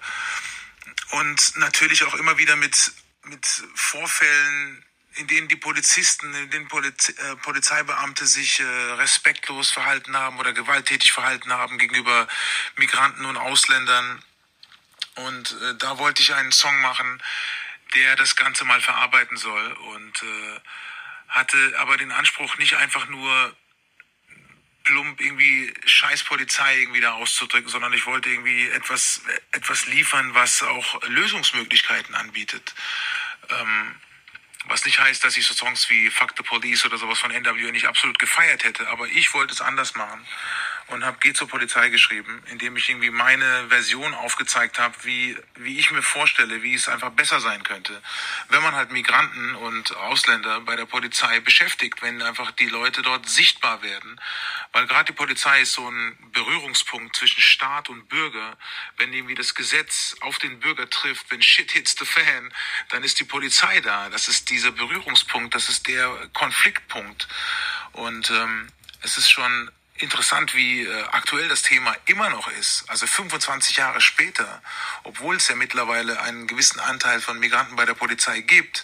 und 1.15 1.57
natürlich 1.57 2.03
auch 2.03 2.15
immer 2.15 2.37
wieder 2.37 2.55
mit, 2.55 2.91
mit 3.23 3.45
Vorfällen 3.75 4.86
in 5.17 5.27
denen 5.27 5.47
die 5.47 5.55
Polizisten, 5.55 6.33
in 6.33 6.49
denen 6.49 6.67
Poliz 6.67 7.09
äh, 7.09 7.35
Polizeibeamte 7.37 8.25
sich 8.25 8.59
äh, 8.59 8.63
respektlos 8.63 9.71
verhalten 9.71 10.15
haben 10.15 10.39
oder 10.39 10.53
gewalttätig 10.53 11.11
verhalten 11.11 11.51
haben 11.51 11.77
gegenüber 11.77 12.27
Migranten 12.75 13.25
und 13.25 13.37
Ausländern. 13.37 14.23
Und 15.15 15.51
äh, 15.51 15.75
da 15.77 15.97
wollte 15.97 16.21
ich 16.21 16.33
einen 16.33 16.51
Song 16.51 16.79
machen, 16.81 17.21
der 17.95 18.15
das 18.15 18.35
Ganze 18.35 18.65
mal 18.65 18.81
verarbeiten 18.81 19.37
soll 19.37 19.73
und 19.73 20.23
äh, 20.23 20.59
hatte 21.29 21.57
aber 21.79 21.97
den 21.97 22.11
Anspruch, 22.11 22.57
nicht 22.57 22.75
einfach 22.75 23.07
nur 23.07 23.55
plump 24.83 25.19
irgendwie 25.19 25.73
scheiß 25.85 26.23
Polizei 26.23 26.79
irgendwie 26.79 27.01
da 27.01 27.13
auszudrücken, 27.13 27.69
sondern 27.69 27.91
ich 27.93 28.05
wollte 28.05 28.29
irgendwie 28.29 28.69
etwas, 28.69 29.21
etwas 29.51 29.85
liefern, 29.87 30.33
was 30.33 30.63
auch 30.63 31.01
Lösungsmöglichkeiten 31.03 32.15
anbietet. 32.15 32.73
Ähm, 33.49 33.95
was 34.67 34.85
nicht 34.85 34.99
heißt, 34.99 35.23
dass 35.23 35.37
ich 35.37 35.45
so 35.45 35.53
Songs 35.53 35.89
wie 35.89 36.09
Fuck 36.09 36.33
the 36.37 36.43
Police 36.43 36.85
oder 36.85 36.97
sowas 36.97 37.19
von 37.19 37.31
NWA 37.31 37.71
nicht 37.71 37.87
absolut 37.87 38.19
gefeiert 38.19 38.63
hätte, 38.63 38.87
aber 38.89 39.07
ich 39.07 39.33
wollte 39.33 39.53
es 39.53 39.61
anders 39.61 39.95
machen 39.95 40.25
und 40.87 41.03
habe 41.03 41.17
Geh 41.19 41.33
zur 41.33 41.47
Polizei 41.47 41.89
geschrieben, 41.89 42.41
indem 42.49 42.77
ich 42.77 42.89
irgendwie 42.89 43.09
meine 43.09 43.67
Version 43.67 44.13
aufgezeigt 44.13 44.79
habe, 44.79 44.95
wie, 45.03 45.37
wie 45.55 45.79
ich 45.79 45.91
mir 45.91 46.01
vorstelle, 46.01 46.63
wie 46.63 46.73
es 46.73 46.87
einfach 46.87 47.11
besser 47.11 47.39
sein 47.39 47.63
könnte, 47.63 48.01
wenn 48.49 48.61
man 48.63 48.75
halt 48.75 48.91
Migranten 48.91 49.55
und 49.55 49.95
Ausländer 49.97 50.61
bei 50.61 50.75
der 50.75 50.85
Polizei 50.85 51.39
beschäftigt, 51.41 52.01
wenn 52.01 52.21
einfach 52.21 52.51
die 52.51 52.67
Leute 52.67 53.01
dort 53.01 53.27
sichtbar 53.27 53.81
werden. 53.81 54.19
Weil 54.71 54.87
gerade 54.87 55.05
die 55.05 55.17
Polizei 55.17 55.61
ist 55.61 55.73
so 55.73 55.89
ein 55.89 56.17
Berührungspunkt 56.31 57.15
zwischen 57.15 57.41
Staat 57.41 57.89
und 57.89 58.07
Bürger. 58.07 58.57
Wenn 58.97 59.11
irgendwie 59.11 59.35
das 59.35 59.55
Gesetz 59.55 60.15
auf 60.21 60.39
den 60.39 60.59
Bürger 60.59 60.89
trifft, 60.89 61.29
wenn 61.31 61.41
shit 61.41 61.71
hits 61.71 61.95
the 61.99 62.05
fan, 62.05 62.53
dann 62.89 63.03
ist 63.03 63.19
die 63.19 63.25
Polizei 63.25 63.81
da. 63.81 64.09
Das 64.09 64.27
ist 64.27 64.49
dieser 64.49 64.71
Berührungspunkt, 64.71 65.53
das 65.53 65.67
ist 65.67 65.87
der 65.87 66.29
Konfliktpunkt. 66.33 67.27
Und 67.91 68.29
ähm, 68.29 68.67
es 69.01 69.17
ist 69.17 69.29
schon 69.29 69.71
interessant, 69.97 70.55
wie 70.55 70.83
äh, 70.83 71.03
aktuell 71.11 71.47
das 71.47 71.63
Thema 71.63 71.95
immer 72.05 72.29
noch 72.29 72.47
ist. 72.49 72.85
Also 72.87 73.07
25 73.07 73.77
Jahre 73.77 74.01
später, 74.01 74.61
obwohl 75.03 75.35
es 75.37 75.47
ja 75.47 75.55
mittlerweile 75.55 76.21
einen 76.21 76.47
gewissen 76.47 76.79
Anteil 76.79 77.21
von 77.21 77.39
Migranten 77.39 77.75
bei 77.75 77.85
der 77.85 77.93
Polizei 77.93 78.41
gibt, 78.41 78.83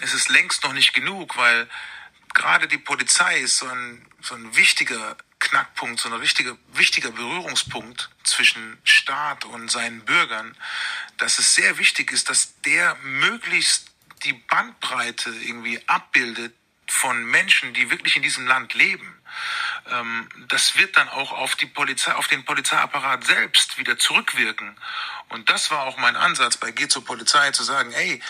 ist 0.00 0.14
es 0.14 0.28
längst 0.28 0.64
noch 0.64 0.72
nicht 0.72 0.92
genug, 0.92 1.36
weil 1.36 1.68
gerade 2.34 2.68
die 2.68 2.78
Polizei 2.78 3.38
ist 3.38 3.58
so 3.58 3.66
ein, 3.66 4.06
so 4.20 4.34
ein 4.34 4.54
wichtiger 4.56 5.16
Knackpunkt, 5.38 6.00
so 6.00 6.08
ein 6.08 6.14
richtiger, 6.14 6.56
wichtiger 6.72 7.10
Berührungspunkt 7.10 8.10
zwischen 8.24 8.78
Staat 8.84 9.44
und 9.44 9.70
seinen 9.70 10.04
Bürgern, 10.04 10.56
dass 11.18 11.38
es 11.38 11.54
sehr 11.54 11.78
wichtig 11.78 12.12
ist, 12.12 12.28
dass 12.28 12.60
der 12.62 12.96
möglichst 13.02 13.90
die 14.24 14.32
Bandbreite 14.32 15.30
irgendwie 15.30 15.80
abbildet 15.86 16.54
von 16.88 17.24
Menschen, 17.24 17.74
die 17.74 17.90
wirklich 17.90 18.16
in 18.16 18.22
diesem 18.22 18.46
Land 18.46 18.74
leben 18.74 19.14
das 20.48 20.76
wird 20.76 20.96
dann 20.96 21.08
auch 21.08 21.32
auf 21.32 21.56
die 21.56 21.66
Polizei, 21.66 22.12
auf 22.14 22.28
den 22.28 22.44
Polizeiapparat 22.44 23.24
selbst 23.24 23.76
wieder 23.76 23.98
zurückwirken. 23.98 24.76
Und 25.28 25.50
das 25.50 25.70
war 25.70 25.82
auch 25.82 25.98
mein 25.98 26.16
Ansatz 26.16 26.56
bei 26.56 26.70
Geh 26.70 26.88
zur 26.88 27.04
Polizei 27.04 27.50
zu 27.50 27.64
sagen, 27.64 27.92
ey, 27.92 28.22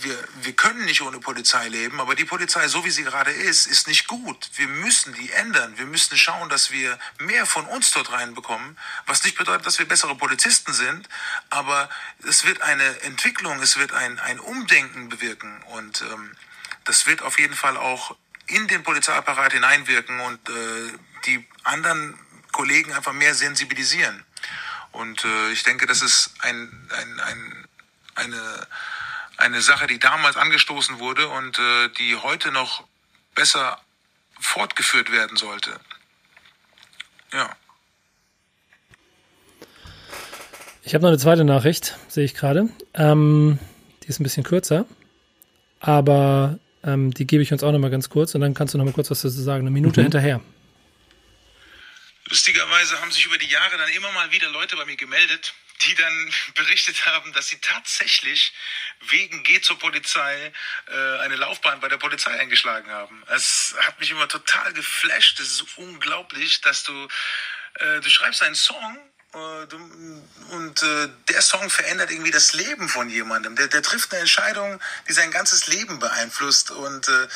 wir, 0.00 0.16
wir 0.42 0.52
können 0.54 0.84
nicht 0.84 1.02
ohne 1.02 1.20
Polizei 1.20 1.68
leben, 1.68 2.00
aber 2.00 2.14
die 2.14 2.24
Polizei, 2.24 2.66
so 2.66 2.84
wie 2.84 2.90
sie 2.90 3.04
gerade 3.04 3.30
ist, 3.30 3.66
ist 3.66 3.86
nicht 3.86 4.08
gut. 4.08 4.50
Wir 4.54 4.66
müssen 4.66 5.14
die 5.14 5.30
ändern. 5.30 5.78
Wir 5.78 5.86
müssen 5.86 6.16
schauen, 6.16 6.48
dass 6.48 6.70
wir 6.70 6.98
mehr 7.18 7.46
von 7.46 7.66
uns 7.66 7.92
dort 7.92 8.10
reinbekommen, 8.10 8.76
was 9.06 9.22
nicht 9.24 9.36
bedeutet, 9.36 9.66
dass 9.66 9.78
wir 9.78 9.86
bessere 9.86 10.14
Polizisten 10.16 10.72
sind, 10.72 11.08
aber 11.50 11.88
es 12.26 12.44
wird 12.44 12.62
eine 12.62 13.02
Entwicklung, 13.02 13.60
es 13.60 13.78
wird 13.78 13.92
ein, 13.92 14.18
ein 14.18 14.40
Umdenken 14.40 15.08
bewirken 15.08 15.62
und 15.74 16.02
ähm, 16.02 16.34
das 16.84 17.06
wird 17.06 17.22
auf 17.22 17.38
jeden 17.38 17.54
Fall 17.54 17.76
auch 17.76 18.16
in 18.50 18.66
den 18.68 18.82
Polizeiapparat 18.82 19.52
hineinwirken 19.52 20.20
und 20.20 20.48
äh, 20.48 20.52
die 21.26 21.46
anderen 21.64 22.18
Kollegen 22.52 22.92
einfach 22.92 23.12
mehr 23.12 23.34
sensibilisieren. 23.34 24.24
Und 24.92 25.24
äh, 25.24 25.52
ich 25.52 25.62
denke, 25.62 25.86
das 25.86 26.02
ist 26.02 26.32
ein, 26.40 26.88
ein, 26.90 27.20
ein, 27.20 27.68
eine, 28.16 28.66
eine 29.36 29.62
Sache, 29.62 29.86
die 29.86 29.98
damals 29.98 30.36
angestoßen 30.36 30.98
wurde 30.98 31.28
und 31.28 31.58
äh, 31.58 31.88
die 31.98 32.16
heute 32.16 32.50
noch 32.50 32.84
besser 33.34 33.80
fortgeführt 34.40 35.12
werden 35.12 35.36
sollte. 35.36 35.78
Ja. 37.32 37.54
Ich 40.82 40.94
habe 40.94 41.02
noch 41.02 41.10
eine 41.10 41.18
zweite 41.18 41.44
Nachricht, 41.44 41.96
sehe 42.08 42.24
ich 42.24 42.34
gerade. 42.34 42.68
Ähm, 42.94 43.58
die 44.02 44.08
ist 44.08 44.18
ein 44.18 44.24
bisschen 44.24 44.42
kürzer, 44.42 44.86
aber 45.78 46.58
ähm, 46.84 47.12
die 47.12 47.26
gebe 47.26 47.42
ich 47.42 47.52
uns 47.52 47.62
auch 47.62 47.72
noch 47.72 47.78
mal 47.78 47.90
ganz 47.90 48.08
kurz 48.08 48.34
und 48.34 48.40
dann 48.40 48.54
kannst 48.54 48.74
du 48.74 48.78
noch 48.78 48.84
mal 48.84 48.92
kurz 48.92 49.10
was 49.10 49.22
dazu 49.22 49.40
sagen. 49.40 49.62
Eine 49.62 49.70
Minute 49.70 50.00
mhm. 50.00 50.04
hinterher. 50.04 50.40
Lustigerweise 52.28 53.00
haben 53.00 53.10
sich 53.10 53.26
über 53.26 53.38
die 53.38 53.48
Jahre 53.48 53.76
dann 53.76 53.88
immer 53.90 54.12
mal 54.12 54.30
wieder 54.30 54.48
Leute 54.50 54.76
bei 54.76 54.84
mir 54.84 54.96
gemeldet, 54.96 55.52
die 55.84 55.94
dann 55.94 56.32
berichtet 56.54 57.06
haben, 57.06 57.32
dass 57.32 57.48
sie 57.48 57.58
tatsächlich 57.60 58.52
wegen 59.08 59.42
Geh 59.42 59.60
zur 59.60 59.78
Polizei 59.78 60.52
äh, 60.86 61.18
eine 61.18 61.36
Laufbahn 61.36 61.80
bei 61.80 61.88
der 61.88 61.96
Polizei 61.96 62.32
eingeschlagen 62.38 62.90
haben. 62.90 63.24
Es 63.28 63.74
hat 63.80 63.98
mich 63.98 64.10
immer 64.10 64.28
total 64.28 64.72
geflasht. 64.72 65.40
Es 65.40 65.52
ist 65.52 65.78
unglaublich, 65.78 66.60
dass 66.60 66.84
du, 66.84 67.08
äh, 67.74 68.00
du 68.00 68.08
schreibst 68.08 68.42
einen 68.42 68.54
Song 68.54 68.98
und 69.32 70.82
äh, 70.82 71.08
der 71.28 71.40
Song 71.40 71.70
verändert 71.70 72.10
irgendwie 72.10 72.32
das 72.32 72.52
Leben 72.52 72.88
von 72.88 73.08
jemandem. 73.08 73.54
Der, 73.54 73.68
der 73.68 73.82
trifft 73.82 74.12
eine 74.12 74.22
Entscheidung, 74.22 74.80
die 75.08 75.12
sein 75.12 75.30
ganzes 75.30 75.68
Leben 75.68 76.00
beeinflusst. 76.00 76.72
Und 76.72 77.08
äh, 77.08 77.28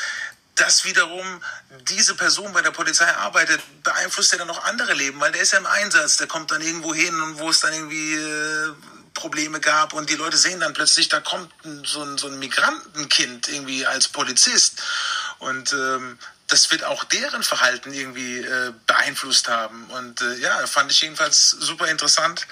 das 0.57 0.85
wiederum, 0.85 1.43
diese 1.89 2.15
Person 2.15 2.53
bei 2.53 2.63
der 2.63 2.71
Polizei 2.71 3.07
arbeitet, 3.07 3.61
beeinflusst 3.83 4.33
ja 4.33 4.39
dann 4.39 4.49
noch 4.49 4.65
andere 4.65 4.95
Leben, 4.95 5.21
weil 5.21 5.33
der 5.33 5.43
ist 5.43 5.53
ja 5.53 5.59
im 5.59 5.67
Einsatz, 5.67 6.17
der 6.17 6.27
kommt 6.27 6.51
dann 6.51 6.63
irgendwo 6.63 6.95
hin 6.95 7.21
und 7.21 7.39
wo 7.39 7.51
es 7.51 7.61
dann 7.61 7.73
irgendwie 7.73 8.15
äh, 8.15 8.73
Probleme 9.15 9.61
gab 9.61 9.93
und 9.93 10.11
die 10.11 10.17
Leute 10.17 10.37
sehen 10.37 10.61
dann 10.61 10.75
plötzlich, 10.75 11.09
da 11.09 11.21
kommt 11.21 11.53
so 11.85 12.03
ein, 12.03 12.19
so 12.19 12.27
ein 12.27 12.39
Migrantenkind 12.39 13.49
irgendwie 13.49 13.87
als 13.87 14.09
Polizist 14.09 14.83
und 15.39 15.73
ähm, 15.73 16.19
das 16.49 16.71
wird 16.71 16.85
auch 16.85 17.05
deren 17.05 17.43
Verhalten 17.43 17.93
irgendwie 17.93 18.39
äh, 18.39 18.73
beeinflusst 18.87 19.49
haben. 19.49 19.85
Und 19.87 20.21
äh, 20.21 20.35
ja, 20.37 20.67
fand 20.67 20.93
ich 20.93 21.01
jedenfalls 21.01 21.51
super 21.51 21.89
interessant 21.89 22.47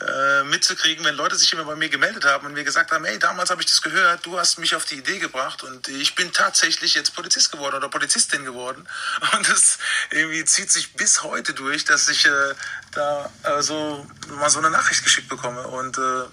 äh, 0.00 0.44
mitzukriegen, 0.44 1.04
wenn 1.04 1.16
Leute 1.16 1.34
sich 1.34 1.52
immer 1.52 1.64
bei 1.64 1.74
mir 1.74 1.88
gemeldet 1.88 2.24
haben 2.24 2.46
und 2.46 2.52
mir 2.52 2.64
gesagt 2.64 2.92
haben, 2.92 3.04
hey, 3.04 3.18
damals 3.18 3.50
habe 3.50 3.60
ich 3.60 3.66
das 3.66 3.82
gehört, 3.82 4.24
du 4.24 4.38
hast 4.38 4.58
mich 4.58 4.74
auf 4.76 4.84
die 4.84 4.96
Idee 4.96 5.18
gebracht 5.18 5.64
und 5.64 5.88
ich 5.88 6.14
bin 6.14 6.32
tatsächlich 6.32 6.94
jetzt 6.94 7.14
Polizist 7.14 7.50
geworden 7.50 7.76
oder 7.76 7.88
Polizistin 7.88 8.44
geworden. 8.44 8.86
Und 9.32 9.48
das 9.48 9.78
irgendwie 10.10 10.44
zieht 10.44 10.70
sich 10.70 10.92
bis 10.94 11.22
heute 11.22 11.54
durch, 11.54 11.84
dass 11.84 12.08
ich 12.08 12.26
äh, 12.26 12.54
da 12.92 13.30
so 13.60 14.06
mal 14.28 14.50
so 14.50 14.58
eine 14.58 14.70
Nachricht 14.70 15.02
geschickt 15.02 15.28
bekomme. 15.28 15.66
Und 15.66 15.98
äh, 15.98 16.24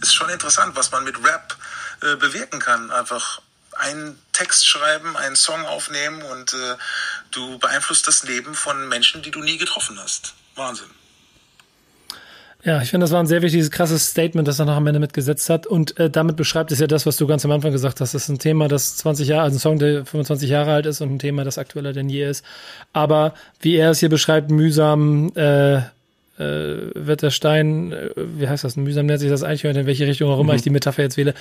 ist 0.00 0.14
schon 0.14 0.28
interessant, 0.28 0.76
was 0.76 0.90
man 0.90 1.04
mit 1.04 1.16
Rap 1.24 1.56
äh, 2.02 2.16
bewirken 2.16 2.60
kann. 2.60 2.90
Einfach 2.90 3.40
einen 3.76 4.18
Text 4.32 4.66
schreiben, 4.66 5.16
einen 5.16 5.36
Song 5.36 5.64
aufnehmen 5.66 6.22
und 6.22 6.52
äh, 6.52 6.76
du 7.30 7.58
beeinflusst 7.58 8.06
das 8.08 8.24
Leben 8.24 8.54
von 8.54 8.88
Menschen, 8.88 9.22
die 9.22 9.30
du 9.30 9.40
nie 9.40 9.58
getroffen 9.58 9.98
hast. 10.00 10.34
Wahnsinn. 10.54 10.90
Ja, 12.64 12.80
ich 12.80 12.88
finde, 12.88 13.04
das 13.04 13.10
war 13.10 13.20
ein 13.20 13.26
sehr 13.26 13.42
wichtiges, 13.42 13.70
krasses 13.70 14.06
Statement, 14.06 14.48
das 14.48 14.58
er 14.58 14.64
noch 14.64 14.76
am 14.76 14.86
Ende 14.86 14.98
mitgesetzt 14.98 15.50
hat. 15.50 15.66
Und 15.66 15.98
äh, 15.98 16.08
damit 16.08 16.36
beschreibt 16.36 16.72
es 16.72 16.78
ja 16.78 16.86
das, 16.86 17.04
was 17.04 17.18
du 17.18 17.26
ganz 17.26 17.44
am 17.44 17.50
Anfang 17.50 17.72
gesagt 17.72 18.00
hast. 18.00 18.14
Das 18.14 18.22
ist 18.22 18.30
ein 18.30 18.38
Thema, 18.38 18.68
das 18.68 18.96
20 18.96 19.28
Jahre, 19.28 19.42
also 19.42 19.56
ein 19.56 19.60
Song, 19.60 19.78
der 19.78 20.06
25 20.06 20.48
Jahre 20.48 20.72
alt 20.72 20.86
ist 20.86 21.02
und 21.02 21.12
ein 21.12 21.18
Thema, 21.18 21.44
das 21.44 21.58
aktueller 21.58 21.92
denn 21.92 22.08
je 22.08 22.24
ist. 22.26 22.42
Aber 22.94 23.34
wie 23.60 23.76
er 23.76 23.90
es 23.90 24.00
hier 24.00 24.08
beschreibt, 24.08 24.50
mühsam, 24.50 25.30
äh, 25.36 25.76
äh, 25.76 25.82
wird 26.94 27.20
der 27.20 27.30
Stein, 27.30 27.92
äh, 27.92 28.10
wie 28.16 28.48
heißt 28.48 28.64
das, 28.64 28.76
mühsam 28.76 29.06
nennt 29.06 29.20
sich 29.20 29.30
das 29.30 29.42
eigentlich, 29.42 29.64
in 29.64 29.86
welche 29.86 30.06
Richtung 30.06 30.30
auch 30.30 30.40
immer 30.40 30.52
mhm. 30.54 30.56
ich 30.56 30.62
die 30.62 30.70
Metapher 30.70 31.02
jetzt 31.02 31.18
wähle, 31.18 31.34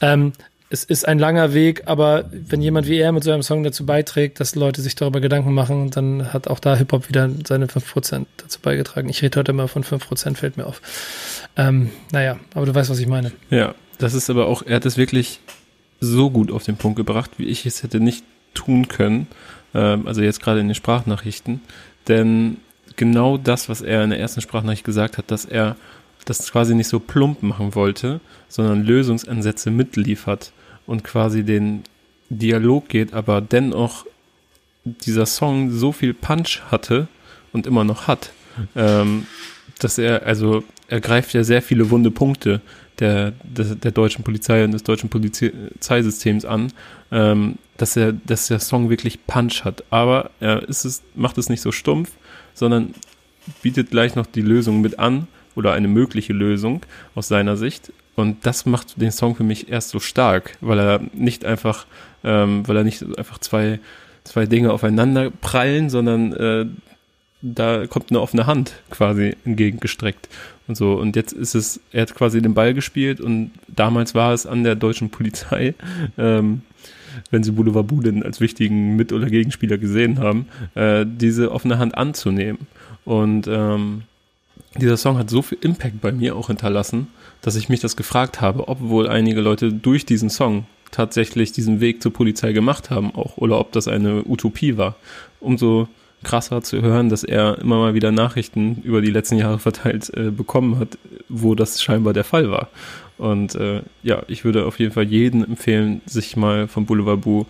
ähm, 0.00 0.32
es 0.68 0.82
ist 0.82 1.06
ein 1.06 1.18
langer 1.18 1.54
Weg, 1.54 1.82
aber 1.86 2.24
wenn 2.32 2.60
jemand 2.60 2.88
wie 2.88 2.98
er 2.98 3.12
mit 3.12 3.22
so 3.22 3.30
einem 3.30 3.42
Song 3.42 3.62
dazu 3.62 3.86
beiträgt, 3.86 4.40
dass 4.40 4.56
Leute 4.56 4.82
sich 4.82 4.96
darüber 4.96 5.20
Gedanken 5.20 5.54
machen, 5.54 5.90
dann 5.90 6.32
hat 6.32 6.48
auch 6.48 6.58
da 6.58 6.74
Hip-Hop 6.74 7.08
wieder 7.08 7.30
seine 7.46 7.66
5% 7.66 8.26
dazu 8.36 8.60
beigetragen. 8.60 9.08
Ich 9.08 9.22
rede 9.22 9.38
heute 9.38 9.52
immer 9.52 9.68
von 9.68 9.84
5%, 9.84 10.36
fällt 10.36 10.56
mir 10.56 10.66
auf. 10.66 10.82
Ähm, 11.56 11.90
naja, 12.10 12.38
aber 12.54 12.66
du 12.66 12.74
weißt, 12.74 12.90
was 12.90 12.98
ich 12.98 13.06
meine. 13.06 13.32
Ja, 13.50 13.74
das 13.98 14.14
ist 14.14 14.28
aber 14.28 14.46
auch, 14.46 14.62
er 14.62 14.76
hat 14.76 14.86
es 14.86 14.96
wirklich 14.96 15.40
so 16.00 16.30
gut 16.30 16.50
auf 16.50 16.64
den 16.64 16.76
Punkt 16.76 16.96
gebracht, 16.96 17.32
wie 17.38 17.46
ich 17.46 17.64
es 17.64 17.82
hätte 17.82 18.00
nicht 18.00 18.24
tun 18.54 18.88
können. 18.88 19.28
Ähm, 19.72 20.06
also 20.06 20.20
jetzt 20.20 20.42
gerade 20.42 20.60
in 20.60 20.68
den 20.68 20.74
Sprachnachrichten. 20.74 21.60
Denn 22.08 22.56
genau 22.96 23.36
das, 23.36 23.68
was 23.68 23.82
er 23.82 24.02
in 24.02 24.10
der 24.10 24.18
ersten 24.18 24.40
Sprachnachricht 24.40 24.84
gesagt 24.84 25.16
hat, 25.16 25.30
dass 25.30 25.44
er 25.44 25.76
das 26.26 26.50
quasi 26.52 26.74
nicht 26.74 26.88
so 26.88 27.00
plump 27.00 27.42
machen 27.42 27.74
wollte, 27.74 28.20
sondern 28.48 28.84
Lösungsansätze 28.84 29.70
mitliefert 29.70 30.52
und 30.86 31.04
quasi 31.04 31.42
den 31.44 31.84
Dialog 32.28 32.88
geht, 32.88 33.14
aber 33.14 33.40
dennoch 33.40 34.04
dieser 34.84 35.26
Song 35.26 35.70
so 35.70 35.92
viel 35.92 36.14
Punch 36.14 36.62
hatte 36.70 37.08
und 37.52 37.66
immer 37.66 37.84
noch 37.84 38.08
hat, 38.08 38.32
ähm, 38.74 39.26
dass 39.78 39.98
er, 39.98 40.26
also 40.26 40.64
er 40.88 41.00
greift 41.00 41.32
ja 41.32 41.44
sehr 41.44 41.62
viele 41.62 41.90
wunde 41.90 42.10
Punkte 42.10 42.60
der, 42.98 43.32
der, 43.42 43.76
der 43.76 43.90
deutschen 43.92 44.24
Polizei 44.24 44.64
und 44.64 44.72
des 44.72 44.82
deutschen 44.82 45.08
Polizeisystems 45.08 46.44
an, 46.44 46.72
ähm, 47.12 47.58
dass 47.76 47.96
er, 47.96 48.12
dass 48.12 48.48
der 48.48 48.58
Song 48.58 48.90
wirklich 48.90 49.26
Punch 49.26 49.64
hat. 49.64 49.84
Aber 49.90 50.30
er 50.40 50.68
ist 50.68 50.84
es, 50.84 51.02
macht 51.14 51.38
es 51.38 51.48
nicht 51.48 51.60
so 51.60 51.72
stumpf, 51.72 52.10
sondern 52.54 52.94
bietet 53.62 53.90
gleich 53.90 54.14
noch 54.16 54.26
die 54.26 54.42
Lösung 54.42 54.80
mit 54.80 54.98
an 54.98 55.28
oder 55.56 55.72
eine 55.72 55.88
mögliche 55.88 56.32
Lösung 56.32 56.82
aus 57.14 57.28
seiner 57.28 57.56
Sicht. 57.56 57.92
Und 58.14 58.46
das 58.46 58.64
macht 58.64 59.00
den 59.00 59.10
Song 59.10 59.34
für 59.34 59.44
mich 59.44 59.68
erst 59.68 59.90
so 59.90 59.98
stark, 59.98 60.56
weil 60.60 60.78
er 60.78 61.00
nicht 61.12 61.44
einfach, 61.44 61.86
ähm, 62.24 62.66
weil 62.66 62.76
er 62.76 62.84
nicht 62.84 63.04
einfach 63.18 63.38
zwei, 63.38 63.80
zwei 64.24 64.46
Dinge 64.46 64.72
aufeinander 64.72 65.30
prallen, 65.30 65.90
sondern 65.90 66.32
äh, 66.32 66.66
da 67.42 67.86
kommt 67.86 68.10
eine 68.10 68.20
offene 68.20 68.46
Hand 68.46 68.72
quasi 68.90 69.36
entgegengestreckt 69.44 70.28
und 70.66 70.76
so. 70.76 70.94
Und 70.94 71.16
jetzt 71.16 71.32
ist 71.32 71.54
es, 71.54 71.80
er 71.92 72.02
hat 72.02 72.14
quasi 72.14 72.40
den 72.40 72.54
Ball 72.54 72.74
gespielt 72.74 73.20
und 73.20 73.52
damals 73.68 74.14
war 74.14 74.32
es 74.32 74.46
an 74.46 74.64
der 74.64 74.74
deutschen 74.74 75.10
Polizei, 75.10 75.74
ähm, 76.18 76.62
wenn 77.30 77.42
sie 77.42 77.52
Boulevard 77.52 77.86
Budin 77.86 78.22
als 78.22 78.40
wichtigen 78.40 78.96
Mit- 78.96 79.12
oder 79.12 79.26
Gegenspieler 79.26 79.78
gesehen 79.78 80.18
haben, 80.18 80.46
äh, 80.74 81.04
diese 81.06 81.50
offene 81.52 81.78
Hand 81.78 81.96
anzunehmen. 81.96 82.66
Und 83.04 83.46
ähm, 83.46 84.02
dieser 84.76 84.96
Song 84.96 85.18
hat 85.18 85.30
so 85.30 85.42
viel 85.42 85.58
Impact 85.60 86.00
bei 86.00 86.12
mir 86.12 86.36
auch 86.36 86.48
hinterlassen, 86.48 87.08
dass 87.42 87.56
ich 87.56 87.68
mich 87.68 87.80
das 87.80 87.96
gefragt 87.96 88.40
habe, 88.40 88.68
ob 88.68 88.80
wohl 88.80 89.08
einige 89.08 89.40
Leute 89.40 89.72
durch 89.72 90.06
diesen 90.06 90.30
Song 90.30 90.66
tatsächlich 90.90 91.52
diesen 91.52 91.80
Weg 91.80 92.02
zur 92.02 92.12
Polizei 92.12 92.52
gemacht 92.52 92.90
haben 92.90 93.14
auch 93.14 93.36
oder 93.36 93.58
ob 93.58 93.72
das 93.72 93.88
eine 93.88 94.24
Utopie 94.24 94.76
war. 94.76 94.96
Umso 95.40 95.88
krasser 96.22 96.62
zu 96.62 96.82
hören, 96.82 97.08
dass 97.08 97.24
er 97.24 97.58
immer 97.58 97.78
mal 97.78 97.94
wieder 97.94 98.10
Nachrichten 98.10 98.82
über 98.82 99.00
die 99.00 99.10
letzten 99.10 99.36
Jahre 99.36 99.58
verteilt 99.58 100.12
äh, 100.16 100.30
bekommen 100.30 100.78
hat, 100.78 100.98
wo 101.28 101.54
das 101.54 101.82
scheinbar 101.82 102.14
der 102.14 102.24
Fall 102.24 102.50
war. 102.50 102.68
Und 103.18 103.54
äh, 103.54 103.82
ja, 104.02 104.22
ich 104.26 104.44
würde 104.44 104.66
auf 104.66 104.78
jeden 104.78 104.92
Fall 104.92 105.04
jeden 105.04 105.44
empfehlen, 105.44 106.00
sich 106.06 106.36
mal 106.36 106.68
vom 106.68 106.86
Boulevard 106.86 107.20
Boo 107.20 107.46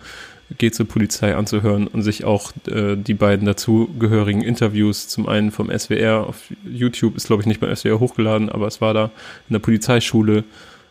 geht 0.57 0.75
zur 0.75 0.87
Polizei 0.87 1.35
anzuhören 1.35 1.87
und 1.87 2.03
sich 2.03 2.23
auch 2.23 2.51
äh, 2.67 2.95
die 2.95 3.13
beiden 3.13 3.45
dazugehörigen 3.45 4.41
Interviews, 4.41 5.07
zum 5.07 5.27
einen 5.27 5.51
vom 5.51 5.69
SWR 5.69 6.25
auf 6.27 6.43
YouTube, 6.65 7.17
ist 7.17 7.27
glaube 7.27 7.41
ich 7.41 7.47
nicht 7.47 7.59
beim 7.59 7.75
SWR 7.75 7.99
hochgeladen, 7.99 8.49
aber 8.49 8.67
es 8.67 8.79
war 8.79 8.93
da 8.93 9.05
in 9.49 9.53
der 9.53 9.59
Polizeischule 9.59 10.43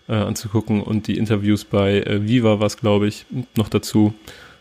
äh, 0.09 0.15
anzugucken 0.15 0.83
und 0.83 1.07
die 1.07 1.17
Interviews 1.17 1.65
bei 1.65 2.01
äh, 2.01 2.27
Viva 2.27 2.61
war 2.61 2.67
es 2.67 2.77
glaube 2.77 3.09
ich 3.09 3.25
noch 3.57 3.69
dazu. 3.69 4.15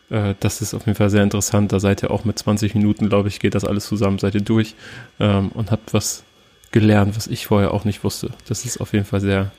Äh, 0.09 0.35
das 0.39 0.61
ist 0.61 0.73
auf 0.73 0.85
jeden 0.85 0.97
Fall 0.97 1.09
sehr 1.09 1.23
interessant. 1.23 1.73
Da 1.73 1.79
seid 1.79 2.03
ihr 2.03 2.11
auch 2.11 2.25
mit 2.25 2.39
20 2.39 2.75
Minuten, 2.75 3.09
glaube 3.09 3.27
ich, 3.27 3.39
geht 3.39 3.55
das 3.55 3.65
alles 3.65 3.85
zusammen, 3.85 4.19
seid 4.19 4.35
ihr 4.35 4.41
durch 4.41 4.75
ähm, 5.19 5.49
und 5.49 5.71
habt 5.71 5.93
was 5.93 6.23
gelernt, 6.71 7.15
was 7.15 7.27
ich 7.27 7.47
vorher 7.47 7.73
auch 7.73 7.85
nicht 7.85 8.03
wusste. 8.03 8.31
Das 8.47 8.65
ist 8.65 8.79
auf 8.79 8.93
jeden 8.93 9.05
Fall 9.05 9.21
sehr 9.21 9.51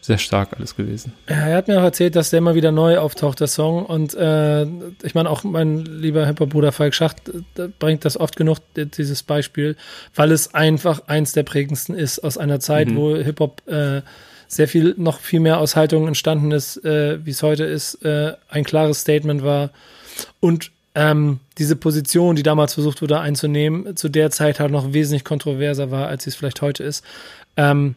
sehr 0.00 0.18
stark 0.18 0.54
alles 0.56 0.76
gewesen. 0.76 1.12
Ja, 1.28 1.36
er 1.36 1.56
hat 1.56 1.68
mir 1.68 1.78
auch 1.78 1.84
erzählt, 1.84 2.16
dass 2.16 2.30
der 2.30 2.38
immer 2.38 2.54
wieder 2.54 2.72
neu 2.72 2.98
auftaucht, 2.98 3.40
der 3.40 3.46
Song. 3.46 3.84
Und 3.84 4.14
äh, 4.14 4.62
ich 5.02 5.14
meine, 5.14 5.28
auch 5.28 5.44
mein 5.44 5.84
lieber 5.84 6.24
Hip-Hop-Bruder 6.26 6.72
Falk 6.72 6.94
Schacht 6.94 7.28
äh, 7.28 7.68
bringt 7.78 8.04
das 8.04 8.18
oft 8.18 8.36
genug, 8.36 8.58
dieses 8.76 9.22
Beispiel, 9.22 9.76
weil 10.14 10.32
es 10.32 10.54
einfach 10.54 11.08
eins 11.08 11.32
der 11.32 11.42
prägendsten 11.42 11.94
ist 11.94 12.20
aus 12.20 12.38
einer 12.38 12.60
Zeit, 12.60 12.88
mhm. 12.88 12.96
wo 12.96 13.16
Hip-Hop 13.16 13.62
äh, 13.66 14.02
sehr 14.46 14.66
viel, 14.66 14.94
noch 14.96 15.20
viel 15.20 15.40
mehr 15.40 15.58
aus 15.58 15.76
Haltungen 15.76 16.08
entstanden 16.08 16.52
ist, 16.52 16.82
äh, 16.84 17.24
wie 17.24 17.30
es 17.30 17.42
heute 17.42 17.64
ist, 17.64 18.02
äh, 18.04 18.32
ein 18.48 18.64
klares 18.64 19.02
Statement 19.02 19.42
war. 19.42 19.70
Und 20.40 20.70
ähm, 20.94 21.40
diese 21.58 21.76
Position, 21.76 22.34
die 22.34 22.42
damals 22.42 22.74
versucht 22.74 23.02
wurde 23.02 23.20
einzunehmen, 23.20 23.94
zu 23.96 24.08
der 24.08 24.30
Zeit 24.30 24.58
halt 24.58 24.72
noch 24.72 24.92
wesentlich 24.94 25.24
kontroverser 25.24 25.90
war, 25.90 26.08
als 26.08 26.24
sie 26.24 26.30
es 26.30 26.36
vielleicht 26.36 26.62
heute 26.62 26.82
ist. 26.82 27.04
Ähm, 27.56 27.94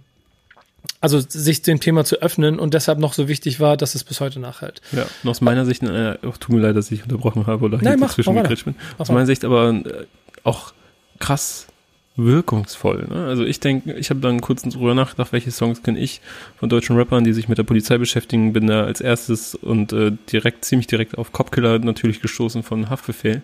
also 0.99 1.19
sich 1.19 1.61
dem 1.61 1.79
Thema 1.79 2.05
zu 2.05 2.21
öffnen 2.21 2.59
und 2.59 2.73
deshalb 2.73 2.99
noch 2.99 3.13
so 3.13 3.27
wichtig 3.27 3.59
war, 3.59 3.77
dass 3.77 3.95
es 3.95 4.03
bis 4.03 4.21
heute 4.21 4.39
nachhält. 4.39 4.81
Ja, 4.91 5.05
und 5.23 5.29
aus 5.29 5.41
meiner 5.41 5.65
Sicht, 5.65 5.83
äh, 5.83 6.17
oh, 6.23 6.31
tut 6.39 6.49
mir 6.49 6.61
leid, 6.61 6.75
dass 6.75 6.91
ich 6.91 7.03
unterbrochen 7.03 7.47
habe 7.47 7.65
oder 7.65 7.77
Nein, 7.77 7.93
hier 7.93 7.97
mach, 7.97 8.09
dazwischen 8.09 8.35
gekritscht 8.35 8.65
bin. 8.65 8.75
Aus 8.97 9.09
meiner 9.09 9.25
Sicht 9.25 9.43
aber 9.43 9.69
äh, 9.71 10.05
auch 10.43 10.73
krass 11.19 11.67
wirkungsvoll. 12.17 13.07
Ne? 13.09 13.25
Also 13.25 13.43
ich 13.45 13.59
denke, 13.59 13.93
ich 13.93 14.09
habe 14.09 14.19
dann 14.19 14.41
kurz 14.41 14.61
drüber 14.63 14.93
nachgedacht, 14.93 15.31
welche 15.31 15.51
Songs 15.51 15.81
kenne 15.81 15.99
ich 15.99 16.21
von 16.57 16.69
deutschen 16.69 16.95
Rappern, 16.97 17.23
die 17.23 17.33
sich 17.33 17.47
mit 17.47 17.57
der 17.57 17.63
Polizei 17.63 17.97
beschäftigen. 17.97 18.53
Bin 18.53 18.67
da 18.67 18.83
als 18.83 19.01
erstes 19.01 19.55
und 19.55 19.93
äh, 19.93 20.11
direkt, 20.31 20.65
ziemlich 20.65 20.87
direkt 20.87 21.17
auf 21.17 21.31
Copkiller 21.31 21.79
natürlich 21.79 22.21
gestoßen 22.21 22.63
von 22.63 22.89
Haftbefehl. 22.89 23.41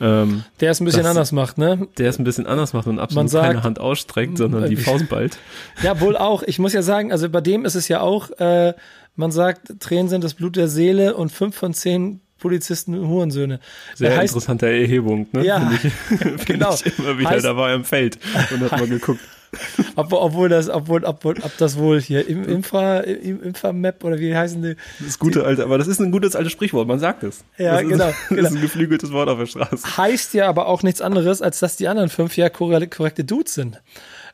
Ähm, 0.00 0.44
Der 0.60 0.70
es 0.72 0.80
ein 0.80 0.84
bisschen 0.84 1.02
das- 1.02 1.10
anders 1.10 1.32
macht, 1.32 1.58
ne? 1.58 1.88
der 1.98 2.10
es 2.10 2.18
ein 2.18 2.24
bisschen 2.24 2.46
anders 2.46 2.72
macht 2.72 2.86
und 2.86 2.98
absolut 2.98 3.30
sagt- 3.30 3.46
keine 3.46 3.62
Hand 3.62 3.78
ausstreckt, 3.80 4.38
sondern 4.38 4.68
die 4.68 4.74
Äh, 4.74 4.78
Faust 4.78 5.08
ballt. 5.08 5.38
Ja, 5.82 6.00
wohl 6.00 6.16
auch. 6.16 6.42
Ich 6.42 6.58
muss 6.58 6.72
ja 6.72 6.82
sagen, 6.82 7.12
also 7.12 7.28
bei 7.30 7.40
dem 7.40 7.64
ist 7.64 7.74
es 7.74 7.88
ja 7.88 8.00
auch, 8.00 8.30
äh, 8.38 8.74
man 9.16 9.30
sagt, 9.32 9.80
Tränen 9.80 10.08
sind 10.08 10.24
das 10.24 10.34
Blut 10.34 10.56
der 10.56 10.68
Seele 10.68 11.14
und 11.16 11.32
fünf 11.32 11.56
von 11.56 11.72
zehn 11.74 12.20
Polizisten 12.40 12.98
Hurensöhne. 13.06 13.60
Sehr 13.94 14.16
heißt, 14.16 14.34
interessante 14.34 14.66
Erhebung, 14.66 15.28
ne? 15.32 15.44
Ja, 15.44 15.60
Finde 15.60 16.34
ich, 16.38 16.44
genau. 16.46 16.74
ich 16.74 16.98
immer 16.98 17.18
wieder, 17.18 17.30
Heißt- 17.30 17.42
da 17.42 17.56
war 17.56 17.68
er 17.70 17.74
im 17.76 17.84
Feld 17.84 18.18
und 18.52 18.60
hat 18.62 18.72
mal 18.72 18.88
geguckt. 18.88 19.20
ob, 19.96 20.12
obwohl 20.12 20.48
das, 20.48 20.68
obwohl, 20.68 21.04
obwohl, 21.04 21.34
ob 21.42 21.56
das 21.58 21.76
wohl 21.76 22.00
hier 22.00 22.28
im 22.28 22.44
Infra, 22.44 23.00
im 23.00 23.42
Infra-Map 23.42 24.04
oder 24.04 24.18
wie 24.20 24.34
heißen 24.36 24.62
die? 24.62 24.76
Das 25.00 25.18
gute 25.18 25.44
alte, 25.44 25.64
aber 25.64 25.76
das 25.76 25.88
ist 25.88 26.00
ein 26.00 26.12
gutes 26.12 26.36
altes 26.36 26.52
Sprichwort, 26.52 26.86
man 26.86 27.00
sagt 27.00 27.24
es. 27.24 27.42
Ja, 27.58 27.72
das 27.72 27.82
ist, 27.82 27.88
genau, 27.88 28.04
Das 28.10 28.28
genau. 28.28 28.42
ist 28.48 28.54
ein 28.54 28.60
geflügeltes 28.60 29.10
Wort 29.12 29.28
auf 29.28 29.38
der 29.40 29.46
Straße. 29.46 29.96
Heißt 29.96 30.34
ja 30.34 30.48
aber 30.48 30.66
auch 30.68 30.82
nichts 30.84 31.00
anderes, 31.00 31.42
als 31.42 31.58
dass 31.58 31.76
die 31.76 31.88
anderen 31.88 32.10
fünf 32.10 32.36
ja 32.36 32.46
korre- 32.46 32.86
korrekte 32.88 33.24
Dudes 33.24 33.54
sind. 33.54 33.80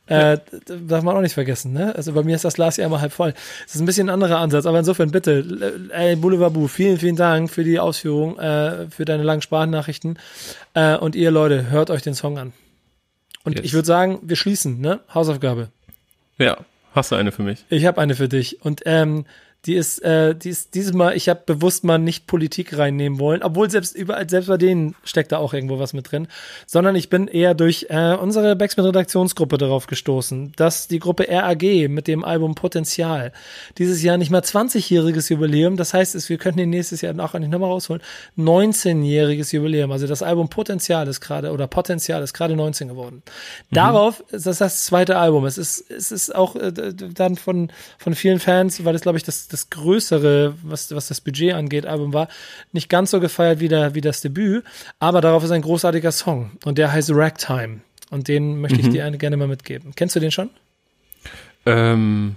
Äh, 0.08 0.38
darf 0.86 1.02
man 1.02 1.16
auch 1.16 1.20
nicht 1.20 1.34
vergessen, 1.34 1.72
ne? 1.72 1.94
Also 1.96 2.12
bei 2.12 2.22
mir 2.22 2.36
ist 2.36 2.44
das 2.44 2.54
Glas 2.54 2.76
ja 2.76 2.86
immer 2.86 3.00
halb 3.00 3.12
voll. 3.12 3.34
Das 3.64 3.74
ist 3.74 3.80
ein 3.80 3.86
bisschen 3.86 4.08
ein 4.08 4.14
anderer 4.14 4.38
Ansatz, 4.38 4.64
aber 4.66 4.78
insofern 4.78 5.10
bitte, 5.10 5.88
äh, 5.92 6.10
ey, 6.10 6.16
Boulevard 6.16 6.52
Bu, 6.54 6.68
vielen, 6.68 6.98
vielen 6.98 7.16
Dank 7.16 7.50
für 7.50 7.64
die 7.64 7.80
Ausführung, 7.80 8.38
äh, 8.38 8.88
für 8.88 9.04
deine 9.04 9.24
langen 9.24 9.42
Sprachnachrichten. 9.42 10.18
Äh, 10.74 10.96
und 10.96 11.16
ihr 11.16 11.30
Leute, 11.32 11.70
hört 11.70 11.90
euch 11.90 12.02
den 12.02 12.14
Song 12.14 12.38
an. 12.38 12.52
Und 13.42 13.56
Yes. 13.56 13.64
ich 13.64 13.72
würde 13.74 13.86
sagen, 13.86 14.20
wir 14.22 14.36
schließen, 14.36 14.80
ne? 14.80 15.00
Hausaufgabe. 15.12 15.68
Ja, 16.38 16.58
hast 16.92 17.10
du 17.10 17.16
eine 17.16 17.32
für 17.32 17.42
mich? 17.42 17.64
Ich 17.68 17.84
habe 17.86 18.00
eine 18.00 18.14
für 18.14 18.28
dich. 18.28 18.62
Und 18.64 18.82
ähm, 18.86 19.24
die 19.66 19.74
ist, 19.74 19.98
äh, 20.02 20.34
die 20.34 20.50
ist 20.50 20.74
dieses 20.74 20.92
Mal, 20.92 21.16
ich 21.16 21.28
habe 21.28 21.42
bewusst 21.44 21.84
mal 21.84 21.98
nicht 21.98 22.26
Politik 22.26 22.78
reinnehmen 22.78 23.18
wollen, 23.18 23.42
obwohl 23.42 23.70
selbst 23.70 23.96
überall, 23.96 24.28
selbst 24.28 24.46
bei 24.46 24.56
denen 24.56 24.94
steckt 25.04 25.32
da 25.32 25.38
auch 25.38 25.52
irgendwo 25.52 25.78
was 25.78 25.92
mit 25.92 26.10
drin, 26.10 26.28
sondern 26.66 26.94
ich 26.94 27.10
bin 27.10 27.26
eher 27.26 27.54
durch 27.54 27.86
äh, 27.88 28.14
unsere 28.14 28.54
Backsmith 28.56 28.86
Redaktionsgruppe 28.86 29.58
darauf 29.58 29.86
gestoßen, 29.86 30.52
dass 30.56 30.88
die 30.88 31.00
Gruppe 31.00 31.26
RAG 31.28 31.62
mit 31.88 32.06
dem 32.06 32.24
Album 32.24 32.54
Potenzial 32.54 33.32
dieses 33.78 34.02
Jahr 34.02 34.18
nicht 34.18 34.30
mal 34.30 34.40
20-jähriges 34.40 35.30
Jubiläum, 35.30 35.76
das 35.76 35.94
heißt, 35.94 36.28
wir 36.28 36.38
könnten 36.38 36.58
den 36.58 36.70
nächstes 36.70 37.00
Jahr 37.00 37.18
auch 37.18 37.34
nicht 37.34 37.50
nochmal 37.50 37.70
rausholen, 37.70 38.02
19-jähriges 38.38 39.54
Jubiläum, 39.54 39.90
also 39.90 40.06
das 40.06 40.22
Album 40.22 40.48
Potenzial 40.48 41.08
ist 41.08 41.20
gerade, 41.20 41.50
oder 41.50 41.66
Potenzial 41.66 42.22
ist 42.22 42.34
gerade 42.34 42.54
19 42.56 42.88
geworden. 42.88 43.22
Darauf 43.70 44.22
ist 44.30 44.46
das 44.46 44.58
das 44.58 44.84
zweite 44.84 45.18
Album. 45.18 45.44
Es 45.44 45.58
ist, 45.58 45.90
es 45.90 46.12
ist 46.12 46.34
auch 46.34 46.56
äh, 46.56 46.72
dann 46.72 47.36
von, 47.36 47.70
von 47.98 48.14
vielen 48.14 48.38
Fans, 48.38 48.84
weil 48.84 48.94
es, 48.94 49.02
glaube 49.02 49.18
ich, 49.18 49.24
das, 49.24 49.48
das 49.48 49.55
größere, 49.70 50.54
was, 50.62 50.94
was 50.94 51.08
das 51.08 51.20
Budget 51.20 51.54
angeht, 51.54 51.86
Album 51.86 52.12
war, 52.12 52.28
nicht 52.72 52.88
ganz 52.88 53.10
so 53.10 53.20
gefeiert 53.20 53.60
wie, 53.60 53.68
der, 53.68 53.94
wie 53.94 54.00
das 54.00 54.20
Debüt, 54.20 54.64
aber 54.98 55.20
darauf 55.20 55.42
ist 55.44 55.50
ein 55.50 55.62
großartiger 55.62 56.12
Song 56.12 56.52
und 56.64 56.78
der 56.78 56.92
heißt 56.92 57.10
Ragtime 57.12 57.80
und 58.10 58.28
den 58.28 58.60
möchte 58.60 58.80
ich 58.80 58.88
dir 58.88 59.10
gerne 59.12 59.36
mal 59.36 59.48
mitgeben. 59.48 59.92
Kennst 59.96 60.14
du 60.16 60.20
den 60.20 60.30
schon? 60.30 60.50
Ähm, 61.64 62.36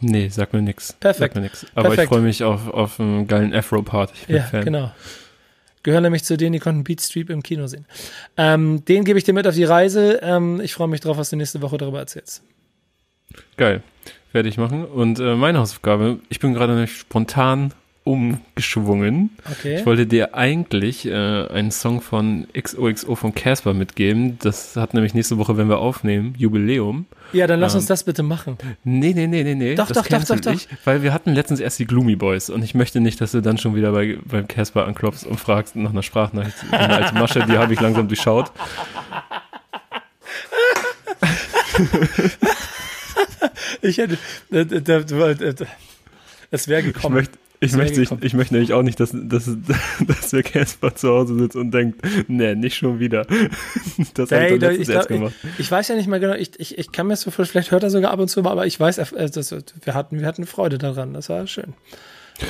nee, 0.00 0.28
sag 0.28 0.52
mir 0.52 0.62
nix. 0.62 0.92
Perfekt. 0.92 1.34
Mir 1.34 1.40
nix. 1.42 1.66
Aber 1.74 1.88
Perfekt. 1.88 2.04
ich 2.04 2.08
freue 2.08 2.22
mich 2.22 2.44
auf, 2.44 2.68
auf 2.68 3.00
einen 3.00 3.26
geilen 3.26 3.52
Afro-Part. 3.52 4.12
Ich 4.14 4.26
bin 4.26 4.36
Ja, 4.36 4.42
Fan. 4.44 4.64
genau. 4.64 4.92
Gehören 5.82 6.02
nämlich 6.02 6.24
zu 6.24 6.36
denen, 6.38 6.54
die 6.54 6.60
konnten 6.60 6.82
Beat 6.82 7.02
Street 7.02 7.28
im 7.28 7.42
Kino 7.42 7.66
sehen. 7.66 7.84
Ähm, 8.38 8.84
den 8.86 9.04
gebe 9.04 9.18
ich 9.18 9.24
dir 9.24 9.34
mit 9.34 9.46
auf 9.46 9.54
die 9.54 9.64
Reise. 9.64 10.18
Ähm, 10.22 10.60
ich 10.62 10.72
freue 10.72 10.88
mich 10.88 11.00
drauf, 11.00 11.18
was 11.18 11.28
du 11.30 11.36
nächste 11.36 11.60
Woche 11.60 11.76
darüber 11.76 11.98
erzählst. 11.98 12.42
Geil. 13.58 13.82
Werde 14.34 14.48
ich 14.48 14.58
machen. 14.58 14.84
Und 14.84 15.20
äh, 15.20 15.36
meine 15.36 15.60
Hausaufgabe, 15.60 16.18
ich 16.28 16.40
bin 16.40 16.54
gerade 16.54 16.88
spontan 16.88 17.72
umgeschwungen. 18.02 19.30
Okay. 19.48 19.78
Ich 19.78 19.86
wollte 19.86 20.06
dir 20.06 20.34
eigentlich 20.34 21.06
äh, 21.06 21.12
einen 21.12 21.70
Song 21.70 22.00
von 22.00 22.48
XOXO 22.52 23.14
von 23.14 23.32
Casper 23.32 23.74
mitgeben. 23.74 24.36
Das 24.40 24.74
hat 24.74 24.92
nämlich 24.92 25.14
nächste 25.14 25.38
Woche, 25.38 25.56
wenn 25.56 25.68
wir 25.68 25.78
aufnehmen, 25.78 26.34
Jubiläum. 26.36 27.06
ja, 27.32 27.46
dann 27.46 27.60
lass 27.60 27.74
ähm, 27.74 27.78
uns 27.78 27.86
das 27.86 28.02
bitte 28.02 28.24
machen. 28.24 28.58
Nee, 28.82 29.12
nee, 29.14 29.28
nee, 29.28 29.44
nee, 29.44 29.54
nee. 29.54 29.76
Doch, 29.76 29.86
das 29.86 29.98
doch, 29.98 30.06
doch, 30.08 30.24
doch, 30.24 30.40
doch. 30.40 30.52
Ich, 30.52 30.66
weil 30.84 31.04
wir 31.04 31.12
hatten 31.14 31.32
letztens 31.32 31.60
erst 31.60 31.78
die 31.78 31.86
Gloomy 31.86 32.16
Boys 32.16 32.50
und 32.50 32.64
ich 32.64 32.74
möchte 32.74 33.00
nicht, 33.00 33.20
dass 33.20 33.30
du 33.30 33.40
dann 33.40 33.56
schon 33.56 33.76
wieder 33.76 33.92
bei, 33.92 34.18
beim 34.24 34.48
Casper 34.48 34.84
anklopfst 34.88 35.24
und 35.24 35.38
fragst 35.38 35.76
nach 35.76 35.90
einer 35.90 36.02
Sprachnachricht. 36.02 36.56
Eine 36.72 36.96
alte 36.96 37.14
Masche, 37.14 37.46
die 37.46 37.56
habe 37.56 37.72
ich 37.72 37.80
langsam 37.80 38.08
durchschaut. 38.08 38.50
Ich 43.84 43.98
hätte, 43.98 44.18
äh, 44.50 44.64
da, 44.64 45.00
da, 45.00 45.30
äh, 45.30 45.54
es 46.50 46.68
wäre 46.68 46.80
Ich 46.80 46.92
gekommen. 46.94 47.14
möchte, 47.16 47.38
ich, 47.60 47.70
Das 47.70 47.78
wär 47.78 47.84
möchte, 47.84 48.02
ich, 48.02 48.10
ich 48.22 48.34
möchte 48.34 48.54
nämlich 48.54 48.72
auch 48.72 48.82
nicht, 48.82 48.98
dass, 49.00 49.10
dass, 49.14 49.48
dass 50.06 50.30
der 50.30 50.42
Casper 50.42 50.94
zu 50.94 51.08
Hause 51.08 51.38
sitzt 51.38 51.56
und 51.56 51.70
denkt, 51.70 52.00
nee, 52.28 52.54
nicht 52.54 52.76
schon 52.76 52.98
wieder. 52.98 53.26
Das 54.14 54.30
habe 54.32 54.40
Hey, 54.42 54.54
ich 54.54 54.60
da, 54.60 54.66
doch 54.68 54.72
ich, 54.72 54.78
letztens 54.88 55.06
glaub, 55.06 55.08
gemacht. 55.08 55.34
ich, 55.54 55.60
ich 55.60 55.70
weiß 55.70 55.88
ja 55.88 55.94
nicht 55.96 56.08
mal 56.08 56.20
genau, 56.20 56.34
ich, 56.34 56.58
ich, 56.58 56.78
ich 56.78 56.92
kann 56.92 57.06
mir 57.06 57.16
so 57.16 57.30
vor- 57.30 57.44
vielleicht 57.46 57.70
hört 57.70 57.82
er 57.84 57.90
sogar 57.90 58.10
ab 58.10 58.18
und 58.18 58.28
zu 58.28 58.42
mal, 58.42 58.50
aber 58.50 58.66
ich 58.66 58.78
weiß, 58.78 58.98
äh, 58.98 59.30
das, 59.30 59.52
wir, 59.84 59.94
hatten, 59.94 60.20
wir 60.20 60.26
hatten 60.26 60.46
Freude 60.46 60.78
daran, 60.78 61.14
das 61.14 61.28
war 61.28 61.46
schön. 61.46 61.74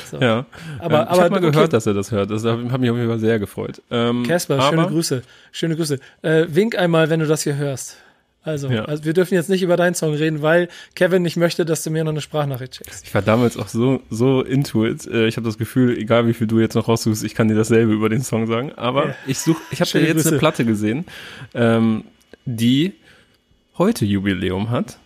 So. 0.09 0.17
Ja, 0.19 0.45
Aber- 0.79 1.01
ähm, 1.01 1.07
ich 1.11 1.19
habe 1.19 1.29
mal 1.29 1.37
okay. 1.37 1.51
gehört, 1.51 1.73
dass 1.73 1.85
er 1.85 1.93
das 1.93 2.11
hört. 2.11 2.31
Das 2.31 2.43
hat 2.43 2.57
mich 2.57 2.89
auf 2.89 2.97
jeden 2.97 3.07
Fall 3.07 3.19
sehr 3.19 3.37
gefreut. 3.37 3.81
Ähm, 3.91 4.23
Casper, 4.23 4.55
aber, 4.59 4.69
schöne 4.69 4.87
Grüße, 4.87 5.21
schöne 5.51 5.75
Grüße. 5.75 5.99
Äh, 6.23 6.45
wink 6.49 6.75
einmal, 6.77 7.09
wenn 7.11 7.19
du 7.19 7.27
das 7.27 7.43
hier 7.43 7.55
hörst. 7.55 7.97
Also, 8.45 8.69
Ja. 8.69 8.85
also, 8.85 9.03
wir 9.05 9.13
dürfen 9.13 9.33
jetzt 9.33 9.49
nicht 9.49 9.63
über 9.63 9.75
deinen 9.75 9.95
Song 9.95 10.13
reden, 10.13 10.41
weil 10.41 10.69
Kevin 10.95 11.23
nicht 11.23 11.35
möchte, 11.35 11.65
dass 11.65 11.83
du 11.83 11.89
mir 11.89 12.03
noch 12.03 12.11
eine 12.11 12.21
Sprachnachricht 12.21 12.75
schickst. 12.75 13.05
Ich 13.05 13.13
war 13.13 13.21
damals 13.23 13.57
auch 13.57 13.67
so, 13.67 14.01
so 14.09 14.41
into 14.43 14.85
it. 14.85 15.05
Äh, 15.07 15.27
Ich 15.27 15.35
habe 15.37 15.45
das 15.47 15.57
Gefühl, 15.57 15.97
egal 15.97 16.27
wie 16.27 16.33
viel 16.33 16.47
du 16.47 16.59
jetzt 16.59 16.75
noch 16.75 16.87
raussuchst, 16.87 17.23
ich 17.23 17.33
kann 17.35 17.47
dir 17.47 17.55
dasselbe 17.55 17.91
über 17.91 18.07
den 18.07 18.21
Song 18.21 18.45
sagen. 18.47 18.71
Aber 18.75 19.07
Ja. 19.07 19.15
ich 19.27 19.39
such, 19.39 19.57
ich 19.71 19.79
habe 19.81 19.89
Schöne 19.89 20.05
jetzt 20.07 20.15
Grüße. 20.17 20.29
eine 20.29 20.37
Platte 20.37 20.63
gesehen, 20.63 21.05
ähm, 21.55 22.03
die 22.45 22.93
heute 23.77 24.05
Jubiläum 24.05 24.69
hat. 24.69 24.97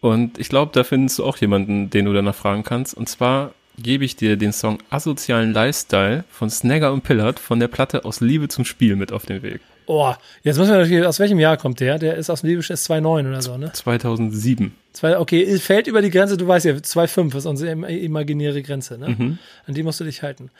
Und 0.00 0.38
ich 0.38 0.48
glaube, 0.48 0.72
da 0.74 0.84
findest 0.84 1.18
du 1.20 1.24
auch 1.24 1.36
jemanden, 1.38 1.88
den 1.88 2.04
du 2.04 2.12
danach 2.12 2.34
fragen 2.34 2.64
kannst. 2.64 2.92
Und 2.94 3.08
zwar 3.08 3.54
gebe 3.78 4.04
ich 4.04 4.16
dir 4.16 4.36
den 4.36 4.52
Song 4.52 4.78
Asozialen 4.90 5.52
Lifestyle 5.52 6.24
von 6.30 6.50
Snagger 6.50 6.92
und 6.92 7.02
Pillard 7.04 7.38
von 7.38 7.60
der 7.60 7.68
Platte 7.68 8.04
Aus 8.04 8.20
Liebe 8.20 8.48
zum 8.48 8.64
Spiel 8.66 8.96
mit 8.96 9.10
auf 9.12 9.24
den 9.24 9.42
Weg. 9.42 9.60
Oh, 9.86 10.12
jetzt 10.42 10.58
müssen 10.58 10.70
wir 10.72 10.78
natürlich, 10.78 11.04
aus 11.06 11.18
welchem 11.18 11.38
Jahr 11.38 11.56
kommt 11.56 11.80
der? 11.80 11.98
Der 11.98 12.16
ist 12.16 12.30
aus 12.30 12.40
dem 12.42 12.50
Liebisch 12.50 12.70
ist 12.70 12.88
2,9 12.90 13.28
oder 13.28 13.42
so, 13.42 13.56
ne? 13.56 13.72
2007. 13.72 14.74
Zwei, 14.92 15.18
okay, 15.18 15.58
fällt 15.58 15.86
über 15.86 16.02
die 16.02 16.10
Grenze, 16.10 16.36
du 16.36 16.46
weißt 16.46 16.66
ja, 16.66 16.74
2,5 16.74 17.36
ist 17.36 17.46
unsere 17.46 17.70
im- 17.72 17.84
imaginäre 17.84 18.62
Grenze, 18.62 18.98
ne? 18.98 19.08
Mhm. 19.08 19.38
An 19.66 19.74
die 19.74 19.82
musst 19.82 19.98
du 20.00 20.04
dich 20.04 20.22
halten. 20.22 20.50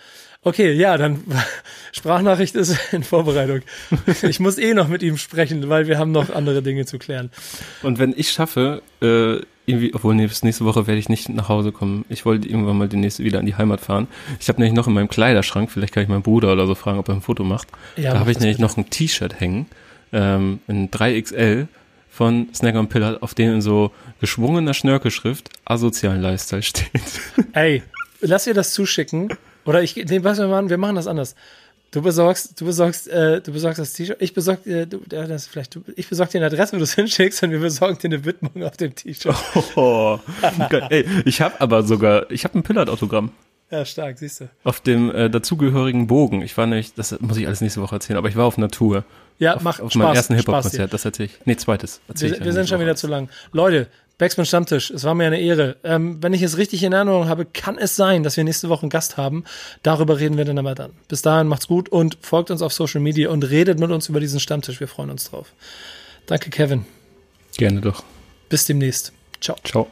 Okay, 0.42 0.72
ja, 0.72 0.96
dann 0.96 1.22
Sprachnachricht 1.92 2.54
ist 2.54 2.76
in 2.92 3.02
Vorbereitung. 3.02 3.60
Ich 4.22 4.40
muss 4.40 4.58
eh 4.58 4.74
noch 4.74 4.88
mit 4.88 5.02
ihm 5.02 5.16
sprechen, 5.18 5.68
weil 5.68 5.86
wir 5.86 5.98
haben 5.98 6.12
noch 6.12 6.30
andere 6.30 6.62
Dinge 6.62 6.86
zu 6.86 6.98
klären. 6.98 7.30
Und 7.82 7.98
wenn 7.98 8.14
ich 8.16 8.30
schaffe, 8.30 8.82
äh, 9.00 9.36
irgendwie, 9.66 9.94
obwohl 9.94 10.14
nee, 10.14 10.26
bis 10.26 10.42
nächste 10.42 10.64
Woche 10.64 10.86
werde 10.86 10.98
ich 10.98 11.08
nicht 11.08 11.28
nach 11.28 11.48
Hause 11.48 11.72
kommen. 11.72 12.04
Ich 12.08 12.24
wollte 12.24 12.48
irgendwann 12.48 12.78
mal 12.78 12.88
demnächst 12.88 13.20
wieder 13.20 13.40
in 13.40 13.46
die 13.46 13.54
Heimat 13.54 13.80
fahren. 13.80 14.08
Ich 14.40 14.48
habe 14.48 14.60
nämlich 14.60 14.74
noch 14.74 14.86
in 14.86 14.94
meinem 14.94 15.08
Kleiderschrank, 15.08 15.70
vielleicht 15.70 15.94
kann 15.94 16.02
ich 16.02 16.08
meinen 16.08 16.22
Bruder 16.22 16.52
oder 16.52 16.66
so 16.66 16.74
fragen, 16.74 16.98
ob 16.98 17.08
er 17.08 17.14
ein 17.14 17.22
Foto 17.22 17.44
macht. 17.44 17.68
Ja, 17.96 18.12
da 18.12 18.20
habe 18.20 18.30
ich 18.32 18.38
nämlich 18.38 18.56
bitte. 18.56 18.68
noch 18.68 18.76
ein 18.76 18.90
T-Shirt 18.90 19.38
hängen, 19.38 19.66
ähm, 20.12 20.60
in 20.66 20.90
3XL 20.90 21.68
von 22.10 22.48
Snagger 22.54 22.80
und 22.80 22.88
Pillard, 22.88 23.22
auf 23.22 23.34
dem 23.34 23.54
in 23.54 23.62
so 23.62 23.92
geschwungener 24.20 24.74
Schnörkelschrift 24.74 25.48
asozialen 25.64 26.20
Lifestyle 26.20 26.62
steht. 26.62 27.20
Ey, 27.52 27.82
lass 28.20 28.44
dir 28.44 28.54
das 28.54 28.72
zuschicken. 28.72 29.28
Oder 29.64 29.82
ich, 29.82 29.96
nee, 29.96 30.24
was 30.24 30.38
wir 30.38 30.48
machen, 30.48 30.70
wir 30.70 30.78
machen 30.78 30.96
das 30.96 31.06
anders. 31.06 31.36
Du 31.92 32.00
besorgst, 32.00 32.58
du 32.58 32.64
besorgst, 32.64 33.06
äh, 33.08 33.42
du 33.42 33.52
besorgst 33.52 33.78
das 33.78 33.92
T-Shirt. 33.92 34.16
Ich 34.20 34.32
besorg 34.32 34.64
dir, 34.64 34.86
du, 34.86 35.00
ja, 35.12 35.26
das 35.26 35.46
vielleicht, 35.46 35.74
du, 35.74 35.84
ich 35.94 36.08
besorg 36.08 36.30
dir 36.30 36.38
eine 36.38 36.46
Adresse, 36.46 36.72
wo 36.72 36.78
du 36.78 36.84
es 36.84 36.94
hinschickst, 36.94 37.42
und 37.42 37.50
wir 37.50 37.60
besorgen 37.60 37.98
dir 37.98 38.06
eine 38.08 38.24
Widmung 38.24 38.64
auf 38.64 38.76
dem 38.78 38.94
T-Shirt. 38.94 39.36
Oh, 39.76 40.18
geil. 40.70 40.86
Ey, 40.88 41.06
ich 41.26 41.42
habe 41.42 41.60
aber 41.60 41.82
sogar, 41.82 42.30
ich 42.30 42.44
habe 42.44 42.58
ein 42.58 42.62
Pillard-Autogramm. 42.62 43.30
Ja, 43.70 43.84
stark, 43.84 44.18
siehst 44.18 44.40
du. 44.40 44.50
Auf 44.64 44.80
dem 44.80 45.14
äh, 45.14 45.30
dazugehörigen 45.30 46.06
Bogen. 46.06 46.42
Ich 46.42 46.56
war 46.56 46.66
nämlich, 46.66 46.94
das 46.94 47.18
muss 47.20 47.36
ich 47.36 47.46
alles 47.46 47.60
nächste 47.60 47.80
Woche 47.80 47.94
erzählen, 47.96 48.18
aber 48.18 48.28
ich 48.28 48.36
war 48.36 48.44
auf 48.46 48.58
einer 48.58 48.68
Tour. 48.68 49.04
Ja, 49.38 49.56
Auf, 49.56 49.62
mach 49.62 49.80
auf 49.80 49.90
Spaß. 49.90 49.94
meinem 49.96 50.14
ersten. 50.14 50.34
Hip-Hop-Konzert, 50.34 50.92
das 50.92 51.04
erzähle 51.04 51.26
ich. 51.26 51.38
Nee, 51.46 51.56
zweites. 51.56 52.00
Erzähl 52.06 52.30
Wir, 52.30 52.38
ich 52.38 52.44
wir 52.44 52.52
sind 52.52 52.68
schon 52.68 52.80
wieder 52.80 52.96
zu 52.96 53.06
lang. 53.06 53.28
Leute, 53.52 53.88
Backspin 54.22 54.46
Stammtisch, 54.46 54.92
es 54.92 55.02
war 55.02 55.16
mir 55.16 55.26
eine 55.26 55.40
Ehre. 55.40 55.78
Ähm, 55.82 56.22
wenn 56.22 56.32
ich 56.32 56.42
es 56.42 56.56
richtig 56.56 56.84
in 56.84 56.92
Erinnerung 56.92 57.26
habe, 57.26 57.44
kann 57.44 57.76
es 57.76 57.96
sein, 57.96 58.22
dass 58.22 58.36
wir 58.36 58.44
nächste 58.44 58.68
Woche 58.68 58.82
einen 58.82 58.90
Gast 58.90 59.16
haben. 59.16 59.42
Darüber 59.82 60.20
reden 60.20 60.36
wir 60.36 60.44
dann 60.44 60.58
aber 60.58 60.76
dann. 60.76 60.92
Bis 61.08 61.22
dahin 61.22 61.48
macht's 61.48 61.66
gut 61.66 61.88
und 61.88 62.18
folgt 62.20 62.52
uns 62.52 62.62
auf 62.62 62.72
Social 62.72 63.00
Media 63.00 63.30
und 63.30 63.42
redet 63.42 63.80
mit 63.80 63.90
uns 63.90 64.08
über 64.08 64.20
diesen 64.20 64.38
Stammtisch. 64.38 64.78
Wir 64.78 64.86
freuen 64.86 65.10
uns 65.10 65.28
drauf. 65.28 65.52
Danke, 66.26 66.50
Kevin. 66.50 66.84
Gerne 67.56 67.80
doch. 67.80 68.04
Bis 68.48 68.64
demnächst. 68.64 69.12
Ciao. 69.40 69.56
Ciao. 69.64 69.88